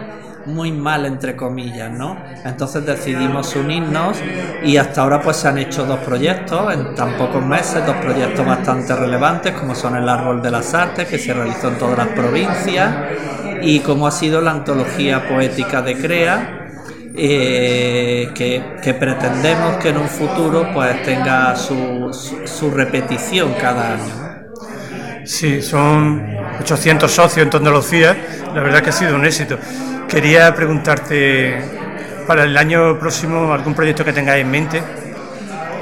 muy 0.49 0.71
mal 0.71 1.05
entre 1.05 1.35
comillas, 1.35 1.91
¿no? 1.91 2.17
Entonces 2.43 2.85
decidimos 2.85 3.55
unirnos 3.55 4.17
y 4.63 4.77
hasta 4.77 5.01
ahora 5.01 5.21
pues 5.21 5.38
se 5.38 5.47
han 5.47 5.57
hecho 5.57 5.85
dos 5.85 5.99
proyectos 5.99 6.73
en 6.73 6.95
tan 6.95 7.17
pocos 7.17 7.45
meses, 7.45 7.85
dos 7.85 7.95
proyectos 7.97 8.45
bastante 8.45 8.95
relevantes 8.95 9.53
como 9.53 9.76
son 9.76 9.95
el 9.95 10.07
Árbol 10.07 10.41
de 10.41 10.51
las 10.51 10.73
Artes 10.73 11.07
que 11.07 11.17
se 11.17 11.34
realizó 11.34 11.69
en 11.69 11.77
todas 11.77 11.97
las 11.97 12.07
provincias 12.09 12.95
y 13.61 13.80
como 13.80 14.07
ha 14.07 14.11
sido 14.11 14.41
la 14.41 14.51
antología 14.51 15.27
poética 15.27 15.81
de 15.81 15.95
Crea 15.97 16.55
eh, 17.15 18.30
que, 18.34 18.93
pretendemos 18.93 19.77
que 19.77 19.89
en 19.89 19.97
un 19.97 20.07
futuro 20.07 20.69
pues 20.73 21.03
tenga 21.03 21.55
su, 21.55 22.11
su 22.45 22.71
repetición 22.71 23.53
cada 23.59 23.93
año. 23.93 24.30
Sí, 25.26 25.61
son 25.61 26.23
800 26.61 27.11
socios 27.11 27.47
en 27.47 27.55
Andalucía, 27.55 28.17
la 28.53 28.61
verdad 28.61 28.81
que 28.81 28.89
ha 28.89 28.93
sido 28.93 29.15
un 29.15 29.26
éxito. 29.26 29.57
Quería 30.10 30.56
preguntarte 30.56 31.61
para 32.26 32.44
el 32.44 32.57
año 32.57 32.98
próximo 32.98 33.53
algún 33.53 33.76
proyecto 33.76 34.03
que 34.03 34.11
tengáis 34.11 34.44
en 34.44 34.49
mente. 34.49 34.81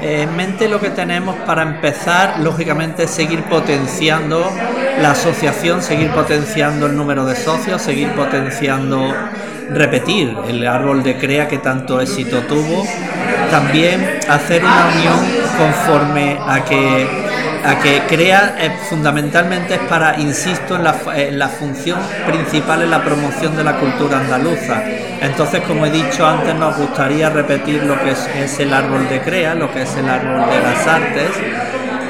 En 0.02 0.36
mente 0.36 0.68
lo 0.68 0.78
que 0.78 0.90
tenemos 0.90 1.34
para 1.46 1.62
empezar, 1.62 2.38
lógicamente, 2.40 3.04
es 3.04 3.10
seguir 3.10 3.42
potenciando 3.44 4.52
la 5.00 5.12
asociación, 5.12 5.82
seguir 5.82 6.10
potenciando 6.10 6.86
el 6.86 6.94
número 6.96 7.24
de 7.24 7.36
socios, 7.36 7.80
seguir 7.80 8.10
potenciando, 8.12 9.14
repetir 9.70 10.36
el 10.46 10.66
árbol 10.66 11.02
de 11.02 11.16
CREA 11.16 11.48
que 11.48 11.58
tanto 11.58 11.98
éxito 11.98 12.40
tuvo. 12.42 12.86
También 13.50 14.20
hacer 14.28 14.62
una 14.62 14.88
unión 14.94 15.37
conforme 15.58 16.38
a 16.46 16.64
que 16.64 17.06
a 17.64 17.78
que 17.80 18.02
crea 18.08 18.56
eh, 18.58 18.70
fundamentalmente 18.88 19.74
es 19.74 19.80
para, 19.80 20.18
insisto, 20.18 20.76
en 20.76 20.84
la, 21.38 21.48
función 21.48 21.98
principal 22.26 22.82
en 22.82 22.90
la 22.90 23.02
promoción 23.02 23.56
de 23.56 23.64
la 23.64 23.74
cultura 23.74 24.18
andaluza. 24.20 24.82
Entonces, 25.20 25.62
como 25.62 25.84
he 25.86 25.90
dicho 25.90 26.26
antes, 26.26 26.54
nos 26.54 26.76
gustaría 26.76 27.30
repetir 27.30 27.82
lo 27.82 27.98
que 28.00 28.12
es, 28.12 28.60
el 28.60 28.72
árbol 28.72 29.08
de 29.08 29.20
CREA, 29.20 29.54
lo 29.54 29.72
que 29.72 29.82
es 29.82 29.96
el 29.96 30.08
árbol 30.08 30.48
de 30.50 30.60
las 30.62 30.86
artes 30.86 31.30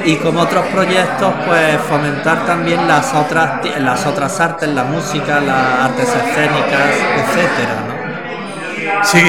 y 0.05 0.17
como 0.17 0.41
otros 0.41 0.65
proyectos, 0.67 1.35
pues 1.45 1.77
fomentar 1.89 2.47
también 2.47 2.87
las 2.87 3.13
otras, 3.15 3.61
las 3.81 4.07
otras 4.07 4.39
artes, 4.41 4.69
la 4.69 4.85
música, 4.85 5.41
las 5.41 5.91
artes 5.91 6.09
escénicas, 6.09 6.95
etcétera. 7.17 7.75
¿no? 7.87 9.05
Sí, 9.05 9.23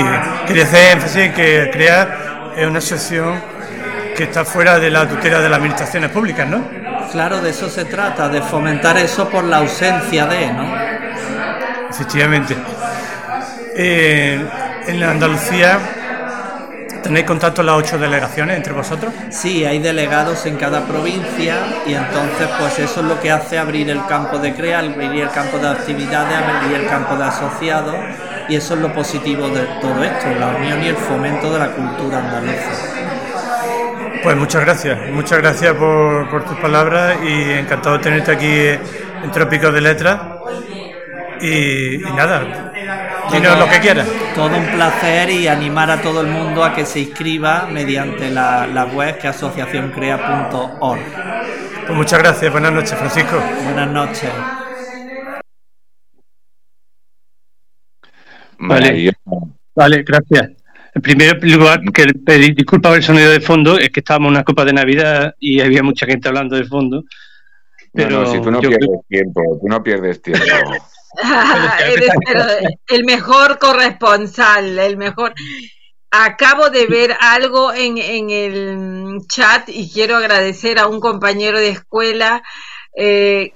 quería 0.45 0.63
hacer 0.63 0.93
énfasis 0.93 1.33
que 1.33 1.69
CREA 1.71 2.53
es 2.55 2.67
una 2.67 2.79
asociación 2.79 3.58
que 4.19 4.25
está 4.25 4.43
fuera 4.43 4.77
de 4.77 4.89
la 4.89 5.07
tutela 5.07 5.39
de 5.39 5.47
las 5.47 5.59
administraciones 5.59 6.11
públicas, 6.11 6.45
¿no? 6.45 6.61
Claro, 7.09 7.39
de 7.39 7.51
eso 7.51 7.69
se 7.69 7.85
trata, 7.85 8.27
de 8.27 8.41
fomentar 8.41 8.97
eso 8.97 9.29
por 9.29 9.45
la 9.45 9.59
ausencia 9.59 10.25
de, 10.25 10.51
¿no? 10.51 10.75
Efectivamente. 11.89 12.53
Eh, 13.77 14.45
en 14.87 15.03
Andalucía 15.03 15.79
¿Tenéis 17.01 17.25
contacto 17.25 17.63
las 17.63 17.77
ocho 17.77 17.97
delegaciones 17.97 18.57
entre 18.57 18.73
vosotros? 18.73 19.13
Sí, 19.29 19.63
hay 19.63 19.79
delegados 19.79 20.45
en 20.45 20.57
cada 20.57 20.81
provincia 20.81 21.55
y 21.87 21.93
entonces 21.93 22.49
pues 22.59 22.77
eso 22.77 22.99
es 22.99 23.05
lo 23.05 23.21
que 23.21 23.31
hace 23.31 23.57
abrir 23.57 23.89
el 23.89 24.05
campo 24.05 24.37
de 24.37 24.53
CREA, 24.53 24.79
abrir 24.79 25.23
el 25.23 25.31
campo 25.31 25.57
de 25.59 25.69
actividades, 25.69 26.37
abrir 26.37 26.81
el 26.81 26.87
campo 26.89 27.15
de 27.15 27.23
asociados 27.23 27.95
y 28.49 28.55
eso 28.57 28.73
es 28.73 28.81
lo 28.81 28.93
positivo 28.93 29.47
de 29.47 29.61
todo 29.81 30.03
esto, 30.03 30.27
la 30.37 30.47
unión 30.49 30.83
y 30.83 30.87
el 30.89 30.97
fomento 30.97 31.53
de 31.53 31.59
la 31.59 31.71
cultura 31.71 32.17
andaluza. 32.17 32.98
Pues 34.21 34.35
muchas 34.35 34.61
gracias, 34.61 34.99
muchas 35.11 35.37
gracias 35.37 35.73
por, 35.75 36.43
tus 36.45 36.57
palabras 36.57 37.17
y 37.23 37.51
encantado 37.51 37.97
de 37.97 38.03
tenerte 38.03 38.31
aquí 38.31 38.67
en 39.23 39.31
Trópicos 39.31 39.73
de 39.73 39.81
Letras. 39.81 40.19
Y, 41.41 41.99
nada, 42.15 42.73
dinos 43.31 43.57
lo 43.57 43.69
que 43.69 43.79
quieras. 43.79 44.07
Todo 44.35 44.57
un 44.57 44.65
placer 44.65 45.29
y 45.29 45.47
animar 45.47 45.89
a 45.89 46.01
todo 46.01 46.19
el 46.21 46.27
mundo 46.27 46.65
a 46.65 46.73
que 46.73 46.85
se 46.85 46.99
inscriba 46.99 47.67
mediante 47.71 48.29
la, 48.29 48.89
web 48.93 49.17
que 49.17 49.29
asociacioncrea.org. 49.29 50.99
Pues 51.87 51.97
muchas 51.97 52.19
gracias, 52.19 52.51
buenas 52.51 52.73
noches, 52.73 52.93
Francisco. 52.95 53.41
Buenas 53.63 53.89
noches. 53.89 54.29
Vale, 58.57 59.13
vale 59.73 60.03
gracias. 60.03 60.58
En 60.99 61.03
primer 61.03 61.41
lugar, 61.41 61.81
que 61.93 62.07
pedir 62.13 62.53
disculpas 62.53 62.89
por 62.89 62.97
el 62.97 63.03
sonido 63.03 63.31
de 63.31 63.39
fondo, 63.39 63.79
es 63.79 63.89
que 63.89 64.01
estábamos 64.01 64.27
en 64.27 64.33
una 64.33 64.43
copa 64.43 64.65
de 64.65 64.73
Navidad 64.73 65.33
y 65.39 65.61
había 65.61 65.81
mucha 65.81 66.05
gente 66.05 66.27
hablando 66.27 66.57
de 66.57 66.65
fondo. 66.65 67.05
Pero 67.93 68.19
no, 68.19 68.25
si 68.29 68.41
tú 68.41 68.51
no 68.51 68.59
pierdes 68.59 68.99
tiempo, 69.07 69.41
tú 69.61 69.67
no 69.69 69.81
pierdes 69.81 70.21
tiempo. 70.21 70.43
el 72.89 73.05
mejor 73.05 73.59
corresponsal, 73.59 74.77
el 74.77 74.97
mejor. 74.97 75.33
Acabo 76.11 76.69
de 76.69 76.85
ver 76.87 77.15
algo 77.21 77.73
en, 77.73 77.97
en 77.97 78.29
el 78.29 79.19
chat 79.33 79.69
y 79.69 79.89
quiero 79.89 80.17
agradecer 80.17 80.79
a 80.79 80.87
un 80.87 80.99
compañero 80.99 81.59
de 81.59 81.69
escuela, 81.69 82.43
eh, 82.93 83.53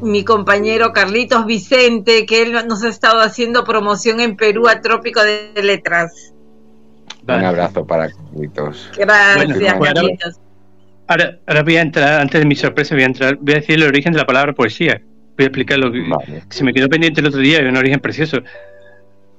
mi 0.00 0.22
compañero 0.22 0.92
Carlitos 0.92 1.44
Vicente, 1.44 2.24
que 2.24 2.42
él 2.42 2.52
nos 2.68 2.84
ha 2.84 2.88
estado 2.88 3.20
haciendo 3.20 3.64
promoción 3.64 4.20
en 4.20 4.36
Perú 4.36 4.68
a 4.68 4.80
Trópico 4.80 5.24
de 5.24 5.50
Letras. 5.60 6.33
Un 7.26 7.44
abrazo 7.44 7.86
para 7.86 8.10
Carlitos. 8.10 8.90
Gracias, 8.96 9.74
pues 9.78 9.92
ahora, 11.06 11.38
ahora, 11.46 11.62
voy 11.62 11.76
a 11.76 11.82
entrar, 11.82 12.20
antes 12.20 12.40
de 12.40 12.46
mi 12.46 12.54
sorpresa, 12.54 12.94
voy 12.94 13.04
a 13.04 13.06
entrar, 13.06 13.36
voy 13.36 13.54
a 13.54 13.56
decir 13.56 13.76
el 13.76 13.84
origen 13.84 14.12
de 14.12 14.18
la 14.18 14.26
palabra 14.26 14.52
poesía. 14.52 15.00
Voy 15.36 15.44
a 15.44 15.48
explicar 15.48 15.78
lo 15.78 15.90
que 15.90 16.04
se 16.50 16.64
me 16.64 16.72
quedó 16.72 16.88
pendiente 16.88 17.20
el 17.20 17.26
otro 17.26 17.40
día, 17.40 17.58
es 17.58 17.68
un 17.68 17.76
origen 17.76 18.00
precioso. 18.00 18.38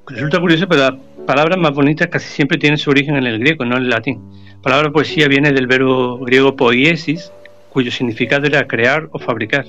Resulta 0.08 0.40
curioso, 0.40 0.68
pero 0.68 0.82
las 0.82 0.94
palabras 1.26 1.58
más 1.58 1.74
bonitas 1.74 2.08
casi 2.08 2.28
siempre 2.28 2.58
tienen 2.58 2.78
su 2.78 2.90
origen 2.90 3.16
en 3.16 3.26
el 3.26 3.40
griego, 3.40 3.66
no 3.66 3.78
en 3.78 3.84
el 3.84 3.90
latín. 3.90 4.22
La 4.58 4.62
palabra 4.62 4.92
poesía 4.92 5.28
viene 5.28 5.52
del 5.52 5.68
verbo 5.68 6.20
griego 6.20 6.56
poiesis, 6.56 7.32
cuyo 7.70 7.92
significado 7.92 8.46
era 8.46 8.68
crear 8.68 9.08
o 9.12 9.20
fabricar. 9.20 9.66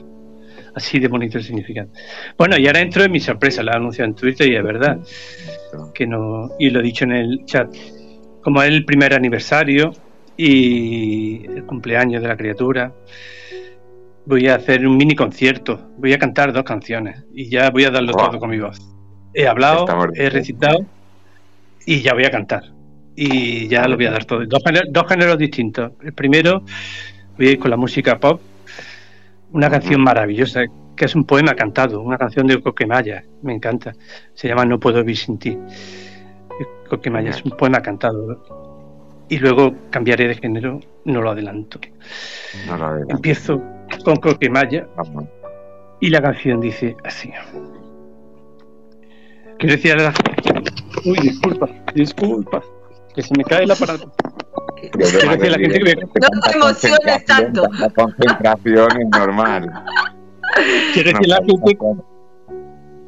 Así 0.74 0.98
de 0.98 1.09
bonito 1.09 1.38
el 1.38 1.44
significado. 1.44 1.88
Bueno, 2.36 2.59
y 2.59 2.66
ahora 2.66 2.80
entro 2.80 3.02
en 3.02 3.10
mi 3.10 3.20
sorpresa, 3.20 3.62
la 3.62 3.72
anuncio 3.72 4.05
en 4.05 4.14
Twitter 4.14 4.47
y 4.47 4.56
es 4.56 4.62
verdad. 4.62 4.98
Que 5.94 6.06
no, 6.06 6.51
y 6.59 6.68
lo 6.68 6.80
he 6.80 6.82
dicho 6.82 7.05
en 7.05 7.12
el 7.12 7.47
chat. 7.47 7.74
Como 8.47 8.62
es 8.62 8.68
el 8.68 8.85
primer 8.85 9.12
aniversario 9.12 9.90
y 10.36 11.44
el 11.47 11.64
cumpleaños 11.64 12.23
de 12.23 12.28
la 12.28 12.36
criatura, 12.36 12.93
voy 14.24 14.47
a 14.47 14.55
hacer 14.55 14.86
un 14.86 14.97
mini 14.97 15.16
concierto. 15.16 15.90
Voy 15.98 16.12
a 16.12 16.18
cantar 16.20 16.52
dos 16.52 16.62
canciones 16.62 17.24
y 17.35 17.48
ya 17.48 17.70
voy 17.70 17.86
a 17.86 17.90
darlo 17.90 18.12
todo 18.12 18.39
con 18.39 18.51
mi 18.51 18.60
voz. 18.60 18.78
He 19.35 19.48
hablado, 19.48 19.85
he 20.14 20.31
recitado 20.31 20.86
y 21.86 22.02
ya 22.02 22.14
voy 22.14 22.24
a 22.24 22.31
cantar. 22.31 22.62
Y 23.16 23.66
ya 23.66 23.89
lo 23.89 23.97
voy 23.97 24.06
a 24.06 24.12
dar 24.12 24.24
todo. 24.24 24.47
Dos, 24.47 24.62
dos 24.90 25.09
géneros 25.09 25.39
distintos. 25.39 25.90
El 26.05 26.12
primero, 26.12 26.62
voy 27.36 27.48
a 27.48 27.51
ir 27.51 27.59
con 27.59 27.73
la 27.73 27.77
música 27.77 28.16
pop 28.20 28.40
una 29.51 29.68
canción 29.68 30.01
maravillosa, 30.02 30.60
que 30.97 31.05
es 31.05 31.16
un 31.16 31.24
poema 31.24 31.55
cantado, 31.56 32.01
una 32.01 32.16
canción 32.16 32.47
de 32.47 32.62
Coquemaya, 32.62 33.24
me 33.43 33.55
encanta. 33.55 33.93
Se 34.35 34.47
llama 34.47 34.64
No 34.64 34.78
puedo 34.78 35.01
vivir 35.01 35.16
sin 35.16 35.36
ti. 35.36 35.59
Coquemaya 36.87 37.31
es 37.31 37.45
un 37.45 37.53
poema 37.53 37.81
cantado. 37.81 38.43
Y 39.29 39.39
luego 39.39 39.75
cambiaré 39.91 40.29
de 40.29 40.35
género, 40.35 40.81
no 41.05 41.21
lo 41.21 41.31
adelanto. 41.31 41.81
Empiezo 43.09 43.61
con 44.05 44.17
Coquemaya 44.17 44.87
y 46.01 46.11
la 46.11 46.23
canción 46.23 46.61
dice 46.61 46.97
así. 47.05 47.33
Quiero 49.59 49.75
decir 49.77 49.93
a 49.93 49.97
la 49.97 50.15
Uy, 51.05 51.19
disculpa, 51.21 51.69
disculpa, 51.95 52.63
que 53.15 53.23
se 53.23 53.35
me 53.37 53.45
cae 53.45 53.65
el 53.65 53.71
aparato. 53.71 54.13
No 54.93 55.07
te 56.43 56.57
emociones 56.57 57.25
tanto. 57.25 57.69
La 57.79 57.91
concentración 57.91 58.89
es 59.01 59.09
normal. 59.19 59.71
Quiero 60.95 61.13
decir 61.13 61.29
la 61.29 61.37
gente 61.37 61.79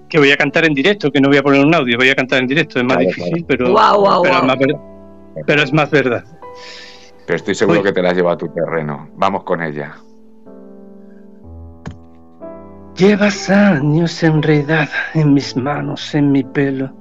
que 0.09 0.18
voy 0.18 0.30
a 0.30 0.36
cantar 0.36 0.64
en 0.64 0.74
directo, 0.74 1.10
que 1.10 1.20
no 1.20 1.28
voy 1.28 1.39
a 1.39 1.43
poner 1.43 1.64
un 1.64 1.74
audio, 1.74 1.97
voy 1.97 2.10
a 2.10 2.14
cantar 2.14 2.40
en 2.40 2.47
directo, 2.47 2.78
es 2.78 2.85
más 2.85 2.98
difícil, 2.98 3.44
pero, 3.47 3.66
pero, 3.66 4.24
Es 4.24 4.43
más 4.43 4.56
pero, 5.47 5.62
es 5.62 5.72
más 5.72 5.90
verdad. 5.90 6.24
Pero 7.26 7.36
estoy 7.36 7.55
seguro 7.55 7.82
que 7.82 7.93
te 7.93 8.02
la 8.02 8.12
lleva 8.12 8.32
a 8.32 8.36
tu 8.36 8.48
terreno. 8.48 9.10
Vamos 9.16 9.44
con 9.44 9.62
ella. 9.62 9.94
Llevas 12.97 13.51
años 13.51 14.22
enredada 14.22 14.89
en 15.14 15.35
mis 15.35 15.55
manos, 15.56 16.14
en 16.14 16.32
mi 16.32 16.43
pelo, 16.43 16.93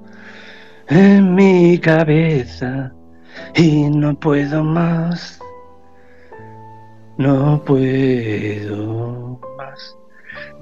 en 0.90 1.34
mi 1.34 1.80
cabeza 1.80 2.94
y 3.56 3.90
no 3.90 4.20
puedo 4.20 4.64
más, 4.64 5.40
no 7.18 7.64
puedo. 7.66 9.40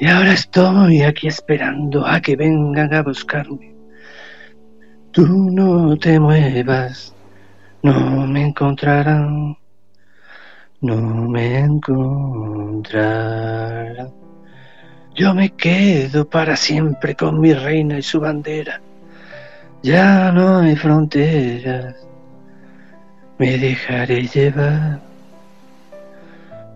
Y 0.00 0.06
ahora 0.06 0.32
estoy 0.32 1.02
aquí 1.02 1.26
esperando 1.26 2.06
a 2.06 2.20
que 2.20 2.36
vengan 2.36 2.94
a 2.94 3.02
buscarme. 3.02 3.74
Tú 5.10 5.26
no 5.26 5.96
te 5.96 6.20
muevas, 6.20 7.12
no 7.82 8.24
me 8.28 8.46
encontrarán, 8.46 9.56
no 10.82 10.96
me 11.28 11.58
encontrarán. 11.58 12.98
Yo 15.16 15.34
me 15.34 15.50
quedo 15.50 16.28
para 16.28 16.54
siempre 16.56 17.16
con 17.16 17.40
mi 17.40 17.52
reina 17.52 17.98
y 17.98 18.02
su 18.02 18.20
bandera. 18.20 18.80
Ya 19.82 20.30
no 20.30 20.58
hay 20.58 20.76
fronteras. 20.76 21.96
Me 23.36 23.58
dejaré 23.58 24.28
llevar 24.28 25.07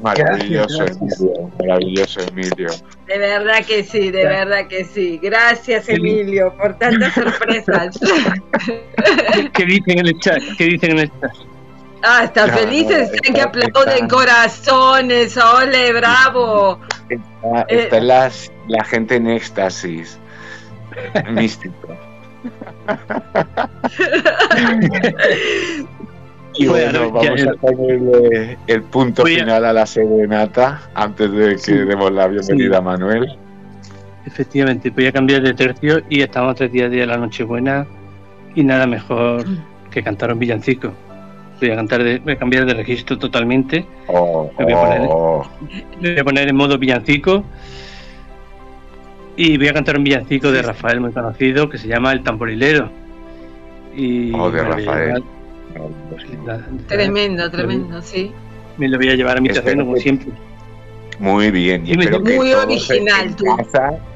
Maravilloso, 0.00 0.84
Emilio. 0.84 1.50
Maravilloso, 1.58 2.20
Emilio. 2.20 2.68
De 3.06 3.18
verdad 3.18 3.64
que 3.64 3.84
sí, 3.84 4.10
de 4.10 4.24
verdad 4.24 4.66
que 4.68 4.84
sí. 4.84 5.18
Gracias, 5.22 5.88
Emilio, 5.88 6.54
por 6.56 6.78
tantas 6.78 7.14
sorpresas. 7.14 7.98
¿Qué 9.52 9.64
dicen 9.64 9.98
en 9.98 10.08
el 10.08 10.18
chat? 10.20 10.40
¿Qué 10.58 10.64
dicen 10.64 10.92
en 10.92 10.98
el 10.98 11.10
chat? 11.20 11.32
Ah, 12.02 12.24
están 12.24 12.50
felices, 12.50 13.10
están 13.12 13.34
que 13.34 13.40
aplauden 13.40 14.08
corazones, 14.08 15.36
ole, 15.36 15.92
bravo. 15.92 16.80
Está, 17.08 17.66
eh, 17.68 18.00
la, 18.00 18.30
la 18.68 18.84
gente 18.84 19.16
en 19.16 19.28
éxtasis, 19.28 20.18
místico. 21.30 21.74
y 26.58 26.66
bueno, 26.66 27.10
vamos 27.10 27.46
a 27.46 27.52
ponerle 27.54 28.58
el 28.66 28.82
punto 28.82 29.24
final 29.24 29.64
a 29.64 29.72
la 29.72 29.86
serenata 29.86 30.82
antes 30.94 31.30
de 31.30 31.56
que 31.56 31.72
demos 31.84 32.12
la 32.12 32.28
bienvenida 32.28 32.78
a 32.78 32.80
Manuel. 32.80 33.36
Efectivamente, 34.24 34.90
voy 34.90 35.06
a 35.06 35.12
cambiar 35.12 35.42
de 35.42 35.54
tercio 35.54 36.02
y 36.08 36.22
estamos 36.22 36.52
a 36.52 36.54
tres 36.54 36.72
días 36.72 36.90
de 36.90 37.06
la 37.06 37.16
Nochebuena 37.16 37.86
y 38.54 38.64
nada 38.64 38.86
mejor 38.86 39.44
que 39.90 40.02
cantar 40.02 40.32
un 40.32 40.38
villancico. 40.38 40.92
Voy 41.60 41.70
a, 41.70 41.76
cantar 41.76 42.02
de, 42.02 42.18
voy 42.18 42.34
a 42.34 42.36
cambiar 42.36 42.66
de 42.66 42.74
registro 42.74 43.18
totalmente. 43.18 43.86
Oh, 44.08 44.50
me, 44.58 44.64
voy 44.64 44.72
a 44.72 44.80
poner, 44.80 45.00
oh. 45.08 45.46
voy 46.00 46.18
a 46.18 46.24
poner 46.24 46.48
en 46.48 46.56
modo 46.56 46.78
villancico. 46.78 47.44
Y 49.36 49.58
voy 49.58 49.68
a 49.68 49.74
cantar 49.74 49.98
un 49.98 50.04
villancico 50.04 50.50
de 50.50 50.62
Rafael 50.62 51.00
muy 51.00 51.12
conocido 51.12 51.68
que 51.68 51.78
se 51.78 51.88
llama 51.88 52.12
El 52.12 52.22
Tamborilero. 52.22 52.90
Y 53.94 54.34
oh, 54.34 54.50
de 54.50 54.62
Rafael. 54.62 55.24
Tremendo, 56.88 57.50
tremendo, 57.50 58.02
sí. 58.02 58.32
Me 58.76 58.88
lo 58.88 58.98
voy 58.98 59.10
a 59.10 59.14
llevar 59.14 59.38
a 59.38 59.40
mi 59.40 59.48
terreno, 59.48 59.84
como 59.84 59.96
siempre. 59.96 60.28
Muy 61.18 61.50
bien. 61.50 61.86
Y, 61.86 61.92
espero 61.92 62.20
muy 62.20 62.48
que 62.48 62.56
original, 62.56 63.34
tú. 63.36 63.46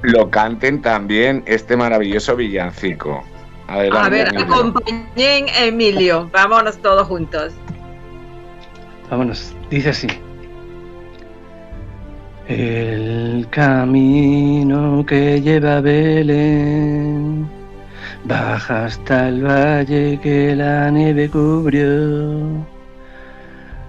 lo 0.02 0.30
canten 0.30 0.82
también 0.82 1.42
este 1.46 1.76
maravilloso 1.76 2.36
villancico 2.36 3.24
a 3.70 4.08
ver, 4.08 4.36
acompañen 4.36 5.48
a 5.50 5.64
Emilio. 5.66 6.28
Vámonos 6.32 6.78
todos 6.78 7.06
juntos. 7.06 7.52
Vámonos. 9.08 9.54
Dice 9.70 9.90
así. 9.90 10.08
El 12.48 13.46
camino 13.50 15.04
que 15.06 15.40
lleva 15.40 15.76
a 15.76 15.80
Belén 15.80 17.48
baja 18.24 18.86
hasta 18.86 19.28
el 19.28 19.44
valle 19.44 20.18
que 20.22 20.54
la 20.54 20.90
nieve 20.90 21.28
cubrió. 21.28 22.66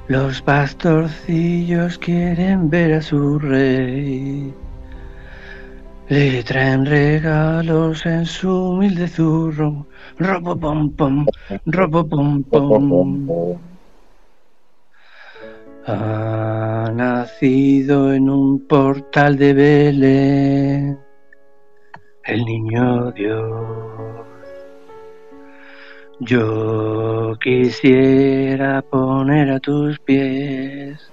Los 0.08 0.42
pastorcillos 0.42 1.98
quieren 1.98 2.70
ver 2.70 2.94
a 2.94 3.02
su 3.02 3.40
rey. 3.40 4.54
Le 6.10 6.44
traen 6.44 6.86
regalos 6.86 8.06
en 8.06 8.26
su 8.26 8.50
humilde 8.50 9.08
zurro. 9.08 9.88
Robo 10.20 10.60
pom 10.60 10.90
pom, 10.92 11.26
robo 11.66 12.06
pom 12.08 12.44
pom. 12.44 13.58
Ha 15.88 16.92
nacido 16.94 18.14
en 18.14 18.30
un 18.30 18.68
portal 18.68 19.38
de 19.38 19.54
Belén 19.54 21.01
el 22.26 22.46
niño 22.46 23.12
Dios. 23.12 24.22
Yo 26.20 27.34
quisiera 27.42 28.82
poner 28.84 29.52
a 29.52 29.60
tus 29.60 30.00
pies 30.00 31.12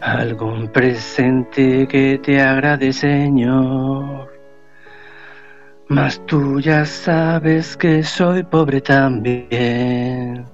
algún 0.00 0.68
presente 0.68 1.88
que 1.88 2.18
te 2.18 2.40
agrade, 2.40 2.92
Señor. 2.92 4.28
Mas 5.88 6.24
tú 6.26 6.60
ya 6.60 6.84
sabes 6.84 7.76
que 7.76 8.02
soy 8.02 8.42
pobre 8.44 8.80
también. 8.80 10.44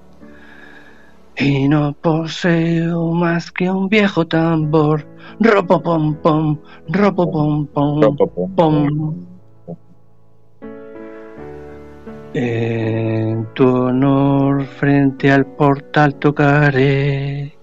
Y 1.37 1.67
no 1.67 1.93
poseo 1.93 3.11
más 3.11 3.51
que 3.51 3.69
un 3.69 3.89
viejo 3.89 4.25
tambor. 4.25 5.05
Ropo 5.39 5.81
pom 5.81 6.15
pom, 6.21 6.59
ropo 6.89 7.31
pom 7.31 7.67
pom, 7.67 8.15
pom. 8.55 9.32
En 12.35 13.45
tu 13.53 13.67
honor 13.67 14.65
frente 14.65 15.31
al 15.31 15.45
portal 15.45 16.15
tocaré 16.15 17.53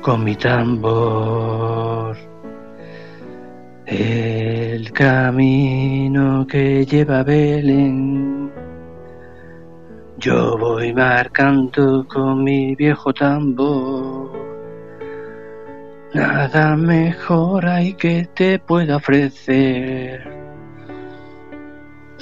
con 0.00 0.24
mi 0.24 0.34
tambor 0.34 2.16
el 3.86 4.90
camino 4.90 6.44
que 6.48 6.84
lleva 6.84 7.22
Belén. 7.22 8.50
Yo 10.18 10.58
voy 10.58 10.92
marcando 10.92 12.04
con 12.08 12.42
mi 12.42 12.74
viejo 12.74 13.14
tambor. 13.14 14.32
Nada 16.12 16.74
mejor 16.74 17.66
hay 17.66 17.94
que 17.94 18.28
te 18.34 18.58
pueda 18.58 18.96
ofrecer 18.96 20.41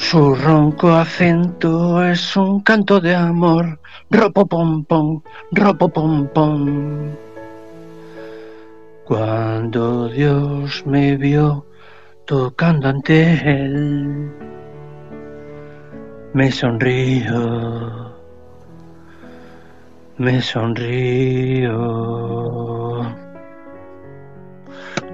su 0.00 0.34
ronco 0.34 0.90
acento 0.92 2.02
es 2.02 2.34
un 2.36 2.60
canto 2.60 3.00
de 3.00 3.14
amor. 3.14 3.78
Ropo 4.10 4.46
pom 4.46 4.84
pom, 4.84 5.22
ropo 5.52 5.88
pom 5.88 6.26
pom. 6.34 7.14
Cuando 9.04 10.08
Dios 10.08 10.84
me 10.86 11.16
vio 11.16 11.66
tocando 12.24 12.88
ante 12.88 13.34
él, 13.44 14.32
me 16.32 16.50
sonrío, 16.50 18.12
me 20.16 20.40
sonrío. 20.40 21.76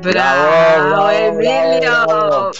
Bravo, 0.03 1.11
Emilio. 1.11 2.07
Bravo, 2.07 2.51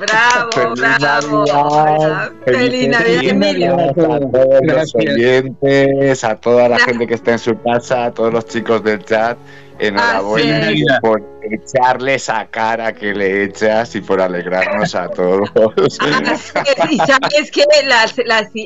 Feliz 0.00 0.98
bravo. 0.98 1.44
Navidad. 1.44 2.32
Feliz 2.44 2.88
Navidad, 2.88 3.24
Emilio. 3.24 3.78
a 3.78 3.92
todos 3.92 4.60
los 4.62 4.94
oyentes, 4.94 6.24
a 6.24 6.36
toda 6.36 6.68
la 6.68 6.78
gente 6.78 7.06
que 7.06 7.14
está 7.14 7.32
en 7.32 7.38
su 7.38 7.60
casa, 7.62 8.06
a 8.06 8.10
todos 8.12 8.32
los 8.32 8.46
chicos 8.46 8.82
del 8.82 9.04
chat. 9.04 9.36
Enhorabuena 9.78 10.68
Así 10.68 10.82
es. 10.82 11.00
por 11.00 11.22
echarle 11.50 12.14
esa 12.14 12.46
cara 12.46 12.92
que 12.92 13.14
le 13.14 13.44
echas 13.44 13.94
y 13.94 14.02
por 14.02 14.20
alegrarnos 14.20 14.94
a 14.94 15.08
todos. 15.08 15.48
Así 16.30 16.52
es, 16.66 16.90
Y 16.90 16.96
sabes 16.98 17.50
que 17.50 17.64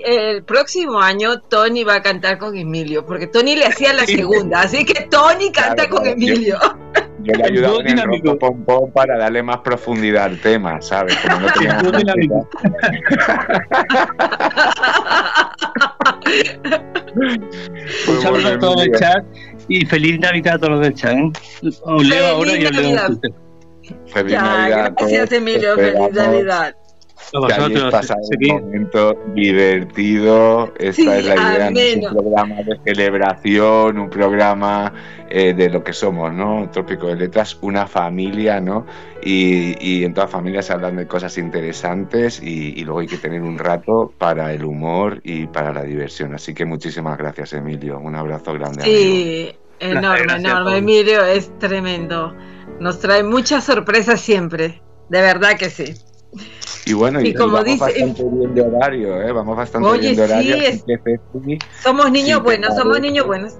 el 0.04 0.42
próximo 0.42 1.00
año 1.00 1.40
Tony 1.40 1.84
va 1.84 1.96
a 1.96 2.02
cantar 2.02 2.38
con 2.38 2.56
Emilio, 2.56 3.06
porque 3.06 3.28
Tony 3.28 3.54
le 3.54 3.66
hacía 3.66 3.92
la 3.92 4.06
segunda, 4.06 4.62
así 4.62 4.84
que 4.84 5.02
Tony 5.04 5.52
canta 5.52 5.86
Claro, 5.86 5.96
con 5.96 6.06
Emilio. 6.06 6.58
Yo 6.60 6.83
le 7.32 7.44
ayudaba 7.44 7.78
en 7.84 7.98
el 7.98 8.38
pom 8.38 8.64
pom 8.64 8.92
para 8.92 9.16
darle 9.18 9.42
más 9.42 9.58
profundidad 9.58 10.24
al 10.24 10.38
tema, 10.40 10.80
¿sabes? 10.80 11.16
Como 11.18 11.40
no 11.40 11.52
teníamos 11.52 11.84
Un 18.06 18.20
saludo 18.20 18.48
a 18.48 18.58
todo 18.58 18.82
el 18.82 18.88
Emilio. 18.88 18.98
chat 18.98 19.24
y 19.68 19.86
feliz 19.86 20.18
Navidad 20.20 20.54
a 20.54 20.58
todos 20.58 20.70
los 20.70 20.80
del 20.82 20.94
chat. 20.94 21.12
¿eh? 21.16 21.32
Os 21.82 22.04
leo 22.06 22.24
Feliz 22.24 22.28
ahora 22.28 22.56
y 22.56 22.66
os 22.66 22.72
leo. 22.72 23.20
Feliz 24.06 24.32
Ya, 24.32 24.42
Navidad 24.42 24.86
a 24.86 24.90
gracias 24.90 25.30
todos. 25.30 25.32
Emilio, 25.32 25.78
feliz 25.78 26.10
Navidad. 26.12 26.76
Que 27.32 27.52
hayáis 27.52 27.84
pasado 27.90 28.20
un 28.40 28.46
momento 28.64 29.18
divertido. 29.34 30.72
Esta 30.78 30.92
Sí, 30.92 31.08
es 31.08 31.24
la 31.24 31.36
idea, 31.36 31.70
no 31.70 32.08
un 32.08 32.14
programa 32.14 32.54
de 32.62 32.78
celebración, 32.84 33.98
un 33.98 34.10
programa 34.10 34.92
eh, 35.28 35.52
de 35.54 35.68
lo 35.70 35.82
que 35.82 35.92
somos, 35.92 36.32
¿no? 36.32 36.68
Trópico 36.70 37.08
de 37.08 37.16
Letras, 37.16 37.58
una 37.60 37.86
familia, 37.86 38.60
¿no? 38.60 38.86
Y, 39.22 39.76
y 39.80 40.04
en 40.04 40.14
todas 40.14 40.30
familias 40.30 40.66
se 40.66 40.72
hablan 40.74 40.96
de 40.96 41.06
cosas 41.06 41.36
interesantes 41.38 42.40
y, 42.42 42.78
y 42.78 42.84
luego 42.84 43.00
hay 43.00 43.08
que 43.08 43.18
tener 43.18 43.42
un 43.42 43.58
rato 43.58 44.12
para 44.18 44.52
el 44.52 44.64
humor 44.64 45.20
y 45.24 45.46
para 45.46 45.72
la 45.72 45.82
diversión. 45.82 46.34
Así 46.34 46.54
que 46.54 46.64
muchísimas 46.64 47.18
gracias, 47.18 47.52
Emilio. 47.54 47.98
Un 47.98 48.14
abrazo 48.14 48.52
grande. 48.52 48.84
amigo. 48.84 49.16
Sí, 49.16 49.56
enorme, 49.80 50.24
gracias 50.24 50.52
enorme. 50.52 50.76
Emilio 50.76 51.24
es 51.24 51.56
tremendo. 51.58 52.34
Nos 52.80 53.00
trae 53.00 53.22
muchas 53.22 53.64
sorpresas 53.64 54.20
siempre. 54.20 54.82
De 55.08 55.20
verdad 55.20 55.56
que 55.58 55.70
sí. 55.70 55.94
Y 56.86 56.92
bueno, 56.92 57.20
y, 57.20 57.28
Y 57.28 57.34
como 57.34 57.52
vamos 57.52 57.64
dice- 57.66 57.80
bastante 57.80 58.22
bien 58.30 58.54
de 58.54 58.62
horario, 58.62 59.22
¿eh? 59.22 59.32
Vamos 59.32 59.56
bastante 59.56 59.88
Oye, 59.88 60.00
bien 60.00 60.16
de 60.16 60.22
horario. 60.22 60.54
sí, 60.56 60.66
así 60.66 60.76
es- 60.76 60.84
que, 60.84 61.18
Ceci, 61.32 61.58
Somos 61.82 62.10
niños 62.10 62.38
Sí, 62.38 62.44
buenos, 62.44 62.76
somos 62.76 63.00
niños 63.00 63.26
buenos. 63.26 63.54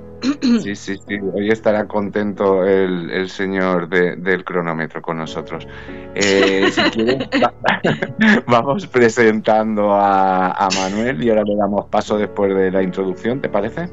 Sí, 0.62 0.74
sí, 0.74 0.96
sí. 1.06 1.18
Hoy 1.34 1.51
estará 1.51 1.86
contento 1.86 2.64
el, 2.64 3.10
el 3.10 3.28
señor 3.28 3.88
de- 3.88 4.16
del 4.16 4.42
cronómetro 4.44 5.02
con 5.02 5.18
nosotros. 5.18 5.66
Eh, 6.14 6.70
si 6.72 6.80
quieres, 6.90 7.16
va- 7.42 7.55
vamos 8.46 8.86
presentando 8.86 9.92
a, 9.92 10.51
a 10.52 10.68
Manuel 10.70 11.22
y 11.22 11.28
ahora 11.30 11.42
le 11.44 11.56
damos 11.56 11.86
paso 11.90 12.16
después 12.18 12.55
de 12.55 12.70
la 12.70 12.82
introducción, 12.82 13.40
¿te 13.40 13.48
parece? 13.51 13.88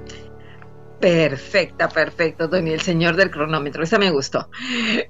Perfecta, 1.00 1.90
perfecto, 1.90 2.48
Tony, 2.48 2.72
el 2.74 2.82
señor 2.82 3.16
del 3.16 3.32
cronómetro. 3.32 3.84
Esa 3.84 3.98
me 3.98 4.12
gustó. 4.12 4.50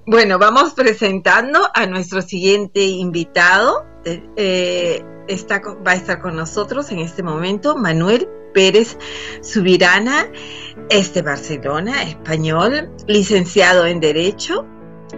Bueno, 0.06 0.39
vamos 0.39 0.73
presentando 0.73 1.60
a 1.73 1.85
nuestro 1.85 2.22
siguiente 2.22 2.81
invitado. 2.85 3.85
Eh, 4.06 4.23
eh, 4.36 5.06
está, 5.28 5.61
va 5.86 5.91
a 5.91 5.95
estar 5.95 6.22
con 6.22 6.36
nosotros 6.36 6.91
en 6.91 6.99
este 6.99 7.23
momento 7.23 7.76
Manuel 7.76 8.28
Pérez 8.53 8.98
Subirana, 9.41 10.28
es 10.90 11.14
de 11.14 11.22
Barcelona, 11.22 12.03
español, 12.03 12.90
licenciado 13.07 13.86
en 13.86 13.99
Derecho. 13.99 14.65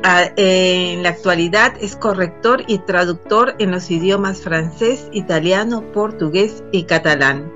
Ah, 0.03 0.31
en 0.38 1.03
la 1.03 1.10
actualidad 1.10 1.73
es 1.80 1.95
corrector 1.95 2.64
y 2.68 2.80
traductor 2.80 3.55
en 3.60 3.72
los 3.72 3.89
idiomas 3.91 4.41
francés, 4.41 5.07
italiano, 5.11 5.91
portugués 5.93 6.64
y 6.72 6.84
catalán. 6.84 7.51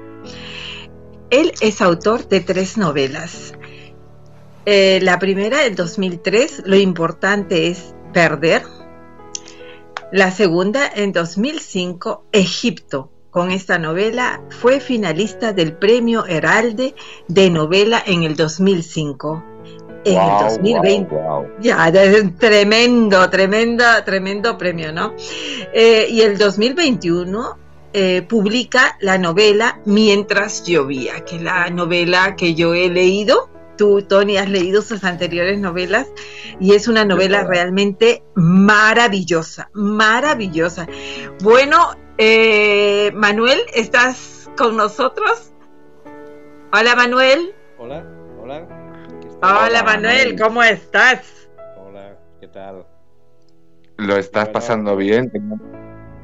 Él 1.29 1.51
es 1.61 1.81
autor 1.81 2.27
de 2.27 2.39
tres 2.39 2.77
novelas. 2.77 3.53
Eh, 4.65 4.99
la 5.01 5.19
primera, 5.19 5.65
en 5.65 5.75
2003, 5.75 6.63
Lo 6.65 6.75
importante 6.75 7.67
es 7.67 7.93
perder. 8.13 8.63
La 10.11 10.31
segunda, 10.31 10.87
en 10.87 11.11
2005, 11.11 12.23
Egipto. 12.31 13.11
Con 13.29 13.51
esta 13.51 13.77
novela 13.77 14.41
fue 14.49 14.79
finalista 14.79 15.51
del 15.51 15.73
Premio 15.73 16.25
Heralde 16.25 16.95
de 17.27 17.49
Novela 17.49 18.01
en 18.05 18.23
el 18.23 18.37
2005. 18.37 19.43
En 20.05 20.15
el 20.15 20.39
2020 20.39 21.13
guau, 21.13 21.43
guau. 21.43 21.47
ya, 21.59 21.89
es 21.89 22.37
tremendo, 22.37 23.29
tremendo, 23.29 23.83
tremendo 24.05 24.57
premio, 24.57 24.93
¿no? 24.93 25.13
Eh, 25.73 26.07
y 26.09 26.21
el 26.21 26.37
2021 26.37 27.57
eh, 27.91 28.21
publica 28.21 28.97
la 29.01 29.17
novela 29.17 29.81
Mientras 29.83 30.63
llovía, 30.63 31.25
que 31.25 31.35
es 31.35 31.41
la 31.41 31.69
novela 31.69 32.37
que 32.37 32.55
yo 32.55 32.73
he 32.73 32.89
leído. 32.89 33.49
Tú, 33.77 34.01
Tony, 34.01 34.37
has 34.37 34.49
leído 34.49 34.81
sus 34.81 35.03
anteriores 35.03 35.59
novelas 35.59 36.07
y 36.59 36.73
es 36.73 36.87
una 36.87 37.05
novela 37.05 37.43
realmente 37.43 38.23
maravillosa, 38.35 39.69
maravillosa. 39.73 40.87
Bueno, 41.41 41.95
eh, 42.17 43.11
Manuel, 43.13 43.59
¿estás 43.73 44.49
con 44.57 44.75
nosotros? 44.77 45.53
Hola, 46.73 46.95
Manuel. 46.95 47.53
Hola, 47.77 48.03
hola. 48.41 48.67
Hola, 49.41 49.67
Hola, 49.67 49.83
Manuel, 49.83 50.35
Manuel. 50.35 50.39
¿cómo 50.39 50.63
estás? 50.63 51.49
Hola, 51.75 52.17
¿qué 52.39 52.47
tal? 52.47 52.85
¿Lo 53.97 54.15
estás 54.17 54.51
Bueno, 54.51 54.53
pasando 54.53 54.95
bien? 54.95 55.31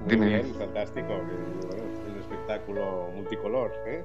Muy 0.06 0.18
Dime. 0.18 0.26
bien, 0.28 0.54
fantástico. 0.56 1.14
Espectáculo 2.54 3.10
multicolor. 3.16 3.72
¿eh? 3.86 4.04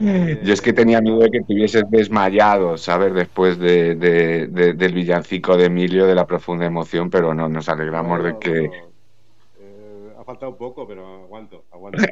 Yo 0.42 0.52
es 0.52 0.60
que 0.60 0.72
tenía 0.72 1.00
miedo 1.00 1.18
de 1.18 1.30
que 1.30 1.40
te 1.40 1.54
hubieses 1.54 1.84
desmayado, 1.90 2.76
¿sabes? 2.78 3.14
Después 3.14 3.58
de, 3.58 3.94
del 3.96 4.94
villancico 4.94 5.56
de 5.56 5.66
Emilio 5.66 6.06
de 6.06 6.14
la 6.14 6.26
profunda 6.26 6.66
emoción, 6.66 7.10
pero 7.10 7.34
no, 7.34 7.48
nos 7.48 7.68
alegramos 7.68 8.22
de 8.24 8.38
que... 8.38 8.64
Eh, 8.64 10.12
ha 10.18 10.24
faltado 10.24 10.52
un 10.52 10.58
poco, 10.58 10.86
pero 10.86 11.24
aguanto, 11.24 11.64
aguanto. 11.70 12.02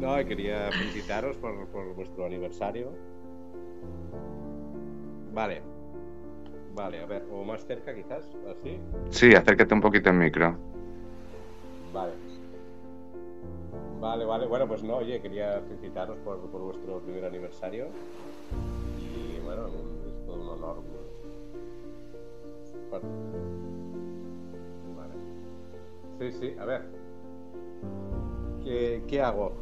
no, 0.00 0.16
quería 0.26 0.70
felicitaros 0.72 1.36
por, 1.36 1.66
por 1.68 1.94
vuestro 1.94 2.26
aniversario. 2.26 2.92
Vale. 5.32 5.62
Vale, 6.74 7.00
a 7.00 7.06
ver, 7.06 7.24
o 7.32 7.42
más 7.42 7.64
cerca 7.66 7.94
quizás, 7.94 8.22
así. 8.50 8.78
Sí, 9.08 9.34
acércate 9.34 9.72
un 9.72 9.80
poquito 9.80 10.10
al 10.10 10.16
micro. 10.16 10.58
Vale. 11.96 12.25
Vale, 14.00 14.24
vale. 14.24 14.46
Bueno, 14.46 14.66
pues 14.68 14.82
no, 14.82 14.96
oye, 14.96 15.20
quería 15.20 15.60
felicitaros 15.68 16.18
por, 16.18 16.38
por 16.50 16.60
vuestro 16.60 17.00
primer 17.00 17.24
aniversario. 17.24 17.88
Y 19.00 19.40
bueno, 19.44 19.66
es 19.66 20.26
todo 20.26 20.36
un 20.36 20.48
honor. 20.48 20.76
Vale. 22.90 23.04
Sí, 26.18 26.32
sí, 26.40 26.56
a 26.58 26.64
ver. 26.64 26.82
¿Qué, 28.64 29.02
¿Qué 29.06 29.20
hago? 29.20 29.52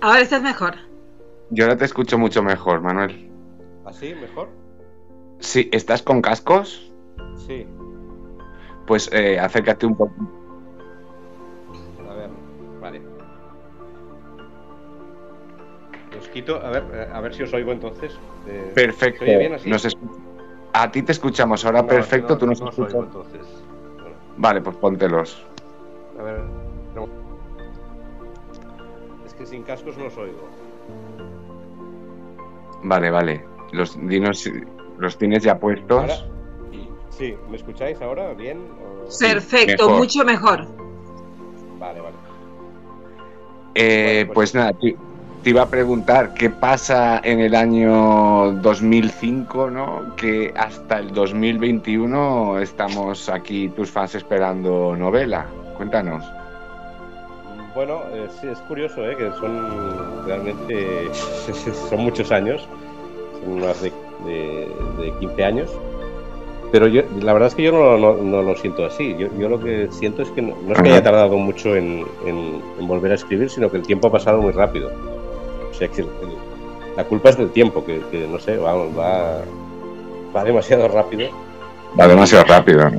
Ahora 0.00 0.20
estás 0.20 0.42
mejor. 0.42 0.74
Yo 1.50 1.64
ahora 1.64 1.76
te 1.76 1.84
escucho 1.84 2.18
mucho 2.18 2.42
mejor, 2.42 2.80
Manuel. 2.80 3.30
¿Así? 3.84 4.14
¿Mejor? 4.14 4.48
Sí, 5.38 5.68
¿estás 5.72 6.02
con 6.02 6.22
cascos? 6.22 6.92
Sí. 7.46 7.66
Pues 8.86 9.10
eh, 9.12 9.38
acércate 9.38 9.86
un 9.86 9.96
poco. 9.96 10.14
Quito, 16.28 16.56
a 16.56 16.70
ver, 16.70 16.84
eh, 16.92 17.08
a 17.12 17.20
ver 17.20 17.34
si 17.34 17.42
os 17.42 17.52
oigo 17.52 17.72
entonces. 17.72 18.18
Eh, 18.46 18.72
perfecto. 18.74 19.24
Bien 19.24 19.54
así? 19.54 19.70
A 20.74 20.90
ti 20.90 21.02
te 21.02 21.12
escuchamos 21.12 21.64
ahora 21.64 21.86
perfecto, 21.86 22.38
tú 22.38 22.46
nos 22.46 22.60
no 22.60 22.70
escuchas. 22.70 22.94
Oigo, 22.94 23.06
entonces. 23.06 23.46
Vale, 24.36 24.60
pues 24.60 24.76
póntelos. 24.76 25.46
A 26.18 26.22
ver. 26.22 26.40
No. 26.94 27.08
Es 29.26 29.34
que 29.34 29.46
sin 29.46 29.62
cascos 29.62 29.96
no 29.98 30.06
os 30.06 30.16
oigo. 30.16 30.48
Vale, 32.82 33.10
vale. 33.10 33.44
Los 33.72 33.98
dinos 34.06 34.50
los 34.98 35.16
tienes 35.18 35.42
ya 35.42 35.58
puestos. 35.58 36.26
Sí, 37.10 37.36
¿me 37.50 37.56
escucháis 37.56 38.00
ahora 38.00 38.32
bien? 38.32 38.66
Perfecto, 39.20 39.90
mucho 39.90 40.24
mejor. 40.24 40.66
Vale, 41.78 42.00
vale. 42.00 42.16
Eh, 43.74 44.24
pues, 44.26 44.52
pues, 44.52 44.54
nada, 44.54 44.72
te, 45.42 45.50
iba 45.50 45.62
a 45.62 45.66
preguntar 45.66 46.34
qué 46.34 46.50
pasa 46.50 47.20
en 47.22 47.40
el 47.40 47.54
año 47.54 48.52
2005, 48.52 49.70
¿no? 49.70 50.14
Que 50.16 50.52
hasta 50.56 50.98
el 50.98 51.12
2021 51.12 52.58
estamos 52.60 53.28
aquí, 53.28 53.68
tus 53.68 53.90
fans, 53.90 54.14
esperando 54.14 54.96
novela. 54.96 55.46
Cuéntanos. 55.76 56.24
Bueno, 57.74 58.02
eh, 58.12 58.28
sí, 58.40 58.48
es 58.48 58.58
curioso, 58.60 59.08
¿eh? 59.08 59.16
Que 59.16 59.30
son 59.40 60.26
realmente 60.26 61.08
son 61.88 62.00
muchos 62.00 62.30
años, 62.30 62.66
son 63.44 63.60
más 63.60 63.80
de 63.82 63.92
de, 64.24 65.12
15 65.20 65.44
años. 65.44 65.70
Pero 66.70 66.86
yo, 66.86 67.02
la 67.20 67.34
verdad 67.34 67.48
es 67.48 67.54
que 67.54 67.62
yo 67.64 67.72
no, 67.72 68.16
no, 68.16 68.42
lo 68.42 68.56
siento 68.56 68.86
así. 68.86 69.14
Yo, 69.18 69.28
yo, 69.38 69.48
lo 69.48 69.60
que 69.60 69.88
siento 69.90 70.22
es 70.22 70.30
que 70.30 70.40
no, 70.40 70.54
es 70.70 70.80
que 70.80 70.88
haya 70.88 71.02
tardado 71.02 71.36
mucho 71.36 71.76
en, 71.76 72.04
en, 72.24 72.86
volver 72.86 73.12
a 73.12 73.16
escribir, 73.16 73.50
sino 73.50 73.70
que 73.70 73.76
el 73.76 73.82
tiempo 73.82 74.08
ha 74.08 74.12
pasado 74.12 74.40
muy 74.40 74.52
rápido. 74.52 74.90
O 75.82 75.88
sea, 75.88 75.88
que 75.88 76.04
la 76.96 77.04
culpa 77.04 77.30
es 77.30 77.38
del 77.38 77.50
tiempo, 77.50 77.84
que, 77.84 78.26
no 78.28 78.38
sé, 78.38 78.56
va, 78.56 78.74
va, 78.74 80.44
demasiado 80.44 80.88
rápido. 80.88 81.30
Va 81.98 82.08
demasiado 82.08 82.44
rápido. 82.44 82.90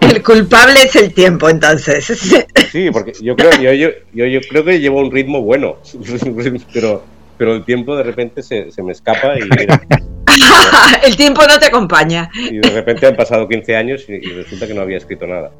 El 0.00 0.22
culpable 0.22 0.82
es 0.82 0.96
el 0.96 1.12
tiempo, 1.12 1.48
entonces. 1.48 2.06
Sí, 2.70 2.90
porque 2.90 3.12
yo 3.22 3.36
creo, 3.36 3.52
yo, 3.52 3.72
yo, 4.12 4.26
yo, 4.26 4.40
creo 4.50 4.64
que 4.64 4.80
llevo 4.80 5.00
un 5.00 5.10
ritmo 5.10 5.40
bueno, 5.40 5.76
pero, 6.74 7.02
pero 7.38 7.54
el 7.54 7.64
tiempo 7.64 7.96
de 7.96 8.02
repente 8.02 8.42
se, 8.42 8.70
se 8.70 8.82
me 8.82 8.92
escapa 8.92 9.38
y 9.38 9.42
el 11.06 11.16
tiempo 11.16 11.42
no 11.46 11.58
te 11.58 11.66
acompaña. 11.66 12.30
Y 12.34 12.58
de 12.58 12.70
repente 12.70 13.06
han 13.06 13.16
pasado 13.16 13.48
15 13.48 13.76
años 13.76 14.04
y, 14.08 14.18
resulta 14.18 14.66
que 14.66 14.74
no 14.74 14.82
había 14.82 14.98
escrito 14.98 15.26
nada. 15.26 15.52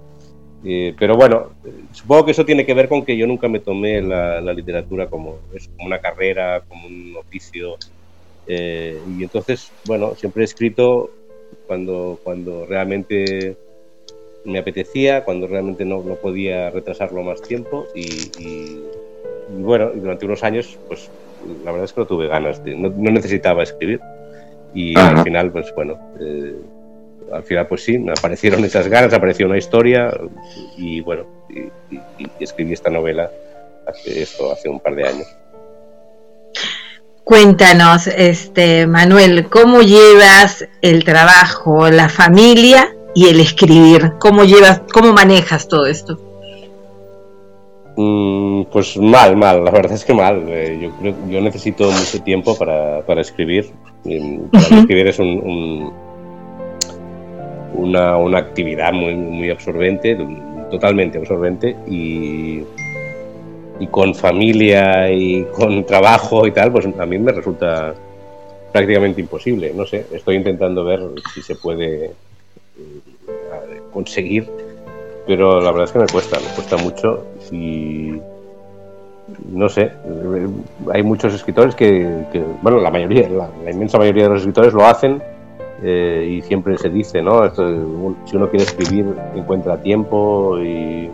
Pero 0.98 1.16
bueno, 1.16 1.50
supongo 1.92 2.24
que 2.24 2.30
eso 2.32 2.44
tiene 2.44 2.66
que 2.66 2.74
ver 2.74 2.88
con 2.88 3.04
que 3.04 3.16
yo 3.16 3.26
nunca 3.26 3.48
me 3.48 3.60
tomé 3.60 4.02
la, 4.02 4.40
literatura 4.52 5.06
como, 5.06 5.38
como 5.76 5.86
una 5.86 6.00
carrera, 6.00 6.62
como 6.68 6.86
un 6.86 7.14
oficio. 7.16 7.76
Eh, 8.48 9.00
y 9.16 9.22
entonces, 9.22 9.70
bueno, 9.86 10.14
siempre 10.16 10.42
he 10.42 10.44
escrito 10.44 11.10
cuando, 11.66 12.18
cuando 12.22 12.66
realmente 12.66 13.56
me 14.44 14.58
apetecía, 14.58 15.24
cuando 15.24 15.46
realmente 15.46 15.84
no, 15.84 16.02
no 16.02 16.14
podía 16.16 16.70
retrasarlo 16.70 17.22
más 17.22 17.42
tiempo. 17.42 17.86
Y, 17.94 18.82
bueno, 19.50 19.90
durante 19.94 20.26
unos 20.26 20.42
años, 20.42 20.78
pues 20.88 21.10
la 21.64 21.70
verdad 21.70 21.84
es 21.84 21.92
que 21.92 22.00
no 22.00 22.06
tuve 22.06 22.26
ganas, 22.26 22.64
de, 22.64 22.74
no 22.74 22.90
necesitaba 22.90 23.62
escribir. 23.62 24.00
Y 24.74 24.98
al 24.98 25.22
final, 25.22 25.52
pues 25.52 25.72
bueno, 25.74 25.98
eh, 26.20 26.56
al 27.32 27.42
final 27.42 27.66
pues 27.66 27.84
sí, 27.84 27.98
me 27.98 28.12
aparecieron 28.12 28.64
esas 28.64 28.88
ganas, 28.88 29.12
apareció 29.12 29.46
una 29.46 29.58
historia 29.58 30.12
y 30.76 31.00
bueno, 31.00 31.24
y, 31.48 31.70
escribí 32.40 32.72
esta 32.72 32.90
novela 32.90 33.30
hace 33.86 34.22
esto, 34.22 34.52
hace 34.52 34.68
un 34.68 34.80
par 34.80 34.94
de 34.94 35.08
años. 35.08 35.26
Cuéntanos, 37.24 38.06
este 38.06 38.86
Manuel, 38.86 39.48
¿cómo 39.48 39.82
llevas 39.82 40.66
el 40.80 41.04
trabajo, 41.04 41.90
la 41.90 42.08
familia 42.08 42.94
y 43.14 43.28
el 43.28 43.40
escribir? 43.40 44.12
¿Cómo 44.20 44.44
llevas, 44.44 44.82
cómo 44.92 45.12
manejas 45.12 45.66
todo 45.66 45.86
esto? 45.86 46.20
Mm, 47.96 48.64
pues 48.70 48.96
mal, 48.98 49.36
mal, 49.36 49.64
la 49.64 49.70
verdad 49.70 49.92
es 49.92 50.04
que 50.04 50.14
mal. 50.14 50.44
Eh, 50.48 50.78
yo 50.80 50.90
creo 51.00 51.14
yo 51.28 51.40
necesito 51.40 51.90
mucho 51.90 52.22
tiempo 52.22 52.56
para, 52.56 53.00
para 53.02 53.22
escribir. 53.22 53.72
Para 54.52 54.80
escribir 54.80 55.08
es 55.08 55.18
un, 55.18 55.92
una, 57.74 58.16
una, 58.16 58.38
actividad 58.38 58.92
muy, 58.92 59.14
muy 59.14 59.50
absorbente, 59.50 60.16
totalmente 60.70 61.18
absorbente 61.18 61.76
y, 61.86 62.62
y 63.80 63.86
con 63.90 64.14
familia 64.14 65.10
y 65.10 65.44
con 65.44 65.84
trabajo 65.86 66.46
y 66.46 66.52
tal, 66.52 66.72
pues 66.72 66.86
a 66.86 67.06
mí 67.06 67.18
me 67.18 67.32
resulta 67.32 67.94
prácticamente 68.72 69.20
imposible. 69.20 69.72
No 69.74 69.86
sé, 69.86 70.06
estoy 70.12 70.36
intentando 70.36 70.84
ver 70.84 71.00
si 71.34 71.42
se 71.42 71.56
puede 71.56 72.06
eh, 72.06 72.12
conseguir 73.92 74.46
pero 75.26 75.60
la 75.60 75.72
verdad 75.72 75.84
es 75.84 75.92
que 75.92 75.98
me 75.98 76.06
cuesta, 76.06 76.38
me 76.38 76.54
cuesta 76.54 76.76
mucho 76.76 77.26
y 77.50 78.20
no 79.50 79.68
sé, 79.68 79.90
hay 80.94 81.02
muchos 81.02 81.34
escritores 81.34 81.74
que, 81.74 82.24
bueno, 82.62 82.78
la 82.78 82.90
mayoría, 82.90 83.28
la, 83.28 83.70
inmensa 83.70 83.98
mayoría 83.98 84.24
de 84.24 84.30
los 84.30 84.38
escritores 84.40 84.72
lo 84.72 84.86
hacen 84.86 85.20
eh, 85.82 86.26
y 86.38 86.42
siempre 86.42 86.78
se 86.78 86.88
dice, 86.88 87.22
¿no? 87.22 87.48
si 87.54 88.36
uno 88.36 88.48
quiere 88.48 88.64
escribir, 88.64 89.14
encuentra 89.34 89.80
tiempo 89.80 90.58
y, 90.58 91.10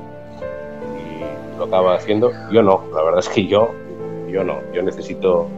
lo 1.58 1.64
acaba 1.64 1.94
haciendo. 1.94 2.32
Yo 2.50 2.62
no, 2.62 2.84
la 2.94 3.02
verdad 3.02 3.20
es 3.20 3.28
que 3.28 3.46
yo, 3.46 3.72
yo 4.28 4.42
no, 4.42 4.58
yo 4.72 4.82
necesito, 4.82 5.48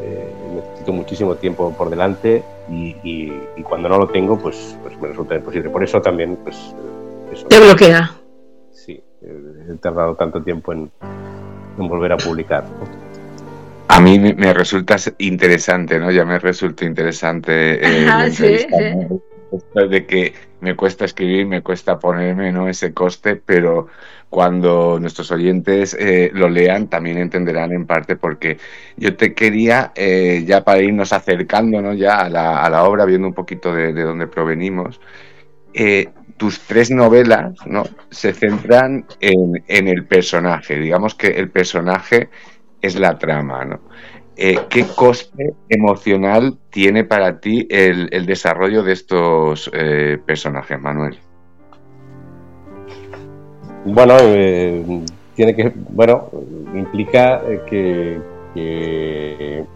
eh, 0.00 0.30
necesito 0.54 0.92
muchísimo 0.92 1.34
tiempo 1.34 1.72
por 1.76 1.90
delante 1.90 2.42
y, 2.70 3.32
cuando 3.64 3.88
no 3.88 3.98
lo 3.98 4.06
tengo, 4.06 4.38
pues, 4.38 4.76
pues 4.82 4.98
me 5.00 5.08
resulta 5.08 5.34
imposible. 5.34 5.70
Por 5.70 5.82
eso 5.82 6.00
también, 6.00 6.38
pues 6.44 6.74
te 7.48 7.60
bloquea. 7.60 8.10
Sí, 8.70 9.02
he 9.22 9.74
tardado 9.78 10.14
tanto 10.14 10.42
tiempo 10.42 10.72
en, 10.72 10.90
volver 11.76 12.12
a 12.12 12.16
publicar. 12.16 12.64
A 13.88 14.00
mí 14.00 14.18
me 14.18 14.52
resulta 14.52 14.96
interesante, 15.18 15.98
¿no? 15.98 16.10
Ya 16.10 16.24
me 16.24 16.38
resulta 16.38 16.84
interesante 16.84 17.78
eh, 17.82 18.06
de 19.88 20.06
que 20.06 20.34
me 20.60 20.74
cuesta 20.74 21.04
escribir, 21.04 21.46
me 21.46 21.62
cuesta 21.62 21.98
ponerme, 21.98 22.52
¿no? 22.52 22.68
Ese 22.68 22.92
coste, 22.92 23.36
pero 23.36 23.88
cuando 24.28 24.98
nuestros 25.00 25.30
oyentes 25.30 25.96
eh, 25.98 26.30
lo 26.34 26.48
lean 26.48 26.88
también 26.88 27.18
entenderán 27.18 27.72
en 27.72 27.86
parte 27.86 28.16
porque 28.16 28.58
yo 28.96 29.16
te 29.16 29.34
quería, 29.34 29.92
eh, 29.94 30.44
ya 30.46 30.64
para 30.64 30.82
irnos 30.82 31.12
acercándonos 31.12 31.96
ya 31.96 32.18
a 32.22 32.28
la, 32.28 32.64
a 32.64 32.70
la 32.70 32.84
obra, 32.84 33.04
viendo 33.04 33.28
un 33.28 33.34
poquito 33.34 33.72
de, 33.72 33.92
de 33.92 34.02
dónde 34.02 34.26
provenimos, 34.26 35.00
eh, 35.78 36.08
tus 36.38 36.60
tres 36.60 36.90
novelas 36.90 37.54
¿no? 37.66 37.84
se 38.10 38.32
centran 38.32 39.04
en, 39.20 39.62
el 39.68 40.06
personaje. 40.06 40.78
Digamos 40.78 41.14
que 41.14 41.28
el 41.28 41.50
personaje 41.50 42.30
es 42.86 42.98
la 42.98 43.18
trama. 43.18 43.64
¿no? 43.64 43.80
Eh, 44.38 44.58
¿Qué 44.68 44.84
coste 44.84 45.54
emocional 45.66 46.58
tiene 46.68 47.04
para 47.04 47.40
ti 47.40 47.66
el, 47.70 48.26
desarrollo 48.26 48.82
de 48.82 48.92
estos 48.92 49.70
eh, 49.72 50.18
personajes, 50.26 50.78
Manuel? 50.78 51.18
Bueno, 53.86 54.14
eh, 54.20 54.84
tiene 55.34 55.56
que, 55.56 55.72
bueno, 55.74 56.28
implica 56.74 57.40
que, 57.66 58.20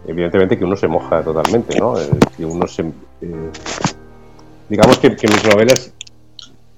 evidentemente 0.07 0.59
que 0.59 0.65
uno 0.65 0.75
se 0.75 0.87
moja 0.87 1.23
totalmente, 1.23 1.79
¿no? 1.79 1.95
Que 2.37 2.45
uno 2.45 2.67
se, 2.67 2.85
digamos 4.69 4.99
que, 4.99 5.09
mis 5.09 5.45
novelas 5.49 5.91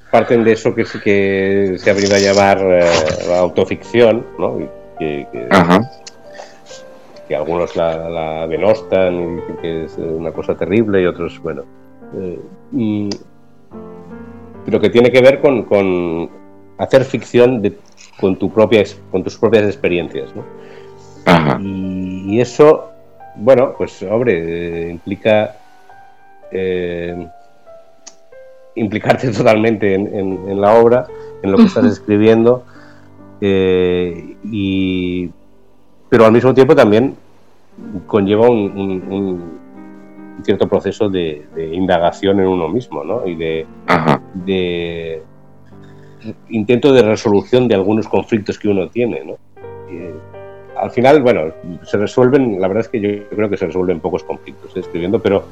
parten 0.10 0.44
de 0.46 0.54
eso 0.54 0.74
que, 0.74 0.86
que 1.04 1.76
se 1.78 1.90
ha 1.90 1.94
venido 1.94 2.16
a 2.16 2.20
llamar 2.20 2.60
autoficción, 3.40 4.26
¿no? 4.38 4.58
que, 5.00 5.28
que 5.32 5.48
algunos 7.32 7.76
la, 7.76 8.48
denostan 8.48 9.16
y 9.16 9.36
dicen 9.36 9.58
que 9.62 9.84
es 9.86 9.98
una 9.98 10.32
cosa 10.32 10.56
terrible 10.56 11.02
y 11.02 11.06
otros, 11.06 11.40
bueno. 11.42 11.64
Eh, 12.16 13.10
pero 14.66 14.80
que 14.80 14.90
tiene 14.90 15.12
que 15.12 15.22
ver 15.22 15.40
con, 15.40 16.30
hacer 16.78 17.04
ficción 17.06 17.62
de, 17.62 17.78
con, 18.20 18.38
tu 18.38 18.52
propia, 18.52 18.84
con 19.12 19.24
tus 19.24 19.38
propias 19.38 19.64
experiencias. 19.66 20.32
¿no? 20.36 20.44
Y, 21.60 22.40
eso, 22.40 22.90
bueno, 23.36 23.74
pues 23.78 24.02
hombre, 24.04 24.90
implica 24.90 25.56
eh, 26.52 27.28
implicarte 28.76 29.32
totalmente 29.38 29.94
en, 29.94 30.62
la 30.62 30.76
obra, 30.76 31.08
en 31.42 31.52
lo 31.52 31.58
que 31.58 31.64
estás 31.68 31.86
escribiendo. 31.86 32.64
Eh, 33.42 34.38
y 34.46 35.30
pero 36.14 36.28
al 36.28 36.32
mismo 36.32 36.54
tiempo 36.54 36.76
también 36.76 37.16
conlleva 38.06 38.48
un, 38.48 39.60
cierto 40.44 40.68
proceso 40.68 41.10
de, 41.10 41.44
indagación 41.72 42.40
en 42.40 42.50
uno 42.50 42.70
mismo, 42.70 43.04
¿no? 43.04 43.26
Y 43.26 43.34
de, 43.34 45.24
intento 46.50 46.94
de 46.94 47.02
resolución 47.02 47.68
de 47.68 47.74
algunos 47.74 48.08
conflictos 48.08 48.60
que 48.60 48.68
uno 48.68 48.90
tiene, 48.90 49.24
¿no? 49.26 49.38
al 50.78 50.92
final, 50.92 51.24
bueno, 51.24 51.52
se 51.82 51.98
resuelven, 51.98 52.62
la 52.62 52.68
verdad 52.68 52.82
es 52.82 52.90
que 52.90 53.00
yo 53.02 53.10
creo 53.36 53.50
que 53.50 53.58
se 53.58 53.66
resuelven 53.66 54.00
pocos 54.00 54.24
conflictos 54.24 54.78
¿eh? 54.78 54.82
escribiendo, 54.82 55.20
pero, 55.20 55.44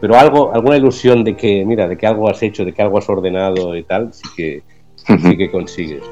pero 0.00 0.16
algo, 0.16 0.52
alguna 0.52 0.78
ilusión 0.78 1.22
de 1.22 1.36
que, 1.36 1.64
mira, 1.64 1.86
de 1.86 1.96
que 1.96 2.08
algo 2.08 2.28
has 2.28 2.42
hecho, 2.42 2.64
de 2.64 2.72
que 2.72 2.82
algo 2.82 2.98
has 2.98 3.08
ordenado 3.08 3.76
y 3.76 3.84
tal, 3.84 4.12
sí 4.12 4.24
que, 4.36 4.62
sí 4.96 5.36
que 5.36 5.48
consigues. 5.48 6.02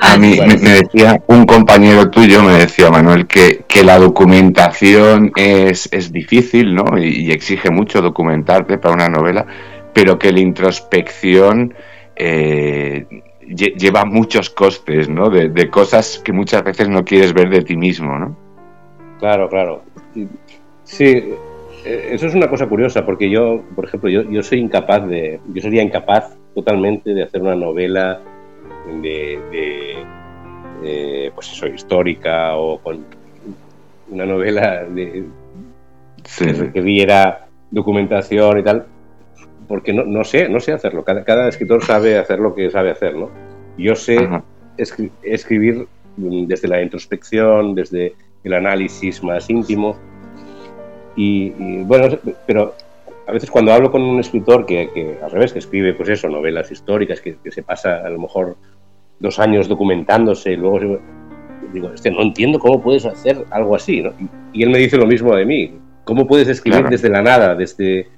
A 0.00 0.16
mí 0.16 0.38
me, 0.38 0.56
decía 0.56 1.22
un 1.26 1.44
compañero 1.44 2.10
tuyo, 2.10 2.42
me 2.42 2.52
decía 2.52 2.90
Manuel, 2.90 3.26
que, 3.26 3.64
que 3.66 3.82
la 3.82 3.98
documentación 3.98 5.32
es, 5.36 5.88
es 5.92 6.12
difícil, 6.12 6.74
¿no? 6.74 6.98
Y, 6.98 7.30
exige 7.30 7.70
mucho 7.70 8.00
documentarte 8.00 8.78
para 8.78 8.94
una 8.94 9.08
novela, 9.08 9.46
pero 9.92 10.18
que 10.18 10.32
la 10.32 10.40
introspección 10.40 11.74
eh, 12.16 13.06
lleva 13.40 14.04
muchos 14.04 14.50
costes, 14.50 15.08
¿no? 15.08 15.30
De, 15.30 15.48
de, 15.48 15.68
cosas 15.68 16.20
que 16.24 16.32
muchas 16.32 16.62
veces 16.62 16.88
no 16.88 17.04
quieres 17.04 17.32
ver 17.32 17.48
de 17.50 17.62
ti 17.62 17.76
mismo, 17.76 18.18
¿no? 18.18 18.36
Claro, 19.18 19.48
claro. 19.48 19.82
Sí, 20.84 21.34
e, 21.84 22.08
eso 22.12 22.26
es 22.26 22.34
una 22.34 22.48
cosa 22.48 22.66
curiosa, 22.66 23.04
porque 23.04 23.28
yo, 23.30 23.62
por 23.74 23.86
ejemplo, 23.86 24.10
yo, 24.10 24.22
yo 24.22 24.42
soy 24.42 24.60
incapaz 24.60 25.06
de, 25.08 25.40
yo 25.52 25.62
sería 25.62 25.82
incapaz 25.82 26.36
totalmente 26.54 27.14
de 27.14 27.22
hacer 27.24 27.42
una 27.42 27.56
novela 27.56 28.20
de, 29.02 30.04
pues 31.34 31.52
eso, 31.52 31.66
histórica 31.66 32.56
o 32.56 32.78
con 32.78 33.04
una 34.10 34.26
novela 34.26 34.84
de, 34.84 35.24
que 36.72 36.80
viera 36.80 37.46
documentación 37.70 38.58
y 38.58 38.62
tal, 38.62 38.86
porque 39.66 39.92
no, 39.92 40.04
no, 40.04 40.24
sé, 40.24 40.48
no 40.48 40.60
sé 40.60 40.72
hacerlo. 40.72 41.04
Cada, 41.04 41.24
cada, 41.24 41.48
escritor 41.48 41.84
sabe 41.84 42.18
hacer 42.18 42.38
lo 42.38 42.54
que 42.54 42.70
sabe 42.70 42.90
hacer, 42.90 43.14
¿no? 43.14 43.30
Yo 43.76 43.94
sé 43.94 44.16
escribir 45.22 45.86
desde 46.16 46.68
la 46.68 46.82
introspección, 46.82 47.74
desde 47.74 48.14
el 48.44 48.54
análisis 48.54 49.22
más 49.22 49.48
íntimo. 49.50 49.96
Y, 51.16 51.52
y, 51.58 51.82
bueno, 51.84 52.16
pero 52.46 52.74
a 53.26 53.32
veces 53.32 53.50
cuando 53.50 53.72
hablo 53.72 53.90
con 53.90 54.02
un 54.02 54.20
escritor 54.20 54.64
que, 54.64 54.90
que, 54.94 55.18
al 55.22 55.30
revés, 55.30 55.52
que 55.52 55.58
escribe, 55.58 55.94
pues 55.94 56.08
eso, 56.08 56.28
novelas 56.28 56.70
históricas, 56.70 57.20
que, 57.20 57.36
que, 57.42 57.50
se 57.50 57.62
pasa 57.62 57.98
a 58.04 58.08
lo 58.08 58.18
mejor 58.18 58.56
dos 59.20 59.38
años 59.38 59.68
documentándose 59.68 60.52
y 60.52 60.56
luego 60.56 61.00
digo, 61.72 61.90
este, 61.92 62.10
no 62.10 62.22
entiendo 62.22 62.58
cómo 62.58 62.80
puedes 62.80 63.04
hacer 63.04 63.44
algo 63.50 63.74
así, 63.74 64.02
¿no? 64.02 64.12
Y, 64.52 64.62
él 64.62 64.70
me 64.70 64.78
dice 64.78 64.96
lo 64.96 65.06
mismo 65.06 65.34
de 65.34 65.44
mí, 65.44 65.72
¿cómo 66.04 66.26
puedes 66.26 66.48
escribir 66.48 66.88
desde 66.88 67.08
la 67.08 67.22
nada, 67.22 67.54
desde, 67.54 68.08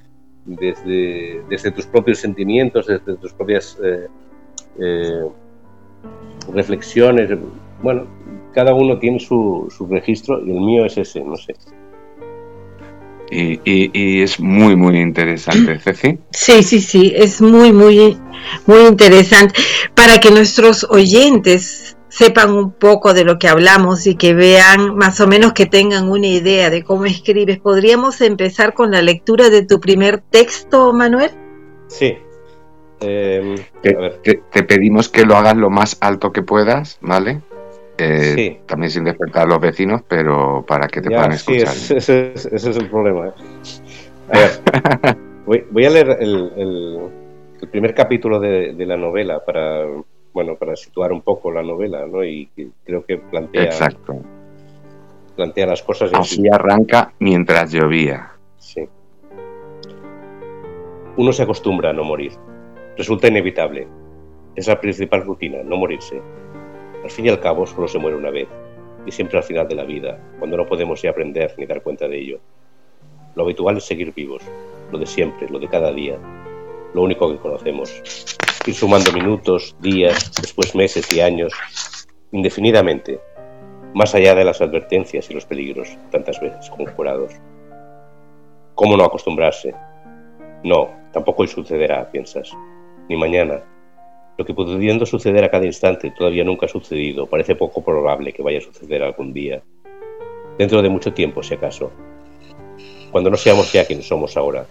desde, 0.44 1.42
desde 1.48 1.70
tus 1.70 1.86
propios 1.86 2.18
sentimientos, 2.18 2.86
desde 2.86 3.16
tus 3.16 3.32
propias 3.32 3.78
eh, 3.82 4.06
eh, 4.78 5.26
reflexiones? 6.52 7.30
Bueno, 7.82 8.06
cada 8.52 8.74
uno 8.74 8.98
tiene 8.98 9.18
su, 9.18 9.66
su 9.70 9.86
registro 9.86 10.44
y 10.44 10.50
el 10.50 10.60
mío 10.60 10.84
es 10.84 10.98
ese, 10.98 11.24
no 11.24 11.36
sé. 11.36 11.54
Y, 13.30 13.60
y, 13.64 14.22
es 14.22 14.40
muy, 14.40 14.74
muy 14.74 14.98
interesante, 15.00 15.78
Ceci. 15.84 16.18
Sí, 16.32 16.62
sí, 16.62 16.80
sí, 16.80 17.12
es 17.14 17.40
muy, 17.40 17.72
muy, 17.72 18.18
muy 18.66 18.80
interesante 18.88 19.54
para 19.94 20.18
que 20.18 20.30
nuestros 20.30 20.84
oyentes 20.90 21.96
sepan 22.08 22.52
un 22.52 22.72
poco 22.72 23.14
de 23.14 23.24
lo 23.24 23.38
que 23.38 23.48
hablamos 23.48 24.06
y 24.06 24.16
que 24.16 24.34
vean 24.34 24.96
más 24.96 25.20
o 25.20 25.26
menos 25.26 25.52
que 25.52 25.66
tengan 25.66 26.10
una 26.10 26.26
idea 26.26 26.68
de 26.68 26.82
cómo 26.82 27.06
escribes. 27.06 27.58
¿Podríamos 27.58 28.20
empezar 28.20 28.74
con 28.74 28.90
la 28.90 29.00
lectura 29.00 29.48
de 29.48 29.64
tu 29.64 29.80
primer 29.80 30.18
texto, 30.18 30.92
Manuel? 30.92 31.30
Sí. 31.86 32.18
Em, 33.00 33.56
te, 33.82 34.62
pedimos 34.64 35.08
que 35.08 35.24
lo 35.24 35.36
hagas 35.36 35.56
lo 35.56 35.70
más 35.70 35.96
alto 36.00 36.32
que 36.32 36.42
puedas, 36.42 36.98
¿vale? 37.00 37.40
Eh, 38.02 38.60
también 38.66 38.90
sin 38.90 39.04
despertar 39.04 39.42
a 39.42 39.46
los 39.46 39.60
vecinos, 39.60 40.02
pero 40.08 40.64
para 40.66 40.88
que 40.88 41.02
te 41.02 41.08
puedan 41.08 41.32
escuchar. 41.32 41.68
Sí, 41.68 41.94
ese, 41.96 42.32
es 42.34 42.64
el 42.64 42.88
problema. 42.88 43.28
¿eh? 43.28 43.32
A 44.32 44.38
ver, 44.38 45.66
voy, 45.70 45.84
a 45.84 45.90
leer 45.90 46.16
el, 46.20 47.10
primer 47.70 47.94
capítulo 47.94 48.40
de, 48.40 48.74
la 48.86 48.96
novela 48.96 49.44
para, 49.44 49.84
bueno, 50.32 50.56
para 50.56 50.76
situar 50.76 51.12
un 51.12 51.20
poco 51.20 51.52
la 51.52 51.62
novela, 51.62 52.06
¿no? 52.06 52.24
Y 52.24 52.48
creo 52.84 53.04
que 53.04 53.18
plantea, 53.18 53.64
Exacto. 53.64 54.16
plantea 55.36 55.66
las 55.66 55.82
cosas. 55.82 56.10
Así 56.14 56.42
arranca 56.50 57.12
mientras 57.18 57.70
llovía. 57.70 58.32
Sí. 58.56 58.88
Uno 61.16 61.32
se 61.32 61.42
acostumbra 61.42 61.90
a 61.90 61.92
no 61.92 62.04
morir. 62.04 62.32
Resulta 62.96 63.28
inevitable. 63.28 63.86
Es 64.56 64.68
la 64.68 64.80
principal 64.80 65.22
rutina, 65.22 65.58
no 65.62 65.76
morirse. 65.76 66.20
Al 67.02 67.10
fin 67.10 67.26
y 67.26 67.28
al 67.28 67.40
cabo, 67.40 67.66
solo 67.66 67.88
se 67.88 67.98
muere 67.98 68.16
una 68.16 68.30
vez, 68.30 68.48
y 69.06 69.12
siempre 69.12 69.38
al 69.38 69.44
final 69.44 69.66
de 69.68 69.74
la 69.74 69.84
vida, 69.84 70.18
cuando 70.38 70.56
no 70.56 70.66
podemos 70.66 71.00
ya 71.00 71.10
aprender 71.10 71.54
ni 71.56 71.66
dar 71.66 71.82
cuenta 71.82 72.08
de 72.08 72.18
ello. 72.18 72.40
Lo 73.34 73.44
habitual 73.44 73.76
es 73.76 73.84
seguir 73.84 74.12
vivos, 74.12 74.42
lo 74.90 74.98
de 74.98 75.06
siempre, 75.06 75.48
lo 75.48 75.58
de 75.58 75.68
cada 75.68 75.92
día, 75.92 76.18
lo 76.94 77.02
único 77.02 77.30
que 77.30 77.38
conocemos. 77.38 78.02
Ir 78.66 78.74
sumando 78.74 79.12
minutos, 79.12 79.74
días, 79.80 80.32
después 80.40 80.74
meses 80.74 81.10
y 81.12 81.20
años, 81.20 81.52
indefinidamente, 82.32 83.20
más 83.94 84.14
allá 84.14 84.34
de 84.34 84.44
las 84.44 84.60
advertencias 84.60 85.30
y 85.30 85.34
los 85.34 85.46
peligros 85.46 85.96
tantas 86.10 86.40
veces 86.40 86.68
conjurados. 86.70 87.32
¿Cómo 88.74 88.96
no 88.96 89.04
acostumbrarse? 89.04 89.74
No, 90.62 90.90
tampoco 91.12 91.42
hoy 91.42 91.48
sucederá, 91.48 92.10
piensas. 92.10 92.52
Ni 93.08 93.16
mañana, 93.16 93.62
lo 94.40 94.46
que 94.46 94.54
pudiendo 94.54 95.04
suceder 95.04 95.44
a 95.44 95.50
cada 95.50 95.66
instante 95.66 96.14
todavía 96.16 96.44
nunca 96.44 96.64
ha 96.64 96.68
sucedido, 96.70 97.26
parece 97.26 97.56
poco 97.56 97.84
probable 97.84 98.32
que 98.32 98.42
vaya 98.42 98.56
a 98.56 98.62
suceder 98.62 99.02
algún 99.02 99.34
día. 99.34 99.62
Dentro 100.56 100.80
de 100.80 100.88
mucho 100.88 101.12
tiempo, 101.12 101.42
si 101.42 101.52
acaso. 101.52 101.90
Cuando 103.12 103.28
no 103.28 103.36
seamos 103.36 103.70
ya 103.70 103.84
quienes 103.84 104.08
somos 104.08 104.38
ahora. 104.38 104.64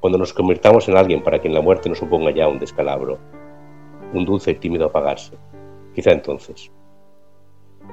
Cuando 0.00 0.18
nos 0.18 0.34
convirtamos 0.34 0.86
en 0.90 0.98
alguien 0.98 1.22
para 1.22 1.38
quien 1.38 1.54
la 1.54 1.62
muerte 1.62 1.88
no 1.88 1.94
suponga 1.94 2.30
ya 2.30 2.46
un 2.46 2.58
descalabro. 2.58 3.18
Un 4.12 4.26
dulce 4.26 4.50
y 4.50 4.56
tímido 4.56 4.84
apagarse. 4.84 5.32
Quizá 5.94 6.10
entonces. 6.10 6.70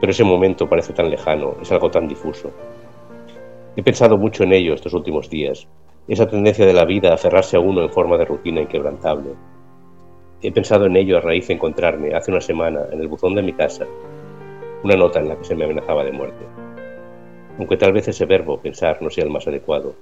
Pero 0.01 0.11
ese 0.11 0.25
momento 0.25 0.67
parece 0.67 0.91
tan 0.91 1.09
lejano, 1.09 1.55
es 1.61 1.71
algo 1.71 1.89
tan 1.89 2.05
difuso. 2.05 2.51
He 3.77 3.81
pensado 3.81 4.17
mucho 4.17 4.43
en 4.43 4.51
ello 4.51 4.73
estos 4.73 4.93
últimos 4.93 5.29
días, 5.29 5.69
esa 6.05 6.27
tendencia 6.27 6.65
de 6.65 6.73
la 6.73 6.83
vida 6.83 7.13
a 7.13 7.17
cerrarse 7.17 7.55
a 7.55 7.61
uno 7.61 7.81
en 7.81 7.89
forma 7.89 8.17
de 8.17 8.25
rutina 8.25 8.59
inquebrantable, 8.59 9.29
He 10.43 10.51
pensado 10.51 10.85
en 10.85 10.97
ello 10.97 11.17
a 11.17 11.21
raíz 11.21 11.47
de 11.47 11.53
encontrarme 11.53 12.13
hace 12.13 12.29
una 12.29 12.41
semana 12.41 12.81
en 12.91 12.99
el 12.99 13.07
buzón 13.07 13.33
de 13.33 13.41
mi 13.41 13.53
casa 13.53 13.87
una 14.83 14.97
nota 14.97 15.19
en 15.19 15.29
la 15.29 15.37
que 15.37 15.45
se 15.45 15.55
me 15.55 15.63
amenazaba 15.63 16.03
de 16.03 16.11
muerte. 16.11 16.45
Aunque 17.57 17.77
tal 17.77 17.93
vez 17.93 18.07
ese 18.09 18.25
verbo, 18.25 18.59
pensar, 18.59 19.01
no 19.01 19.09
sea 19.09 19.23
el 19.23 19.29
más 19.29 19.47
adecuado. 19.47 19.95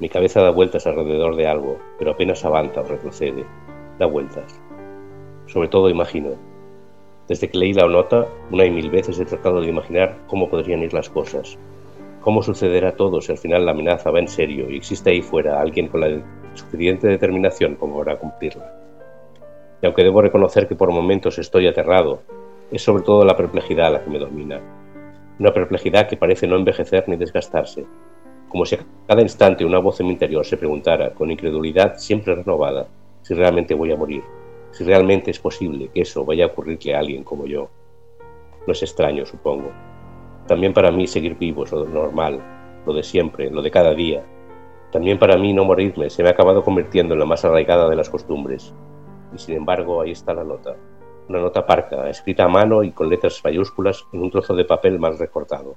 Mi 0.00 0.10
cabeza 0.10 0.42
da 0.42 0.50
vueltas 0.50 0.86
alrededor 0.86 1.34
de 1.36 1.46
algo, 1.46 1.78
pero 1.98 2.10
apenas 2.10 2.44
avanza 2.44 2.82
o 2.82 2.84
retrocede. 2.84 3.46
Da 3.98 4.04
vueltas. 4.04 4.60
Sobre 5.46 5.68
todo 5.68 5.88
imagino. 5.88 6.32
Desde 7.26 7.48
que 7.48 7.56
leí 7.56 7.72
la 7.72 7.88
nota, 7.88 8.26
una 8.50 8.66
y 8.66 8.70
mil 8.70 8.90
veces 8.90 9.18
he 9.18 9.24
tratado 9.24 9.62
de 9.62 9.68
imaginar 9.68 10.18
cómo 10.26 10.50
podrían 10.50 10.82
ir 10.82 10.92
las 10.92 11.08
cosas. 11.08 11.56
Cómo 12.20 12.42
sucederá 12.42 12.92
todo 12.92 13.22
si 13.22 13.32
al 13.32 13.38
final 13.38 13.64
la 13.64 13.72
amenaza 13.72 14.10
va 14.10 14.18
en 14.18 14.28
serio 14.28 14.68
y 14.68 14.76
existe 14.76 15.10
ahí 15.10 15.22
fuera 15.22 15.60
alguien 15.60 15.88
con 15.88 16.00
la 16.00 16.22
suficiente 16.52 17.08
determinación 17.08 17.76
como 17.76 17.96
para 17.98 18.18
cumplirla. 18.18 18.75
Y 19.82 19.86
aunque 19.86 20.04
debo 20.04 20.22
reconocer 20.22 20.66
que 20.68 20.74
por 20.74 20.90
momentos 20.90 21.38
estoy 21.38 21.66
aterrado, 21.66 22.20
es 22.70 22.82
sobre 22.82 23.02
todo 23.02 23.24
la 23.24 23.36
perplejidad 23.36 23.92
la 23.92 24.02
que 24.02 24.10
me 24.10 24.18
domina. 24.18 24.60
Una 25.38 25.52
perplejidad 25.52 26.08
que 26.08 26.16
parece 26.16 26.46
no 26.46 26.56
envejecer 26.56 27.04
ni 27.08 27.16
desgastarse, 27.16 27.84
como 28.48 28.64
si 28.64 28.76
a 28.76 28.78
cada 29.06 29.22
instante 29.22 29.64
una 29.64 29.78
voz 29.78 30.00
en 30.00 30.06
mi 30.06 30.12
interior 30.12 30.44
se 30.46 30.56
preguntara, 30.56 31.10
con 31.12 31.30
incredulidad 31.30 31.96
siempre 31.96 32.34
renovada, 32.34 32.86
si 33.22 33.34
realmente 33.34 33.74
voy 33.74 33.92
a 33.92 33.96
morir, 33.96 34.22
si 34.70 34.84
realmente 34.84 35.30
es 35.30 35.38
posible 35.38 35.90
que 35.92 36.02
eso 36.02 36.24
vaya 36.24 36.44
a 36.44 36.48
ocurrirle 36.48 36.94
a 36.94 37.00
alguien 37.00 37.24
como 37.24 37.46
yo. 37.46 37.68
No 38.66 38.72
es 38.72 38.82
extraño, 38.82 39.26
supongo. 39.26 39.70
También 40.46 40.72
para 40.72 40.90
mí 40.90 41.06
seguir 41.06 41.36
vivo 41.36 41.64
es 41.64 41.72
lo 41.72 41.84
normal, 41.86 42.40
lo 42.86 42.92
de 42.92 43.02
siempre, 43.02 43.50
lo 43.50 43.62
de 43.62 43.70
cada 43.70 43.94
día. 43.94 44.24
También 44.92 45.18
para 45.18 45.36
mí 45.36 45.52
no 45.52 45.64
morirme 45.64 46.08
se 46.08 46.22
me 46.22 46.28
ha 46.28 46.32
acabado 46.32 46.62
convirtiendo 46.62 47.14
en 47.14 47.20
la 47.20 47.26
más 47.26 47.44
arraigada 47.44 47.90
de 47.90 47.96
las 47.96 48.08
costumbres. 48.08 48.72
Y 49.34 49.38
sin 49.38 49.56
embargo, 49.56 50.00
ahí 50.00 50.12
está 50.12 50.32
la 50.34 50.44
nota. 50.44 50.76
Una 51.28 51.40
nota 51.40 51.66
parca, 51.66 52.08
escrita 52.08 52.44
a 52.44 52.48
mano 52.48 52.84
y 52.84 52.92
con 52.92 53.08
letras 53.08 53.40
mayúsculas 53.44 54.04
en 54.12 54.22
un 54.22 54.30
trozo 54.30 54.54
de 54.54 54.64
papel 54.64 54.98
mal 54.98 55.18
recortado. 55.18 55.76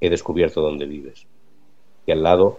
He 0.00 0.08
descubierto 0.08 0.60
dónde 0.60 0.86
vives. 0.86 1.26
Y 2.06 2.12
al 2.12 2.22
lado, 2.22 2.58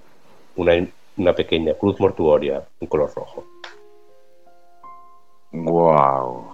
una, 0.55 0.73
una 1.17 1.33
pequeña 1.33 1.73
cruz 1.73 1.99
mortuoria 1.99 2.63
en 2.79 2.87
color 2.87 3.11
rojo. 3.15 3.45
Wow. 5.51 6.51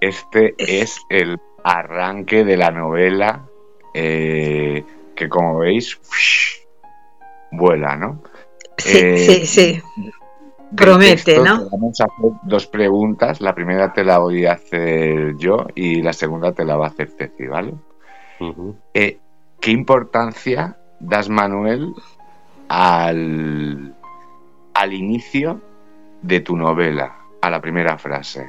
Este 0.00 0.54
es 0.58 1.00
el 1.08 1.38
arranque 1.64 2.44
de 2.44 2.56
la 2.56 2.70
novela 2.70 3.46
eh, 3.94 4.84
que 5.14 5.28
como 5.28 5.58
veis 5.58 6.00
vuela, 7.52 7.96
¿no? 7.96 8.22
Sí, 8.78 8.98
Eh, 8.98 9.18
sí, 9.18 9.46
sí. 9.46 9.82
Promete, 10.76 11.24
texto 11.24 11.44
¿no? 11.44 11.64
te 11.64 11.68
Vamos 11.70 12.00
a 12.00 12.04
hacer 12.04 12.30
dos 12.42 12.66
preguntas. 12.66 13.40
La 13.40 13.54
primera 13.54 13.92
te 13.92 14.04
la 14.04 14.18
voy 14.18 14.46
a 14.46 14.52
hacer 14.52 15.36
yo 15.36 15.66
y 15.74 16.02
la 16.02 16.12
segunda 16.12 16.52
te 16.52 16.64
la 16.64 16.76
va 16.76 16.86
a 16.86 16.88
hacer 16.88 17.10
Ceci, 17.10 17.46
¿vale? 17.46 17.74
Eh, 18.94 19.18
¿Qué 19.60 19.70
importancia 19.70 20.76
das, 20.98 21.28
Manuel, 21.28 21.94
al, 22.68 23.94
al 24.74 24.92
inicio 24.92 25.60
de 26.22 26.40
tu 26.40 26.56
novela, 26.56 27.16
a 27.40 27.50
la 27.50 27.60
primera 27.60 27.98
frase? 27.98 28.46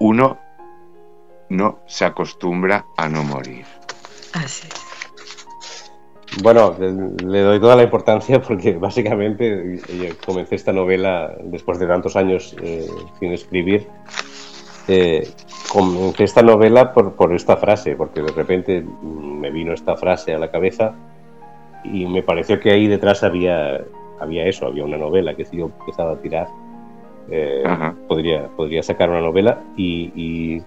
Uno 0.00 0.38
no 1.50 1.80
se 1.86 2.04
acostumbra 2.04 2.86
a 2.96 3.08
no 3.08 3.22
morir. 3.22 3.66
Así 4.32 4.66
es. 4.66 4.87
Bueno, 6.42 6.76
le, 6.78 7.40
doy 7.40 7.60
toda 7.60 7.76
la 7.76 7.82
importancia 7.82 8.40
porque 8.46 8.74
básicamente 8.74 9.80
eh, 9.88 10.14
comencé 10.24 10.54
esta 10.54 10.72
novela 10.72 11.34
después 11.42 11.78
de 11.78 11.86
tantos 11.86 12.16
años 12.16 12.54
eh, 12.62 12.86
sin 13.18 13.32
escribir. 13.32 13.86
Eh, 14.86 15.28
comencé 15.70 16.24
esta 16.24 16.42
novela 16.42 16.92
por, 16.92 17.14
por 17.14 17.34
esta 17.34 17.56
frase, 17.56 17.94
porque 17.96 18.22
de 18.22 18.32
repente 18.32 18.80
mm, 18.80 19.40
me 19.40 19.50
vino 19.50 19.72
esta 19.72 19.96
frase 19.96 20.34
a 20.34 20.38
la 20.38 20.50
cabeza 20.50 20.94
y 21.84 22.06
me 22.06 22.22
pareció 22.22 22.58
que 22.58 22.70
ahí 22.70 22.86
detrás 22.86 23.22
había, 23.22 23.84
había 24.18 24.46
eso, 24.46 24.66
había 24.66 24.84
una 24.84 24.96
novela 24.96 25.34
que 25.34 25.44
si 25.44 25.58
yo 25.58 25.66
empezaba 25.66 26.12
a 26.12 26.16
tirar, 26.16 26.48
eh, 27.30 27.62
podría, 28.06 28.46
podría 28.48 28.82
sacar 28.82 29.10
una 29.10 29.20
novela 29.20 29.60
y, 29.76 30.12
y, 30.14 30.62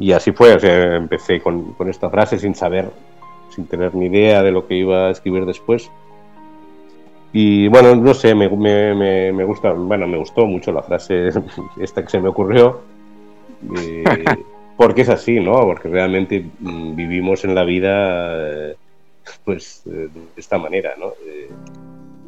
y 0.00 0.12
así 0.12 0.32
fue. 0.32 0.54
O 0.54 0.60
sea, 0.60 0.96
empecé 0.96 1.40
con, 1.40 1.72
con 1.74 1.88
esta 1.88 2.10
frase 2.10 2.38
sin 2.38 2.54
saber 2.54 2.90
sin 3.58 3.66
tener 3.66 3.92
ni 3.92 4.06
idea 4.06 4.44
de 4.44 4.52
lo 4.52 4.68
que 4.68 4.76
iba 4.76 5.08
a 5.08 5.10
escribir 5.10 5.44
después. 5.44 5.90
Y 7.32 7.66
bueno, 7.66 7.96
no 7.96 8.14
sé, 8.14 8.32
me, 8.36 8.48
me, 8.48 8.94
me, 8.94 9.32
me 9.32 9.44
gusta, 9.44 9.72
bueno, 9.72 10.06
me 10.06 10.16
gustó 10.16 10.46
mucho 10.46 10.70
la 10.70 10.82
frase 10.82 11.30
esta 11.80 12.02
que 12.02 12.08
se 12.08 12.20
me 12.20 12.28
ocurrió, 12.28 12.80
eh, 13.76 14.04
porque 14.76 15.02
es 15.02 15.08
así, 15.08 15.40
¿no? 15.40 15.54
Porque 15.62 15.88
realmente 15.88 16.46
mm, 16.60 16.94
vivimos 16.94 17.44
en 17.44 17.56
la 17.56 17.64
vida, 17.64 18.74
pues, 19.44 19.82
eh, 19.86 20.08
de 20.12 20.20
esta 20.36 20.56
manera, 20.56 20.94
¿no? 20.96 21.08
Eh, 21.26 21.50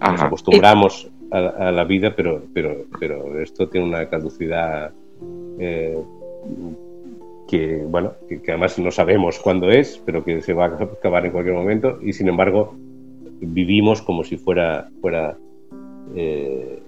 nos 0.00 0.20
acostumbramos 0.22 1.08
a, 1.30 1.68
a 1.68 1.70
la 1.70 1.84
vida, 1.84 2.12
pero, 2.16 2.42
pero, 2.52 2.86
pero 2.98 3.40
esto 3.40 3.68
tiene 3.68 3.86
una 3.86 4.08
caducidad 4.08 4.90
eh, 5.60 5.96
que, 7.50 7.82
bueno, 7.86 8.12
que, 8.28 8.40
que 8.40 8.52
además 8.52 8.78
no 8.78 8.90
sabemos 8.90 9.38
cuándo 9.40 9.70
es, 9.70 10.00
pero 10.06 10.24
que 10.24 10.40
se 10.40 10.52
va 10.52 10.66
a 10.66 10.68
acabar 10.84 11.26
en 11.26 11.32
cualquier 11.32 11.56
momento 11.56 11.98
y 12.00 12.12
sin 12.12 12.28
embargo 12.28 12.74
vivimos 13.40 14.02
como 14.02 14.22
si 14.22 14.36
fuera, 14.36 14.88
fuera 15.00 15.36
eh, 16.14 16.78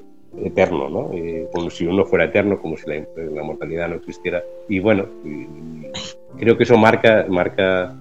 eterno, 0.45 0.89
¿no? 0.89 1.13
Eh, 1.13 1.49
como 1.53 1.69
si 1.71 1.87
uno 1.87 2.05
fuera 2.05 2.27
eterno, 2.27 2.61
como 2.61 2.77
si 2.77 2.89
la, 2.89 3.05
la 3.17 3.43
mortalidad 3.43 3.89
no 3.89 3.97
existiera. 3.97 4.43
Y 4.69 4.79
bueno, 4.79 5.07
y- 5.25 5.47
creo 6.39 6.57
que 6.57 6.63
eso 6.63 6.77
marca, 6.79 7.27
marca, 7.29 7.95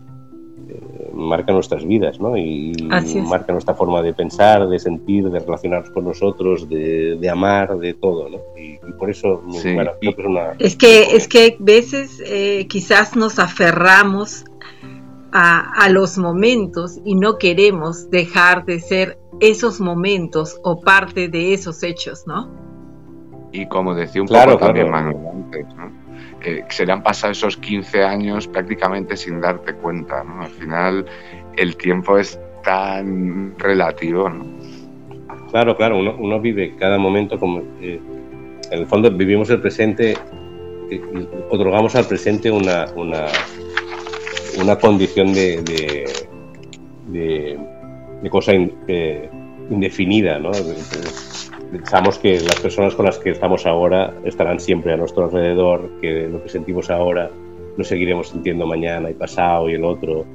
marca 1.22 1.54
nuestras 1.54 1.86
vidas, 1.86 2.20
¿no? 2.20 2.36
Y 2.38 2.74
marca 3.28 3.54
nuestra 3.54 3.74
forma 3.74 4.02
de 4.02 4.14
pensar, 4.14 4.68
de 4.68 4.80
sentir, 4.80 5.30
de 5.30 5.40
relacionarnos 5.40 5.90
con 5.92 6.06
nosotros, 6.06 6.68
de, 6.70 7.18
de 7.20 7.30
amar, 7.30 7.78
de 7.78 7.94
todo, 7.94 8.30
¿no? 8.30 8.38
Y, 8.58 8.74
y 8.74 8.94
por 8.98 9.10
eso, 9.10 9.42
Sí. 9.52 9.74
bueno, 9.74 9.92
creo 10.00 10.16
que 10.16 10.22
es 10.22 10.28
una... 10.28 10.52
Es 10.60 10.76
que, 10.76 11.16
es 11.16 11.28
que 11.28 11.40
hay 11.40 11.56
veces 11.60 12.22
eh, 12.26 12.68
quizás 12.68 13.16
nos 13.16 13.40
aferramos 13.40 14.44
a, 15.32 15.72
a 15.84 15.90
los 15.90 16.18
momentos 16.18 17.00
y 17.06 17.16
no 17.16 17.38
queremos 17.38 18.10
dejar 18.10 18.66
de 18.66 18.80
ser 18.80 19.18
esos 19.40 19.80
momentos 19.80 20.60
o 20.64 20.82
parte 20.82 21.28
de 21.30 21.54
esos 21.54 21.84
hechos, 21.84 22.24
¿no? 22.28 22.50
Y 23.54 23.66
como 23.68 23.94
decía 23.96 24.22
un 24.22 24.28
Claro, 24.28 24.54
poco 24.54 24.66
también. 24.66 24.90
Manuel 24.92 25.18
antes, 25.34 25.66
¿no? 25.76 26.01
Que 26.42 26.66
se 26.70 26.86
le 26.86 26.92
han 26.92 27.04
pasado 27.04 27.32
esos 27.32 27.58
15 27.58 28.04
años 28.04 28.48
prácticamente 28.48 29.16
sin 29.16 29.40
darte 29.40 29.74
cuenta. 29.76 30.24
¿no? 30.24 30.42
Al 30.44 30.50
final 30.52 31.06
el 31.58 31.78
tiempo 31.78 32.18
es 32.18 32.40
tan 32.64 33.58
relativo. 33.58 34.30
¿no? 34.30 34.46
Claro, 35.52 35.76
claro, 35.76 35.98
uno, 36.00 36.16
uno 36.18 36.40
vive 36.40 36.76
cada 36.78 36.98
momento 36.98 37.38
como... 37.40 37.62
eh, 37.82 38.00
en 38.72 38.80
el 38.80 38.86
fondo 38.88 39.12
vivimos 39.12 39.50
el 39.50 39.60
presente, 39.60 40.12
eh, 40.90 41.02
otorgamos 41.50 41.94
al 41.96 42.06
presente 42.06 42.50
una, 42.50 42.86
una, 42.96 43.26
una 44.62 44.78
condición 44.78 45.34
de, 45.34 45.62
de, 47.08 48.30
cosa 48.30 48.54
eh, 48.88 49.30
indefinida, 49.70 50.40
¿no? 50.40 50.52
De- 50.52 51.31
Pensamos 51.72 52.20
que 52.20 52.40
las 52.40 52.60
personas 52.60 52.96
con 52.96 53.06
las 53.06 53.18
que 53.18 53.30
estamos 53.30 53.66
ahora 53.66 54.14
estarán 54.26 54.60
siempre 54.60 54.94
a 54.94 54.98
nuestro 54.98 55.26
alrededor, 55.26 55.90
que 56.02 56.28
lo 56.28 56.44
que 56.44 56.50
sentimos 56.50 56.90
ahora 56.90 57.32
lo 57.78 57.84
seguiremos 57.84 58.30
sintiendo 58.30 58.66
mañana 58.66 59.10
y 59.10 59.14
pasado 59.14 59.70
y 59.70 59.76
el 59.76 59.86
otro, 59.86 60.26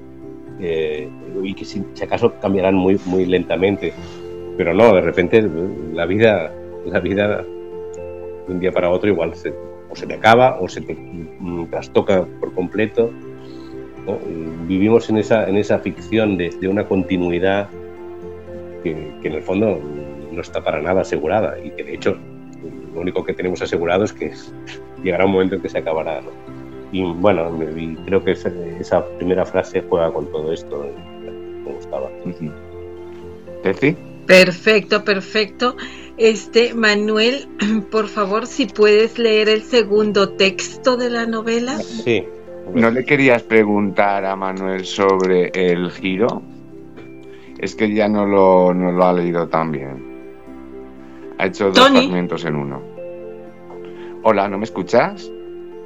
eh, 0.59 1.09
y 1.43 1.55
que 1.55 1.67
si, 1.67 1.85
si 1.93 2.05
acaso 2.05 2.33
cambiarán 2.41 2.75
muy, 2.75 2.99
muy 3.05 3.27
lentamente 3.27 3.93
pero 4.57 4.73
no, 4.73 4.95
de 4.95 5.01
repente 5.01 5.49
la 5.93 6.07
vida, 6.07 6.53
la 6.87 7.01
vida 7.01 7.43
de 7.43 8.53
un 8.53 8.59
día 8.59 8.73
para 8.73 8.91
otro 8.91 9.11
igual 9.11 9.35
se, 9.35 9.53
o 9.91 9.95
se 9.95 10.07
te 10.07 10.15
acaba 10.15 10.59
o 10.61 10.69
se 10.69 10.81
te 10.81 10.95
mm, 10.95 11.67
trastoca 11.67 12.27
por 12.41 12.55
completo. 12.55 13.11
¿no? 14.07 14.19
Vivimos 14.67 15.11
en 15.11 15.19
esa, 15.19 15.49
en 15.49 15.57
esa 15.57 15.79
ficción 15.81 16.37
de, 16.39 16.51
de 16.51 16.69
una 16.69 16.87
continuidad 16.87 17.69
que, 18.83 19.13
que 19.21 19.29
en 19.29 19.35
el 19.35 19.43
fondo 19.43 19.81
no 20.37 20.43
está 20.43 20.63
para 20.63 20.81
nada 20.81 21.01
asegurada 21.01 21.59
y 21.59 21.71
que 21.71 21.83
de 21.83 21.95
hecho 21.95 22.17
lo 22.95 23.01
único 23.01 23.25
que 23.25 23.33
tenemos 23.33 23.61
asegurado 23.63 24.05
es 24.05 24.13
que 24.13 24.33
llegará 25.03 25.25
un 25.25 25.33
momento 25.33 25.57
en 25.57 25.63
que 25.63 25.69
se 25.69 25.79
acabará. 25.79 26.21
¿no? 26.21 26.31
Y 26.93 27.03
bueno, 27.03 27.51
y 27.77 27.95
creo 28.07 28.23
que 28.23 28.33
esa, 28.33 28.51
esa 28.81 29.05
primera 29.19 29.45
frase 29.45 29.83
juega 29.89 30.13
con 30.13 30.31
todo 30.31 30.53
esto. 30.53 30.87
y 30.87 31.31
Me 31.65 31.73
gustaba. 31.73 32.09
Perfecto, 34.27 35.05
perfecto. 35.05 35.77
Este, 36.17 36.75
Manuel, 36.75 37.49
por 37.91 38.09
favor, 38.09 38.47
si 38.47 38.67
puedes 38.67 39.19
leer 39.19 39.49
el 39.49 39.63
segundo 39.63 40.31
texto 40.31 40.97
de 40.97 41.11
la 41.11 41.27
novela. 41.27 41.79
Sí. 41.79 42.25
¿no 42.75 42.91
le 42.91 43.05
querías 43.05 43.43
preguntar 43.43 44.25
a 44.25 44.35
Manuel 44.35 44.85
sobre 44.85 45.51
el 45.55 45.91
giro? 45.91 46.43
Es 47.59 47.75
que 47.75 47.93
ya 47.93 48.09
no 48.09 48.27
lo, 48.27 48.75
no 48.75 48.93
lo 48.93 49.05
ha 49.05 49.13
leído 49.13 49.49
tan 49.49 49.71
bien. 49.71 50.16
Ha 51.39 51.47
hecho 51.47 51.67
dos 51.67 51.75
Tony. 51.75 52.01
fragmentos 52.01 52.45
en 52.45 52.57
uno. 52.57 52.83
Hola, 54.23 54.49
¿no 54.49 54.59
me 54.59 54.65
escuchas? 54.65 55.31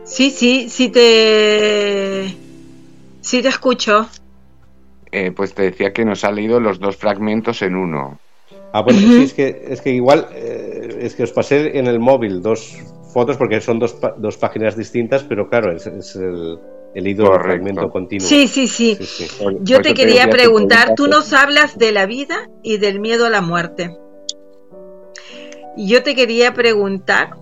Sí, 0.05 0.31
sí, 0.31 0.69
sí 0.71 0.89
te... 0.89 2.35
Sí 3.21 3.43
te 3.43 3.49
escucho. 3.49 4.09
Eh, 5.13 5.33
pues 5.33 5.55
te 5.55 5.63
decía 5.63 5.93
que 5.93 6.05
nos 6.05 6.25
ha 6.25 6.31
leído 6.33 6.61
los 6.61 6.79
dos 6.79 6.97
fragmentos 6.97 7.63
en 7.63 7.75
uno. 7.75 8.19
Ah, 8.73 8.83
bueno, 8.83 9.01
sí, 9.01 9.23
es 9.23 9.35
que, 9.35 9.65
es 9.69 9.81
que 9.81 9.91
igual, 9.91 10.29
eh, 10.33 10.99
es 11.01 11.17
que 11.17 11.25
os 11.25 11.33
pasé 11.33 11.77
en 11.77 11.89
el 11.89 11.99
móvil 11.99 12.41
dos 12.41 12.79
fotos 13.13 13.37
porque 13.37 13.61
son 13.61 13.81
dos, 13.81 13.95
pa- 13.95 14.15
dos 14.17 14.37
páginas 14.37 14.77
distintas, 14.77 15.25
pero 15.25 15.49
claro, 15.49 15.73
es, 15.73 15.87
es 15.89 16.15
el, 16.15 16.59
he 16.95 17.01
leído 17.01 17.25
el 17.25 17.31
Correcto. 17.31 17.49
fragmento 17.49 17.91
continuo. 17.91 18.29
Sí, 18.29 18.47
sí, 18.47 18.69
sí. 18.69 18.95
Sí, 18.95 19.05
sí. 19.05 19.25
Yo 19.63 19.77
Por 19.77 19.83
te 19.83 19.95
quería 19.95 20.15
decía 20.23 20.31
que 20.31 20.37
preguntar, 20.37 20.95
tú 20.95 21.09
nos 21.09 21.33
hablas 21.33 21.77
de 21.77 21.91
la 21.91 22.07
vida 22.07 22.49
y 22.63 22.79
del 22.79 23.01
miedo 23.01 23.27
a 23.27 23.31
la 23.31 23.41
muerte. 23.41 23.91
Yo 25.87 26.03
te 26.03 26.15
quería 26.15 26.53
preguntar 26.53 27.37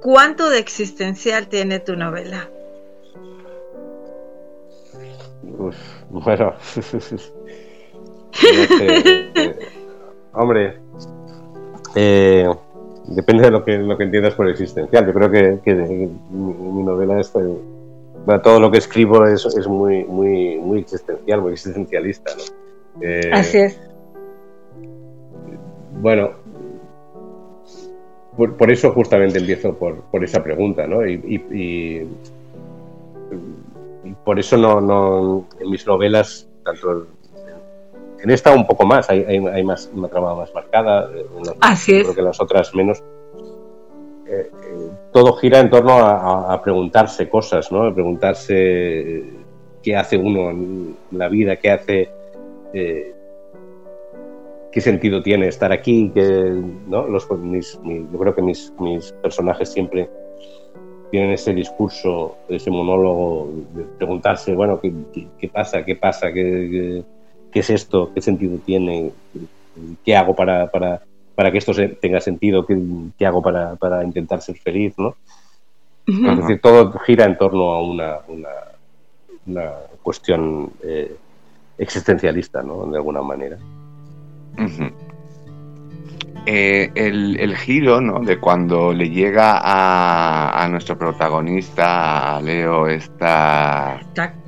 ¿cuánto 0.00 0.50
de 0.50 0.58
existencial 0.58 1.48
tiene 1.48 1.80
tu 1.80 1.96
novela? 1.96 2.48
bueno, 6.10 6.54
eh, 8.80 9.56
hombre, 10.32 10.78
eh, 11.94 12.48
depende 13.06 13.44
de 13.44 13.50
lo 13.50 13.64
que, 13.64 13.78
lo 13.78 13.96
que 13.98 14.04
entiendas 14.04 14.34
por 14.34 14.48
existencial. 14.48 15.06
Yo 15.06 15.12
creo 15.12 15.30
que, 15.30 15.60
mi, 16.30 16.82
novela 16.82 17.20
es, 17.20 17.32
todo 17.32 18.60
lo 18.60 18.70
que 18.70 18.78
escribo 18.78 19.26
es, 19.26 19.44
es, 19.44 19.66
muy, 19.66 20.04
muy, 20.04 20.58
muy 20.58 20.80
existencial, 20.80 21.42
muy 21.42 21.52
existencialista. 21.52 22.32
Eh, 23.00 23.30
Así 23.32 23.58
es. 23.58 23.80
Bueno, 26.00 26.30
por, 28.36 28.70
eso 28.70 28.92
justamente 28.92 29.38
empiezo 29.38 29.74
por, 29.74 30.02
por 30.02 30.24
esa 30.24 30.42
pregunta, 30.42 30.86
¿no? 30.86 31.06
y 31.06 32.06
por 34.24 34.38
eso 34.38 34.56
no, 34.56 34.80
no, 34.80 35.46
en 35.60 35.70
mis 35.70 35.86
novelas, 35.86 36.48
tanto 36.64 37.06
en 38.22 38.30
esta 38.30 38.52
un 38.52 38.66
poco 38.66 38.86
más, 38.86 39.10
hay, 39.10 39.24
hay, 39.24 39.64
más, 39.64 39.90
una 39.92 40.08
trama 40.08 40.34
más 40.34 40.54
marcada, 40.54 41.10
Así 41.60 41.96
es. 41.96 42.02
creo 42.04 42.14
que 42.14 42.22
las 42.22 42.40
otras 42.40 42.72
menos. 42.74 43.02
Eh, 44.28 44.48
eh, 44.50 44.90
todo 45.12 45.34
gira 45.34 45.58
en 45.58 45.68
torno 45.68 45.98
a, 45.98 46.62
preguntarse 46.62 47.28
cosas, 47.28 47.72
¿no? 47.72 47.84
A 47.84 47.92
preguntarse 47.92 49.24
qué 49.82 49.96
hace 49.96 50.16
uno 50.16 50.50
en 50.50 50.96
la 51.10 51.28
vida, 51.28 51.56
qué 51.56 51.72
hace, 51.72 52.08
eh, 52.72 53.12
qué 54.72 54.80
sentido 54.80 55.22
tiene 55.22 55.46
estar 55.48 55.70
aquí, 55.70 56.10
que, 56.14 56.22
¿no? 56.88 57.06
Los, 57.06 57.28
yo 57.28 58.18
creo 58.18 58.34
que 58.34 58.42
mis, 58.42 58.72
mis 58.80 59.12
personajes 59.12 59.70
siempre 59.70 60.08
tienen 61.10 61.30
ese 61.30 61.52
discurso, 61.52 62.38
ese 62.48 62.70
monólogo 62.70 63.50
de 63.74 63.84
preguntarse, 63.84 64.54
bueno, 64.54 64.80
¿qué, 64.80 64.92
qué, 65.38 65.48
pasa? 65.48 65.84
¿Qué 65.84 65.94
pasa? 65.94 66.32
¿Qué, 66.32 67.04
¿Qué, 67.52 67.60
es 67.60 67.68
esto? 67.68 68.10
¿Qué 68.14 68.22
sentido 68.22 68.56
tiene? 68.64 69.12
¿Qué 70.02 70.16
hago 70.16 70.34
para, 70.34 70.70
para, 70.70 71.02
para 71.34 71.52
que 71.52 71.58
esto 71.58 71.72
tenga 72.00 72.20
sentido? 72.20 72.64
¿Qué, 72.64 72.78
qué 73.18 73.26
hago 73.26 73.42
para, 73.42 73.76
para, 73.76 74.02
intentar 74.02 74.40
ser 74.40 74.56
feliz? 74.56 74.94
¿no? 74.96 75.14
Es 76.06 76.38
decir, 76.38 76.62
todo 76.62 76.92
gira 77.00 77.26
en 77.26 77.36
torno 77.36 77.72
a 77.72 77.82
una, 77.82 78.18
una, 78.26 78.48
una 79.46 79.70
cuestión 80.02 80.72
eh, 80.82 81.14
existencialista, 81.76 82.62
¿no? 82.62 82.86
De 82.86 82.96
alguna 82.96 83.20
manera. 83.20 83.58
Eh, 86.44 86.90
el, 86.96 87.56
giro 87.56 88.00
¿no? 88.00 88.18
de 88.18 88.38
cuando 88.38 88.92
le 88.92 89.08
llega 89.10 89.60
a, 89.62 90.66
nuestro 90.68 90.98
protagonista, 90.98 92.36
a 92.36 92.42
Leo, 92.42 92.88
esta, 92.88 94.00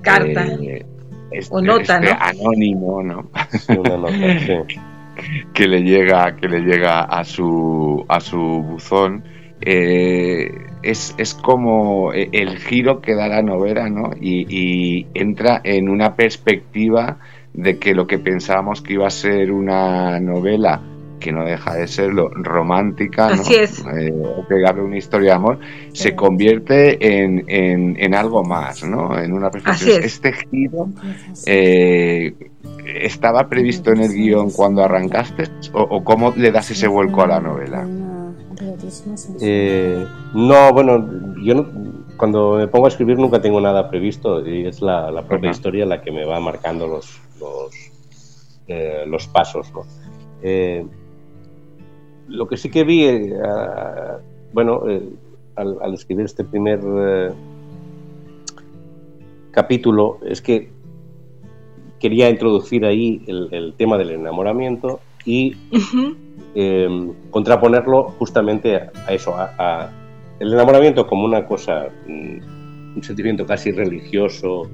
carta 0.03 0.45
eh, 0.45 0.85
este, 1.31 1.55
o 1.55 1.61
nota, 1.61 1.99
este 1.99 2.17
anónimo, 2.19 3.01
¿no? 3.01 3.31
que 5.55 5.69
le 5.69 5.83
llega, 5.83 6.35
que 6.35 6.49
le 6.49 6.63
llega 6.63 7.03
a 7.03 7.23
su 7.25 8.05
a 8.09 8.19
su 8.19 8.39
buzón. 8.39 9.23
Eh, 9.61 10.51
es, 10.83 11.15
es, 11.17 11.35
como 11.35 12.13
el 12.13 12.59
giro 12.59 13.01
que 13.01 13.15
da 13.15 13.29
la 13.29 13.41
novela, 13.41 13.89
¿no? 13.89 14.11
Y, 14.21 14.47
y 14.49 15.07
entra 15.15 15.61
en 15.63 15.89
una 15.89 16.17
perspectiva 16.17 17.19
de 17.55 17.79
que 17.79 17.95
lo 17.95 18.07
que 18.07 18.19
pensábamos 18.19 18.83
que 18.83 18.95
iba 18.95 19.07
a 19.07 19.11
ser 19.11 19.53
una 19.53 20.21
novela 20.21 20.83
que 21.25 21.33
no 21.33 21.45
deja 21.45 21.75
de 21.75 21.87
serlo, 21.87 22.29
romántica, 22.29 23.29
Así 23.29 23.55
es. 23.55 23.83
Eh, 23.87 24.13
pegarle 24.47 24.83
una 24.83 24.99
historia 24.99 25.31
de 25.31 25.37
amor, 25.37 25.59
se 25.95 26.15
convierte 26.15 27.23
en, 27.23 27.45
en, 27.49 28.15
algo 28.15 28.45
más, 28.45 28.85
¿no? 28.85 29.19
En 29.19 29.33
una 29.33 29.49
perspectiva. 29.49 30.05
Este 30.05 30.33
giro 30.35 30.91
eh, 31.47 32.35
estaba 32.85 33.49
previsto 33.49 33.91
en 33.93 34.01
el 34.03 34.13
guion 34.13 34.51
cuando 34.51 34.85
arrancaste 34.85 35.45
o, 35.73 36.05
cómo 36.05 36.35
le 36.37 36.53
das 36.53 36.71
ese 36.73 36.89
vuelco 36.89 37.23
a 37.23 37.27
la 37.27 37.41
novela. 37.41 37.89
Eh, 39.41 40.05
no, 40.35 40.73
bueno, 40.75 41.09
yo 41.43 41.67
cuando 42.19 42.57
me 42.57 42.69
pongo 42.69 42.85
a 42.85 42.89
escribir 42.89 43.19
nunca 43.19 43.41
tengo 43.41 43.61
nada 43.61 43.89
previsto 43.89 44.47
y 44.47 44.67
es 44.67 44.83
la, 44.83 45.25
propia 45.27 45.51
historia 45.51 45.87
la 45.87 46.03
que 46.03 46.13
me 46.13 46.27
va 46.27 46.39
marcando 46.39 46.87
los, 46.87 47.19
los, 47.45 49.07
los 49.07 49.27
pasos. 49.29 49.73
¿no? 49.73 49.85
lo 52.29 52.47
que 52.49 52.57
sí 52.57 52.71
que 52.71 52.85
vi, 52.85 53.05
eh, 53.05 53.33
bueno, 54.53 54.89
eh, 54.89 55.03
al, 55.57 55.95
escribir 55.95 56.25
este 56.25 56.45
primer 56.45 56.81
eh, 56.85 57.31
capítulo, 59.51 60.19
es 60.27 60.41
que 60.41 60.71
quería 62.01 62.29
introducir 62.29 62.85
ahí 62.85 63.23
el, 63.27 63.75
tema 63.77 63.97
del 63.97 64.11
enamoramiento 64.11 65.01
y 65.25 65.57
contraponerlo 67.31 68.11
justamente 68.19 68.77
a, 68.77 69.13
eso, 69.13 69.35
a, 69.37 69.91
el 70.39 70.53
enamoramiento 70.53 71.07
como 71.07 71.25
una 71.25 71.47
cosa, 71.47 71.89
mm, 72.07 72.97
un 72.97 73.03
sentimiento 73.03 73.47
casi 73.47 73.71
religioso, 73.71 74.69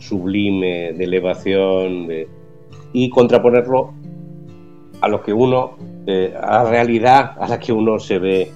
sublime, 0.00 0.92
de 0.92 1.04
elevación, 1.04 2.08
y 2.92 3.08
contraponerlo 3.08 3.94
a 5.00 5.08
lo 5.08 5.22
que 5.22 5.32
uno, 5.32 5.76
eh, 6.06 6.34
a 6.36 6.64
la 6.64 6.70
realidad 6.70 7.36
a 7.38 7.48
la 7.48 7.58
que 7.58 7.72
uno 7.72 7.98
se 7.98 8.18
ve 8.18 8.50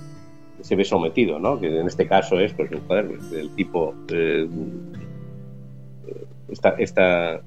se 0.60 0.76
ve 0.76 0.84
sometido, 0.84 1.38
¿no? 1.38 1.60
Que 1.60 1.66
en 1.66 1.86
este 1.86 2.06
caso 2.06 2.40
es, 2.40 2.54
pues, 2.54 2.70
joder, 2.88 3.18
el 3.34 3.54
tipo 3.54 3.94
eh, 4.10 4.48
esta, 6.48 6.70
esta, 6.78 7.42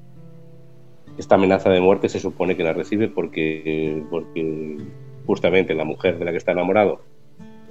esta 1.18 1.36
amenaza 1.36 1.72
de 1.72 1.82
muerte 1.82 2.10
se 2.10 2.20
supone 2.20 2.56
que 2.56 2.64
la 2.64 2.74
recibe 2.74 3.08
porque, 3.08 4.04
porque 4.12 4.78
justamente 5.26 5.74
la 5.74 5.84
mujer 5.84 6.20
de 6.20 6.26
la 6.26 6.32
que 6.32 6.38
está 6.38 6.52
enamorado 6.52 7.02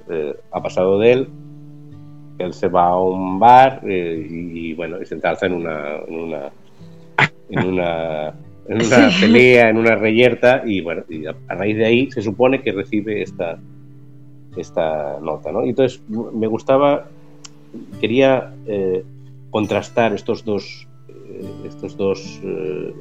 eh, 0.09 0.35
ha 0.51 0.61
pasado 0.61 0.99
de 0.99 1.13
él, 1.13 1.29
él 2.37 2.53
se 2.53 2.67
va 2.67 2.89
a 2.89 3.01
un 3.01 3.39
bar 3.39 3.81
y, 3.85 4.73
bueno, 4.73 5.01
y 5.01 5.05
se 5.05 5.15
entalza 5.15 5.45
en 5.45 5.53
una, 5.53 5.97
en 6.07 6.15
una, 6.15 6.51
en 7.49 7.67
una 7.67 8.33
en 8.67 8.85
una 8.85 9.09
pelea, 9.19 9.69
en 9.69 9.77
una 9.77 9.95
reyerta, 9.95 10.63
y 10.65 10.81
bueno, 10.81 11.03
a, 11.47 11.55
raíz 11.55 11.77
de 11.77 11.85
ahí 11.85 12.11
se 12.11 12.21
supone 12.21 12.61
que 12.61 12.73
recibe 12.73 13.21
esta, 13.21 13.57
esta 14.57 15.19
nota, 15.21 15.51
¿no? 15.51 15.65
Y 15.65 15.69
entonces 15.69 16.01
me 16.09 16.47
gustaba, 16.47 17.07
quería 18.01 18.53
eh, 18.65 19.03
contrastar 19.49 20.13
estos 20.13 20.43
dos, 20.43 20.87
eh, 21.07 21.45
estos 21.65 21.95
dos, 21.95 22.41
eh, 22.43 22.93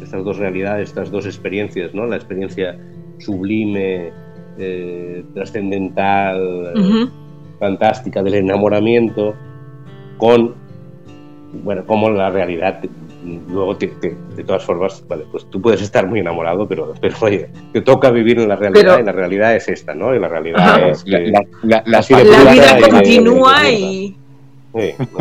estas 0.00 0.24
dos 0.24 0.38
realidades, 0.38 0.90
estas 0.90 1.10
dos 1.10 1.26
experiencias, 1.26 1.92
¿no? 1.94 2.06
La 2.06 2.16
experiencia 2.16 2.78
sublime, 3.18 4.12
trascendental, 5.34 7.12
fantástica 7.58 8.22
del 8.22 8.34
enamoramiento, 8.34 9.34
con, 10.16 10.54
bueno, 11.64 11.84
como 11.86 12.10
la 12.10 12.30
realidad 12.30 12.80
luego 13.48 13.74
de 13.74 14.44
todas 14.44 14.64
formas, 14.64 15.04
vale, 15.08 15.24
pues 15.30 15.48
tú 15.50 15.60
puedes 15.60 15.82
estar 15.82 16.06
muy 16.06 16.20
enamorado, 16.20 16.66
pero, 16.66 16.94
pero 17.00 17.16
oye, 17.20 17.48
te 17.72 17.80
toca 17.80 18.10
vivir 18.10 18.38
en 18.40 18.48
la 18.48 18.56
realidad 18.56 19.00
y 19.00 19.02
la 19.02 19.12
realidad 19.12 19.56
es 19.56 19.68
esta, 19.68 19.94
¿no? 19.94 20.14
Y 20.14 20.18
la 20.18 20.28
realidad 20.28 20.90
es 20.90 21.04
que 21.04 21.32
la, 21.62 21.82
vida 22.52 22.88
continúa 22.88 23.70
y... 23.70 24.16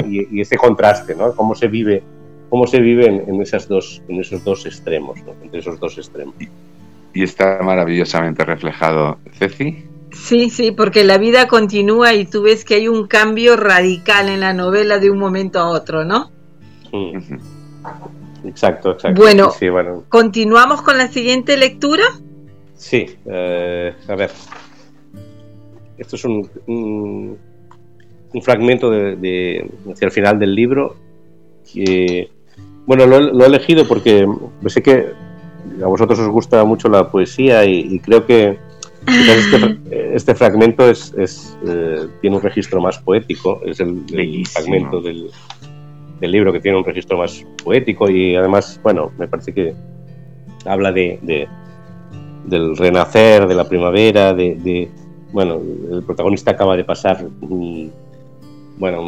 y... 0.07 0.41
ese 0.41 0.57
contraste, 0.57 1.15
¿no? 1.15 1.33
Cómo 1.35 1.55
se 1.55 1.67
vive, 1.67 2.03
cómo 2.49 2.67
se 2.67 2.79
vive 2.79 3.07
en, 3.07 3.41
esas 3.41 3.67
dos, 3.67 4.01
en 4.07 4.19
esos 4.19 4.43
dos 4.43 4.65
extremos, 4.65 5.21
¿no? 5.23 5.33
Entre 5.41 5.59
esos 5.59 5.79
dos 5.79 5.97
extremos. 5.97 6.35
Y 7.13 7.23
está 7.23 7.59
maravillosamente 7.63 8.45
reflejado. 8.45 9.17
Ceci. 9.33 9.86
Sí, 10.11 10.49
sí, 10.49 10.71
porque 10.71 11.03
la 11.03 11.17
vida 11.17 11.47
continúa 11.47 12.13
y 12.13 12.25
tú 12.25 12.43
ves 12.43 12.65
que 12.65 12.75
hay 12.75 12.87
un 12.87 13.07
cambio 13.07 13.55
radical 13.55 14.29
en 14.29 14.39
la 14.39 14.53
novela 14.53 14.99
de 14.99 15.09
un 15.09 15.19
momento 15.19 15.59
a 15.59 15.69
otro, 15.69 16.05
¿no? 16.05 16.31
Exacto, 18.45 18.91
exacto. 18.91 19.21
Bueno, 19.21 20.03
¿continuamos 20.09 20.81
con 20.81 20.97
la 20.97 21.07
siguiente 21.07 21.57
lectura? 21.57 22.03
Sí, 22.75 23.05
eh, 23.25 23.93
a 24.07 24.15
ver. 24.15 24.31
Esto 25.97 26.15
es 26.15 26.25
un, 26.25 26.49
un, 26.67 27.37
fragmento 28.41 28.91
de, 28.91 29.69
hacia 29.91 30.05
el 30.05 30.11
final 30.11 30.37
del 30.39 30.53
libro. 30.53 30.95
Que, 31.73 32.29
bueno, 32.85 33.05
lo, 33.05 33.43
he 33.43 33.47
elegido 33.47 33.87
porque 33.87 34.25
sé 34.67 34.81
que 34.81 35.11
a 35.83 35.87
vosotros 35.87 36.19
os 36.19 36.29
gusta 36.29 36.63
mucho 36.63 36.87
la 36.87 37.09
poesía 37.09 37.65
y, 37.65 37.99
creo 37.99 38.25
que 38.25 38.59
este, 39.07 40.15
este, 40.15 40.35
fragmento 40.35 40.89
es, 40.89 41.13
eh, 41.65 42.07
tiene 42.21 42.35
un 42.35 42.41
registro 42.41 42.81
más 42.81 42.99
poético, 42.99 43.61
es 43.65 43.79
el 43.79 44.03
fragmento 44.45 45.01
del, 45.01 45.31
del 46.19 46.31
libro 46.31 46.51
que 46.51 46.59
tiene 46.59 46.77
un 46.77 46.83
registro 46.83 47.17
más 47.17 47.45
poético 47.63 48.09
y 48.09 48.35
además, 48.35 48.79
bueno, 48.83 49.11
me 49.17 49.27
parece 49.27 49.53
que 49.53 49.73
habla 50.65 50.91
de, 50.91 51.47
del 52.45 52.77
renacer, 52.77 53.47
de 53.47 53.55
la 53.55 53.67
primavera, 53.67 54.33
de, 54.33 54.89
bueno, 55.31 55.61
el 55.91 56.03
protagonista 56.03 56.51
acaba 56.51 56.75
de 56.75 56.83
pasar 56.83 57.25
bueno, 58.77 59.01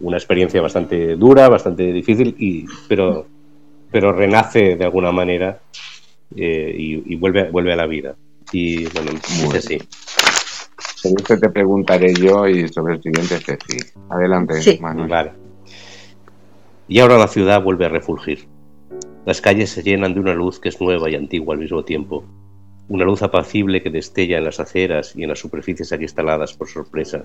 una 0.00 0.16
experiencia 0.16 0.60
bastante 0.60 1.16
dura, 1.16 1.48
bastante 1.48 1.92
difícil, 1.92 2.34
y, 2.38 2.66
pero, 2.88 3.26
pero 3.90 4.12
renace 4.12 4.76
de 4.76 4.84
alguna 4.84 5.12
manera 5.12 5.60
eh, 6.34 6.74
y, 6.76 7.16
vuelve, 7.16 7.50
vuelve 7.50 7.72
a 7.72 7.76
la 7.76 7.86
vida. 7.86 8.16
Y 8.52 8.86
bueno, 8.86 9.12
dice 9.12 9.58
así. 9.58 9.78
Sobre 10.96 11.22
esto 11.22 11.38
te 11.38 11.50
preguntaré 11.50 12.14
yo 12.14 12.48
y 12.48 12.68
sobre 12.68 12.94
el 12.94 13.02
siguiente 13.02 13.38
sí. 13.38 13.78
Adelante, 14.08 14.60
sí. 14.62 14.78
Vale. 14.80 15.32
Y 16.88 17.00
ahora 17.00 17.18
la 17.18 17.28
ciudad 17.28 17.62
vuelve 17.62 17.86
a 17.86 17.88
refulgir. 17.88 18.46
Las 19.24 19.40
calles 19.40 19.70
se 19.70 19.82
llenan 19.82 20.14
de 20.14 20.20
una 20.20 20.34
luz 20.34 20.60
que 20.60 20.68
es 20.68 20.80
nueva 20.80 21.10
y 21.10 21.16
antigua 21.16 21.54
al 21.54 21.60
mismo 21.60 21.84
tiempo. 21.84 22.24
Una 22.88 23.04
luz 23.04 23.22
apacible 23.22 23.82
que 23.82 23.90
destella 23.90 24.38
en 24.38 24.44
las 24.44 24.60
aceras 24.60 25.16
y 25.16 25.24
en 25.24 25.30
las 25.30 25.40
superficies 25.40 25.92
aquí 25.92 26.04
instaladas 26.04 26.54
por 26.54 26.68
sorpresa, 26.68 27.24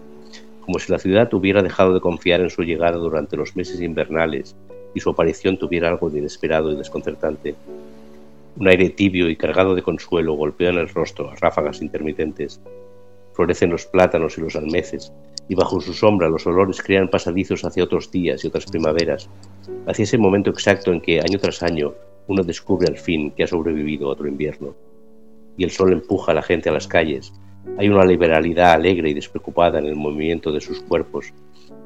como 0.62 0.80
si 0.80 0.92
la 0.92 0.98
ciudad 0.98 1.32
hubiera 1.36 1.62
dejado 1.62 1.94
de 1.94 2.02
confiar 2.02 2.42
en 2.42 2.50
su 2.50 2.64
llegada 2.64 2.98
durante 2.98 3.38
los 3.38 3.56
meses 3.56 3.80
invernales 3.82 4.56
y 4.96 5.00
su 5.00 5.12
aparición 5.12 5.58
tuviera 5.58 5.90
algo 5.90 6.10
de 6.10 6.20
inesperado 6.20 6.72
y 6.72 6.76
desconcertante. 6.76 7.54
Un 8.58 8.68
aire 8.68 8.90
tibio 8.90 9.30
y 9.30 9.38
cargado 9.38 9.76
de 9.76 9.82
consuelo 9.82 10.34
golpea 10.34 10.70
en 10.70 10.78
el 10.78 10.90
rostro 10.90 11.32
a 11.32 11.36
ráfagas 11.36 11.82
intermitentes. 11.82 12.62
Florecen 13.34 13.70
los 13.70 13.86
plátanos 13.86 14.38
y 14.38 14.42
los 14.42 14.56
almeces, 14.58 15.14
y 15.48 15.56
bajo 15.56 15.80
su 15.80 15.94
sombra 15.94 16.30
los 16.30 16.46
olores 16.46 16.82
crean 16.82 17.10
pasadizos 17.10 17.64
hacia 17.64 17.84
otros 17.84 18.12
días 18.12 18.44
y 18.44 18.48
otras 18.48 18.66
primaveras, 18.66 19.30
hacia 19.88 20.04
ese 20.04 20.18
momento 20.18 20.50
exacto 20.50 20.92
en 20.92 21.00
que, 21.00 21.22
año 21.22 21.40
tras 21.40 21.64
año, 21.64 21.94
uno 22.28 22.44
descubre 22.44 22.88
al 22.90 22.98
fin 22.98 23.32
que 23.32 23.44
ha 23.44 23.48
sobrevivido 23.48 24.10
otro 24.10 24.28
invierno. 24.28 24.76
Y 25.58 25.64
el 25.64 25.72
sol 25.72 25.94
empuja 25.94 26.34
a 26.34 26.36
la 26.36 26.42
gente 26.42 26.70
a 26.70 26.74
las 26.74 26.88
calles. 26.88 27.34
Hay 27.78 27.90
una 27.90 28.06
liberalidad 28.06 28.74
alegre 28.74 29.10
y 29.10 29.14
despreocupada 29.14 29.80
en 29.80 29.86
el 29.86 29.96
movimiento 29.96 30.52
de 30.52 30.62
sus 30.62 30.82
cuerpos, 30.82 31.34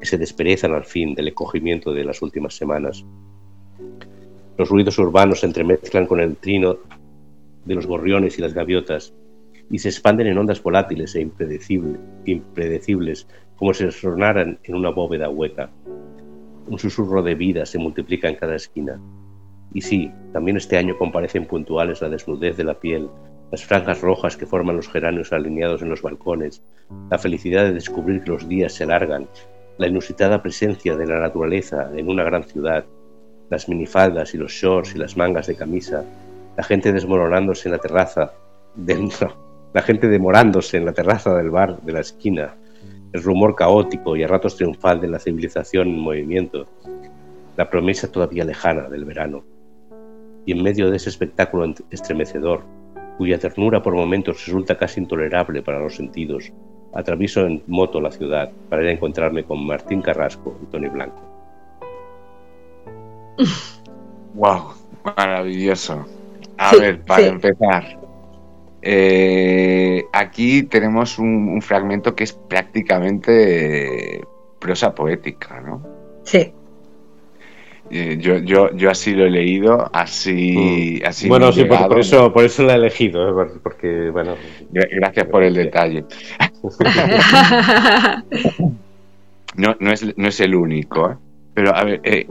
que 0.00 0.06
se 0.06 0.18
desperezan 0.18 0.74
al 0.74 0.84
fin 0.84 1.14
del 1.14 1.28
encogimiento 1.28 1.92
de 1.92 2.04
las 2.04 2.22
últimas 2.22 2.54
semanas. 2.54 3.04
Los 4.58 4.70
ruidos 4.70 4.98
urbanos 4.98 5.40
se 5.40 5.46
entremezclan 5.46 6.06
con 6.06 6.20
el 6.20 6.36
trino 6.36 6.78
de 7.64 7.74
los 7.74 7.86
gorriones 7.86 8.38
y 8.38 8.42
las 8.42 8.54
gaviotas 8.54 9.12
y 9.70 9.78
se 9.78 9.88
expanden 9.88 10.28
en 10.28 10.38
ondas 10.38 10.62
volátiles 10.62 11.14
e 11.14 11.28
impredecibles, 12.24 13.26
como 13.56 13.74
si 13.74 13.90
sonaran 13.90 14.58
en 14.64 14.74
una 14.74 14.90
bóveda 14.90 15.28
hueca. 15.28 15.70
Un 16.68 16.78
susurro 16.78 17.22
de 17.22 17.34
vida 17.34 17.66
se 17.66 17.78
multiplica 17.78 18.28
en 18.28 18.36
cada 18.36 18.54
esquina. 18.54 19.00
Y 19.74 19.82
sí, 19.82 20.10
también 20.32 20.56
este 20.56 20.78
año 20.78 20.96
comparecen 20.96 21.46
puntuales 21.46 22.00
la 22.00 22.08
desnudez 22.08 22.56
de 22.56 22.64
la 22.64 22.78
piel, 22.80 23.10
las 23.50 23.64
franjas 23.64 24.00
rojas 24.00 24.36
que 24.36 24.46
forman 24.46 24.76
los 24.76 24.88
geranios 24.88 25.32
alineados 25.32 25.82
en 25.82 25.90
los 25.90 26.02
balcones, 26.02 26.62
la 27.10 27.18
felicidad 27.18 27.64
de 27.64 27.74
descubrir 27.74 28.22
que 28.22 28.30
los 28.30 28.48
días 28.48 28.72
se 28.72 28.84
alargan, 28.84 29.28
la 29.78 29.88
inusitada 29.88 30.42
presencia 30.42 30.96
de 30.96 31.06
la 31.06 31.20
naturaleza 31.20 31.90
en 31.94 32.08
una 32.08 32.24
gran 32.24 32.44
ciudad, 32.44 32.86
las 33.50 33.68
minifaldas 33.68 34.34
y 34.34 34.38
los 34.38 34.52
shorts 34.52 34.94
y 34.94 34.98
las 34.98 35.16
mangas 35.16 35.46
de 35.46 35.56
camisa, 35.56 36.04
la 36.56 36.62
gente 36.62 36.92
desmoronándose 36.92 37.68
en 37.68 37.72
la 37.72 37.78
terraza, 37.78 38.32
dentro, 38.74 39.36
la 39.74 39.82
gente 39.82 40.08
demorándose 40.08 40.76
en 40.76 40.86
la 40.86 40.92
terraza 40.92 41.34
del 41.34 41.50
bar 41.50 41.80
de 41.82 41.92
la 41.92 42.00
esquina, 42.00 42.54
el 43.12 43.22
rumor 43.22 43.54
caótico 43.54 44.16
y 44.16 44.22
a 44.22 44.28
ratos 44.28 44.56
triunfal 44.56 45.00
de 45.00 45.08
la 45.08 45.18
civilización 45.18 45.88
en 45.88 45.98
movimiento, 45.98 46.66
la 47.56 47.70
promesa 47.70 48.10
todavía 48.10 48.44
lejana 48.44 48.88
del 48.88 49.04
verano. 49.04 49.44
Y 50.44 50.52
en 50.52 50.62
medio 50.62 50.90
de 50.90 50.96
ese 50.96 51.08
espectáculo 51.08 51.74
estremecedor, 51.90 52.62
cuya 53.16 53.38
ternura 53.38 53.82
por 53.82 53.94
momentos 53.94 54.44
resulta 54.46 54.76
casi 54.76 55.00
intolerable 55.00 55.62
para 55.62 55.80
los 55.80 55.96
sentidos, 55.96 56.52
atravieso 56.94 57.46
en 57.46 57.62
moto 57.66 58.00
la 58.00 58.10
ciudad 58.10 58.50
para 58.68 58.82
ir 58.82 58.88
a 58.88 58.92
encontrarme 58.92 59.44
con 59.44 59.66
Martín 59.66 60.02
Carrasco 60.02 60.58
y 60.62 60.66
Tony 60.66 60.88
Blanco. 60.88 61.25
Wow, 64.36 64.74
maravilloso. 65.16 66.04
A 66.58 66.76
ver, 66.76 67.00
para 67.00 67.26
empezar, 67.26 67.98
eh, 68.82 70.04
aquí 70.12 70.62
tenemos 70.64 71.18
un, 71.18 71.60
fragmento 71.62 72.14
que 72.14 72.24
es 72.24 72.34
prácticamente 72.34 74.22
prosa 74.58 74.94
poética, 74.94 75.60
¿no? 75.60 75.82
Sí. 76.22 76.52
Eh, 77.90 78.18
yo, 78.20 78.38
yo, 78.38 78.74
yo 78.76 78.90
así 78.90 79.14
lo 79.14 79.24
he 79.24 79.30
leído, 79.30 79.88
así, 79.92 81.00
mm. 81.02 81.06
así 81.06 81.28
Bueno, 81.28 81.50
sí, 81.50 81.64
por, 81.64 81.98
eso, 81.98 82.32
por 82.32 82.44
eso 82.44 82.64
lo 82.64 82.72
he 82.72 82.74
elegido, 82.74 83.42
¿eh? 83.42 83.48
porque, 83.62 84.10
bueno... 84.10 84.34
Gracias 84.70 85.26
por 85.28 85.44
el 85.44 85.54
detalle. 85.54 86.04
no, 89.56 89.76
no, 89.80 89.92
es, 89.92 90.16
no 90.18 90.28
es 90.28 90.40
el 90.40 90.54
único, 90.54 91.10
¿eh? 91.10 91.16
Pero 91.56 91.74
a 91.74 91.84
ver, 91.84 92.02
eh, 92.04 92.28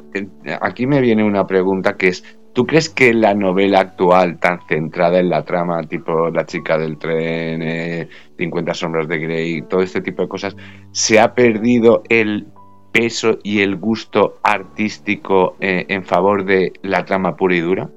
aquí 0.62 0.86
me 0.86 1.02
viene 1.02 1.24
una 1.24 1.48
pregunta 1.48 1.98
que 1.98 2.10
es, 2.10 2.24
¿tú 2.54 2.68
crees 2.68 2.90
que 2.90 3.12
la 3.12 3.34
novela 3.34 3.80
actual, 3.80 4.40
tan 4.40 4.60
centrada 4.70 5.20
en 5.20 5.32
la 5.32 5.44
trama, 5.44 5.82
tipo 5.82 6.30
La 6.30 6.46
chica 6.46 6.78
del 6.78 7.00
tren, 7.00 8.08
50 8.38 8.74
sombras 8.76 9.08
de 9.08 9.18
Grey, 9.18 9.64
todo 9.64 9.82
este 9.82 10.02
tipo 10.02 10.22
de 10.22 10.28
cosas, 10.28 10.56
se 10.92 11.20
ha 11.20 11.34
perdido 11.34 12.04
el 12.08 12.46
peso 12.92 13.40
y 13.42 13.62
el 13.62 13.78
gusto 13.78 14.36
artístico 14.44 15.56
eh, 15.60 15.88
en 15.90 16.06
favor 16.06 16.46
de 16.46 16.72
la 16.84 17.04
trama 17.04 17.36
pura 17.36 17.56
y 17.56 17.62
dura? 17.62 17.90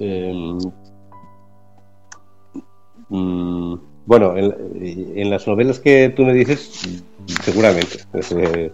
Em, 0.00 0.58
mm, 3.08 3.74
bueno, 4.04 4.36
en, 4.36 5.30
las 5.30 5.46
novelas 5.46 5.78
que 5.78 6.10
tú 6.10 6.24
me 6.24 6.34
dices, 6.34 7.02
seguramente. 7.44 7.98
Eh, 8.36 8.72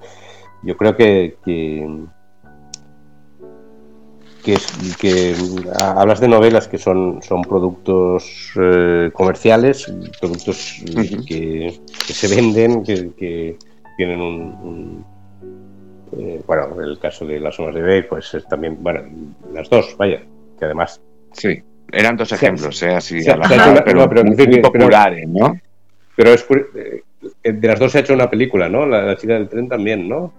yo 0.62 0.76
creo 0.76 0.97
que, 0.97 1.36
que, 1.44 1.86
que, 5.01 5.34
hablas 5.78 6.20
de 6.20 6.28
novelas 6.28 6.68
que 6.68 6.78
son, 6.78 7.22
son 7.22 7.43
productos 7.43 8.52
eh, 8.60 9.10
comerciales, 9.12 9.93
productos 10.20 10.82
que, 11.26 11.80
se 11.89 12.28
venden, 12.28 12.84
que 12.84 13.56
tienen 13.97 14.20
un, 14.20 15.05
eh, 16.18 16.43
bueno, 16.47 16.80
el 16.80 16.98
caso 16.98 17.24
de 17.24 17.40
las 17.40 17.55
sombras 17.55 17.74
de 17.74 17.82
Grey, 17.82 18.02
pues 18.02 18.34
es 18.34 18.47
también, 18.47 18.76
bueno, 18.80 19.01
las 19.52 19.68
dos, 19.70 19.97
vaya, 19.97 20.22
que 20.59 20.64
además. 20.64 21.01
Sí, 21.32 21.62
eran 21.90 22.16
dos 22.16 22.32
ejemplos, 22.32 22.82
¿eh? 22.82 22.94
Así, 22.94 23.20
pero, 23.84 24.24
muy 24.24 24.60
populares, 24.60 25.26
¿no? 25.26 25.59
Pero 26.14 26.30
es, 26.34 26.47
eh, 26.74 27.02
de 27.52 27.68
las 27.68 27.78
dos 27.78 27.93
se 27.93 27.98
ha 27.98 28.01
hecho 28.02 28.12
una 28.12 28.28
película, 28.28 28.68
¿no? 28.68 28.84
La, 28.84 29.16
chica 29.16 29.34
del 29.34 29.48
tren 29.48 29.68
también, 29.68 30.06
¿no? 30.06 30.32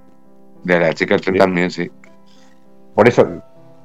De 0.64 0.80
la 0.80 0.94
chica 0.94 1.16
del 1.16 1.22
tren 1.22 1.38
también, 1.38 1.70
sí. 1.70 1.90
Por 2.96 3.08
eso, 3.08 3.28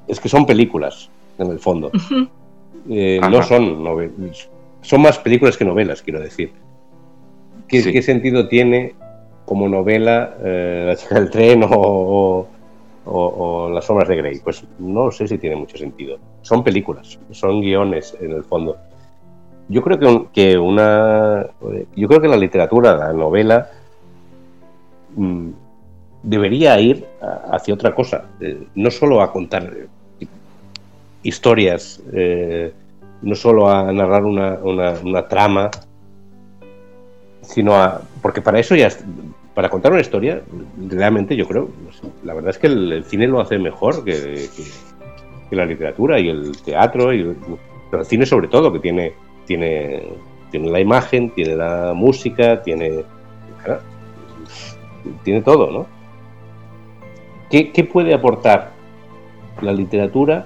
es 0.07 0.19
que 0.19 0.29
son 0.29 0.45
películas, 0.45 1.09
en 1.37 1.47
el 1.51 1.59
fondo. 1.59 1.91
Eh, 2.89 3.19
no 3.29 3.43
son 3.43 3.83
novelas. 3.83 4.49
Son 4.81 5.01
más 5.01 5.19
películas 5.19 5.57
que 5.57 5.65
novelas, 5.65 6.01
quiero 6.01 6.19
decir. 6.19 6.53
¿Qué 7.67 8.01
sentido 8.01 8.47
tiene 8.47 8.95
como 9.45 9.67
novela 9.67 10.37
eh, 10.43 10.83
La 10.87 10.95
chica 10.95 11.15
del 11.15 11.29
tren 11.29 11.63
o, 11.67 12.47
Las 13.73 13.85
sombras 13.85 14.07
de 14.07 14.15
Grey. 14.15 14.39
Pues 14.39 14.63
no 14.79 15.11
sé 15.11 15.27
si 15.27 15.37
tiene 15.37 15.55
mucho 15.55 15.77
sentido. 15.77 16.17
Son 16.41 16.63
películas, 16.63 17.19
son 17.31 17.61
guiones 17.61 18.15
en 18.19 18.31
el 18.31 18.43
fondo. 18.43 18.77
Yo 19.67 19.83
creo 19.83 19.99
que, 19.99 20.25
que 20.33 20.57
una. 20.57 21.47
Yo 21.95 22.07
creo 22.07 22.21
que 22.21 22.27
la 22.27 22.37
literatura, 22.37 22.95
la 22.95 23.13
novela, 23.13 23.69
mm, 25.15 25.49
debería 26.23 26.79
ir 26.79 27.05
hacia 27.51 27.73
otra 27.73 27.93
cosa. 27.93 28.25
Eh, 28.39 28.67
no 28.75 28.91
solo 28.91 29.21
a 29.21 29.31
contar 29.31 29.71
historias, 31.23 32.01
eh, 32.13 32.73
no 33.21 33.35
solo 33.35 33.69
a 33.69 33.91
narrar 33.91 34.23
una, 34.23 34.57
una, 35.03 35.27
trama, 35.27 35.69
sino 37.41 37.75
a. 37.75 38.01
Porque 38.21 38.41
para 38.41 38.59
eso 38.59 38.75
ya 38.75 38.89
para 39.53 39.69
contar 39.69 39.91
una 39.91 39.99
historia, 39.99 40.41
realmente 40.87 41.35
yo 41.35 41.45
creo, 41.45 41.69
la 42.23 42.33
verdad 42.33 42.51
es 42.51 42.57
que 42.57 42.67
el, 42.67 43.03
cine 43.03 43.27
lo 43.27 43.41
hace 43.41 43.57
mejor 43.57 44.05
que, 44.05 44.47
la 45.51 45.65
literatura 45.65 46.17
y 46.17 46.29
el 46.29 46.55
teatro, 46.61 47.13
y, 47.13 47.35
pero 47.91 48.03
el 48.03 48.07
cine 48.07 48.25
sobre 48.25 48.47
todo, 48.47 48.71
que 48.71 48.79
tiene, 48.79 49.13
tiene, 49.45 50.13
tiene 50.51 50.69
la 50.69 50.79
imagen, 50.79 51.31
tiene 51.31 51.57
la 51.57 51.93
música, 51.93 52.61
tiene, 52.61 53.03
tiene 55.23 55.41
todo, 55.41 55.71
¿no? 55.71 55.98
¿Qué, 57.49 57.89
puede 57.91 58.13
aportar 58.13 58.71
la 59.61 59.73
literatura 59.73 60.45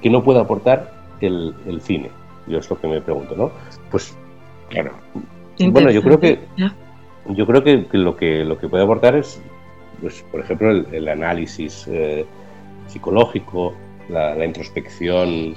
que 0.00 0.08
no 0.08 0.22
puede 0.22 0.40
aportar 0.40 0.92
el, 1.20 1.54
cine? 1.82 2.10
Yo 2.46 2.58
es 2.58 2.70
lo 2.70 2.80
que 2.80 2.88
me 2.88 3.00
pregunto, 3.00 3.36
¿no? 3.36 3.50
Pues, 3.90 4.16
claro. 4.70 4.92
Bueno, 5.58 5.90
yo 5.90 6.02
creo 6.02 6.18
que 6.18 6.38
yo 7.30 7.46
creo 7.46 7.62
que, 7.62 7.86
lo 7.92 8.16
que 8.16 8.44
lo 8.44 8.58
que 8.58 8.68
puede 8.68 8.84
aportar 8.84 9.16
es, 9.16 9.40
pues, 10.00 10.24
por 10.30 10.40
ejemplo, 10.40 10.70
el, 10.70 11.08
análisis 11.08 11.86
eh, 11.88 12.24
psicológico, 12.86 13.74
la, 14.08 14.42
introspección 14.44 15.54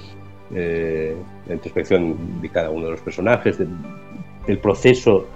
eh, 0.53 1.15
la 1.47 1.53
introspección 1.53 2.41
de 2.41 2.49
cada 2.49 2.69
uno 2.69 2.85
de 2.85 2.91
los 2.91 3.01
personajes, 3.01 3.57
del 3.57 4.57
proceso 4.57 5.27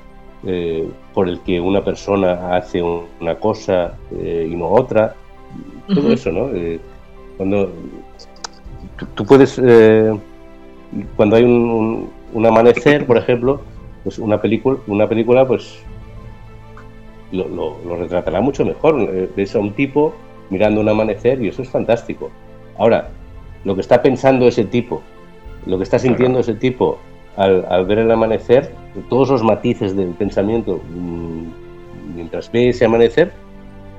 eh, 0.46 0.90
por 1.14 1.30
el 1.30 1.40
que 1.40 1.62
una 1.62 1.84
persona 1.84 2.58
hace 2.58 2.82
una 2.82 3.36
cosa 3.36 3.98
y 4.12 4.54
no 4.56 4.68
otra, 4.68 5.16
todo 5.88 6.14
eso, 6.14 6.32
¿no? 6.32 6.50
cuando 7.38 7.72
tú, 9.16 9.26
puedes, 9.26 9.62
cuando 11.16 11.36
hay 11.36 11.44
un, 11.44 12.10
amanecer, 12.46 13.06
por 13.06 13.18
ejemplo, 13.18 13.62
pues 14.04 14.20
una 14.20 14.42
película, 14.42 14.80
una 14.88 15.08
película, 15.08 15.48
pues 15.48 15.80
lo, 17.32 17.48
lo 17.48 17.98
retratará 17.98 18.42
mucho 18.42 18.66
mejor. 18.66 19.30
Ves 19.36 19.56
a 19.56 19.60
un 19.60 19.74
tipo 19.74 20.14
mirando 20.50 20.82
un 20.82 20.90
amanecer 20.90 21.42
y 21.42 21.50
eso 21.50 21.62
es 21.62 21.70
fantástico. 21.70 22.32
Ahora, 22.78 23.10
lo 23.64 23.76
que 23.76 23.82
está 23.82 24.02
pensando 24.02 24.48
ese 24.48 24.66
tipo, 24.66 25.02
lo 25.66 25.78
que 25.78 25.84
está 25.84 26.00
sintiendo 26.00 26.40
ese 26.40 26.54
tipo 26.54 27.00
al, 27.36 27.86
ver 27.86 28.00
el 28.00 28.12
amanecer, 28.12 28.72
todos 29.10 29.30
los 29.30 29.44
matices 29.44 29.96
del 29.96 30.10
pensamiento 30.10 30.80
mm, 30.90 32.16
mientras 32.16 32.52
ve 32.52 32.70
ese 32.70 32.86
amanecer, 32.86 33.34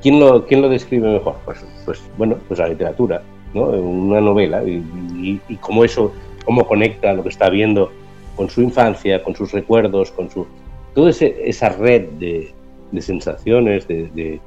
¿quién 0.07 0.21
lo, 0.21 0.47
quién 0.47 0.63
lo 0.63 0.69
describe 0.69 1.15
mejor? 1.15 1.35
Pues, 1.45 1.65
pues 1.85 2.01
bueno, 2.17 2.39
pues 2.47 2.61
la 2.61 2.69
literatura, 2.69 3.23
¿no? 3.53 3.65
una 3.65 4.21
novela 4.21 4.63
y, 4.63 5.41
cómo 5.61 5.83
eso, 5.83 6.13
cómo 6.45 6.65
conecta 6.65 7.13
lo 7.13 7.25
que 7.25 7.31
está 7.31 7.51
viendo 7.51 7.91
con 8.37 8.49
su 8.49 8.63
infancia, 8.63 9.25
con 9.25 9.35
sus 9.35 9.51
recuerdos, 9.51 10.13
con 10.13 10.31
su 10.31 10.47
toda 10.95 11.11
esa 11.11 11.71
red 11.71 12.05
de, 12.21 12.55
sensaciones, 13.01 13.89
de, 13.89 14.41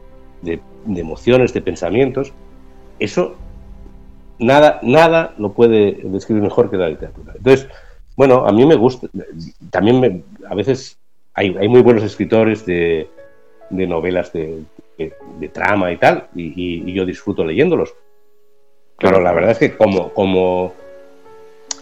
emociones, 0.95 1.53
de 1.53 1.61
pensamientos, 1.61 2.31
eso 2.97 3.35
nada, 4.39 4.79
nada 4.81 5.33
lo 5.37 5.51
puede 5.51 5.99
describir 6.05 6.41
mejor 6.41 6.69
que 6.69 6.77
la 6.77 6.87
literatura. 6.87 7.33
Entonces, 7.35 7.67
bueno, 8.15 8.47
a 8.47 8.53
mí 8.53 8.65
me 8.65 8.75
gusta, 8.75 9.09
también 9.71 10.23
a 10.49 10.55
veces 10.55 10.97
hay, 11.33 11.51
muy 11.67 11.81
buenos 11.81 12.03
escritores 12.03 12.65
de, 12.65 13.09
novelas 13.69 14.31
de, 14.31 14.63
trama 15.53 15.91
y 15.91 15.97
tal, 15.97 16.29
y, 16.35 16.91
yo 16.93 17.05
disfruto 17.05 17.43
leyéndolos. 17.43 17.93
Pero 18.97 19.21
la 19.21 19.31
verdad 19.31 19.51
es 19.51 19.57
que 19.59 19.77
como, 19.77 20.09
como, 20.13 20.73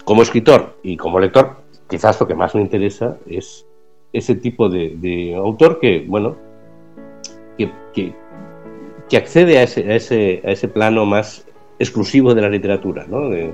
como 0.03 0.21
escritor 0.21 0.77
y 0.83 0.97
como 0.97 1.19
lector, 1.19 1.57
quizás 1.89 2.19
lo 2.19 2.27
que 2.27 2.35
más 2.35 2.53
me 2.53 2.61
interesa 2.61 3.17
es 3.27 3.65
ese 4.13 4.35
tipo 4.35 4.69
de, 4.69 5.33
autor 5.35 5.79
que, 5.79 6.05
bueno, 6.07 6.35
que, 7.57 7.71
que, 9.09 9.17
accede 9.17 9.57
a 9.57 9.63
ese, 9.63 9.91
a 9.91 9.95
ese, 9.95 10.41
a 10.45 10.51
ese 10.51 10.67
plano 10.67 11.05
más 11.05 11.47
exclusivo 11.79 12.33
de 12.33 12.41
la 12.41 12.49
literatura, 12.49 13.05
¿no? 13.07 13.29
de, 13.29 13.53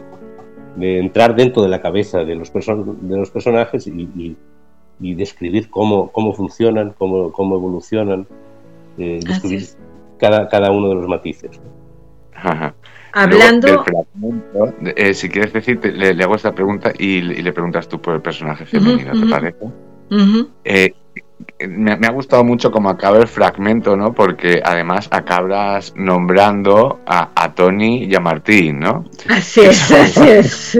entrar 0.77 1.35
dentro 1.35 1.61
de 1.61 1.69
la 1.69 1.81
cabeza 1.81 2.23
de 2.23 2.35
los, 2.35 2.51
de 2.51 3.17
los 3.17 3.29
personajes 3.29 3.87
y, 3.87 4.35
describir 4.99 5.69
cómo, 5.69 6.11
cómo 6.11 6.33
funcionan, 6.33 6.95
cómo, 6.97 7.31
cómo 7.31 7.55
evolucionan, 7.55 8.25
eh, 8.97 9.19
cada, 10.19 10.47
cada 10.47 10.71
uno 10.71 10.89
de 10.89 10.95
los 10.95 11.07
matices. 11.07 11.59
Hablando. 13.13 13.85
Eh, 14.95 15.13
si 15.13 15.29
quieres 15.29 15.53
decir, 15.53 15.79
le, 15.83 16.23
hago 16.23 16.35
esta 16.35 16.51
pregunta 16.51 16.91
y, 16.97 17.21
le 17.21 17.53
preguntas 17.53 17.87
tú 17.87 18.01
por 18.01 18.15
el 18.15 18.21
personaje 18.21 18.65
femenino, 18.65 19.11
¿te 19.13 19.27
parece? 19.27 19.65
me, 21.67 21.91
ha 21.91 22.11
gustado 22.11 22.43
mucho 22.43 22.71
cómo 22.71 22.89
acaba 22.89 23.17
el 23.17 23.27
fragmento, 23.27 23.95
¿no? 23.95 24.13
Porque 24.13 24.61
además 24.63 25.07
acabas 25.11 25.93
nombrando 25.95 26.99
a, 27.05 27.53
Tony 27.53 28.05
y 28.05 28.15
a 28.15 28.19
Martín, 28.19 28.79
¿no? 28.79 29.05
Así 29.29 29.61
es, 29.61 29.91
así 29.91 30.29
es. 30.29 30.79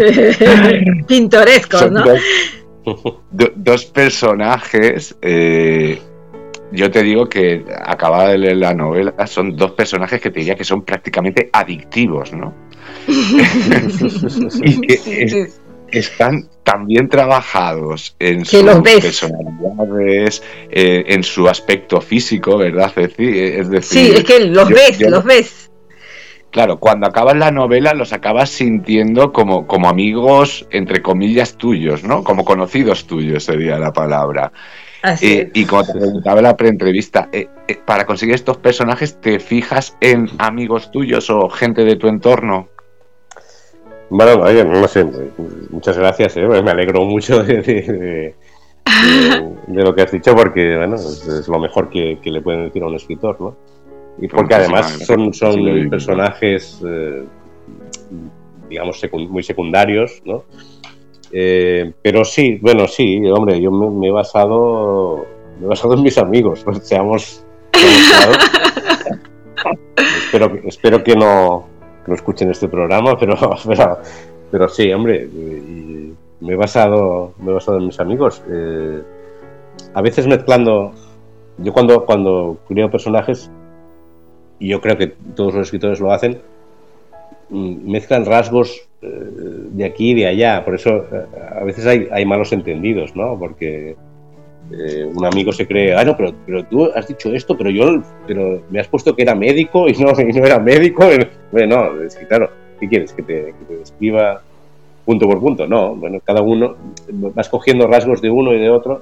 Pintorescos, 1.07 1.91
¿no? 1.91 2.03
Dos, 3.31 3.85
personajes. 3.85 5.18
Eh, 5.22 6.02
yo 6.74 6.90
te 6.90 7.04
digo 7.04 7.30
que 7.30 7.64
acababa 7.86 8.30
de 8.30 8.38
leer 8.40 8.58
la 8.58 8.74
novela, 8.74 9.14
son 9.28 9.56
dos 9.56 9.72
personajes 9.72 10.20
que 10.20 10.32
te 10.32 10.40
diría 10.40 10.56
que 10.56 10.64
son 10.64 10.84
prácticamente 10.84 11.50
adictivos, 11.54 12.34
¿no? 12.34 12.54
y 14.64 14.82
que 14.82 15.48
están 15.91 16.50
también 16.64 17.08
trabajados 17.08 18.16
en 18.20 18.45
sus 18.45 18.64
personalidades, 18.64 20.41
eh, 20.72 21.04
en 21.08 21.24
su 21.24 21.48
aspecto 21.48 22.02
físico, 22.02 22.58
¿verdad, 22.58 22.91
Es 22.98 23.70
decir, 23.70 23.84
sí, 23.84 24.12
es 24.16 24.24
que 24.24 24.40
los 24.45 24.68
ves, 24.70 25.00
los 25.02 25.24
ves. 25.24 25.70
Claro, 26.50 26.80
cuando 26.80 27.08
acabas 27.08 27.36
la 27.36 27.52
novela 27.52 27.94
los 27.94 28.14
acabas 28.14 28.50
sintiendo 28.50 29.32
como, 29.34 29.66
como 29.66 29.90
amigos, 29.90 30.68
entre 30.70 31.02
comillas, 31.02 31.58
tuyos, 31.58 32.04
¿no? 32.04 32.24
Como 32.24 32.45
conocidos 32.45 33.08
tuyos 33.08 33.44
sería 33.44 33.80
la 33.80 33.91
palabra. 33.91 34.52
Eh, 35.22 35.52
y 35.54 35.66
como 35.66 35.84
te 35.84 35.94
preguntaba 35.94 36.38
en 36.40 36.44
la 36.44 36.56
preentrevista, 36.56 37.28
eh, 37.34 37.48
para 37.86 38.06
conseguir 38.06 38.36
estos 38.36 38.58
personajes, 38.58 39.20
¿te 39.20 39.40
fijas 39.40 39.98
en 40.00 40.30
amigos 40.38 40.92
tuyos 40.92 41.30
o 41.30 41.50
gente 41.50 41.84
de 41.84 41.98
tu 41.98 42.08
entorno? 42.08 42.70
Bueno, 44.10 44.38
no 44.64 44.88
sé, 44.88 45.06
muchas 45.72 45.98
gracias, 45.98 46.38
¿eh? 46.38 46.48
me 46.48 46.72
alegro 46.72 47.04
mucho 47.04 47.44
de, 47.44 48.36
lo 49.68 49.94
que 49.94 50.02
has 50.02 50.12
dicho 50.12 50.36
porque 50.36 50.78
bueno, 50.78 50.96
es, 50.96 51.48
lo 51.50 51.60
mejor 51.60 51.90
que, 51.90 52.18
le 52.24 52.42
pueden 52.42 52.66
decir 52.66 52.84
a 52.84 52.88
un 52.88 52.96
escritor, 52.96 53.42
¿no? 53.42 53.58
Y 54.22 54.28
porque 54.28 54.56
además 54.56 55.00
son, 55.06 55.34
son 55.34 55.90
personajes, 55.90 56.82
eh, 56.88 57.24
digamos, 58.70 59.02
muy 59.30 59.44
secundarios, 59.44 60.22
¿no? 60.24 60.46
Eh, 61.35 61.91
pero 62.01 62.23
sí, 62.23 62.60
bueno, 62.61 62.88
sí, 62.88 63.19
hombre, 63.27 63.60
yo 63.60 63.72
me, 63.72 64.07
he 64.07 64.11
basado 64.11 65.26
me 65.60 65.65
he 65.65 65.69
basado 65.69 65.95
en 65.95 66.03
mis 66.03 66.18
amigos, 66.19 66.61
pues 66.64 66.88
seamos, 66.88 67.43
espero, 70.26 70.60
espero 70.68 71.03
que 71.03 71.15
no 71.15 71.73
que 72.03 72.11
no 72.11 72.15
escuchen 72.15 72.51
este 72.51 72.68
programa, 72.68 73.18
pero, 73.18 73.35
pero, 74.51 74.69
sí, 74.69 74.91
hombre, 74.91 75.27
me 76.39 76.53
he 76.53 76.55
basado, 76.55 77.34
me 77.39 77.51
he 77.51 77.53
basado 77.53 77.77
en 77.77 77.88
mis 77.88 77.99
amigos. 77.99 78.43
Eh, 78.49 79.01
a 79.93 80.01
veces 80.01 80.27
mezclando, 80.27 80.91
yo 81.57 81.73
cuando, 81.73 82.05
cuando 82.05 82.57
creo 82.68 82.91
personajes, 82.91 83.49
y 84.60 84.69
yo 84.69 84.81
creo 84.81 84.97
que 84.97 85.07
todos 85.07 85.55
los 85.55 85.68
escritores 85.68 85.99
lo 85.99 86.11
hacen, 86.11 86.41
mm, 87.49 87.91
mezclan 87.91 88.26
rasgos 88.26 88.88
de 89.04 89.86
aquí 89.86 90.12
y 90.12 90.16
de 90.16 90.28
allá. 90.28 90.64
Por 90.64 90.76
eso 90.76 91.06
eh, 91.12 91.26
a 91.56 91.64
veces 91.64 91.86
hay, 91.86 92.08
hay 92.12 92.26
malos 92.26 92.52
entendidos, 92.54 93.16
¿no? 93.16 93.38
Porque 93.38 93.96
eh, 94.72 95.06
un 95.06 95.26
amigo 95.26 95.52
se 95.52 95.68
cree, 95.68 95.94
ah, 95.94 96.04
no, 96.04 96.16
pero, 96.16 96.34
pero 96.46 96.64
tú 96.66 96.86
has 96.96 97.08
dicho 97.08 97.32
esto, 97.34 97.58
pero 97.58 97.70
yo 97.70 98.02
pero 98.26 98.64
me 98.70 98.80
has 98.80 98.88
puesto 98.88 99.16
que 99.16 99.24
era 99.24 99.36
médico 99.36 99.88
y 99.88 99.94
no, 99.94 100.12
no 100.12 100.46
era 100.46 100.60
médico. 100.60 101.06
Bueno, 101.52 101.94
no, 101.94 102.04
es 102.04 102.16
que 102.16 102.28
claro, 102.28 102.50
¿qué 102.80 102.88
quieres? 102.88 103.14
¿Que 103.14 103.24
te, 103.24 103.54
describa 103.70 104.42
punto 105.06 105.28
por 105.28 105.40
punto? 105.40 105.68
No, 105.68 105.96
bueno, 105.96 106.20
cada 106.24 106.42
uno 106.42 106.76
vas 107.36 107.50
cogiendo 107.50 107.88
rasgos 107.88 108.22
de 108.22 108.30
uno 108.30 108.54
y 108.54 108.60
de 108.60 108.70
otro, 108.70 109.02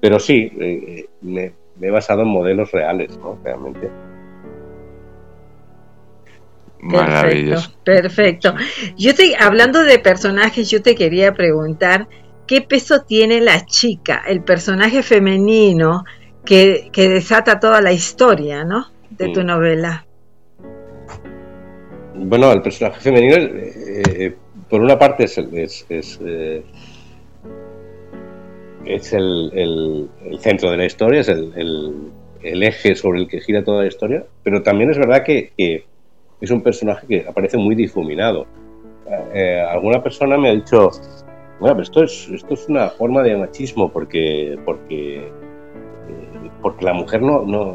pero 0.00 0.18
sí, 0.18 0.50
eh, 0.60 1.06
me, 1.20 1.52
he 1.80 1.90
basado 1.90 2.22
en 2.22 2.28
modelos 2.28 2.70
reales, 2.70 3.18
¿no? 3.18 3.38
Realmente. 3.42 3.90
Maravilloso. 6.82 7.72
Perfecto. 7.84 8.54
Yo 8.96 9.10
estoy 9.10 9.34
hablando 9.38 9.82
de 9.84 9.98
personajes, 9.98 10.68
yo 10.68 10.82
te 10.82 10.94
quería 10.94 11.32
preguntar 11.32 12.08
¿qué 12.46 12.60
peso 12.60 13.02
tiene 13.02 13.40
la 13.40 13.64
chica, 13.64 14.22
el 14.28 14.42
personaje 14.42 15.02
femenino 15.02 16.04
que, 16.44 16.90
desata 16.94 17.58
toda 17.58 17.80
la 17.80 17.92
historia, 17.92 18.64
¿no? 18.64 18.88
De 19.10 19.28
tu 19.28 19.42
novela. 19.42 20.04
Bueno, 22.14 22.52
el 22.52 22.62
personaje 22.62 23.00
femenino, 23.00 23.36
eh, 23.36 24.34
por 24.68 24.80
una 24.80 24.98
parte, 24.98 25.24
es, 25.24 25.38
es, 25.38 25.86
es, 25.88 26.20
eh, 26.24 26.62
el, 28.84 30.08
centro 30.40 30.70
de 30.70 30.76
la 30.76 30.84
historia, 30.84 31.20
es 31.20 31.28
el, 31.28 32.12
eje 32.42 32.94
sobre 32.96 33.20
el 33.20 33.28
que 33.28 33.40
gira 33.40 33.64
toda 33.64 33.82
la 33.82 33.88
historia, 33.88 34.26
pero 34.42 34.62
también 34.62 34.90
es 34.90 34.98
verdad 34.98 35.22
que, 35.24 35.52
es 36.42 36.50
un 36.50 36.60
personaje 36.60 37.06
que 37.06 37.26
aparece 37.26 37.56
muy 37.56 37.74
difuminado. 37.74 38.46
Eh, 39.32 39.60
alguna 39.60 40.02
persona 40.02 40.36
me 40.36 40.50
ha 40.50 40.52
dicho, 40.52 40.90
bueno, 41.60 41.76
pero 41.76 41.82
esto 41.82 42.02
es, 42.02 42.28
esto 42.28 42.54
es 42.54 42.68
una 42.68 42.88
forma 42.88 43.22
de 43.22 43.36
machismo 43.36 43.90
porque, 43.90 44.58
porque, 44.64 45.18
eh, 45.18 45.30
porque 46.60 46.84
la 46.84 46.94
mujer 46.94 47.22
no, 47.22 47.42
no, 47.42 47.74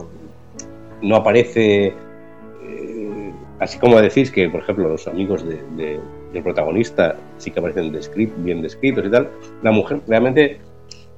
no 1.01 1.15
aparece, 1.15 1.87
eh, 1.87 3.33
así 3.59 3.79
como 3.79 4.01
decís 4.01 4.29
que, 4.31 4.49
por 4.49 4.61
ejemplo, 4.61 4.89
los 4.89 5.07
amigos 5.07 5.47
de, 5.47 6.01
del 6.33 6.43
protagonista 6.43 7.15
sí 7.37 7.51
que 7.51 7.59
aparecen 7.59 7.97
bien 8.39 8.61
descritos 8.61 9.05
y 9.05 9.09
tal, 9.09 9.29
la 9.63 9.71
mujer 9.71 10.01
realmente 10.07 10.59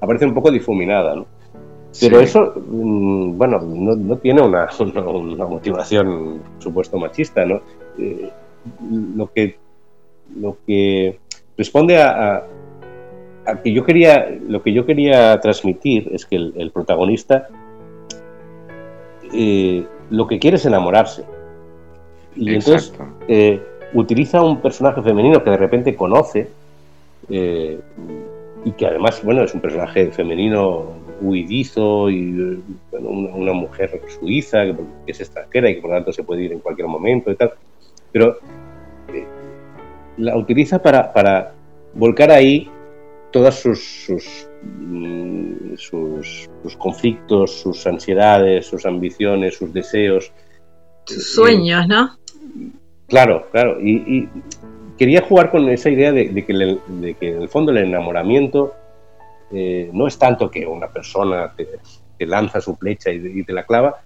aparece 0.01 0.27
un 0.27 0.35
poco 0.35 0.51
difuminada, 0.51 1.15
¿no? 1.15 1.25
Pero 1.99 2.19
eso, 2.19 2.53
mm, 2.55 3.37
bueno, 3.37 3.59
no, 3.61 3.95
no 3.95 4.17
tiene 4.17 4.41
una, 4.45 4.69
una, 4.79 5.45
motivación 5.45 6.41
supuesto 6.59 6.97
machista, 6.97 7.45
¿no? 7.45 7.61
Eh, 7.97 8.29
lo 9.15 9.31
que 9.31 9.57
lo 10.35 10.57
que 10.67 11.19
responde 11.57 11.99
a, 12.01 12.45
que 13.63 13.73
yo 13.73 13.83
quería, 13.83 14.29
lo 14.47 14.61
que 14.61 14.73
yo 14.73 14.85
quería 14.85 15.39
transmitir 15.39 16.09
es 16.13 16.25
que 16.25 16.35
el, 16.35 16.71
protagonista 16.71 17.47
eh, 19.33 19.83
lo 20.11 20.27
que 20.27 20.37
quiere 20.37 20.57
es 20.57 20.65
enamorarse. 20.65 21.25
Y 22.35 22.53
entonces 22.53 22.93
eh, 23.27 23.59
utiliza 23.93 24.43
un 24.43 24.61
personaje 24.61 25.01
femenino 25.01 25.43
que 25.43 25.49
de 25.49 25.57
repente 25.57 25.95
conoce 25.95 26.49
y 27.27 28.71
que 28.73 28.85
además, 28.85 29.23
bueno, 29.23 29.43
es 29.43 29.53
un 29.53 29.61
personaje 29.61 30.11
femenino 30.11 30.98
huidizo 31.21 32.09
y 32.09 32.61
una, 32.91 33.53
mujer 33.53 34.01
suiza 34.19 34.65
que, 34.65 34.75
es 35.07 35.19
extranjera 35.19 35.69
y 35.69 35.75
que 35.75 35.81
por 35.81 35.91
lo 35.91 35.97
tanto 35.97 36.13
se 36.13 36.23
puede 36.23 36.43
ir 36.43 36.51
en 36.53 36.59
cualquier 36.59 36.87
momento 36.87 37.31
y 37.31 37.35
tal. 37.35 37.53
Pero 38.11 38.37
la 40.17 40.37
utiliza 40.37 40.81
para, 40.81 41.13
para 41.13 41.53
volcar 41.93 42.31
ahí 42.31 42.69
todas 43.31 43.59
sus, 43.59 44.07
mm, 44.63 45.75
sus, 45.75 46.49
sus, 46.63 46.77
conflictos, 46.77 47.61
sus 47.61 47.85
ansiedades, 47.87 48.65
sus 48.65 48.85
ambiciones, 48.85 49.55
sus 49.55 49.73
deseos. 49.73 50.31
Sus 51.05 51.33
sueños, 51.33 51.87
¿no? 51.87 52.17
Claro, 53.07 53.47
claro. 53.51 53.79
Y, 53.81 54.27
quería 54.97 55.21
jugar 55.21 55.49
con 55.49 55.69
esa 55.69 55.89
idea 55.89 56.11
de, 56.11 56.45
que, 56.45 56.53
de, 56.53 57.13
que, 57.13 57.29
en 57.29 57.41
el 57.41 57.49
fondo 57.49 57.71
el 57.71 57.77
enamoramiento 57.77 58.73
eh, 59.51 59.89
no 59.93 60.07
es 60.07 60.17
tanto 60.17 60.49
que 60.49 60.65
una 60.65 60.87
persona 60.87 61.53
te, 61.55 61.67
lanza 62.25 62.61
su 62.61 62.75
flecha 62.75 63.11
y, 63.11 63.43
te 63.43 63.53
la 63.53 63.65
clava, 63.65 64.01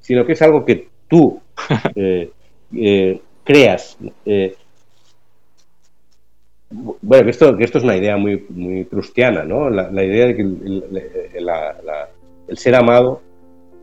sino 0.00 0.24
que 0.24 0.32
es 0.32 0.42
algo 0.42 0.64
que 0.64 0.88
tú 1.06 1.40
eh, 1.94 2.30
eh, 2.74 3.20
creas. 3.44 3.96
Bueno, 6.70 7.24
que 7.24 7.30
esto, 7.30 7.56
que 7.56 7.64
esto 7.64 7.78
es 7.78 7.84
una 7.84 7.96
idea 7.96 8.16
muy, 8.16 8.44
muy 8.50 8.84
prustiana, 8.84 9.44
¿no? 9.44 9.70
La, 9.70 10.04
idea 10.04 10.26
de 10.26 10.36
que 10.36 10.42
el, 10.42 11.10
ser 12.58 12.74
amado, 12.74 13.22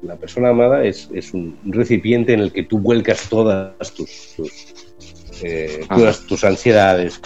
la 0.03 0.17
persona 0.17 0.49
amada, 0.49 0.83
es, 0.83 1.09
un 1.33 1.57
recipiente 1.65 2.33
en 2.33 2.41
el 2.41 2.51
que 2.51 2.63
tú 2.63 2.79
vuelcas 2.79 3.29
todas 3.29 3.93
tus, 3.93 4.35
tus, 4.35 4.75
tus 6.27 6.43
ansiedades, 6.43 7.21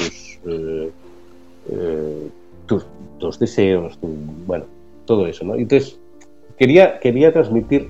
tus, 2.65 2.85
eh, 3.19 3.21
tus, 3.21 3.39
deseos, 3.39 3.97
bueno, 4.01 4.65
todo 5.05 5.27
eso, 5.27 5.45
¿no? 5.45 5.55
Entonces, 5.55 5.99
quería, 6.57 6.99
quería 6.99 7.31
transmitir 7.31 7.89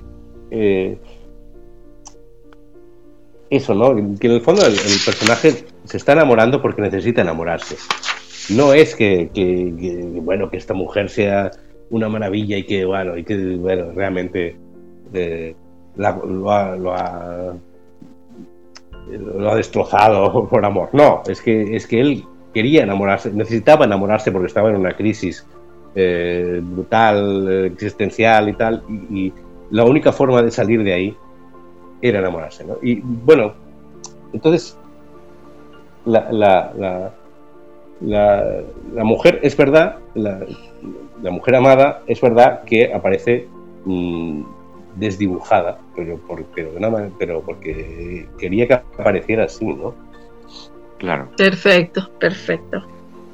eso, 3.50 3.74
¿no? 3.74 3.94
Que 4.18 4.28
en 4.28 4.32
el 4.32 4.40
fondo 4.40 4.64
el, 4.64 4.74
personaje 5.04 5.64
se 5.84 5.96
está 5.96 6.12
enamorando 6.12 6.62
porque 6.62 6.80
necesita 6.82 7.20
enamorarse. 7.20 7.76
No 8.54 8.72
es 8.72 8.94
que, 8.94 9.28
bueno, 10.22 10.48
que 10.50 10.56
esta 10.56 10.74
mujer 10.74 11.10
sea 11.10 11.50
una 11.90 12.08
maravilla 12.08 12.56
y 12.56 12.64
que, 12.64 12.84
bueno, 12.84 13.16
y 13.16 13.24
que, 13.24 13.58
realmente 13.94 14.56
eh, 15.12 15.54
lo, 15.96 16.50
ha, 16.50 16.76
lo, 16.76 16.94
ha, 16.94 17.56
destrozado 19.56 20.48
por 20.50 20.64
amor. 20.64 20.88
No, 20.92 21.22
es 21.26 21.42
que, 21.42 21.74
es 21.74 21.86
que 21.86 22.00
él 22.00 22.24
quería 22.52 22.82
enamorarse, 22.82 23.32
necesitaba 23.32 23.84
enamorarse 23.84 24.32
porque 24.32 24.48
estaba 24.48 24.70
en 24.70 24.76
una 24.76 24.92
crisis 24.92 25.46
eh, 25.94 26.60
brutal, 26.62 27.66
existencial 27.66 28.48
y 28.48 28.52
tal, 28.54 28.82
y 29.10 29.32
la 29.70 29.84
única 29.84 30.12
forma 30.12 30.42
de 30.42 30.50
salir 30.50 30.82
de 30.82 30.92
ahí 30.92 31.16
era 32.02 32.18
enamorarse. 32.18 32.64
¿no? 32.64 32.76
Y 32.82 33.00
bueno, 33.00 33.54
entonces 34.32 34.76
la, 36.04 36.30
la, 36.32 37.12
la, 38.00 39.04
mujer 39.04 39.40
es 39.42 39.56
verdad, 39.56 39.96
la, 40.14 40.40
mujer 41.30 41.56
amada 41.56 42.02
es 42.06 42.20
verdad 42.20 42.62
que 42.64 42.92
aparece 42.92 43.46
mm, 43.84 44.42
desdibujada, 44.96 45.78
pero, 45.94 46.16
por, 46.18 46.44
pero, 46.54 46.70
pero 47.18 47.40
porque 47.42 48.26
quería 48.38 48.66
que 48.66 48.74
apareciera 48.74 49.44
así, 49.44 49.66
¿no? 49.66 49.94
Claro. 51.00 51.30
Perfecto, 51.36 52.10
perfecto. 52.20 52.84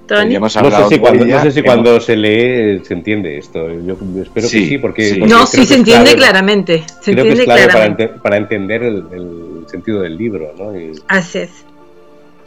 No 0.08 0.48
sé 0.48 1.50
si, 1.50 1.62
cuando, 1.62 2.00
se 2.00 2.16
lee 2.16 2.80
se 2.84 2.94
entiende 2.94 3.38
esto. 3.38 3.68
Yo 3.80 3.96
espero 4.22 4.48
que 4.48 4.48
sí, 4.48 4.78
porque. 4.78 5.18
no, 5.26 5.46
sí 5.46 5.66
se 5.66 5.74
entiende 5.74 6.14
claramente. 6.14 6.84
Se 7.00 7.12
creo 7.12 7.24
que 7.24 7.32
es 7.32 7.44
clave 7.44 8.08
Para, 8.22 8.36
entender 8.36 8.84
el, 8.84 9.64
sentido 9.66 10.02
del 10.02 10.16
libro, 10.16 10.52
¿no? 10.56 10.72
Así 11.08 11.38
es. 11.38 11.64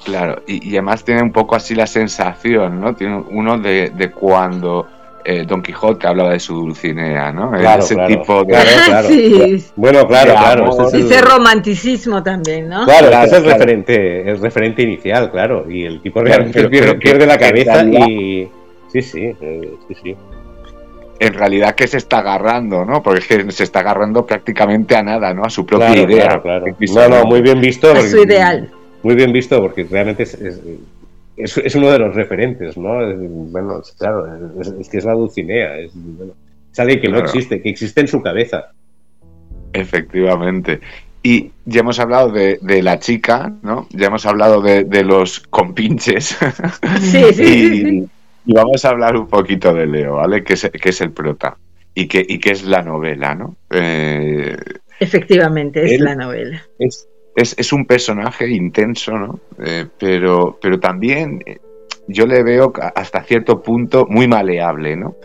Claro, 0.05 0.41
y, 0.47 0.69
además 0.69 1.03
tiene 1.03 1.21
un 1.21 1.33
poco 1.33 1.57
así 1.57 1.75
la 1.75 1.85
sensación, 1.85 2.79
¿no? 2.79 2.95
Tiene 2.95 3.21
uno 3.29 3.57
de, 3.57 3.89
de 3.89 4.09
cuando 4.11 4.87
eh, 5.25 5.45
Don 5.45 5.61
Quijote 5.61 6.07
hablaba 6.07 6.31
de 6.31 6.39
su 6.39 6.55
Dulcinea, 6.55 7.31
¿no? 7.31 7.51
Claro, 7.51 7.83
ese 7.83 7.95
tipo 8.07 8.43
de. 8.43 8.53
Claro, 8.53 9.09
Bueno, 9.75 10.07
claro, 10.07 10.33
claro. 10.33 10.89
Ese, 10.93 11.21
romanticismo 11.21 12.23
también, 12.23 12.69
¿no? 12.69 12.85
Claro, 12.85 13.09
ese 13.09 13.23
es 13.25 13.33
el 13.33 13.45
referente, 13.45 14.29
el 14.29 14.41
referente 14.41 14.81
inicial, 14.81 15.31
claro. 15.31 15.69
Y 15.69 15.85
el 15.85 16.01
tipo 16.01 16.21
realmente 16.21 16.67
pierde, 16.69 17.25
la 17.25 17.37
cabeza 17.37 17.83
y. 17.83 18.49
Sí, 18.87 19.01
sí, 19.01 19.35
eh, 19.39 19.77
sí, 19.87 19.95
sí. 20.01 20.15
En 21.19 21.33
realidad, 21.33 21.75
que 21.75 21.85
se 21.85 21.97
está 21.97 22.19
agarrando, 22.19 22.85
no? 22.85 23.03
Porque 23.03 23.21
se 23.51 23.63
está 23.63 23.79
agarrando 23.79 24.25
prácticamente 24.25 24.95
a 24.95 25.03
nada, 25.03 25.33
¿no? 25.33 25.43
A 25.43 25.49
su 25.49 25.65
propia 25.65 25.95
idea. 25.95 26.39
Claro, 26.41 26.65
No, 26.95 27.09
no, 27.09 27.25
muy 27.25 27.41
bien 27.41 27.59
visto. 27.59 27.91
A 27.91 28.01
su 28.01 28.23
ideal. 28.23 28.71
Muy 29.03 29.15
bien 29.15 29.31
visto, 29.31 29.61
porque 29.61 29.85
realmente 29.89 30.23
es 30.23 30.33
es, 30.33 30.61
uno 31.75 31.91
de 31.91 31.99
los 31.99 32.15
referentes, 32.15 32.77
¿no? 32.77 32.99
Bueno, 33.51 33.81
claro, 33.97 34.27
es, 34.59 34.89
que 34.89 34.97
es 34.97 35.05
la 35.05 35.13
Dulcinea, 35.13 35.77
es, 35.79 35.91
alguien 36.77 37.01
que 37.01 37.09
no 37.09 37.19
existe, 37.19 37.61
que 37.61 37.69
existe 37.69 38.01
en 38.01 38.07
su 38.07 38.21
cabeza. 38.21 38.71
Efectivamente. 39.73 40.79
Y 41.21 41.51
ya 41.65 41.81
hemos 41.81 41.99
hablado 41.99 42.31
de, 42.31 42.81
la 42.81 42.99
chica, 42.99 43.53
¿no? 43.61 43.87
Ya 43.91 44.07
hemos 44.07 44.25
hablado 44.25 44.61
de, 44.61 45.03
los 45.03 45.39
compinches. 45.41 46.37
Sí, 46.99 47.23
sí, 47.33 48.09
y, 48.45 48.53
vamos 48.53 48.83
a 48.85 48.89
hablar 48.89 49.15
un 49.15 49.27
poquito 49.27 49.73
de 49.73 49.85
Leo, 49.85 50.15
¿vale? 50.15 50.43
Que 50.43 50.53
es, 50.53 50.69
que 50.69 50.89
es 50.89 51.01
el 51.01 51.11
prota 51.11 51.57
y 51.93 52.07
que, 52.07 52.25
y 52.27 52.39
que 52.39 52.51
es 52.51 52.63
la 52.63 52.81
novela, 52.81 53.35
¿no? 53.35 53.57
Eh, 53.69 54.55
Efectivamente, 54.99 55.83
es 55.83 55.99
la 55.99 56.15
novela. 56.15 56.63
Es, 56.79 57.07
es, 57.35 57.73
un 57.73 57.85
personaje 57.85 58.49
intenso, 58.49 59.11
¿no? 59.13 59.39
Eh, 59.63 59.85
pero, 59.97 60.57
pero 60.61 60.79
también 60.79 61.41
eh, 61.45 61.59
yo 62.07 62.25
le 62.25 62.43
veo 62.43 62.73
hasta 62.95 63.23
cierto 63.23 63.61
punto 63.61 64.05
muy 64.09 64.27
maleable, 64.27 64.95
¿no? 64.95 65.15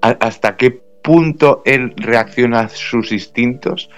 hasta 0.00 0.56
qué 0.56 0.70
punto 1.02 1.62
él 1.64 1.92
reacciona 1.96 2.60
a 2.60 2.68
sus 2.68 3.10
instintos 3.10 3.90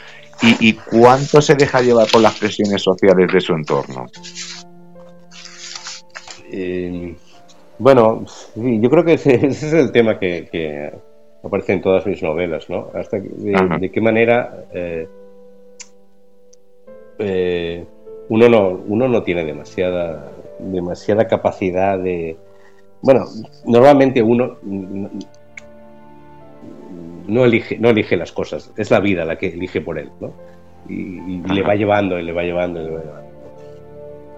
y, 0.43 0.73
cuánto 0.73 1.43
se 1.43 1.55
deja 1.55 1.83
llevar 1.83 2.07
por 2.11 2.23
las 2.23 2.39
presiones 2.39 2.81
sociales 2.81 3.31
de 3.31 3.41
su 3.41 3.53
entorno. 3.53 4.07
Eh, 6.51 7.15
bueno, 7.79 8.25
yo 8.55 8.91
creo 8.91 9.05
que 9.05 9.15
ese, 9.15 9.35
es 9.47 9.63
el 9.63 9.93
tema 9.93 10.19
que, 10.19 10.93
aparece 11.43 11.75
en 11.75 11.83
todas 11.83 12.07
mis 12.07 12.23
novelas, 12.23 12.71
¿no? 12.71 12.91
Hasta 12.95 13.19
de, 13.19 13.91
qué 13.93 14.01
manera 14.01 14.65
eh, 14.73 15.09
uno, 17.21 18.49
no, 18.49 18.69
uno 18.87 19.09
no 19.09 19.23
tiene 19.23 19.45
demasiada, 19.45 20.31
demasiada 20.59 21.27
capacidad 21.27 21.99
de... 21.99 22.37
Bueno, 23.03 23.25
normalmente 23.65 24.23
uno 24.23 24.59
no 27.31 27.45
elige, 27.45 27.79
no 27.79 27.91
elige 27.91 28.17
las 28.17 28.33
cosas, 28.33 28.73
es 28.77 28.91
la 28.91 29.01
vida 29.01 29.25
la 29.25 29.39
que 29.39 29.49
elige 29.49 29.81
por 29.81 29.99
él, 29.99 30.11
¿no? 30.21 30.33
Y, 30.89 31.41
le 31.53 31.63
va 31.63 31.75
llevando, 31.75 32.19
y 32.19 32.23
le 32.23 32.33
va 32.33 32.43
llevando, 32.43 32.81
y 32.81 32.85
le 32.85 32.91
va 32.91 33.03
llevando. 33.03 33.31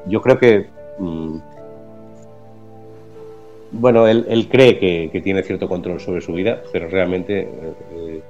Yo 0.07 0.21
creo 0.21 0.39
que... 0.39 0.67
Mm, 0.99 1.39
bueno, 3.73 4.07
él, 4.07 4.49
cree 4.51 4.79
que, 4.79 5.21
tiene 5.23 5.43
cierto 5.43 5.67
control 5.67 5.99
sobre 5.99 6.21
su 6.21 6.35
vida, 6.35 6.63
pero 6.73 6.89
realmente 6.89 7.41
eh, 7.41 7.49
eh, 7.95 8.21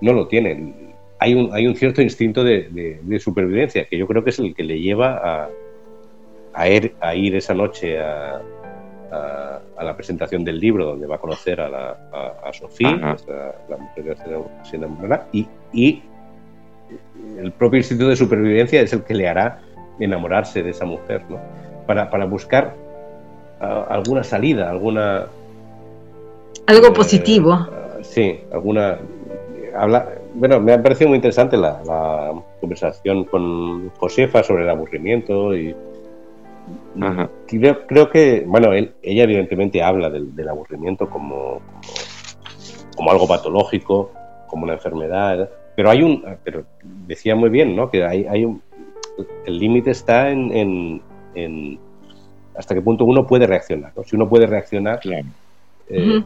no 0.00 0.12
lo 0.12 0.26
tiene 0.26 0.89
hay 1.20 1.34
un, 1.34 1.50
hay 1.52 1.66
un 1.66 1.76
cierto 1.76 2.00
instinto 2.00 2.42
de, 2.42 3.20
supervivencia 3.20 3.84
que 3.84 3.98
yo 3.98 4.06
creo 4.06 4.24
que 4.24 4.30
es 4.30 4.38
el 4.38 4.54
que 4.54 4.64
le 4.64 4.80
lleva 4.80 5.50
a, 6.54 6.68
ir, 6.68 6.94
a 6.98 7.14
ir 7.14 7.36
esa 7.36 7.54
noche 7.54 8.00
a, 8.00 8.40
la 9.82 9.96
presentación 9.96 10.44
del 10.44 10.60
libro 10.60 10.84
donde 10.86 11.06
va 11.06 11.16
a 11.16 11.18
conocer 11.18 11.60
a, 11.60 11.68
la, 11.68 11.90
a, 12.44 12.52
Sofía, 12.52 13.16
la, 13.68 13.76
mujer 13.76 14.16
que 14.16 14.68
se 14.68 14.76
enamorará, 14.76 15.26
y, 15.32 15.46
y 15.72 16.02
el 17.38 17.52
propio 17.52 17.78
instinto 17.78 18.08
de 18.08 18.16
supervivencia 18.16 18.80
es 18.80 18.92
el 18.92 19.02
que 19.02 19.14
le 19.14 19.28
hará 19.28 19.60
enamorarse 19.98 20.62
de 20.62 20.70
esa 20.70 20.84
mujer, 20.84 21.22
¿no? 21.28 21.38
para, 21.86 22.08
para 22.08 22.24
buscar 22.24 22.74
alguna 23.60 24.22
salida, 24.22 24.70
alguna... 24.70 25.26
Algo 26.66 26.86
eh, 26.86 26.92
positivo. 26.92 27.66
sí, 28.02 28.40
alguna... 28.52 28.98
Habla, 29.76 30.19
bueno, 30.34 30.60
me 30.60 30.72
ha 30.72 30.82
parecido 30.82 31.08
muy 31.08 31.16
interesante 31.16 31.56
la, 31.56 32.32
conversación 32.60 33.24
con 33.24 33.90
Josefa 33.90 34.42
sobre 34.42 34.64
el 34.64 34.70
aburrimiento 34.70 35.56
y, 35.56 35.74
Creo, 37.46 38.10
que, 38.10 38.44
bueno, 38.46 38.72
ella 38.72 39.24
evidentemente 39.24 39.82
habla 39.82 40.10
del, 40.10 40.48
aburrimiento 40.48 41.08
como, 41.08 41.60
como, 42.96 43.10
algo 43.10 43.26
patológico, 43.26 44.12
como 44.46 44.64
una 44.64 44.74
enfermedad, 44.74 45.50
pero 45.74 45.90
hay 45.90 46.02
un, 46.02 46.24
pero 46.44 46.64
decía 47.06 47.34
muy 47.34 47.50
bien, 47.50 47.74
¿no? 47.74 47.90
Que 47.90 48.04
hay, 48.04 48.24
hay 48.26 48.44
un, 48.44 48.62
el 49.46 49.58
límite 49.58 49.90
está 49.90 50.30
en, 50.30 51.00
en, 51.34 51.78
hasta 52.56 52.74
qué 52.74 52.82
punto 52.82 53.04
uno 53.04 53.26
puede 53.26 53.46
reaccionar, 53.46 53.92
Si 54.04 54.16
uno 54.16 54.28
puede 54.28 54.46
reaccionar, 54.46 55.00
eh, 55.88 56.22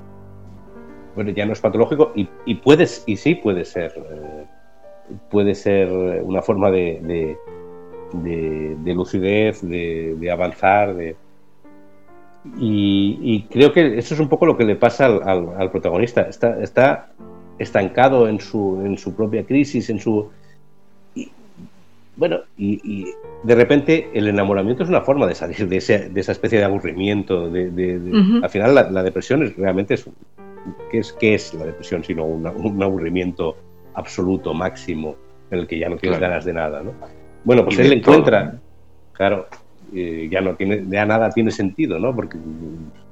bueno, 1.15 1.31
ya 1.31 1.47
no 1.47 1.53
es 1.53 1.61
patológico 1.61 2.12
y, 2.15 2.28
y 2.47 2.57
puedes, 2.57 3.05
y 3.07 3.16
sí 3.16 3.35
puede 3.35 3.65
ser, 3.65 3.93
eh, 3.97 4.45
puede 5.31 5.55
ser 5.55 5.91
una 5.91 6.43
forma 6.43 6.70
de 6.70 7.36
de, 8.23 8.95
lucidez, 8.95 9.62
de, 9.62 10.31
avanzar. 10.31 10.95
De... 10.95 11.16
Y, 12.59 13.43
creo 13.51 13.73
que 13.73 13.99
eso 13.99 14.15
es 14.15 14.20
un 14.20 14.28
poco 14.28 14.47
lo 14.47 14.57
que 14.57 14.65
le 14.65 14.77
pasa 14.77 15.07
al, 15.07 15.70
protagonista. 15.70 16.23
Está, 16.23 16.62
está 16.62 17.11
estancado 17.59 18.28
en 18.28 18.41
su, 18.41 18.82
en 18.85 18.99
su 18.99 19.15
propia 19.15 19.45
crisis, 19.45 19.91
en 19.91 19.99
su... 19.99 20.31
bueno, 22.16 22.41
y, 22.57 23.07
de 23.43 23.55
repente 23.55 24.09
el 24.15 24.28
enamoramiento 24.28 24.85
es 24.85 24.89
una 24.89 25.03
forma 25.03 25.27
de 25.27 25.35
salir 25.35 25.69
de, 25.69 25.77
esa 25.77 26.32
especie 26.32 26.59
de 26.59 26.65
aburrimiento. 26.65 27.51
De, 27.51 28.41
Al 28.43 28.51
final 28.51 28.74
la, 28.74 29.03
depresión 29.03 29.43
es, 29.43 29.57
realmente 29.57 29.95
es... 29.95 30.09
¿qué, 30.91 30.99
es... 30.99 31.12
¿Qué 31.12 31.35
es 31.35 31.55
la 31.55 31.66
depresión 31.66 32.05
sino 32.05 32.24
un 32.24 32.82
aburrimiento 32.82 33.57
absoluto, 33.95 34.55
máximo, 34.55 35.16
en 35.51 35.61
el 35.61 35.66
que 35.66 35.78
ya 35.78 35.89
no 35.89 35.97
tienes 35.97 36.20
ganas 36.20 36.45
de 36.45 36.53
nada? 36.53 36.82
¿no? 36.82 36.93
Bueno, 37.45 37.65
pues 37.65 37.78
él 37.78 37.93
encuentra, 37.93 38.59
claro, 39.12 39.47
ya 39.93 40.41
no 40.41 40.55
tiene, 40.57 40.85
ya 40.89 41.05
nada 41.05 41.31
tiene 41.31 41.51
sentido, 41.51 41.99
¿no? 41.99 42.15
Porque 42.15 42.39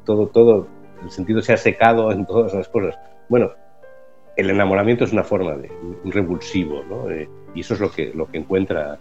todo, 0.04 0.26
todo, 0.28 0.66
el 1.02 1.10
sentido 1.10 1.42
se 1.42 1.52
ha 1.52 1.56
secado 1.56 2.12
en 2.12 2.26
todas 2.26 2.54
las 2.54 2.68
cosas. 2.68 2.98
Bueno, 3.28 3.50
el 4.36 4.50
enamoramiento 4.50 5.04
es 5.04 5.12
una 5.12 5.24
forma 5.24 5.56
de 5.56 5.70
un 6.04 6.10
revulsivo, 6.10 6.82
¿no? 6.88 7.10
Eh, 7.10 7.28
y 7.54 7.60
eso 7.60 7.74
es 7.74 7.80
lo 7.80 7.90
que, 7.90 8.12
lo 8.14 8.26
que 8.26 8.38
encuentra 8.38 8.98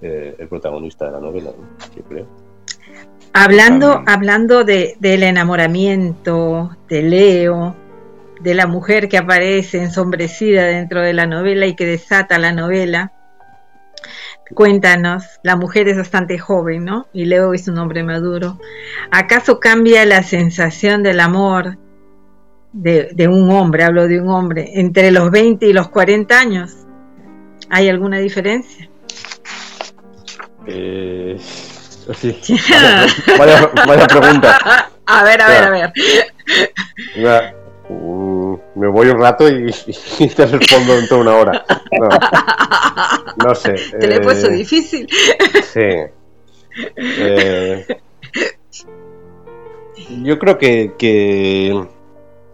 eh, 0.00 0.34
el 0.38 0.48
protagonista 0.48 1.06
de 1.06 1.12
la 1.12 1.20
novela, 1.20 1.50
yo 1.96 2.02
creo. 2.04 2.26
Hablando, 3.32 4.02
hablando 4.06 4.64
de, 4.64 4.96
del 4.98 5.22
enamoramiento 5.22 6.76
de 6.88 7.02
Leo, 7.02 7.76
de 8.40 8.54
la 8.54 8.66
mujer 8.66 9.08
que 9.08 9.18
aparece 9.18 9.82
ensombrecida 9.82 10.64
dentro 10.64 11.00
de 11.02 11.12
la 11.12 11.26
novela 11.26 11.66
y 11.66 11.76
que 11.76 11.86
desata 11.86 12.38
la 12.38 12.52
novela, 12.52 13.12
Cuéntanos, 14.54 15.24
la 15.44 15.54
mujer 15.54 15.88
es 15.88 15.96
bastante 15.96 16.36
joven, 16.38 16.84
¿no? 16.84 17.06
Y 17.12 17.26
Leo 17.26 17.54
es 17.54 17.68
un 17.68 17.78
hombre 17.78 18.02
maduro. 18.02 18.58
¿Acaso 19.12 19.60
cambia 19.60 20.04
la 20.04 20.24
sensación 20.24 21.04
del 21.04 21.20
amor 21.20 21.78
de, 22.72 23.28
un 23.28 23.50
hombre, 23.50 23.84
hablo 23.84 24.08
de 24.08 24.20
un 24.20 24.28
hombre, 24.28 24.72
entre 24.74 25.12
los 25.12 25.30
20 25.30 25.66
y 25.66 25.72
los 25.72 25.88
40 25.88 26.38
años? 26.38 26.76
¿Hay 27.68 27.88
alguna 27.88 28.18
diferencia? 28.18 28.90
Eh, 30.66 31.36
vaya, 33.38 34.06
pregunta. 34.08 34.58
A 35.06 35.24
ver, 35.24 35.42
a 35.42 35.48
ver, 35.48 35.64
a 35.64 35.70
ver. 35.70 35.92
Mm, 37.88 38.54
me 38.76 38.88
voy 38.88 39.08
un 39.08 39.20
rato 39.20 39.48
y, 39.48 39.70
te 40.28 40.46
respondo 40.46 40.96
dentro 40.96 41.16
de 41.16 41.22
una 41.22 41.36
hora. 41.36 41.64
No, 43.44 43.54
sé. 43.54 43.74
Te 43.98 44.06
lo 44.06 44.14
he 44.14 44.20
puesto 44.20 44.48
eh, 44.48 44.52
difícil. 44.52 45.08
Sí. 45.72 45.88
Eh, 46.96 47.86
yo 50.22 50.38
creo 50.38 50.56
que, 50.58 51.86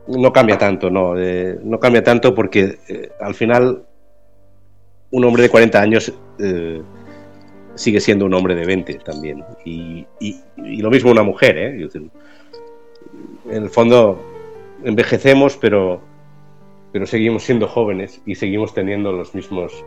no 0.07 0.33
cambia 0.33 0.59
tanto, 0.59 0.91
no. 0.91 1.19
Eh, 1.19 1.59
no 1.63 1.79
cambia 1.79 2.03
tanto 2.03 2.35
porque 2.35 3.11
al 3.21 3.35
final 3.35 3.85
un 5.11 5.25
hombre 5.25 5.45
de 5.45 5.51
40 5.51 5.81
años 5.81 6.13
sigue 7.77 8.01
siendo 8.01 8.25
un 8.25 8.35
hombre 8.35 8.55
de 8.55 8.67
20 8.67 8.95
también. 8.95 9.45
Y, 9.65 10.07
lo 10.57 10.91
mismo 10.91 11.11
una 11.11 11.23
mujer, 11.23 11.57
¿eh? 11.57 11.89
En 13.51 13.63
el 13.63 13.71
fondo 13.71 14.19
envejecemos, 14.85 15.57
pero, 15.57 16.01
pero 16.93 17.07
seguimos 17.07 17.45
siendo 17.45 17.69
jóvenes 17.69 18.21
y 18.27 18.35
seguimos 18.35 18.75
teniendo 18.75 19.13
los 19.13 19.35
mismos, 19.35 19.85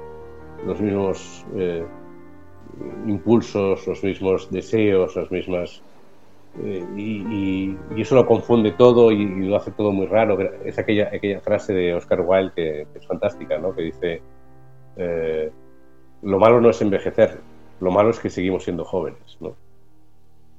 los 0.66 0.80
mismos 0.80 1.46
eh, 1.56 1.84
impulsos, 3.08 3.86
los 3.88 4.04
mismos 4.04 4.50
deseos, 4.52 5.16
las 5.16 5.32
mismas... 5.32 5.82
Eh, 6.64 6.84
y, 6.98 7.78
eso 7.98 8.16
lo 8.16 8.26
confunde 8.26 8.72
todo 8.72 9.12
y, 9.12 9.26
lo 9.48 9.56
hace 9.56 9.72
todo 9.72 9.92
muy 9.92 10.08
raro. 10.08 10.40
Es 10.64 10.80
aquella, 10.80 11.10
aquella 11.14 11.42
frase 11.42 11.74
de 11.74 11.94
Oscar 11.94 12.22
Wilde 12.22 12.54
que, 12.56 12.88
es 12.96 13.06
fantástica, 13.06 13.58
¿no? 13.58 13.76
que 13.76 13.82
dice, 13.84 14.22
eh, 14.98 15.52
lo 16.24 16.40
malo 16.40 16.60
no 16.60 16.70
es 16.70 16.82
envejecer, 16.82 17.40
lo 17.80 17.92
malo 17.92 18.10
es 18.10 18.20
que 18.20 18.30
seguimos 18.30 18.64
siendo 18.64 18.86
jóvenes. 18.86 19.38
¿no? 19.40 19.56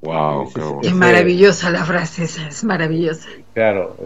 Wow, 0.03 0.49
es, 0.83 0.95
maravillosa 0.95 1.71
la 1.71 1.85
frase 1.85 2.25
esa, 2.25 2.49
es 2.49 2.65
maravillosa. 2.65 3.29
Claro, 3.53 3.97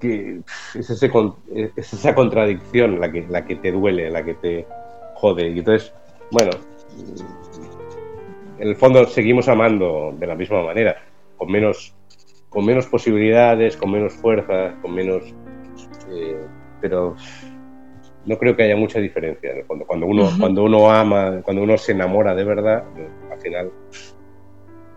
es, 0.00 0.44
esa 0.84 2.14
contradicción 2.14 3.00
la 3.00 3.12
que, 3.12 3.24
la 3.28 3.44
que 3.44 3.54
te 3.56 3.70
duele, 3.70 4.10
la 4.10 4.24
que 4.24 4.34
te 4.34 4.66
jode. 5.14 5.50
Y 5.50 5.60
entonces, 5.60 5.92
bueno, 6.32 6.50
en 8.58 8.68
el 8.68 8.74
fondo 8.74 9.06
seguimos 9.06 9.46
amando 9.46 10.12
de 10.18 10.26
la 10.26 10.34
misma 10.34 10.64
manera, 10.64 10.96
con 11.36 11.48
menos, 11.50 11.94
con 12.48 12.64
menos 12.64 12.86
posibilidades, 12.86 13.76
con 13.76 13.92
menos 13.92 14.14
fuerza, 14.14 14.74
con 14.82 14.94
menos... 14.94 15.22
Eh, 16.10 16.44
pero 16.80 17.16
no 18.26 18.38
creo 18.38 18.56
que 18.56 18.62
haya 18.62 18.76
mucha 18.76 18.98
diferencia 18.98 19.52
en 19.52 19.58
el 19.58 19.64
fondo. 19.64 19.84
Cuando 19.86 20.06
uno, 20.06 20.30
cuando 20.38 20.64
uno 20.64 20.90
ama, 20.90 21.40
cuando 21.42 21.62
uno 21.62 21.76
se 21.76 21.92
enamora 21.92 22.34
de 22.34 22.44
verdad, 22.44 22.84
al 23.30 23.40
final 23.40 23.70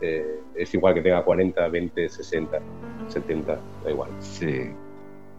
eh, 0.01 0.39
es 0.55 0.73
igual 0.73 0.93
que 0.93 1.01
tenga 1.01 1.23
40, 1.23 1.67
20, 1.67 2.09
60, 2.09 2.59
70, 3.07 3.59
da 3.83 3.91
igual. 3.91 4.09
Sí. 4.19 4.71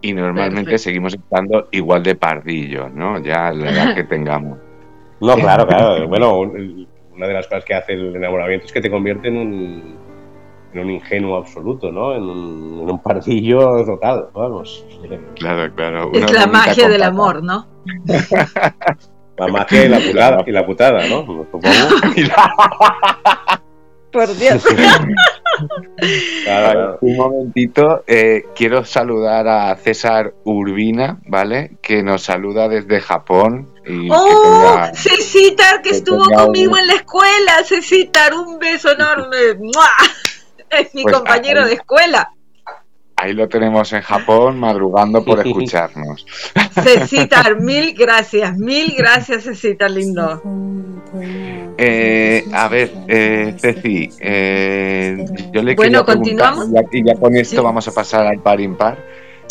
Y 0.01 0.13
normalmente 0.13 0.77
seguimos 0.77 1.13
estando 1.13 1.67
igual 1.71 2.03
de 2.03 2.15
pardillos, 2.15 2.91
¿no? 2.93 3.19
Ya 3.19 3.51
la 3.51 3.71
edad 3.71 3.95
que 3.95 4.03
tengamos. 4.03 4.57
No, 5.21 5.35
claro, 5.35 5.67
claro. 5.67 6.07
Bueno, 6.07 6.39
una 6.39 7.27
de 7.27 7.33
las 7.33 7.45
cosas 7.45 7.65
que 7.65 7.73
hace 7.73 7.91
el 7.91 8.15
enamoramiento 8.15 8.67
es 8.67 8.71
que 8.71 8.79
te 8.79 8.89
convierte 8.89 9.27
en 9.27 9.35
un, 9.35 9.98
en 10.73 10.79
un 10.79 10.91
ingenuo 10.91 11.37
absoluto, 11.37 11.91
¿no? 11.91 12.15
En 12.15 12.23
un, 12.23 12.79
en 12.83 12.91
un 12.91 13.01
pardillo 13.01 13.83
total, 13.85 14.27
vamos. 14.33 14.85
Claro, 15.35 15.73
claro. 15.73 16.11
es 16.13 16.31
la 16.31 16.47
magia 16.47 16.87
del 16.87 17.03
amor, 17.03 17.43
¿no? 17.43 17.67
La 19.37 19.47
magia 19.47 19.85
y 19.85 19.89
la 19.89 19.99
putada, 19.99 20.43
y 20.45 20.51
la 20.51 20.65
putada 20.65 21.07
¿no? 21.07 21.25
Por 24.11 24.35
Dios. 24.35 24.65
Un 27.01 27.15
momentito, 27.15 28.03
eh, 28.07 28.45
quiero 28.55 28.83
saludar 28.83 29.47
a 29.47 29.75
César 29.75 30.33
Urbina, 30.43 31.19
¿vale? 31.27 31.77
Que 31.81 32.01
nos 32.01 32.23
saluda 32.23 32.67
desde 32.67 33.01
Japón. 33.01 33.71
Y 33.85 34.09
¡Oh! 34.11 34.81
Cecitar, 34.93 35.83
que, 35.83 35.91
estuvo 35.91 36.25
conmigo 36.25 36.75
en 36.77 36.87
la 36.87 36.95
escuela. 36.95 37.63
Cecitar, 37.63 38.33
un 38.33 38.57
beso 38.57 38.91
enorme. 38.91 39.37
Es 40.69 40.93
mi 40.93 41.03
pues 41.03 41.15
compañero 41.15 41.65
de 41.65 41.73
escuela. 41.73 42.31
Ahí 43.21 43.33
lo 43.33 43.49
tenemos 43.49 43.91
en 43.91 44.01
Japón, 44.01 44.57
madrugando 44.59 45.25
por 45.25 45.39
escucharnos. 45.45 46.25
Cecitar, 46.73 47.59
mil 47.59 47.93
gracias, 47.93 48.57
mil 48.57 48.95
gracias, 48.97 49.43
Cecitar, 49.43 49.91
lindo. 49.91 50.41
Eh, 51.77 52.45
a 52.53 52.67
ver, 52.69 52.91
eh, 53.07 53.55
Ceci, 53.57 54.09
eh, 54.19 55.25
yo 55.51 55.61
le 55.61 55.75
bueno, 55.75 56.05
continuamos. 56.05 56.69
Y 56.91 57.05
ya, 57.05 57.15
con 57.15 57.35
esto 57.35 57.61
vamos 57.61 57.87
a 57.89 57.91
pasar 57.93 58.25
al 58.25 58.39
par 58.41 58.61
impar. 58.61 58.97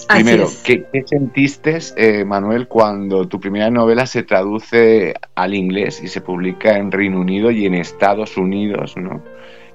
Primero, 0.09 0.49
¿qué, 0.65 0.87
sentiste, 1.05 1.79
eh, 1.97 2.25
Manuel, 2.25 2.67
cuando 2.69 3.29
tu 3.29 3.39
primera 3.39 3.71
novela 3.71 4.07
se 4.07 4.23
traduce 4.23 5.13
al 5.35 5.55
inglés 5.55 6.03
y 6.03 6.09
se 6.09 6.23
publica 6.23 6.79
en 6.79 6.91
Reino 6.91 7.21
Unido 7.21 7.51
y 7.51 7.67
en 7.67 7.75
Estados 7.75 8.39
Unidos, 8.39 8.97
¿no? 8.97 9.23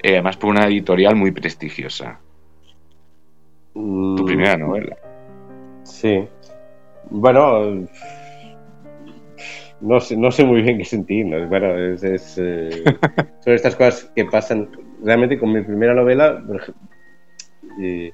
Además 0.10 0.38
por 0.38 0.50
una 0.50 0.66
editorial 0.66 1.16
muy 1.16 1.32
prestigiosa. 1.32 2.20
Tu 3.74 3.80
mm. 3.80 4.26
primera 4.26 4.58
novela. 4.58 4.98
Sí. 5.84 6.28
Bueno, 7.10 7.88
no 9.82 10.00
sé, 10.00 10.16
no 10.18 10.32
sé 10.32 10.44
muy 10.44 10.62
bien 10.62 10.78
qué 10.78 10.86
sentir. 10.86 11.26
Bueno, 11.48 11.78
es, 11.78 12.38
eh, 12.38 12.84
son 13.44 13.54
estas 13.54 13.76
cosas 13.76 14.12
que 14.16 14.26
pasan. 14.26 14.70
Realmente 15.04 15.38
con 15.38 15.52
mi 15.52 15.62
primera 15.62 15.94
novela, 15.94 16.42
eh, 17.82 18.14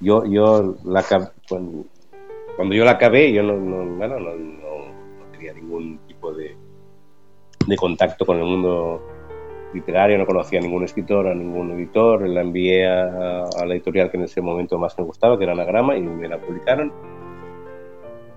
yo, 0.00 0.26
yo 0.26 0.76
la 0.84 1.02
cuando, 1.48 1.86
cuando, 2.56 2.74
yo 2.74 2.84
la 2.84 2.92
acabé, 2.92 3.32
yo 3.32 3.42
no, 3.42 3.56
bueno, 3.96 4.20
no, 4.20 4.30
tenía 5.32 5.54
ningún 5.54 5.98
tipo 6.06 6.34
de, 6.34 6.54
de 7.66 7.76
contacto 7.76 8.26
con 8.26 8.36
el 8.36 8.44
mundo 8.44 9.02
literaria, 9.74 10.16
no 10.16 10.24
conocía 10.24 10.60
a 10.60 10.62
ningún 10.62 10.84
escritor, 10.84 11.26
a 11.26 11.34
ningún 11.34 11.72
editor, 11.72 12.26
la 12.28 12.40
envié 12.40 12.86
a, 12.86 13.44
la 13.66 13.74
editorial 13.74 14.10
que 14.10 14.16
en 14.16 14.24
ese 14.24 14.40
momento 14.40 14.78
más 14.78 14.96
me 14.98 15.04
gustaba, 15.04 15.36
que 15.36 15.44
era 15.44 15.52
Anagrama, 15.52 15.96
y 15.96 16.02
me 16.02 16.28
la 16.28 16.38
publicaron. 16.38 16.92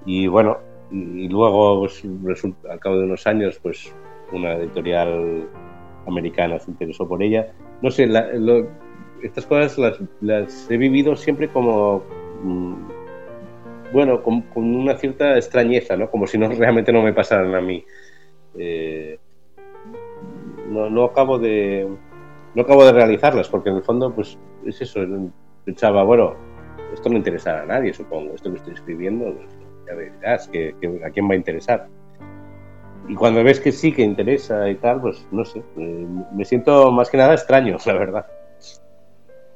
Y 0.06 0.28
bueno, 0.28 0.58
y 0.92 1.30
luego, 1.30 1.82
pues, 2.24 2.44
al 2.70 2.80
cabo 2.80 2.98
de 2.98 3.06
unos 3.06 3.28
años, 3.28 3.60
pues 3.62 3.94
una 4.32 4.56
editorial 4.56 5.48
americana 6.08 6.60
se 6.60 6.72
interesó 6.72 7.08
por 7.08 7.22
ella. 7.22 7.54
No 7.82 7.92
sé, 7.92 8.10
estas 9.22 9.46
cosas 9.46 9.78
las, 9.78 10.02
las, 10.22 10.72
he 10.72 10.78
vivido 10.78 11.16
siempre 11.16 11.50
como, 11.50 12.04
mm, 12.44 12.74
bueno, 13.94 14.22
con, 14.24 14.44
una 14.56 14.96
cierta 14.98 15.36
extrañeza, 15.36 15.96
¿no? 15.96 16.10
Como 16.10 16.28
si 16.28 16.38
no 16.38 16.50
realmente 16.58 16.92
no 16.92 17.02
me 17.02 17.14
pasaran 17.14 17.54
a 17.56 17.62
mí. 17.62 17.84
Eh, 18.58 19.20
no, 20.68 20.90
no 20.90 21.06
acabo 21.06 21.40
de 21.40 21.88
no 22.56 22.62
acabo 22.62 22.86
de 22.86 22.92
realizarlas 22.92 23.50
porque 23.50 23.70
en 23.70 23.78
el 23.78 23.84
fondo 23.84 24.14
pues 24.14 24.38
es 24.66 24.82
eso 24.82 25.00
pensaba 25.66 26.04
bueno 26.04 26.36
esto 26.94 27.10
no 27.10 27.18
interesará 27.18 27.64
a 27.64 27.66
nadie 27.66 27.94
supongo 27.94 28.34
esto 28.34 28.50
que 28.52 28.58
estoy 28.58 28.74
escribiendo 28.74 29.34
ya 29.88 29.96
verás 29.96 30.48
que, 30.48 30.76
a 31.06 31.10
quién 31.10 31.30
va 31.30 31.34
a 31.34 31.38
interesar. 31.38 31.88
Y 33.08 33.16
cuando 33.16 33.44
ves 33.44 33.60
que 33.60 33.72
sí 33.72 33.94
que 33.94 34.02
interesa 34.02 34.70
y 34.70 34.76
tal 34.76 35.02
pues 35.02 35.26
no 35.32 35.46
sé 35.46 35.64
eh, 35.78 36.08
me 36.34 36.44
siento 36.44 36.92
más 36.92 37.10
que 37.10 37.18
nada 37.18 37.34
extraño 37.34 37.78
la 37.86 37.94
verdad. 37.94 38.26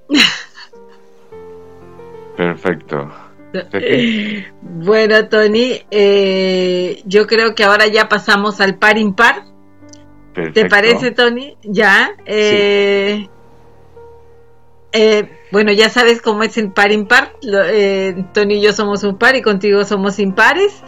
Perfecto. 2.37 3.11
Bueno 4.61 5.27
Tony 5.27 5.81
eh, 5.91 7.01
yo 7.05 7.27
creo 7.27 7.53
que 7.53 7.65
ahora 7.65 7.87
ya 7.87 8.07
pasamos 8.07 8.61
al 8.61 8.77
par 8.77 8.97
impar 8.97 9.50
¿Te 10.33 10.65
parece, 10.69 11.11
Tony? 11.11 11.57
Ya. 11.63 12.15
Eh, 12.25 13.27
eh, 14.93 15.29
bueno, 15.51 15.71
ya 15.71 15.89
sabes 15.89 16.21
cómo 16.21 16.43
es 16.43 16.57
el 16.57 16.71
par 16.71 16.91
impar. 16.91 17.33
Eh, 17.43 18.15
Tony 18.33 18.55
y 18.55 18.61
yo 18.61 18.73
somos 18.73 19.03
un 19.03 19.17
par 19.17 19.35
y 19.35 19.41
contigo 19.41 19.83
somos 19.83 20.19
impares. 20.19 20.83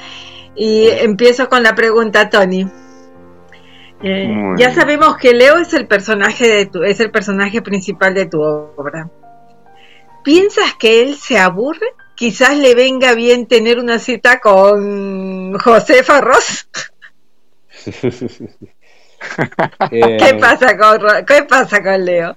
Y 0.55 0.87
empiezo 0.87 1.49
con 1.49 1.63
la 1.63 1.75
pregunta, 1.75 2.29
Tony. 2.29 2.67
ya 4.01 4.73
sabemos 4.73 5.17
que 5.17 5.33
Leo 5.33 5.57
es 5.57 5.73
el 5.73 5.87
personaje 5.87 6.47
de 6.47 6.65
tu, 6.67 6.83
es 6.83 6.99
el 6.99 7.11
personaje 7.11 7.61
principal 7.61 8.13
de 8.13 8.25
tu 8.27 8.41
obra. 8.41 9.09
¿Piensas 10.23 10.75
que 10.75 11.01
él 11.01 11.15
se 11.15 11.37
aburre? 11.37 11.87
Quizás 12.15 12.57
le 12.57 12.75
venga 12.75 13.13
bien 13.13 13.47
tener 13.47 13.79
una 13.79 13.99
cita 13.99 14.39
con 14.39 15.57
José 15.59 16.03
Farros. 16.03 16.69
Eh, 19.91 20.17
¿Qué, 20.17 20.33
pasa 20.39 20.77
con, 20.77 21.25
¿Qué 21.25 21.43
pasa 21.43 21.81
con 21.81 22.05
Leo? 22.05 22.35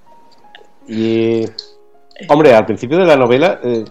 Y, 0.89 1.45
hombre, 2.29 2.55
al 2.55 2.67
principio 2.67 2.99
de 2.99 3.07
la 3.07 3.17
novela, 3.17 3.61
eh, 3.63 3.85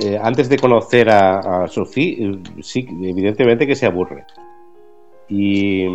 eh, 0.00 0.18
antes 0.22 0.48
de 0.48 0.58
conocer 0.58 1.10
a, 1.10 1.66
Sofía, 1.68 2.32
sí, 2.60 2.86
evidentemente 3.02 3.66
que 3.66 3.74
se 3.76 3.86
aburre. 3.86 4.24
Y, 5.28 5.86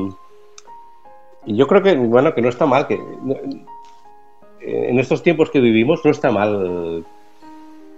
yo 1.46 1.68
creo 1.68 1.82
que, 1.82 1.96
bueno, 1.96 2.34
que 2.34 2.42
no 2.42 2.50
está 2.50 2.66
mal, 2.66 2.88
que 2.88 3.00
en 4.62 5.00
estos 5.00 5.24
tiempos 5.24 5.50
que 5.50 5.62
vivimos 5.62 6.04
no 6.04 6.12
está 6.12 6.30
mal 6.30 7.06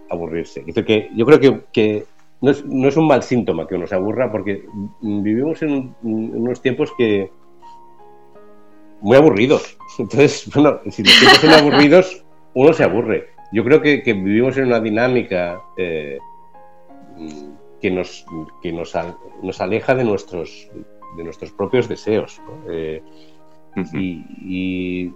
aburrirse. 0.10 0.64
Que, 0.66 1.10
yo 1.16 1.26
creo 1.26 1.40
que, 1.72 2.06
no, 2.42 2.52
es, 2.52 2.66
no, 2.66 2.88
es, 2.88 2.98
un 2.98 3.08
mal 3.08 3.24
síntoma 3.24 3.68
que 3.68 3.76
uno 3.76 3.88
se 3.88 3.96
aburra, 3.96 4.32
porque 4.32 4.66
vivimos 5.02 5.62
en 5.64 5.96
unos 6.04 6.62
tiempos 6.62 6.92
que, 6.98 7.32
muy 9.02 9.18
aburridos. 9.18 9.78
Entonces, 9.98 10.50
bueno, 10.54 10.80
si 10.90 11.04
los 11.04 11.20
tiempos 11.20 11.40
son 11.40 11.52
aburridos, 11.52 12.24
uno 12.54 12.74
se 12.74 12.84
aburre. 12.84 13.30
Yo 13.52 13.64
creo 13.64 13.82
que, 13.82 14.02
vivimos 14.06 14.58
en 14.58 14.66
una 14.66 14.80
dinámica 14.80 15.62
eh, 15.78 16.20
que, 17.82 17.92
nos, 17.92 18.26
que 18.62 18.72
nos, 18.72 18.94
nos, 19.42 19.62
aleja 19.62 19.96
de 19.96 20.04
nuestros, 20.04 20.70
de 21.18 21.24
nuestros 21.24 21.52
propios 21.52 21.88
deseos. 21.88 22.40
Eh, 22.70 23.02
y, 23.94 25.12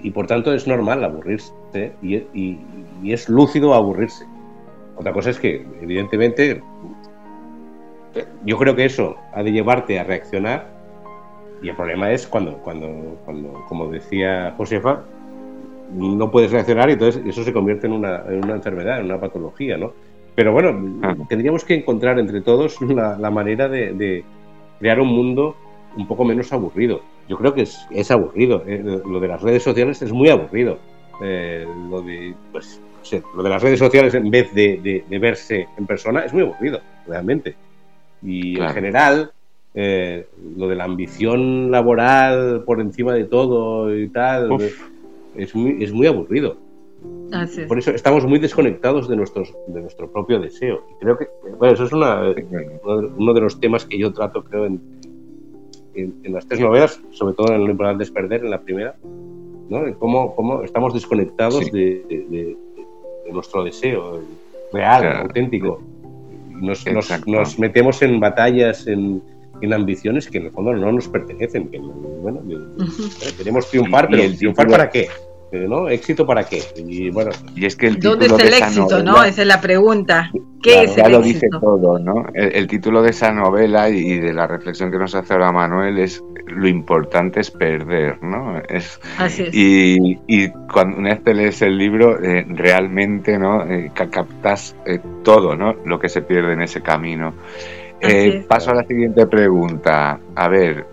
y, 0.00 0.10
por 0.10 0.26
tanto 0.26 0.52
es 0.52 0.66
normal 0.66 1.02
aburrirse 1.02 1.52
y, 2.02 2.16
y, 2.32 2.58
es 3.12 3.28
lúcido 3.28 3.74
aburrirse. 3.74 4.26
Otra 4.96 5.12
cosa 5.12 5.30
es 5.30 5.38
que, 5.38 5.66
evidentemente, 5.82 6.62
yo 8.44 8.56
creo 8.58 8.76
que 8.76 8.84
eso 8.84 9.16
ha 9.32 9.42
de 9.42 9.52
llevarte 9.52 9.98
a 9.98 10.04
reaccionar 10.04 10.73
y 11.64 11.70
el 11.70 11.76
problema 11.76 12.12
es 12.12 12.26
cuando, 12.26 12.58
cuando, 12.58 13.18
cuando 13.24 13.64
como 13.66 13.90
decía 13.90 14.52
Josefa, 14.58 15.00
no 15.94 16.30
puedes 16.30 16.50
reaccionar 16.50 16.90
y 16.90 16.92
entonces 16.92 17.22
eso 17.24 17.42
se 17.42 17.54
convierte 17.54 17.86
en 17.86 17.94
una, 17.94 18.22
en 18.28 18.44
una 18.44 18.56
enfermedad, 18.56 19.00
en 19.00 19.06
una 19.06 19.18
patología, 19.18 19.78
¿no? 19.78 19.92
Pero 20.34 20.52
bueno, 20.52 21.26
tendríamos 21.26 21.64
que 21.64 21.74
encontrar 21.74 22.18
entre 22.18 22.42
todos 22.42 22.82
la, 22.82 23.16
la 23.16 23.30
manera 23.30 23.68
de, 23.68 23.94
de, 23.94 24.24
crear 24.78 25.00
un 25.00 25.08
mundo 25.08 25.56
un 25.96 26.06
poco 26.06 26.24
menos 26.26 26.52
aburrido. 26.52 27.00
Yo 27.30 27.38
creo 27.38 27.54
que 27.54 27.62
es, 27.62 27.86
es 27.90 28.10
aburrido. 28.10 28.62
Eh, 28.66 29.00
lo 29.06 29.18
de 29.18 29.28
las 29.28 29.40
redes 29.40 29.62
sociales 29.62 30.02
es 30.02 30.12
muy 30.12 30.28
aburrido. 30.28 30.78
Eh, 31.22 31.66
lo, 31.88 32.02
de, 32.02 32.34
pues, 32.52 32.78
lo 33.34 33.42
de 33.42 33.48
las 33.48 33.62
redes 33.62 33.78
sociales 33.78 34.12
en 34.12 34.30
vez 34.30 34.52
de, 34.52 35.04
de, 35.08 35.18
verse 35.18 35.66
en 35.78 35.86
persona 35.86 36.26
es 36.26 36.32
muy 36.34 36.42
aburrido, 36.42 36.80
realmente. 37.06 37.54
Y 38.22 38.60
en 38.60 38.68
general, 38.70 39.32
eh, 39.74 40.26
lo 40.56 40.68
de 40.68 40.76
la 40.76 40.84
ambición 40.84 41.70
laboral 41.70 42.62
por 42.64 42.80
encima 42.80 43.12
de 43.12 43.24
todo 43.24 43.94
y 43.96 44.08
tal, 44.08 44.50
es 45.36 45.54
muy, 45.54 45.82
es 45.82 45.92
muy 45.92 46.06
aburrido. 46.06 46.56
Por 47.66 47.78
eso 47.78 47.90
estamos 47.90 48.24
muy 48.24 48.38
desconectados 48.38 49.08
de, 49.08 49.16
nuestros, 49.16 49.52
de 49.66 49.80
nuestro 49.80 50.10
propio 50.10 50.38
deseo. 50.38 50.84
Y 50.92 51.00
creo 51.00 51.18
que, 51.18 51.26
bueno, 51.58 51.74
eso 51.74 51.84
es 51.84 51.92
una, 51.92 52.22
uno 52.84 53.34
de 53.34 53.40
los 53.40 53.58
temas 53.58 53.84
que 53.84 53.98
yo 53.98 54.12
trato, 54.12 54.44
creo, 54.44 54.66
en, 54.66 54.80
en, 55.94 56.32
las 56.32 56.46
tres 56.46 56.60
novelas, 56.60 57.00
sobre 57.10 57.34
todo 57.34 57.52
en 57.52 57.64
Lo 57.64 57.70
importante 57.70 58.04
es 58.04 58.10
perder, 58.10 58.44
en 58.44 58.50
la 58.50 58.60
primera, 58.60 58.94
¿no? 59.68 59.82
Cómo, 59.98 60.34
cómo 60.36 60.62
estamos 60.62 60.94
desconectados 60.94 61.70
de, 61.72 62.04
de, 62.08 62.56
nuestro 63.32 63.64
deseo 63.64 64.20
real, 64.72 65.22
auténtico. 65.22 65.82
Nos, 66.50 66.86
nos, 66.86 67.26
nos, 67.26 67.58
metemos 67.58 68.00
en 68.02 68.20
batallas, 68.20 68.86
en, 68.86 69.20
en 69.64 69.72
ambiciones 69.72 70.28
que 70.28 70.38
en 70.38 70.46
el 70.46 70.52
fondo 70.52 70.72
no 70.72 70.92
nos 70.92 71.08
pertenecen. 71.08 71.68
Que, 71.68 71.78
bueno, 71.78 72.42
queremos 73.36 73.68
triunfar, 73.70 74.08
pero 74.10 74.34
¿triunfar 74.36 74.68
para 74.68 74.90
qué? 74.90 75.08
¿no? 75.52 75.88
¿Éxito 75.88 76.26
para 76.26 76.44
qué? 76.44 76.62
Y 76.76 77.10
bueno, 77.10 77.30
y 77.54 77.64
es 77.64 77.76
que 77.76 77.86
el 77.86 78.00
¿dónde 78.00 78.26
está 78.26 78.42
el 78.42 78.54
éxito, 78.54 79.02
no? 79.02 79.22
Esa 79.22 79.42
es 79.42 79.48
la 79.48 79.60
pregunta. 79.60 80.30
¿Qué 80.62 80.84
es 80.84 80.98
el 80.98 81.12
lo 81.12 81.20
dice 81.20 81.48
todo, 81.48 81.98
¿no? 81.98 82.26
El, 82.34 82.66
título 82.66 83.02
de 83.02 83.10
esa 83.10 83.32
novela 83.32 83.88
y 83.88 84.18
de 84.18 84.32
la 84.32 84.46
reflexión 84.46 84.90
que 84.90 84.98
nos 84.98 85.14
hace 85.14 85.32
ahora 85.32 85.52
Manuel 85.52 85.98
es 85.98 86.22
lo 86.46 86.68
importante 86.68 87.40
es 87.40 87.50
perder, 87.50 88.22
¿no? 88.22 88.58
Es, 88.68 89.00
Así 89.18 89.44
es. 89.44 89.54
Y, 89.54 90.18
y 90.26 90.50
cuando 90.72 90.98
una 90.98 91.10
vez 91.10 91.24
te 91.24 91.34
lees 91.34 91.62
el 91.62 91.76
libro, 91.76 92.22
eh, 92.22 92.44
realmente, 92.48 93.38
¿no? 93.38 93.64
Eh, 93.64 93.90
captas 93.94 94.76
eh, 94.86 95.00
todo, 95.22 95.56
¿no? 95.56 95.74
Lo 95.84 95.98
que 95.98 96.08
se 96.08 96.22
pierde 96.22 96.52
en 96.52 96.62
ese 96.62 96.82
camino. 96.82 97.34
Eh, 98.08 98.44
paso 98.48 98.70
a 98.70 98.74
la 98.74 98.84
siguiente 98.84 99.26
pregunta. 99.26 100.20
A 100.34 100.48
ver, 100.48 100.86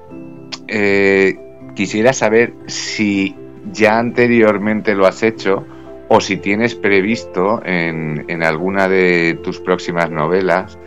eh, 0.68 1.36
quisiera 1.76 2.14
saber 2.14 2.54
si 2.68 3.36
ya 3.72 4.00
anteriormente 4.00 4.96
lo 4.96 5.06
has 5.06 5.24
hecho 5.24 5.66
o 6.08 6.20
si 6.20 6.38
tienes 6.38 6.76
previsto 6.76 7.62
en, 7.64 8.26
en 8.28 8.44
alguna 8.44 8.88
de 8.88 9.40
tus 9.44 9.60
próximas 9.60 10.10
novelas 10.10 10.78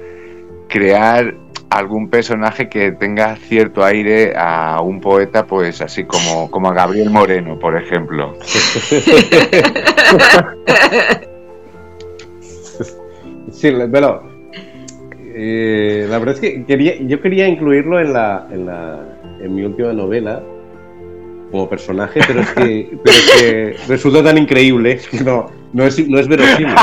crear 0.69 1.35
algún 1.71 2.09
personaje 2.09 2.69
que 2.69 2.93
tenga 2.93 3.37
cierto 3.37 3.85
aire 3.85 4.33
a 4.37 4.81
un 4.81 5.01
poeta, 5.01 5.47
pues 5.47 5.81
así 5.81 6.05
como, 6.05 6.51
como 6.51 6.69
a 6.69 6.75
Gabriel 6.75 7.11
Moreno, 7.11 7.59
por 7.59 7.77
ejemplo. 7.77 8.35
Sí, 13.53 13.73
pero 13.93 14.34
eh, 15.47 16.07
la 16.09 16.19
verdad 16.19 16.35
es 16.37 16.41
que 16.41 16.65
quería, 16.65 16.95
yo 17.01 17.21
quería 17.21 17.47
incluirlo 17.47 18.01
en, 18.01 18.13
la, 18.15 18.49
en, 18.51 18.65
la, 18.65 19.01
en 19.41 19.55
mi 19.55 19.63
última 19.63 19.93
novela 19.93 20.43
como 21.51 21.69
personaje, 21.69 22.21
pero 22.27 22.41
es 22.41 22.51
que, 22.53 23.77
resulta 23.89 24.25
tan 24.25 24.39
increíble 24.39 24.99
que 25.11 25.21
no, 25.21 25.51
no, 25.75 25.85
es, 25.85 26.09
no 26.09 26.19
es 26.19 26.29
verosímil. 26.29 26.75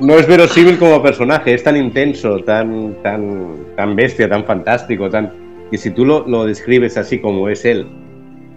¿no? 0.00 0.14
es 0.14 0.26
verosímil 0.26 0.78
como 0.78 1.00
personaje, 1.02 1.54
es 1.54 1.62
tan 1.62 1.76
intenso, 1.76 2.40
tan, 2.40 2.96
tan, 3.02 3.54
tan 3.76 3.94
bestia, 3.94 4.28
tan 4.28 4.44
fantástico, 4.44 5.08
tan 5.08 5.32
que 5.70 5.78
si 5.78 5.90
tú 5.90 6.04
lo, 6.04 6.26
lo 6.26 6.44
describes 6.44 6.96
así 6.96 7.20
como 7.20 7.48
es 7.48 7.64
él 7.64 7.86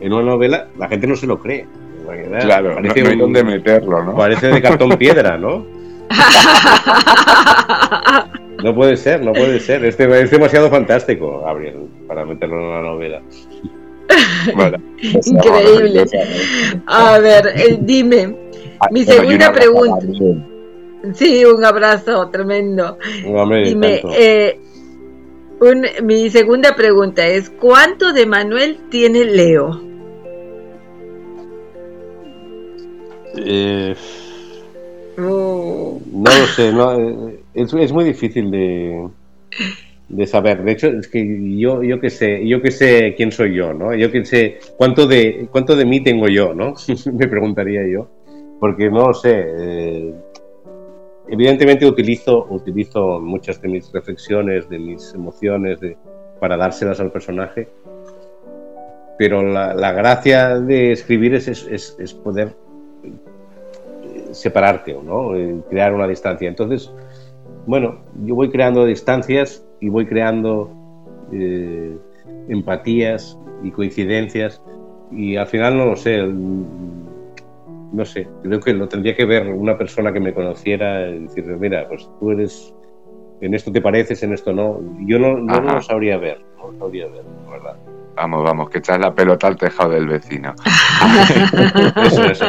en 0.01 0.11
una 0.11 0.23
novela, 0.23 0.67
la 0.77 0.88
gente 0.88 1.05
no 1.05 1.15
se 1.15 1.27
lo 1.27 1.39
cree. 1.39 1.67
Claro, 2.41 2.76
parece 2.76 3.03
no, 3.03 3.09
hay 3.09 3.17
dónde 3.17 3.43
meterlo, 3.43 4.03
¿no? 4.03 4.15
Parece 4.15 4.47
de 4.47 4.61
cartón 4.61 4.97
piedra, 4.97 5.38
¿no? 5.38 5.65
No 8.64 8.73
puede 8.73 8.98
ser, 8.98 9.23
no 9.23 9.34
puede 9.34 9.60
ser. 9.60 9.86
Es, 9.86 9.99
es 9.99 10.32
demasiado 10.32 10.69
fantástico, 10.69 11.41
Gabriel, 11.41 11.88
para 12.07 12.26
meterlo 12.26 12.57
en 12.57 12.64
una 12.64 12.82
novela. 12.82 13.22
Increíble. 15.26 16.06
A 16.88 17.19
ver, 17.19 17.48
eh, 17.56 17.77
dime, 17.80 18.36
ah, 18.80 18.88
mi 18.91 19.03
segunda 19.03 19.52
pregunta. 19.52 20.06
Sí, 21.14 21.45
un 21.45 21.64
abrazo 21.64 22.30
tremendo. 22.30 22.98
dime, 23.64 24.02
eh, 24.18 24.60
mi 26.02 26.30
segunda 26.30 26.76
pregunta 26.76 27.26
es, 27.27 27.49
¿cuánto 27.49 28.14
de 28.14 28.26
Manuel 28.26 28.77
tiene 28.90 29.26
Leo? 29.26 29.82
Eh. 33.38 33.95
No 35.17 35.99
lo 36.23 36.47
sé, 36.55 36.71
no, 36.71 37.29
es 37.53 37.91
muy 37.93 38.03
difícil 38.03 38.51
de 38.51 39.09
de 40.09 40.27
saber. 40.27 40.63
De 40.63 40.71
hecho, 40.71 40.87
es 40.87 41.07
que 41.07 41.57
yo, 41.57 41.83
yo 41.83 41.99
que 41.99 42.09
sé, 42.09 42.47
yo 42.47 42.61
que 42.61 42.71
sé 42.71 43.13
quién 43.15 43.31
soy 43.31 43.55
yo, 43.55 43.73
¿no? 43.73 43.93
Yo 43.95 44.11
que 44.11 44.23
sé 44.25 44.59
cuánto 44.77 45.07
de, 45.07 45.47
cuánto 45.51 45.75
de 45.75 45.85
mí 45.85 46.03
tengo 46.03 46.27
yo, 46.27 46.53
¿no? 46.53 46.73
Me 47.13 47.27
preguntaría 47.27 47.81
yo. 47.87 48.07
Porque 48.59 48.89
no 48.89 49.07
lo 49.07 49.13
sé. 49.13 49.45
Eh, 49.57 50.13
evidentemente 51.29 51.85
utilizo, 51.85 52.45
utilizo 52.49 53.19
muchas 53.19 53.61
de 53.61 53.69
mis 53.69 53.91
reflexiones, 53.91 54.69
de 54.69 54.79
mis 54.79 55.13
emociones, 55.13 55.79
de, 55.79 55.97
para 56.39 56.57
dárselas 56.57 56.99
al 56.99 57.11
personaje. 57.11 57.67
Pero 59.17 59.43
la, 59.43 59.73
la 59.73 59.91
gracia 59.93 60.59
de 60.59 60.91
escribir 60.91 61.35
es, 61.35 61.47
es, 61.47 61.95
es 61.97 62.13
poder 62.13 62.53
separarte, 64.36 64.98
¿no? 65.03 65.36
Eh, 65.36 65.62
crear 65.70 65.94
una 65.94 66.07
distancia. 66.07 66.48
Entonces, 66.48 66.91
bueno, 67.66 67.99
yo 68.24 68.36
voy 68.36 68.49
creando 68.49 68.86
distancias 68.86 69.66
y 69.80 69.90
voy 69.90 70.06
creando 70.06 70.72
eh, 71.32 71.98
empatías 72.49 73.38
y 73.64 73.72
coincidencias 73.72 74.62
y 75.12 75.36
al 75.36 75.48
final 75.48 75.78
no 75.78 75.86
lo 75.86 75.95
sé, 75.95 76.22
no 77.95 78.06
sé, 78.06 78.28
creo 78.44 78.60
que 78.60 78.74
lo 78.74 78.88
tendría 78.88 79.16
que 79.16 79.26
ver 79.26 79.48
una 79.48 79.78
persona 79.78 80.12
que 80.12 80.20
me 80.20 80.34
conociera 80.34 81.07
y 81.10 81.20
decirle, 81.20 81.56
mira, 81.56 81.88
pues 81.88 82.10
tú 82.20 82.32
eres, 82.32 82.74
en 83.41 83.53
esto 83.53 83.72
te 83.72 83.82
pareces, 83.82 84.22
en 84.24 84.34
esto 84.34 84.53
no, 84.53 84.80
yo 85.06 85.20
no, 85.20 85.38
lo 85.38 85.82
sabría 85.82 86.18
ver, 86.18 86.41
no 86.57 86.72
lo 86.72 86.80
sabría 86.80 87.07
ver, 87.07 87.24
verdad. 87.49 87.78
Vamos, 88.16 88.44
vamos, 88.44 88.70
que 88.70 88.80
echas 88.80 88.99
la 88.99 89.14
pelota 89.14 89.48
al 89.48 89.57
tejado 89.57 89.91
del 89.91 90.07
vecino. 90.07 90.53
eso, 92.06 92.24
eso. 92.24 92.45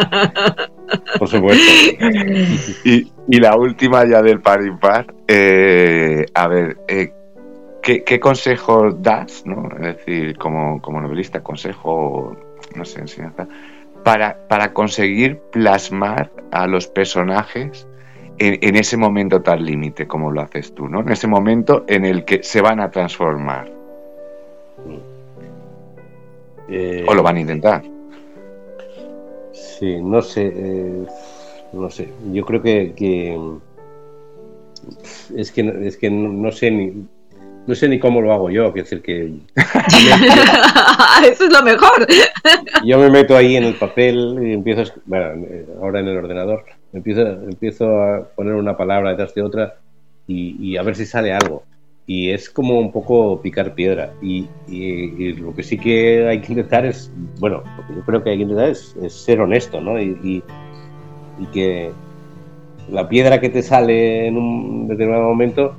Por 1.19 1.29
supuesto. 1.29 1.73
Y, 2.85 3.13
y, 3.29 3.41
la 3.41 3.57
última 3.57 4.05
ya 4.09 4.23
del 4.23 4.41
par 4.41 4.65
impar. 4.65 5.07
Eh, 5.27 6.25
a 6.35 6.49
ver, 6.49 6.77
eh, 6.89 7.13
¿qué, 7.83 8.05
¿qué, 8.05 8.21
consejo 8.21 8.93
das, 8.93 9.45
¿no? 9.47 9.69
Es 9.77 9.97
decir, 9.97 10.37
como, 10.37 10.81
como 10.81 11.01
novelista, 11.01 11.43
consejo, 11.43 12.37
no 12.75 12.85
sé, 12.85 13.01
enseñanza, 13.01 13.49
para, 14.05 14.39
para 14.49 14.73
conseguir 14.73 15.41
plasmar 15.51 16.31
a 16.53 16.67
los 16.67 16.87
personajes 16.87 17.89
en, 18.39 18.59
en 18.61 18.77
ese 18.77 18.97
momento 18.97 19.43
tan 19.43 19.65
límite 19.65 20.07
como 20.07 20.31
lo 20.31 20.43
haces 20.43 20.75
tú, 20.75 20.89
¿no? 20.89 21.01
En 21.01 21.11
ese 21.11 21.27
momento 21.27 21.85
en 21.89 22.05
el 22.05 22.25
que 22.25 22.43
se 22.43 22.61
van 22.61 22.81
a 22.81 22.91
transformar. 22.91 23.73
Eh, 26.69 27.05
o 27.07 27.15
lo 27.15 27.23
van 27.23 27.37
a 27.37 27.41
intentar. 27.41 27.83
Sí, 29.78 30.01
no 30.01 30.23
sé, 30.23 30.53
eh, 30.55 31.07
no 31.73 31.90
sé. 31.90 32.09
Yo 32.32 32.44
creo 32.44 32.62
que, 32.62 32.94
es 35.36 35.53
que 35.53 35.86
es 35.86 35.97
que 35.97 36.11
no, 36.11 36.51
sé 36.51 36.70
ni 36.70 37.07
no 37.66 37.74
sé 37.74 37.89
ni 37.89 37.98
cómo 37.98 38.20
lo 38.20 38.32
hago 38.32 38.48
yo, 38.48 38.73
quiero 38.73 38.85
decir 38.85 39.03
que 39.03 39.32
eso 41.31 41.44
es 41.44 41.53
lo 41.53 41.62
mejor. 41.62 42.07
yo 42.85 42.98
me 42.98 43.11
meto 43.11 43.36
ahí 43.36 43.57
en 43.57 43.65
el 43.65 43.74
papel 43.74 44.39
y 44.43 44.53
empiezo, 44.53 44.85
bueno, 45.05 45.47
ahora 45.82 46.01
en 46.01 46.09
el 46.09 46.16
ordenador, 46.16 46.65
empiezo 46.93 47.23
empiezo 47.23 48.03
a 48.03 48.28
poner 48.35 48.55
una 48.55 48.77
palabra 48.77 49.11
detrás 49.11 49.35
de 49.35 49.43
otra 49.43 49.74
y 50.28 50.77
a 50.77 50.82
ver 50.82 50.97
si 50.97 51.05
sale 51.07 51.32
algo 51.32 51.65
y 52.07 52.31
es 52.31 52.49
como 52.49 52.78
un 52.78 52.93
poco 52.93 53.41
picar 53.43 53.74
piedra. 53.74 54.12
Y, 54.23 54.49
lo 55.39 55.55
que 55.55 55.62
sí 55.62 55.77
que 55.77 56.27
hay 56.28 56.41
que 56.41 56.53
intentar 56.53 56.87
es, 56.87 57.12
bueno, 57.41 57.62
lo 57.77 57.87
que 57.87 57.95
yo 57.95 58.01
creo 58.03 58.23
que 58.23 58.31
hay 58.31 58.37
que 58.37 58.43
intentar 58.45 58.70
es, 58.70 58.97
ser 59.09 59.41
honesto, 59.41 59.81
¿no? 59.81 60.01
Y, 60.01 60.43
que 61.53 61.91
la 62.91 63.09
piedra 63.09 63.41
que 63.41 63.51
te 63.51 63.62
sale 63.62 64.27
en 64.27 64.39
un 64.39 64.89
determinado 64.89 65.24
momento 65.24 65.77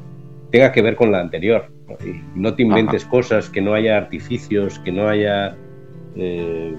tenga 0.51 0.71
que 0.71 0.81
ver 0.81 0.95
con 0.95 1.11
la 1.11 1.21
anterior. 1.21 1.69
Y 2.05 2.21
no 2.37 2.53
te 2.53 2.63
inventes 2.63 3.05
cosas, 3.05 3.49
que 3.49 3.61
no 3.61 3.73
haya 3.73 3.97
artificios, 3.97 4.79
que 4.79 4.91
no 4.91 5.07
haya. 5.07 5.55
Eh, 6.15 6.75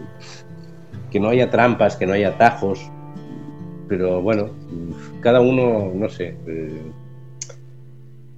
que 1.11 1.19
no 1.19 1.31
haya 1.31 1.49
trampas, 1.49 1.97
que 1.97 2.07
no 2.07 2.13
haya 2.13 2.29
atajos. 2.29 2.91
Pero 3.89 4.21
bueno, 4.21 4.51
cada 5.23 5.41
uno, 5.41 5.91
no 5.95 6.09
sé. 6.11 6.37
Eh, 6.47 6.83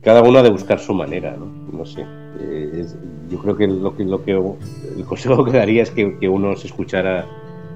cada 0.03 0.23
uno 0.23 0.39
ha 0.39 0.43
de 0.43 0.51
buscar 0.51 0.79
su 0.79 0.95
manera, 0.95 1.37
¿no? 1.37 1.47
No 1.73 1.85
sé. 1.85 2.07
Eh, 2.41 2.87
yo 3.29 3.39
creo 3.39 3.57
que 3.57 3.67
lo 3.67 3.97
que, 3.97 4.05
lo 4.05 4.25
que 4.25 4.33
el 4.33 5.05
consejo 5.07 5.45
que 5.45 5.53
daría 5.53 5.83
es 5.83 5.91
que, 5.91 6.19
que 6.19 6.29
uno 6.29 6.57
se 6.57 6.69
escuchara 6.69 7.27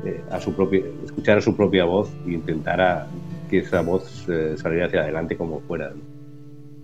eh, 0.04 0.22
a 0.30 0.40
su 0.40 0.54
propia, 0.54 0.82
escuchara 1.04 1.40
su 1.40 1.54
propia 1.56 1.84
voz 1.84 2.10
e 2.26 2.32
intentara 2.32 3.06
que 3.50 3.58
esa 3.58 3.82
voz 3.82 4.26
eh, 4.28 4.54
saliera 4.56 4.86
hacia 4.86 5.00
adelante 5.00 5.36
como 5.36 5.60
fuera. 5.60 5.92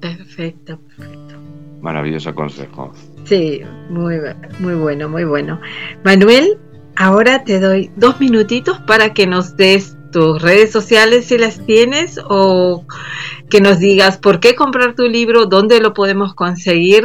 Perfecto, 0.01 0.79
perfecto. 0.97 1.35
Maravilloso 1.81 2.35
consejo. 2.35 2.93
Sí, 3.25 3.61
muy, 3.89 4.17
muy 4.59 4.75
bueno, 4.75 5.09
muy 5.09 5.25
bueno. 5.25 5.61
Manuel, 6.05 6.59
ahora 6.97 7.45
te 7.45 7.61
doy 7.61 7.91
dos 7.97 8.21
minutitos 8.21 8.79
para 8.81 9.15
que 9.15 9.27
nos 9.27 9.57
des 9.57 9.97
tus 10.11 10.41
redes 10.41 10.71
sociales 10.71 11.27
si 11.27 11.39
las 11.39 11.65
tienes 11.65 12.21
o 12.29 12.85
que 13.49 13.61
nos 13.61 13.79
digas 13.79 14.19
por 14.19 14.41
qué 14.41 14.55
comprar 14.55 14.95
tu 14.95 15.09
libro, 15.09 15.47
dónde 15.47 15.81
lo 15.81 15.93
podemos 15.93 16.35
conseguir. 16.35 17.05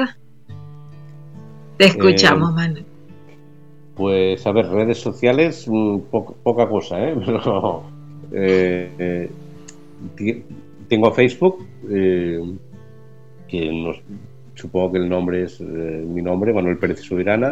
Te 1.77 1.85
escuchamos, 1.85 2.51
eh, 2.51 2.55
Manuel. 2.55 2.85
Pues 3.95 4.45
a 4.45 4.51
ver, 4.51 4.67
redes 4.67 4.99
sociales, 4.99 5.65
mm, 5.67 5.99
poca 6.43 6.67
cosa, 6.67 6.99
¿eh? 6.99 7.15
Pero, 7.25 7.83
eh, 8.31 9.29
tengo 10.87 11.11
Facebook, 11.11 11.65
que 13.47 14.01
supongo 14.55 14.91
que 14.91 14.97
el 14.99 15.09
nombre 15.09 15.43
es 15.43 15.59
mi 15.61 16.21
nombre, 16.21 16.53
Manuel 16.53 16.77
Pérez 16.77 17.01
Subirana. 17.01 17.51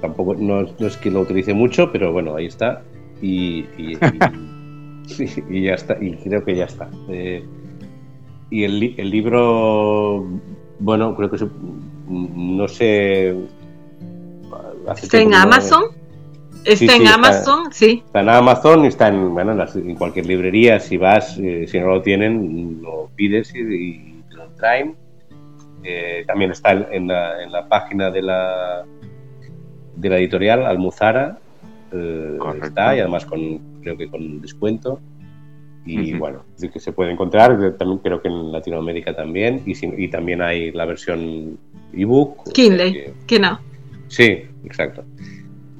tampoco 0.00 0.34
no, 0.34 0.62
no, 0.62 0.86
es 0.86 0.96
que 0.96 1.10
lo 1.10 1.20
utilice 1.20 1.54
mucho, 1.54 1.90
pero 1.90 2.12
bueno, 2.12 2.36
ahí 2.36 2.46
está 2.46 2.82
y, 3.22 3.64
y, 5.48 5.62
ya 5.62 5.74
está, 5.74 5.96
y 6.00 6.16
creo 6.16 6.44
que 6.44 6.56
ya 6.56 6.64
está. 6.64 6.90
Eh, 7.08 7.44
y 8.50 8.64
el, 8.64 8.94
el, 8.98 9.10
libro, 9.10 10.26
bueno, 10.78 11.14
creo 11.14 11.30
que 11.30 11.46
no 12.08 12.68
sé. 12.68 13.34
¿Está 15.00 15.20
en 15.20 15.32
Amazon? 15.32 15.84
¿Está 16.64 16.96
en 16.96 17.08
Amazon? 17.08 17.72
sí. 17.72 18.02
Está 18.04 18.20
en 18.20 18.28
Amazon 18.28 18.84
y 18.84 18.88
está 18.88 19.08
en, 19.08 19.32
bueno, 19.32 19.52
en, 19.74 19.94
cualquier 19.94 20.26
librería. 20.26 20.80
Si 20.80 20.96
vas, 20.96 21.38
eh, 21.38 21.66
si 21.66 21.80
no 21.80 21.86
lo 21.86 22.02
tienen, 22.02 22.82
lo 22.82 23.08
pides 23.14 23.54
y, 23.54 24.22
lo 24.30 24.48
traen. 24.50 24.96
Eh, 25.84 26.24
también 26.26 26.50
está 26.50 26.72
en 26.72 27.08
la, 27.08 27.42
en 27.42 27.50
la 27.50 27.68
página 27.68 28.10
de 28.10 28.22
la, 28.22 28.84
de 29.96 30.08
la 30.08 30.18
editorial 30.18 30.66
Almuzara 30.66 31.38
eh, 31.92 32.38
está 32.62 32.96
y 32.96 33.00
además 33.00 33.26
con 33.26 33.80
creo 33.82 33.96
que 33.96 34.08
con 34.08 34.40
descuento 34.40 35.00
y 35.84 36.14
bueno, 36.14 36.44
es 36.56 36.70
que 36.70 36.78
se 36.78 36.92
puede 36.92 37.10
encontrar, 37.10 37.76
también 37.76 37.98
creo 37.98 38.22
que 38.22 38.28
en 38.28 38.52
Latinoamérica 38.52 39.16
también, 39.16 39.62
y, 39.66 40.04
y 40.04 40.08
también 40.08 40.40
hay 40.40 40.70
la 40.70 40.84
versión 40.84 41.58
ebook. 41.92 42.52
Kindle, 42.52 43.14
que, 43.26 43.40
no. 43.40 43.58
Sí, 44.06 44.42
exacto. 44.64 45.02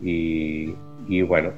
Y, 0.02 0.74
y, 1.08 1.22
bueno, 1.22 1.52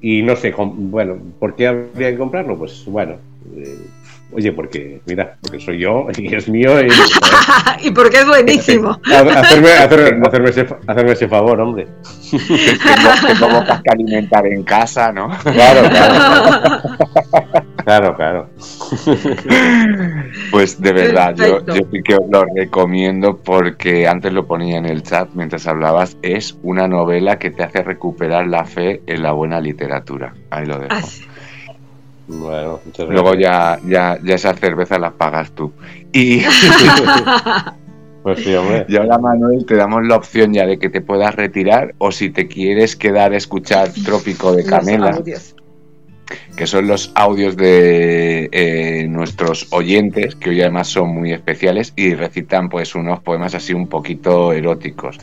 y 0.00 0.22
no 0.22 0.36
sé, 0.36 0.54
bueno, 0.56 1.18
¿por 1.40 1.56
qué 1.56 1.66
habría 1.66 2.12
que 2.12 2.18
comprarlo? 2.18 2.56
Pues 2.56 2.84
bueno, 2.86 3.16
eh, 3.56 3.78
Oye, 4.32 4.52
porque, 4.52 5.00
mira, 5.06 5.36
porque 5.40 5.58
soy 5.58 5.80
yo 5.80 6.06
y 6.16 6.34
es 6.34 6.48
mío. 6.48 6.80
Y, 6.80 6.88
y 7.88 7.90
porque 7.90 8.18
es 8.18 8.26
buenísimo. 8.26 8.90
hacerme, 9.04 9.70
hacerme, 9.70 10.50
ese, 10.50 10.66
hacerme, 10.86 11.12
ese, 11.12 11.28
favor, 11.28 11.60
hombre. 11.60 11.88
tengo, 12.30 13.64
que 13.82 13.90
alimentar 13.90 14.46
en 14.46 14.62
casa, 14.62 15.12
¿no? 15.12 15.28
Claro, 15.42 15.88
claro. 15.88 16.80
Claro, 17.84 18.16
claro. 18.16 18.50
Pues 20.50 20.80
de 20.80 20.92
verdad, 20.92 21.34
yo, 21.34 21.64
yo 21.66 21.82
sí 21.90 22.02
que 22.04 22.14
os 22.14 22.28
lo 22.30 22.44
recomiendo 22.54 23.38
porque 23.38 24.06
antes 24.06 24.32
lo 24.32 24.46
ponía 24.46 24.78
en 24.78 24.86
el 24.86 25.02
chat 25.02 25.30
mientras 25.34 25.66
hablabas, 25.66 26.16
es 26.22 26.56
una 26.62 26.86
novela 26.86 27.38
que 27.38 27.50
te 27.50 27.64
hace 27.64 27.82
recuperar 27.82 28.46
la 28.46 28.64
fe 28.64 29.02
en 29.06 29.22
la 29.22 29.32
buena 29.32 29.60
literatura. 29.60 30.34
Ahí 30.50 30.66
lo 30.66 30.78
dejo. 30.78 30.96
Bueno, 32.38 32.80
Luego 33.08 33.34
ya, 33.34 33.78
ya, 33.86 34.18
ya 34.22 34.34
esas 34.34 34.58
cervezas 34.60 35.00
las 35.00 35.12
pagas 35.14 35.50
tú. 35.52 35.72
Y, 36.12 36.42
Pues 38.22 38.40
sí, 38.40 38.54
hombre. 38.54 38.84
y 38.86 38.96
ahora, 38.96 39.18
Manuel, 39.18 39.64
te 39.64 39.76
damos 39.76 40.06
la 40.06 40.16
opción 40.16 40.52
ya 40.52 40.66
de 40.66 40.78
que 40.78 40.90
te 40.90 41.00
puedas 41.00 41.34
retirar 41.34 41.94
o 41.98 42.12
si 42.12 42.28
te 42.28 42.48
quieres 42.48 42.94
quedar 42.94 43.32
a 43.32 43.36
escuchar 43.36 43.90
Trópico 44.04 44.52
de 44.52 44.64
Canela, 44.64 45.18
que 46.54 46.66
son 46.66 46.86
los 46.86 47.12
audios 47.14 47.56
de 47.56 48.50
eh, 48.52 49.06
nuestros 49.08 49.68
oyentes, 49.70 50.34
que 50.34 50.50
hoy 50.50 50.60
además 50.60 50.88
son 50.88 51.08
muy 51.08 51.32
especiales 51.32 51.94
y 51.96 52.14
recitan 52.14 52.68
pues 52.68 52.94
unos 52.94 53.20
poemas 53.20 53.54
así 53.54 53.72
un 53.72 53.88
poquito 53.88 54.52
eróticos. 54.52 55.18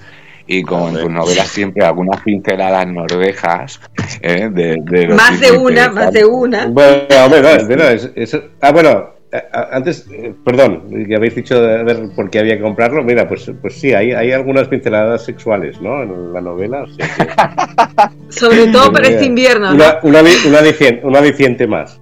Y 0.47 0.63
como 0.63 0.87
en 0.89 0.95
tus 0.95 1.09
novelas 1.11 1.47
siempre 1.49 1.83
algunas 1.85 2.21
pinceladas 2.21 2.87
nordejas 2.87 3.79
¿eh? 4.21 4.49
de, 4.51 4.77
de 4.81 5.07
Más 5.09 5.39
de 5.39 5.51
una, 5.51 5.89
más 5.91 6.11
de 6.13 6.25
una. 6.25 6.67
Bueno, 6.67 7.03
hombre, 7.25 7.41
no, 7.41 7.49
es- 7.49 7.67
no, 7.67 7.83
es- 7.83 8.11
es- 8.15 8.41
ah, 8.61 8.71
bueno, 8.71 8.89
a- 9.33 9.59
a- 9.59 9.75
antes, 9.75 10.07
eh, 10.09 10.33
perdón, 10.45 10.85
que 11.05 11.15
habéis 11.17 11.35
dicho 11.35 11.61
de 11.61 11.83
ver 11.83 11.99
por 12.15 12.29
qué 12.29 12.39
había 12.39 12.55
que 12.55 12.61
comprarlo. 12.63 13.03
Mira, 13.03 13.27
pues, 13.27 13.51
pues 13.61 13.73
sí, 13.77 13.93
hay, 13.93 14.13
hay 14.13 14.31
algunas 14.31 14.69
pinceladas 14.69 15.25
sexuales, 15.25 15.81
¿no? 15.81 16.01
En 16.03 16.31
la 16.33 16.39
novela. 16.39 16.83
o 16.83 16.87
sea 16.87 17.07
que- 17.07 18.29
Sobre 18.29 18.67
todo 18.67 18.91
para 18.91 19.07
este 19.09 19.25
invierno. 19.25 19.69
¿no? 19.71 19.75
Una, 19.75 19.99
una, 20.03 20.19
ali- 20.19 20.47
una 20.47 20.59
aliciente, 20.59 21.05
un 21.05 21.15
aliciente 21.15 21.67
más. 21.67 21.99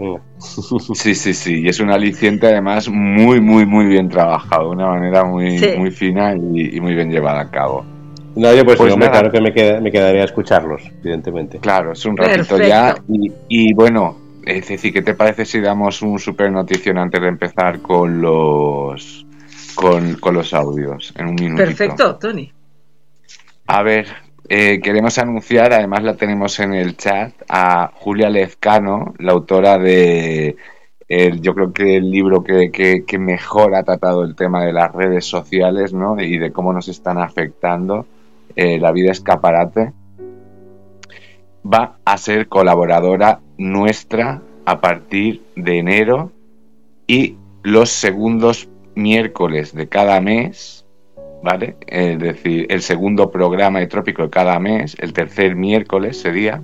Sí, 0.94 1.16
sí, 1.16 1.34
sí, 1.34 1.62
y 1.64 1.68
es 1.70 1.80
un 1.80 1.90
aliciente 1.90 2.46
además 2.46 2.90
muy, 2.90 3.42
muy, 3.42 3.66
muy 3.66 3.86
bien 3.88 4.08
trabajado, 4.08 4.66
de 4.70 4.76
una 4.76 4.88
manera 4.90 5.24
muy, 5.24 5.58
Sí. 5.58 5.70
muy 5.78 5.90
fina 5.90 6.36
y, 6.36 6.78
y 6.78 6.80
muy 6.82 6.94
bien 6.94 7.10
llevada 7.10 7.42
a 7.42 7.50
cabo. 7.50 7.84
No, 8.36 8.54
yo 8.54 8.66
pues, 8.66 8.78
Pues 8.78 8.96
nada. 8.98 9.12
claro 9.12 9.32
que 9.32 9.40
me, 9.42 9.54
queda- 9.54 9.80
me 9.80 9.92
quedaría 9.92 10.22
a 10.22 10.26
escucharlos, 10.26 10.82
evidentemente. 11.02 11.60
Claro, 11.60 11.94
es 11.94 12.06
un 12.06 12.18
ratito 12.18 12.58
Perfecto. 12.58 12.68
ya. 12.68 12.96
Y, 13.08 13.32
y 13.48 13.74
bueno, 13.74 14.18
es 14.46 14.68
decir, 14.68 14.92
¿qué 14.94 15.02
te 15.02 15.14
parece 15.14 15.46
si 15.46 15.62
damos 15.62 16.02
un 16.02 16.20
super 16.20 16.52
notición 16.52 16.98
antes 16.98 17.22
de 17.22 17.28
empezar 17.30 17.80
con 17.82 18.22
los 18.22 19.26
con, 19.76 20.16
con 20.16 20.34
los 20.36 20.54
audios? 20.54 21.14
En 21.18 21.28
un 21.28 21.36
minutito. 21.36 21.64
Perfecto, 21.66 22.16
Tony. 22.18 22.52
A 23.68 23.82
ver, 23.84 24.08
eh, 24.50 24.80
queremos 24.82 25.18
anunciar, 25.18 25.74
además 25.74 26.04
la 26.04 26.16
tenemos 26.16 26.60
en 26.60 26.74
el 26.74 26.98
chat, 26.98 27.34
a 27.50 27.90
Julia 27.96 28.30
Lezcano, 28.30 29.14
la 29.18 29.32
autora 29.32 29.78
de, 29.80 30.56
el, 31.08 31.42
yo 31.42 31.56
creo 31.56 31.72
que 31.74 31.96
el 31.96 32.12
libro 32.12 32.44
que, 32.44 32.70
que- 32.72 33.04
que 33.06 33.18
mejor 33.18 33.74
ha 33.76 33.84
tratado 33.84 34.24
el 34.24 34.36
tema 34.36 34.64
de 34.64 34.74
las 34.74 34.92
redes 34.94 35.26
sociales 35.26 35.94
¿no? 35.94 36.20
y 36.22 36.38
de 36.38 36.52
cómo 36.52 36.74
nos 36.74 36.88
están 36.90 37.18
afectando 37.18 38.06
eh, 38.56 38.80
la 38.80 38.92
vida 38.92 39.12
escaparate. 39.12 39.94
Va 41.66 41.98
a 42.06 42.18
ser 42.18 42.48
colaboradora 42.48 43.40
nuestra 43.58 44.42
a 44.66 44.82
partir 44.82 45.44
de 45.56 45.80
enero 45.80 46.32
y 47.08 47.38
los 47.64 47.90
segundos 47.90 48.70
miércoles 48.96 49.74
de 49.74 49.88
cada 49.88 50.22
mes 50.22 50.86
¿vale? 51.46 51.78
Es 51.86 52.18
decir, 52.18 52.66
el 52.70 52.82
segundo 52.82 53.30
programa 53.30 53.80
de 53.80 53.86
Trópico 53.86 54.24
de 54.24 54.30
cada 54.32 54.60
mes, 54.60 54.98
el 55.00 55.14
tercer 55.14 55.56
miércoles 55.56 56.20
sería, 56.20 56.64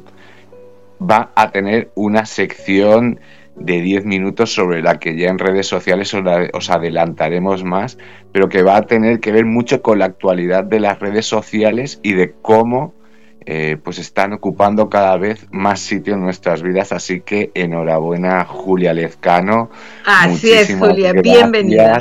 va 1.00 1.32
a 1.36 1.52
tener 1.52 1.92
una 1.94 2.26
sección 2.26 3.20
de 3.56 3.82
10 3.82 4.06
minutos 4.06 4.54
sobre 4.54 4.82
la 4.82 4.98
que 5.00 5.16
ya 5.18 5.30
en 5.30 5.38
redes 5.40 5.68
sociales 5.68 6.14
os, 6.14 6.24
la- 6.24 6.50
os 6.54 6.70
adelantaremos 6.70 7.64
más, 7.64 7.98
pero 8.32 8.50
que 8.50 8.64
va 8.64 8.78
a 8.78 8.82
tener 8.88 9.20
que 9.20 9.32
ver 9.32 9.46
mucho 9.46 9.82
con 9.82 10.00
la 10.00 10.06
actualidad 10.06 10.64
de 10.64 10.80
las 10.80 11.00
redes 11.00 11.26
sociales 11.26 12.00
y 12.04 12.14
de 12.14 12.34
cómo 12.42 12.94
eh, 13.46 13.78
pues 13.84 13.98
están 13.98 14.34
ocupando 14.34 14.88
cada 14.90 15.18
vez 15.18 15.48
más 15.52 15.80
sitio 15.80 16.14
en 16.14 16.22
nuestras 16.22 16.62
vidas. 16.62 16.92
Así 16.92 17.22
que 17.22 17.52
enhorabuena 17.56 18.46
Julia 18.46 18.94
Lezcano. 18.94 19.72
Así 20.06 20.52
es, 20.52 20.76
Julia. 20.76 21.12
gracias. 21.12 21.24
Bienvenida. 21.24 21.98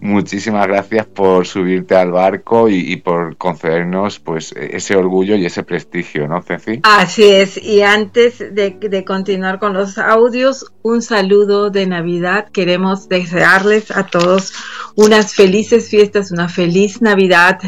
Muchísimas 0.00 0.66
gracias 0.66 1.06
por 1.06 1.46
subirte 1.46 1.94
al 1.94 2.10
barco 2.10 2.68
y, 2.70 2.96
por 2.96 3.36
concedernos 3.36 4.18
pues 4.18 4.52
ese 4.56 4.96
orgullo 4.96 5.36
y 5.36 5.44
ese 5.44 5.62
prestigio, 5.62 6.26
¿no, 6.26 6.40
Ceci? 6.40 6.80
Así 6.84 7.24
es, 7.24 7.62
y 7.62 7.82
antes 7.82 8.38
de 8.38 9.04
continuar 9.06 9.58
con 9.58 9.74
los 9.74 9.98
audios, 9.98 10.72
un 10.82 11.02
saludo 11.02 11.68
de 11.68 11.86
Navidad. 11.86 12.48
Queremos 12.50 13.08
desearles 13.10 13.90
a 13.90 14.06
todos 14.06 14.54
unas 14.96 15.34
felices 15.34 15.90
fiestas, 15.90 16.32
una 16.32 16.48
feliz 16.48 17.02
Navidad, 17.02 17.58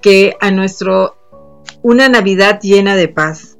que 0.00 0.36
a 0.40 0.50
nuestro, 0.50 1.16
una 1.82 2.08
Navidad 2.08 2.60
llena 2.62 2.96
de 2.96 3.08
paz. 3.08 3.57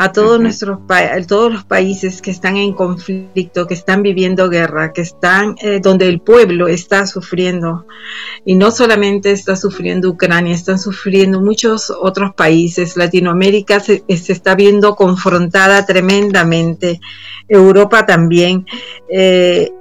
A 0.00 0.12
todos 0.12 0.40
nuestros 0.40 0.78
a 0.88 1.20
todos 1.26 1.52
los 1.52 1.64
países 1.64 2.22
que 2.22 2.30
están 2.30 2.56
en 2.56 2.72
conflicto, 2.72 3.66
que 3.66 3.74
están 3.74 4.00
viviendo 4.04 4.48
guerra, 4.48 4.92
que 4.92 5.00
están 5.00 5.56
eh, 5.60 5.80
donde 5.82 6.08
el 6.08 6.20
pueblo 6.20 6.68
está 6.68 7.04
sufriendo, 7.04 7.84
y 8.44 8.54
no 8.54 8.70
solamente 8.70 9.32
está 9.32 9.56
sufriendo 9.56 10.08
Ucrania, 10.08 10.54
están 10.54 10.78
sufriendo 10.78 11.40
muchos 11.40 11.90
otros 11.90 12.32
países. 12.36 12.96
Latinoamérica 12.96 13.80
se, 13.80 14.04
se 14.06 14.32
está 14.32 14.54
viendo 14.54 14.94
confrontada 14.94 15.84
tremendamente, 15.84 17.00
Europa 17.48 18.06
también. 18.06 18.66
Eh, 19.10 19.72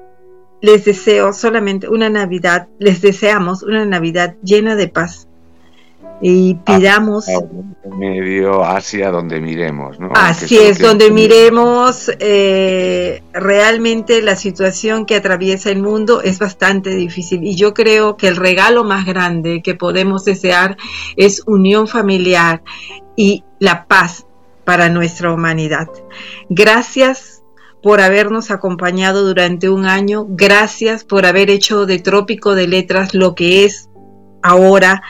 les 0.62 0.84
deseo 0.84 1.32
solamente 1.32 1.90
una 1.90 2.10
Navidad, 2.10 2.70
les 2.80 3.02
deseamos 3.02 3.62
una 3.62 3.86
Navidad 3.86 4.36
llena 4.42 4.76
de 4.76 4.88
paz. 4.88 5.28
Y 6.22 6.56
pidamos, 6.56 7.28
En 7.28 7.76
medio 8.00 8.64
Asia, 8.64 9.12
donde 9.12 9.40
miremos, 9.40 10.00
¿no? 10.00 10.10
así 10.16 10.58
es, 10.58 10.80
donde 10.80 11.12
miremos 11.12 12.12
eh, 12.20 13.22
realmente 13.34 14.22
la 14.24 14.36
situación 14.36 15.06
que 15.06 15.16
atraviesa 15.16 15.70
el 15.70 15.82
mundo 15.82 16.22
es 16.22 16.40
bastante 16.40 16.90
difícil. 16.96 17.44
Y 17.44 17.56
yo 17.56 17.74
creo 17.74 18.18
que 18.18 18.28
el 18.28 18.36
regalo 18.36 18.84
más 18.84 19.06
grande 19.06 19.62
que 19.64 19.76
podemos 19.76 20.26
desear 20.26 20.78
es 21.18 21.44
unión 21.46 21.88
familiar 21.88 22.64
y 23.16 23.44
la 23.60 23.86
paz 23.86 24.26
para 24.66 24.90
nuestra 24.90 25.32
humanidad. 25.32 25.88
Gracias 26.50 27.38
por 27.82 28.02
habernos 28.02 28.52
acompañado 28.52 29.26
durante 29.26 29.70
un 29.70 29.86
año. 29.86 30.26
Gracias 30.28 31.04
por 31.04 31.26
haber 31.26 31.50
hecho 31.50 31.86
de 31.86 32.00
Trópico 32.00 32.56
de 32.56 32.68
Letras 32.68 33.14
lo 33.14 33.34
que 33.34 33.66
es 33.66 33.90
ahora, 34.44 35.04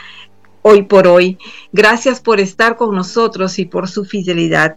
hoy 0.67 0.83
por 0.83 1.07
hoy. 1.07 1.37
Gracias 1.71 2.19
por 2.19 2.39
estar 2.39 2.75
con 2.75 2.93
nosotros 2.95 3.57
y 3.59 3.65
por 3.65 3.87
su 3.87 4.05
fidelidad. 4.05 4.75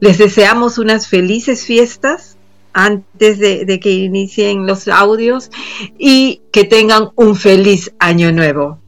Les 0.00 0.18
deseamos 0.18 0.78
unas 0.78 1.08
felices 1.08 1.64
fiestas 1.64 2.36
antes 2.72 3.38
de, 3.38 3.64
de 3.64 3.80
que 3.80 3.90
inicien 3.90 4.66
los 4.66 4.86
audios 4.86 5.50
y 5.98 6.42
que 6.52 6.64
tengan 6.64 7.08
un 7.16 7.34
feliz 7.34 7.92
año 7.98 8.30
nuevo. 8.32 8.80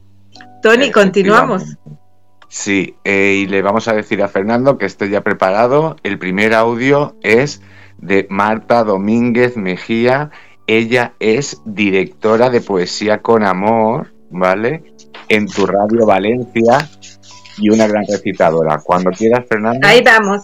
Tony, 0.61 0.91
continuamos. 0.91 1.77
Sí, 2.47 2.95
eh, 3.03 3.39
y 3.43 3.47
le 3.47 3.61
vamos 3.61 3.87
a 3.87 3.93
decir 3.93 4.21
a 4.21 4.27
Fernando 4.27 4.77
que 4.77 4.85
esté 4.85 5.09
ya 5.09 5.21
preparado. 5.21 5.95
El 6.03 6.19
primer 6.19 6.53
audio 6.53 7.15
es 7.21 7.61
de 7.97 8.27
Marta 8.29 8.83
Domínguez 8.83 9.57
Mejía. 9.57 10.31
Ella 10.67 11.13
es 11.19 11.61
directora 11.65 12.49
de 12.49 12.61
Poesía 12.61 13.21
con 13.21 13.43
Amor, 13.43 14.13
¿vale? 14.29 14.83
En 15.33 15.47
tu 15.47 15.65
radio 15.65 16.05
Valencia 16.05 16.89
y 17.57 17.69
una 17.69 17.87
gran 17.87 18.03
recitadora. 18.05 18.81
Cuando 18.83 19.11
quieras, 19.11 19.45
Fernando, 19.47 19.87
Ahí 19.87 20.01
vamos. 20.03 20.41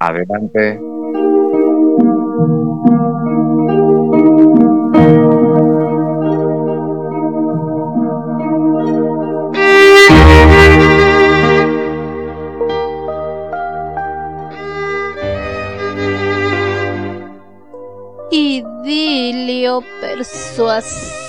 adelante. 0.00 0.80
idilio 18.30 19.82
persuasivo. 20.00 21.25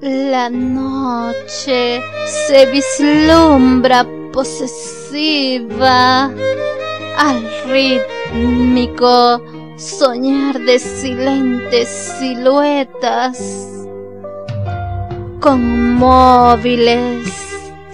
La 0.00 0.48
noche 0.48 2.00
se 2.24 2.66
vislumbra 2.66 4.06
posesiva 4.32 6.24
al 7.18 7.50
rítmico 7.68 9.42
soñar 9.76 10.60
de 10.60 10.78
silentes 10.78 11.88
siluetas 12.18 13.38
con 15.40 15.94
móviles 15.94 17.45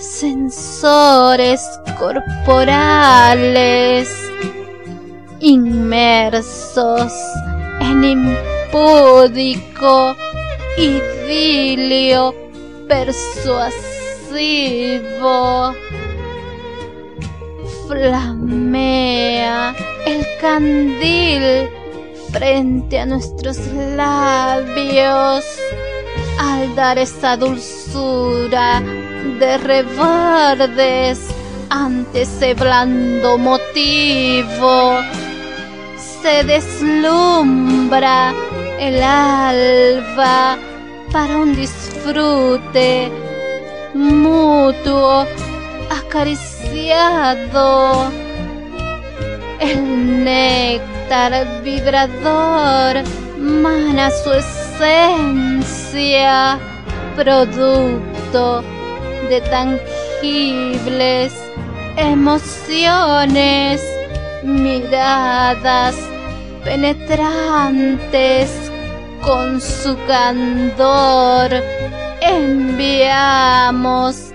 sensores 0.02 1.62
corporales 1.98 4.08
inmersos 5.40 7.12
en 7.80 8.04
impúdico 8.04 10.14
idilio 10.76 12.34
persuasivo. 12.88 15.74
Flamea 17.86 19.74
el 20.06 20.26
candil 20.40 21.68
frente 22.32 22.98
a 22.98 23.06
nuestros 23.06 23.58
labios 23.96 25.44
al 26.38 26.74
dar 26.74 26.98
esa 26.98 27.36
dulzura 27.36 28.82
de 29.38 29.58
reverdes 29.58 31.20
ante 31.70 32.22
ese 32.22 32.54
blando 32.54 33.38
motivo. 33.38 34.96
Se 36.22 36.42
deslumbra 36.44 38.32
el 38.78 39.02
alba 39.02 40.56
para 41.12 41.38
un 41.38 41.56
disfrute 41.56 43.10
mutuo 43.94 45.26
acariciado. 45.90 48.10
El 49.60 50.24
néctar 50.24 51.62
vibrador 51.62 53.04
mana 53.38 54.10
su 54.10 54.32
esencia 54.32 55.52
producto 57.16 58.62
de 59.28 59.40
tangibles 59.42 61.32
emociones 61.96 63.80
miradas 64.42 65.94
penetrantes 66.64 68.50
con 69.24 69.60
su 69.60 69.96
candor. 70.06 71.50
Enviamos 72.20 74.32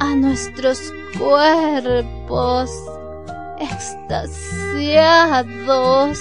a 0.00 0.14
nuestros 0.14 0.92
cuerpos 1.18 2.70
extasiados 3.58 6.20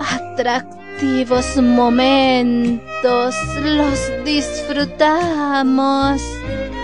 atractivos 0.00 0.83
momentos 1.56 3.34
los 3.62 4.24
disfrutamos 4.24 6.20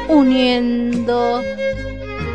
uniendo 0.08 1.42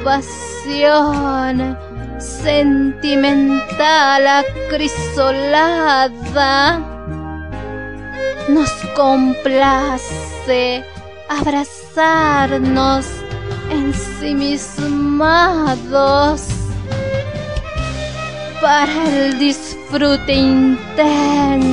pasión 0.03 1.77
sentimental 2.19 4.27
acrisolada. 4.27 6.11
Nos 8.49 8.72
complace 8.95 10.83
abrazarnos 11.30 13.05
ensimismados 13.69 16.64
para 18.61 19.08
el 19.08 19.38
disfrute 19.40 20.34
intenso 20.34 21.66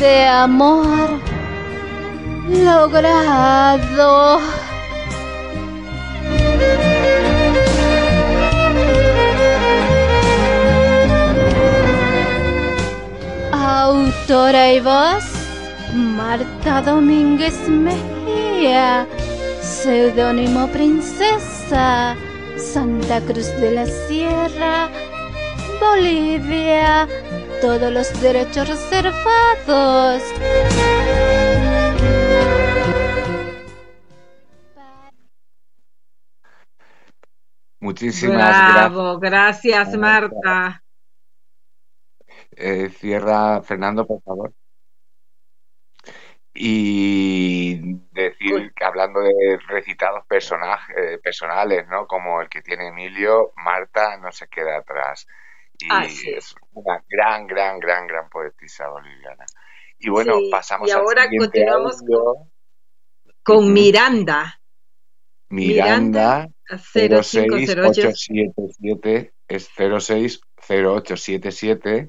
de 0.00 0.26
amor 0.26 1.08
logrado. 2.48 4.40
Autora 13.52 14.72
y 14.72 14.80
voz, 14.80 15.24
Marta 15.94 16.82
Domínguez 16.82 17.68
Mejía, 17.68 19.06
seudónimo 19.60 20.66
Princesa, 20.68 22.16
Santa 22.58 23.20
Cruz 23.20 23.48
de 23.60 23.70
la 23.70 23.86
Sierra, 23.86 24.88
Bolivia, 25.80 27.06
todos 27.60 27.92
los 27.92 28.20
derechos 28.20 28.68
reservados. 28.68 30.22
Muchísimas 37.78 38.72
Bravo, 38.72 39.18
gracias 39.18 39.96
Marta. 39.96 40.82
Eh, 42.52 42.88
cierra, 42.88 43.62
Fernando, 43.62 44.06
por 44.06 44.22
favor. 44.22 44.52
Y 46.58 47.98
decir 48.12 48.72
que 48.74 48.84
hablando 48.84 49.20
de 49.20 49.58
recitados 49.68 50.24
personajes, 50.26 51.20
personales, 51.22 51.86
¿no? 51.88 52.06
Como 52.06 52.40
el 52.40 52.48
que 52.48 52.62
tiene 52.62 52.88
Emilio, 52.88 53.52
Marta 53.56 54.16
no 54.16 54.32
se 54.32 54.48
queda 54.48 54.78
atrás. 54.78 55.26
Y 55.78 55.88
es 56.30 56.54
una 56.72 57.04
gran, 57.08 57.46
gran, 57.46 57.78
gran, 57.78 58.06
gran 58.06 58.30
poetisa 58.30 58.88
boliviana. 58.88 59.44
Y 59.98 60.08
bueno, 60.10 60.34
pasamos 60.50 60.88
y 60.88 60.92
ahora 60.92 61.28
continuamos 61.28 62.02
con, 63.42 63.72
Miranda. 63.72 64.60
Miranda, 65.48 66.48
Miranda 66.68 67.22
06877 67.22 69.32
es 69.48 69.70
060877 69.76 72.08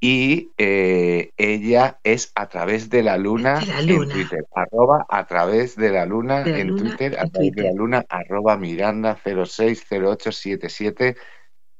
y 0.00 0.50
eh, 0.58 1.30
ella 1.36 1.98
es 2.02 2.30
a 2.34 2.48
través 2.48 2.90
de 2.90 3.02
la 3.02 3.16
luna, 3.16 3.60
en 3.62 4.08
Twitter, 4.08 4.44
arroba 4.54 5.06
a 5.08 5.26
través 5.26 5.76
de 5.76 5.90
la 5.90 6.04
luna 6.04 6.42
en 6.42 6.76
Twitter, 6.76 7.16
a 7.18 7.26
través 7.26 7.52
de 7.52 7.62
la 7.62 7.72
luna, 7.72 8.04
arroba 8.08 8.58
Miranda 8.58 9.18
060877. 9.24 11.16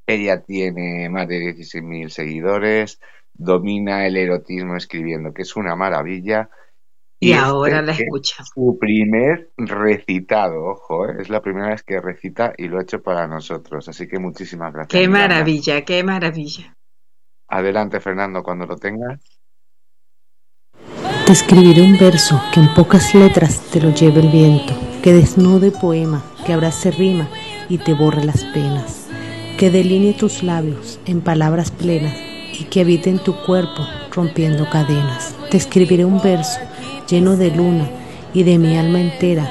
Ella 0.06 0.42
tiene 0.42 1.08
más 1.10 1.28
de 1.28 1.54
16.000 1.54 2.08
seguidores, 2.08 3.00
domina 3.32 4.06
el 4.06 4.16
erotismo 4.16 4.76
escribiendo, 4.76 5.34
que 5.34 5.42
es 5.42 5.56
una 5.56 5.76
maravilla. 5.76 6.50
Y, 7.20 7.32
ahora 7.32 7.80
la 7.82 7.92
escucha. 7.92 8.42
Su 8.54 8.78
primer 8.78 9.50
recitado, 9.56 10.64
ojo, 10.64 11.08
¿eh? 11.08 11.16
es 11.20 11.30
la 11.30 11.40
primera 11.40 11.68
vez 11.68 11.82
que 11.82 12.00
recita 12.00 12.52
y 12.56 12.68
lo 12.68 12.78
ha 12.78 12.82
hecho 12.82 13.02
para 13.02 13.26
nosotros. 13.26 13.88
Así 13.88 14.06
que 14.08 14.18
muchísimas 14.18 14.72
gracias. 14.72 15.00
Qué 15.00 15.08
maravilla, 15.08 15.84
qué 15.84 16.02
maravilla. 16.04 16.74
Adelante, 17.54 18.00
Fernando, 18.00 18.42
cuando 18.42 18.66
lo 18.66 18.76
tengas. 18.76 19.20
Te 21.24 21.32
escribiré 21.32 21.82
un 21.82 21.96
verso 21.96 22.42
que 22.52 22.58
en 22.58 22.74
pocas 22.74 23.14
letras 23.14 23.60
te 23.70 23.80
lo 23.80 23.94
lleve 23.94 24.22
el 24.22 24.28
viento, 24.28 24.74
que 25.04 25.12
desnude 25.12 25.70
poema, 25.70 26.24
que 26.44 26.52
abrace 26.52 26.90
rima 26.90 27.28
y 27.68 27.78
te 27.78 27.94
borre 27.94 28.24
las 28.24 28.42
penas, 28.46 29.06
que 29.56 29.70
delinee 29.70 30.14
tus 30.14 30.42
labios 30.42 30.98
en 31.06 31.20
palabras 31.20 31.70
plenas 31.70 32.16
y 32.58 32.64
que 32.64 32.80
habite 32.80 33.08
en 33.10 33.20
tu 33.20 33.36
cuerpo 33.46 33.86
rompiendo 34.10 34.68
cadenas. 34.68 35.36
Te 35.48 35.56
escribiré 35.56 36.04
un 36.04 36.20
verso 36.20 36.58
lleno 37.08 37.36
de 37.36 37.52
luna 37.52 37.88
y 38.34 38.42
de 38.42 38.58
mi 38.58 38.76
alma 38.76 39.00
entera, 39.00 39.48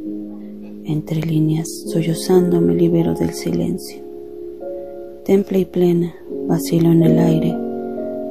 Entre 0.85 1.21
líneas, 1.21 1.69
sollozando 1.87 2.61
me 2.61 2.75
libero 2.75 3.15
del 3.15 3.33
silencio. 3.35 4.05
Temple 5.25 5.61
y 5.61 5.65
plena, 5.65 6.15
vacilo 6.47 6.93
en 6.93 7.03
el 7.03 7.19
aire, 7.19 7.57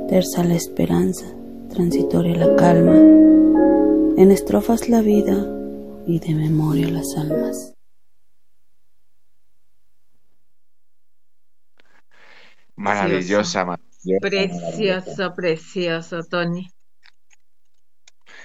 tersa 0.08 0.44
la 0.44 0.56
esperanza, 0.56 1.26
transitoria 1.70 2.36
la 2.36 2.56
calma, 2.56 2.96
en 2.96 4.32
estrofas 4.32 4.88
la 4.88 5.02
vida 5.02 5.46
y 6.08 6.20
de 6.20 6.36
memoria 6.36 6.90
las 6.90 7.18
almas. 7.18 7.74
Maravillosa, 12.76 13.66
maravillosa. 13.66 13.95
Precioso, 14.22 15.34
precioso, 15.34 16.24
Tony. 16.24 16.68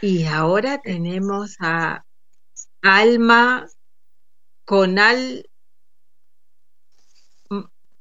Y 0.00 0.24
ahora 0.24 0.80
tenemos 0.80 1.56
a 1.60 2.04
Alma 2.82 3.66
Conal 4.64 5.44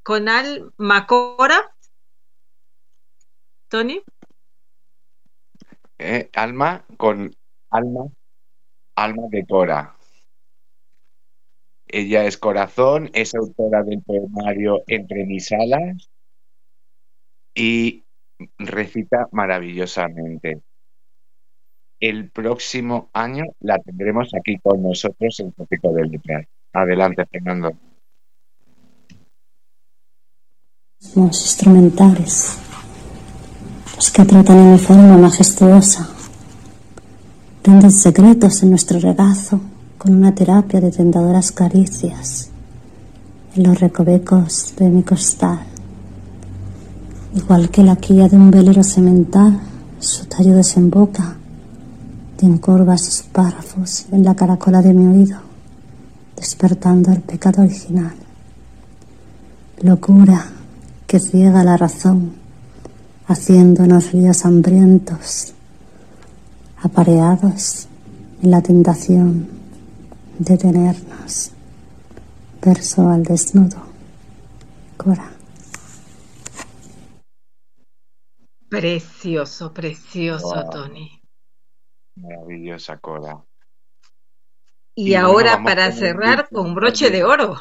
Conal 0.04 0.74
Macora. 0.78 1.76
Tony. 3.68 4.02
Eh, 5.98 6.30
alma 6.34 6.86
con 6.98 7.36
alma, 7.70 8.06
alma 8.96 9.24
de 9.30 9.46
Cora. 9.46 9.98
Ella 11.88 12.26
es 12.26 12.38
corazón, 12.38 13.10
es 13.14 13.36
autora 13.36 13.84
del 13.84 14.02
poemario 14.04 14.84
Entre 14.88 15.26
mis 15.26 15.52
alas 15.52 16.10
y 17.54 18.04
recita 18.58 19.28
maravillosamente. 19.32 20.62
El 22.00 22.30
próximo 22.30 23.10
año 23.14 23.44
la 23.60 23.78
tendremos 23.80 24.30
aquí 24.34 24.58
con 24.60 24.82
nosotros 24.82 25.40
en 25.42 25.52
Trópico 25.52 25.92
del 25.92 26.12
Letras. 26.12 26.46
Adelante, 26.72 27.26
Fernando. 27.26 27.74
Los 31.16 31.42
instrumentales, 31.42 32.58
los 33.96 34.12
que 34.12 34.24
tratan 34.24 34.74
en 34.74 34.80
forma 34.80 35.18
majestuosa, 35.18 36.10
rinden 37.64 37.92
secretos 37.92 38.64
en 38.64 38.70
nuestro 38.70 39.00
regazo 39.00 39.60
con 39.98 40.16
una 40.16 40.34
terapia 40.34 40.80
de 40.80 40.92
tentadoras 40.92 41.52
caricias 41.52 42.52
en 43.56 43.64
los 43.64 43.80
recovecos 43.80 44.76
de 44.78 44.90
mi 44.90 45.04
costal. 45.04 45.60
Igual 47.36 47.70
que 47.70 47.84
la 47.84 47.96
quilla 47.96 48.28
de 48.28 48.38
un 48.38 48.50
velero 48.50 48.82
semental, 48.82 49.60
su 50.00 50.26
tallo 50.26 50.56
desemboca 50.56 51.36
y 52.42 52.46
encorva 52.46 52.98
sus 52.98 53.22
párrafos 53.22 54.08
en 54.12 54.24
la 54.24 54.36
caracola 54.36 54.82
de 54.82 54.94
mi 54.94 55.06
oído, 55.06 55.38
despertando 56.36 57.12
el 57.12 57.22
pecado 57.22 57.62
original. 57.62 58.14
Locura 59.82 60.44
que 61.06 61.20
ciega 61.20 61.64
la 61.64 61.78
razón, 61.78 62.34
haciéndonos 63.28 64.12
ríos 64.12 64.46
hambrientos, 64.46 65.54
apareados 66.82 67.88
en 68.42 68.52
la 68.52 68.62
tentación 68.62 69.48
de 70.40 70.58
tenernos. 70.58 71.52
Verso 72.62 73.08
al 73.08 73.24
desnudo. 73.24 73.78
Cora. 74.98 75.39
Precioso, 78.70 79.74
precioso, 79.74 80.66
Tony. 80.70 81.22
Maravillosa 82.16 82.98
Cora. 82.98 83.44
Y, 84.96 85.16
ahora 85.16 85.64
para 85.64 85.92
cerrar 85.92 86.50
con 86.50 86.76
broche 86.76 87.10
de 87.10 87.24
oro. 87.24 87.58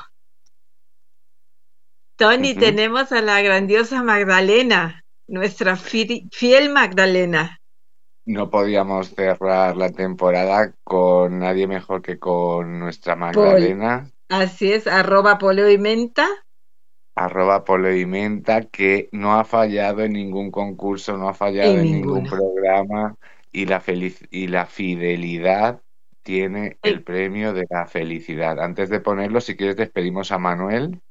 Tony, 2.17 2.55
tenemos 2.55 3.13
a 3.13 3.23
la 3.23 3.41
grandiosa 3.43 4.03
Magdalena, 4.03 5.05
nuestra 5.29 5.77
fiel 5.77 6.71
Magdalena 6.71 7.59
no 8.29 8.51
podíamos 8.51 9.15
cerrar 9.15 9.77
la 9.77 9.91
temporada 9.91 10.75
con 10.85 11.39
nadie 11.39 11.67
mejor 11.67 12.03
que 12.03 12.19
con 12.19 12.79
nuestra 12.79 13.17
Magdalena. 13.17 14.11
Así 14.29 14.71
es, 14.71 14.87
arroba 14.87 15.39
poleo 15.39 15.71
y 15.71 15.79
menta. 15.79 16.29
Arroba 17.19 17.65
poleo 17.65 17.97
y 17.97 18.07
menta, 18.07 18.63
que 18.63 19.09
no 19.11 19.39
ha 19.39 19.45
fallado 19.45 20.03
en 20.03 20.13
ningún 20.13 20.53
concurso, 20.53 21.17
no 21.17 21.29
ha 21.29 21.35
fallado 21.35 21.77
en, 21.79 21.91
ningún 21.91 22.29
programa 22.29 23.17
y 23.51 23.67
la, 23.67 23.81
feliz 23.81 24.23
y 24.31 24.47
la 24.47 24.67
fidelidad 24.67 25.83
tiene 26.23 26.79
el 26.83 27.03
premio 27.03 27.53
de 27.53 27.67
la 27.69 27.87
felicidad. 27.87 28.61
Antes 28.61 28.89
de 28.89 29.01
ponerlo, 29.01 29.41
si 29.41 29.57
quieres, 29.57 29.77
despedimos 29.77 30.31
a 30.31 30.39
Manuel. 30.39 31.03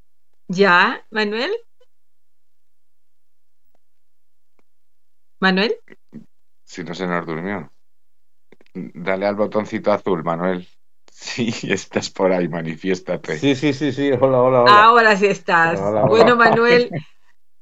¿Ya, 0.47 1.05
Manuel? 1.11 1.51
¿Manuel? 5.41 5.75
Si 6.63 6.85
no 6.85 6.93
se 6.93 7.05
nos 7.05 7.25
durmió. 7.25 7.69
Dale 8.73 9.25
al 9.25 9.35
botoncito 9.35 9.91
azul, 9.91 10.23
Manuel. 10.23 10.65
Sí, 11.19 11.49
estás 11.73 12.11
por 12.11 12.31
ahí, 12.31 12.47
manifiéstate. 12.47 13.39
Sí, 13.39 13.55
sí, 13.55 13.73
sí, 13.73 13.91
sí. 13.91 14.11
Hola, 14.11 14.39
hola, 14.41 14.61
hola. 14.61 14.83
Ahora 14.83 15.17
sí 15.17 15.25
estás. 15.25 15.81
Bueno, 16.07 16.35
Manuel. 16.35 16.91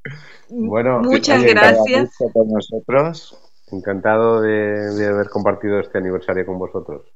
bueno, 0.49 0.99
muchas 0.99 1.41
gracias. 1.43 2.17
Con 2.33 2.49
nosotros. 2.49 3.39
Encantado 3.71 4.41
de 4.41 5.07
haber 5.07 5.29
compartido 5.29 5.79
este 5.79 5.97
aniversario 5.97 6.45
con 6.45 6.59
vosotros. 6.59 7.15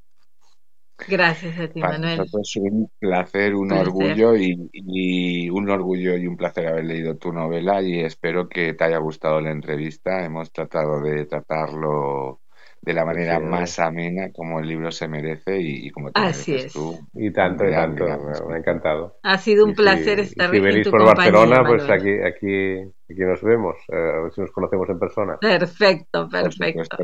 Gracias 1.08 1.58
a 1.58 1.68
ti, 1.68 1.80
Manuel. 1.80 2.20
es 2.20 2.56
un 2.56 2.90
placer, 2.98 3.54
un 3.54 3.72
orgullo 3.72 4.36
y, 4.36 5.48
un 5.50 5.70
orgullo 5.70 6.16
y 6.16 6.26
un 6.26 6.36
placer 6.36 6.66
haber 6.66 6.84
leído 6.84 7.16
tu 7.16 7.32
novela 7.32 7.82
y 7.82 8.00
espero 8.00 8.48
que 8.48 8.74
te 8.74 8.84
haya 8.84 8.98
gustado 8.98 9.40
la 9.40 9.50
entrevista. 9.50 10.24
Hemos 10.24 10.52
tratado 10.52 11.00
de 11.00 11.26
tratarlo 11.26 12.39
de 12.82 12.94
la 12.94 13.04
manera 13.04 13.38
más 13.40 13.78
amena 13.78 14.32
como 14.32 14.58
el 14.58 14.66
libro 14.66 14.90
se 14.90 15.06
merece 15.06 15.60
y, 15.60 15.90
como 15.90 16.10
te 16.10 16.20
Así 16.20 16.54
es. 16.54 16.72
tú. 16.72 16.98
Y 17.12 17.30
tanto, 17.30 17.66
y 17.66 17.72
tanto, 17.72 18.04
me, 18.04 18.54
ha 18.54 18.58
encantado. 18.58 19.18
Ha 19.22 19.36
sido 19.36 19.66
un 19.66 19.74
placer 19.74 20.20
estar 20.20 20.54
y 20.54 20.56
si 20.56 20.60
venís 20.60 20.88
por 20.88 21.04
Barcelona, 21.04 21.62
pues 21.66 21.88
aquí, 21.90 22.12
aquí, 22.24 22.78
aquí 22.78 23.20
nos 23.20 23.42
vemos, 23.42 23.76
eh, 23.88 23.96
a 23.96 24.22
ver 24.22 24.32
si 24.32 24.40
nos 24.40 24.50
conocemos 24.50 24.88
en 24.88 24.98
persona. 24.98 25.36
Perfecto, 25.38 26.28
perfecto. 26.28 26.96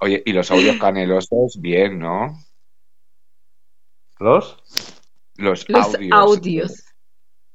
Oye, 0.00 0.22
y 0.26 0.32
los 0.32 0.50
audios 0.50 0.76
canelosos, 0.78 1.58
bien, 1.60 1.98
¿no? 1.98 2.36
¿Los? 4.18 4.58
Los, 5.36 5.66
audios, 6.12 6.84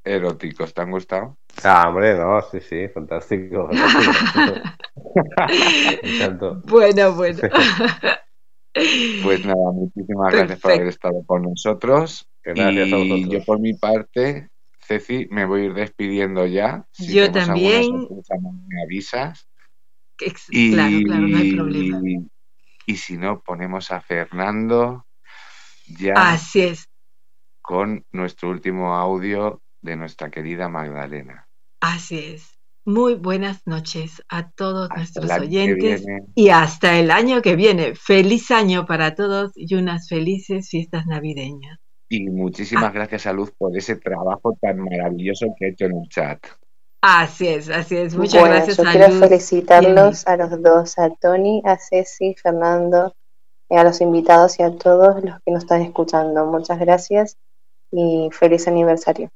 eróticos, 0.04 0.74
¿te 0.74 0.82
han 0.82 0.92
gustado? 0.92 1.38
Ah, 1.64 1.90
hombre, 1.90 2.18
no, 2.18 2.42
sí, 2.42 2.60
sí, 2.60 2.88
fantástico. 2.90 3.70
bueno, 6.66 7.14
bueno. 7.14 7.40
Pues 9.24 9.44
nada, 9.44 9.72
muchísimas 9.72 10.32
gracias 10.32 10.60
por 10.60 10.74
haber 10.74 10.88
estado 10.88 11.24
con 11.26 11.42
nosotros. 11.42 12.28
Gracias 12.44 12.94
a 12.94 12.98
vosotros. 12.98 13.30
Yo 13.30 13.44
por 13.44 13.60
mi 13.60 13.74
parte, 13.74 14.50
Ceci, 14.86 15.28
me 15.32 15.46
voy 15.46 15.62
a 15.62 15.64
ir 15.66 15.74
despidiendo 15.74 16.46
ya. 16.46 16.86
yo 17.00 17.32
también. 17.32 18.08
me 18.68 18.84
avisas. 18.84 19.48
claro, 20.16 20.98
claro, 21.06 21.28
no 21.28 21.38
hay 21.38 21.56
problema. 21.56 22.02
Y 22.86 22.98
si 22.98 23.18
no, 23.18 23.42
ponemos 23.42 23.92
a 23.92 24.00
Fernando 24.00 25.08
ya 25.88 26.14
Así 26.14 26.62
es. 26.62 26.88
con 27.62 28.06
nuestro 28.12 28.50
último 28.50 28.94
audio 28.94 29.62
de 29.82 29.96
nuestra 29.96 30.30
querida 30.30 30.70
Magdalena. 30.70 31.47
Así 31.80 32.20
es. 32.20 32.58
Muy 32.86 33.16
buenas 33.16 33.62
noches 33.66 34.24
a 34.30 34.50
todos 34.52 34.90
nuestros 34.96 35.30
oyentes 35.30 36.06
y 36.36 36.50
hasta 36.50 36.98
el 36.98 37.12
año 37.12 37.42
que 37.42 37.58
viene. 37.58 37.96
Feliz 37.96 38.50
año 38.50 38.86
para 38.86 39.14
todos 39.14 39.52
y 39.56 39.76
unas 39.76 40.08
felices 40.08 40.70
fiestas 40.70 41.06
navideñas. 41.06 41.80
Y 42.10 42.30
muchísimas 42.30 42.86
ah. 42.86 42.92
gracias 42.92 43.28
a 43.28 43.34
Luz 43.34 43.52
por 43.58 43.76
ese 43.78 43.98
trabajo 43.98 44.58
tan 44.62 44.80
maravilloso 44.80 45.48
que 45.58 45.66
ha 45.66 45.70
hecho 45.70 45.86
en 45.86 45.98
el 45.98 46.10
chat. 46.10 46.40
Así 47.02 47.48
es, 47.48 47.70
así 47.70 47.98
es. 47.98 48.16
Muchas 48.16 48.44
gracias 48.44 48.78
yo 48.78 48.84
quiero 48.84 49.12
felicitarlos 49.12 50.26
a 50.26 50.38
los 50.38 50.62
dos, 50.62 50.98
a 50.98 51.10
Tony, 51.10 51.62
a 51.66 51.78
Ceci, 51.78 52.36
Fernando, 52.42 53.14
a 53.70 53.84
los 53.84 54.02
invitados 54.02 54.60
y 54.60 54.64
a 54.64 54.76
todos 54.76 55.24
los 55.24 55.36
que 55.44 55.52
nos 55.52 55.64
están 55.64 55.82
escuchando. 55.82 56.46
Muchas 56.46 56.80
gracias 56.80 57.38
y 57.92 58.30
feliz 58.32 58.68
aniversario. 58.68 59.30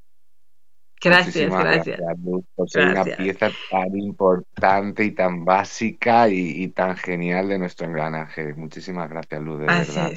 Gracias, 1.04 1.50
gracias. 1.50 2.00
por 2.56 2.70
ser 2.70 2.90
una 2.90 3.04
pieza 3.04 3.50
tan 3.72 3.98
importante 3.98 5.04
y 5.04 5.12
tan 5.12 5.44
básica 5.44 6.30
y, 6.30 6.68
tan 6.70 6.96
genial 6.96 7.50
de 7.50 7.58
nuestro 7.58 7.88
engranaje. 7.88 8.54
Muchísimas 8.54 9.10
gracias, 9.10 9.42
Luz, 9.42 9.62
de 9.62 9.66
verdad. 9.66 10.12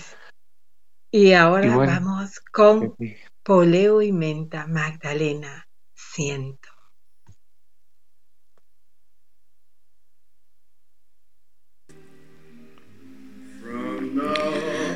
Y 1.10 1.32
ahora 1.32 1.74
vamos 1.76 2.40
con 2.52 2.94
Poleo 3.42 4.02
y 4.02 4.12
Menta 4.12 4.66
Magdalena. 4.66 5.66
Siento. 5.94 6.68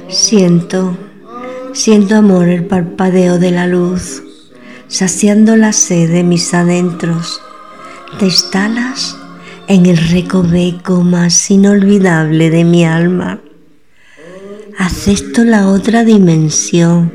Siento, 0.09 0.97
siento 1.73 2.17
amor 2.17 2.49
el 2.49 2.67
parpadeo 2.67 3.39
de 3.39 3.51
la 3.51 3.67
luz, 3.67 4.23
saciando 4.89 5.57
la 5.57 5.73
sed 5.73 6.11
de 6.11 6.25
mis 6.25 6.53
adentros. 6.55 7.41
Te 8.19 8.25
instalas 8.25 9.17
en 9.69 9.87
el 9.87 9.97
recoveco 9.97 11.03
más 11.03 11.51
inolvidable 11.51 12.51
de 12.51 12.65
mi 12.65 12.85
alma. 12.85 13.41
Acepto 14.79 15.45
la 15.45 15.69
otra 15.69 16.05
dimensión 16.05 17.13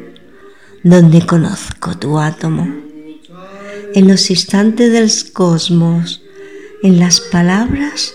donde 0.83 1.25
conozco 1.25 1.97
tu 1.97 2.19
átomo. 2.19 2.67
En 3.95 4.07
los 4.07 4.29
instantes 4.29 4.91
del 4.91 5.11
cosmos, 5.33 6.21
en 6.83 6.99
las 6.99 7.21
palabras 7.21 8.13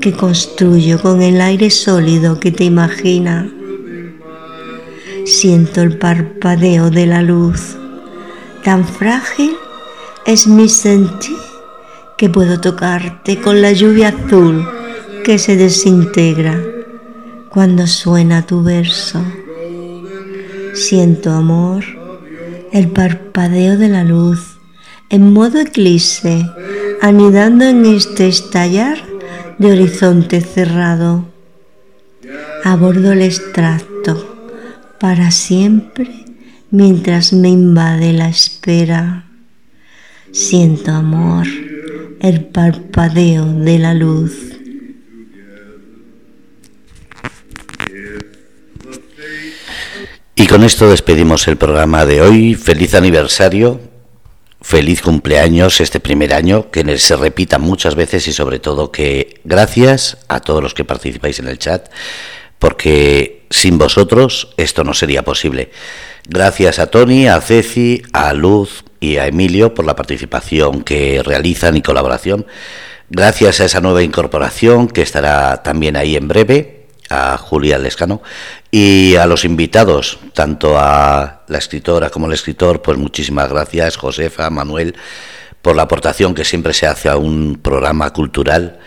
que 0.00 0.12
construyo 0.12 1.00
con 1.00 1.22
el 1.22 1.40
aire 1.40 1.70
sólido 1.70 2.38
que 2.38 2.52
te 2.52 2.64
imagina. 2.64 3.50
Siento 5.24 5.82
el 5.82 5.98
parpadeo 5.98 6.90
de 6.90 7.06
la 7.06 7.22
luz. 7.22 7.76
Tan 8.66 8.84
frágil 8.84 9.56
es 10.24 10.48
mi 10.48 10.68
sentir 10.68 11.38
que 12.18 12.28
puedo 12.28 12.60
tocarte 12.60 13.40
con 13.40 13.62
la 13.62 13.70
lluvia 13.70 14.08
azul 14.08 14.68
que 15.24 15.38
se 15.38 15.54
desintegra 15.54 16.60
cuando 17.48 17.86
suena 17.86 18.44
tu 18.44 18.64
verso. 18.64 19.22
Siento 20.74 21.30
amor, 21.30 21.84
el 22.72 22.90
parpadeo 22.90 23.78
de 23.78 23.88
la 23.88 24.02
luz 24.02 24.58
en 25.10 25.32
modo 25.32 25.60
eclipse, 25.60 26.44
anidando 27.00 27.66
en 27.66 27.86
este 27.86 28.26
estallar 28.26 28.98
de 29.58 29.70
horizonte 29.70 30.40
cerrado. 30.40 31.24
Abordo 32.64 33.12
el 33.12 33.22
extracto 33.22 34.26
para 34.98 35.30
siempre 35.30 36.25
mientras 36.70 37.32
me 37.32 37.48
invade 37.48 38.12
la 38.12 38.28
espera. 38.28 39.26
Siento 40.32 40.90
amor 40.90 41.46
el 42.20 42.44
parpadeo 42.46 43.46
de 43.46 43.78
la 43.78 43.94
luz. 43.94 44.32
Y 50.34 50.46
con 50.46 50.64
esto 50.64 50.90
despedimos 50.90 51.48
el 51.48 51.56
programa 51.56 52.04
de 52.04 52.20
hoy. 52.20 52.54
Feliz 52.54 52.94
aniversario, 52.94 53.80
feliz 54.60 55.00
cumpleaños 55.00 55.80
este 55.80 55.98
primer 55.98 56.34
año, 56.34 56.70
que 56.70 56.98
se 56.98 57.16
repita 57.16 57.58
muchas 57.58 57.94
veces 57.94 58.28
y 58.28 58.32
sobre 58.32 58.58
todo 58.58 58.92
que 58.92 59.40
gracias 59.44 60.18
a 60.28 60.40
todos 60.40 60.62
los 60.62 60.74
que 60.74 60.84
participáis 60.84 61.38
en 61.38 61.48
el 61.48 61.58
chat, 61.58 61.88
porque 62.58 63.46
sin 63.48 63.78
vosotros 63.78 64.52
esto 64.58 64.84
no 64.84 64.92
sería 64.92 65.22
posible. 65.22 65.70
Gracias 66.28 66.78
a 66.78 66.88
Tony, 66.88 67.28
a 67.28 67.40
Ceci, 67.40 68.02
a 68.12 68.32
Luz, 68.32 68.84
y 69.00 69.18
a 69.18 69.26
Emilio 69.26 69.74
por 69.74 69.84
la 69.84 69.96
participación 69.96 70.82
que 70.82 71.22
realizan 71.22 71.76
y 71.76 71.82
colaboración. 71.82 72.46
Gracias 73.08 73.60
a 73.60 73.66
esa 73.66 73.80
nueva 73.80 74.02
incorporación 74.02 74.88
que 74.88 75.02
estará 75.02 75.62
también 75.62 75.96
ahí 75.96 76.16
en 76.16 76.28
breve, 76.28 76.86
a 77.08 77.38
Julia 77.38 77.78
Lescano, 77.78 78.22
y 78.70 79.14
a 79.14 79.26
los 79.26 79.44
invitados, 79.44 80.18
tanto 80.32 80.76
a 80.76 81.42
la 81.46 81.58
escritora 81.58 82.10
como 82.10 82.26
el 82.26 82.32
escritor, 82.32 82.82
pues 82.82 82.98
muchísimas 82.98 83.48
gracias, 83.48 83.96
Josefa, 83.96 84.50
Manuel, 84.50 84.96
por 85.62 85.76
la 85.76 85.82
aportación 85.82 86.34
que 86.34 86.44
siempre 86.44 86.72
se 86.72 86.86
hace 86.86 87.08
a 87.08 87.16
un 87.16 87.60
programa 87.62 88.12
cultural 88.12 88.80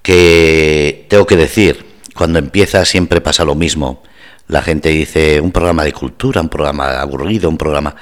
que 0.00 1.06
tengo 1.08 1.26
que 1.26 1.36
decir, 1.36 1.84
cuando 2.14 2.38
empieza 2.38 2.84
siempre 2.84 3.20
pasa 3.20 3.44
lo 3.44 3.54
mismo 3.54 4.02
la 4.48 4.62
gente 4.62 4.90
dice 4.90 5.40
un 5.40 5.52
programa 5.52 5.84
de 5.84 5.92
cultura, 5.92 6.40
un 6.40 6.48
programa 6.48 7.00
aburrido, 7.00 7.48
un 7.48 7.58
programa... 7.58 7.94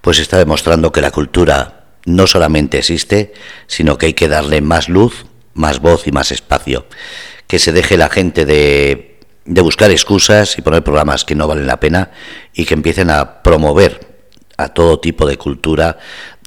Pues 0.00 0.18
está 0.18 0.38
demostrando 0.38 0.92
que 0.92 1.02
la 1.02 1.10
cultura 1.10 1.84
no 2.06 2.26
solamente 2.26 2.78
existe, 2.78 3.34
sino 3.66 3.98
que 3.98 4.06
hay 4.06 4.14
que 4.14 4.28
darle 4.28 4.62
más 4.62 4.88
luz, 4.88 5.26
más 5.52 5.80
voz 5.80 6.06
y 6.06 6.12
más 6.12 6.32
espacio. 6.32 6.86
Que 7.46 7.58
se 7.58 7.72
deje 7.72 7.98
la 7.98 8.08
gente 8.08 8.46
de, 8.46 9.18
de 9.44 9.60
buscar 9.60 9.90
excusas 9.90 10.56
y 10.56 10.62
poner 10.62 10.82
programas 10.82 11.24
que 11.26 11.34
no 11.34 11.46
valen 11.46 11.66
la 11.66 11.80
pena 11.80 12.12
y 12.54 12.64
que 12.64 12.74
empiecen 12.74 13.10
a 13.10 13.42
promover 13.42 14.08
a 14.56 14.68
todo 14.68 15.00
tipo 15.00 15.26
de 15.26 15.36
cultura 15.36 15.98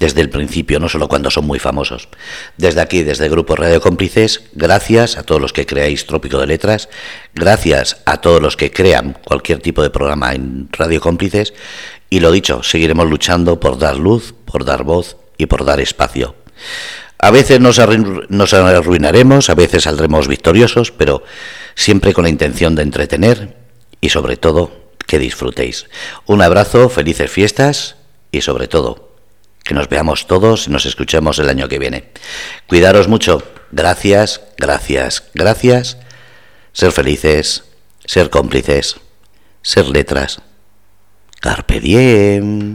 desde 0.03 0.19
el 0.19 0.29
principio, 0.29 0.81
no 0.81 0.89
solo 0.89 1.07
cuando 1.07 1.31
son 1.31 1.45
muy 1.45 1.59
famosos. 1.59 2.09
Desde 2.57 2.81
aquí, 2.81 3.03
desde 3.03 3.23
el 3.23 3.31
Grupo 3.31 3.55
Radio 3.55 3.79
Cómplices, 3.79 4.43
gracias 4.51 5.15
a 5.15 5.23
todos 5.23 5.39
los 5.39 5.53
que 5.53 5.65
creáis 5.65 6.05
Trópico 6.05 6.39
de 6.39 6.47
Letras, 6.47 6.89
gracias 7.33 8.01
a 8.05 8.17
todos 8.17 8.41
los 8.41 8.57
que 8.57 8.69
crean 8.69 9.17
cualquier 9.23 9.59
tipo 9.59 9.81
de 9.81 9.91
programa 9.91 10.33
en 10.33 10.67
Radio 10.73 10.99
Cómplices 10.99 11.53
y 12.09 12.19
lo 12.19 12.33
dicho, 12.33 12.63
seguiremos 12.63 13.09
luchando 13.09 13.61
por 13.61 13.79
dar 13.79 13.95
luz, 13.95 14.35
por 14.43 14.65
dar 14.65 14.83
voz 14.83 15.15
y 15.37 15.45
por 15.45 15.63
dar 15.63 15.79
espacio. 15.79 16.35
A 17.17 17.31
veces 17.31 17.61
nos, 17.61 17.79
nos 18.27 18.53
arruinaremos, 18.53 19.49
a 19.49 19.55
veces 19.55 19.83
saldremos 19.83 20.27
victoriosos, 20.27 20.91
pero 20.91 21.23
siempre 21.75 22.11
con 22.11 22.25
la 22.25 22.29
intención 22.29 22.75
de 22.75 22.83
entretener 22.83 23.55
y 24.01 24.09
sobre 24.09 24.35
todo 24.35 24.69
que 25.07 25.17
disfrutéis. 25.17 25.85
Un 26.25 26.41
abrazo, 26.41 26.89
felices 26.89 27.31
fiestas 27.31 27.95
y 28.33 28.41
sobre 28.41 28.67
todo 28.67 29.12
que 29.63 29.73
nos 29.73 29.89
veamos 29.89 30.27
todos 30.27 30.67
y 30.67 30.71
nos 30.71 30.85
escuchemos 30.85 31.39
el 31.39 31.49
año 31.49 31.67
que 31.67 31.79
viene. 31.79 32.11
Cuidaros 32.67 33.07
mucho. 33.07 33.43
Gracias, 33.71 34.41
gracias, 34.57 35.23
gracias. 35.33 35.97
Ser 36.73 36.91
felices, 36.91 37.63
ser 38.05 38.29
cómplices, 38.29 38.97
ser 39.61 39.87
letras. 39.87 40.41
Carpe 41.39 41.79
diem. 41.79 42.71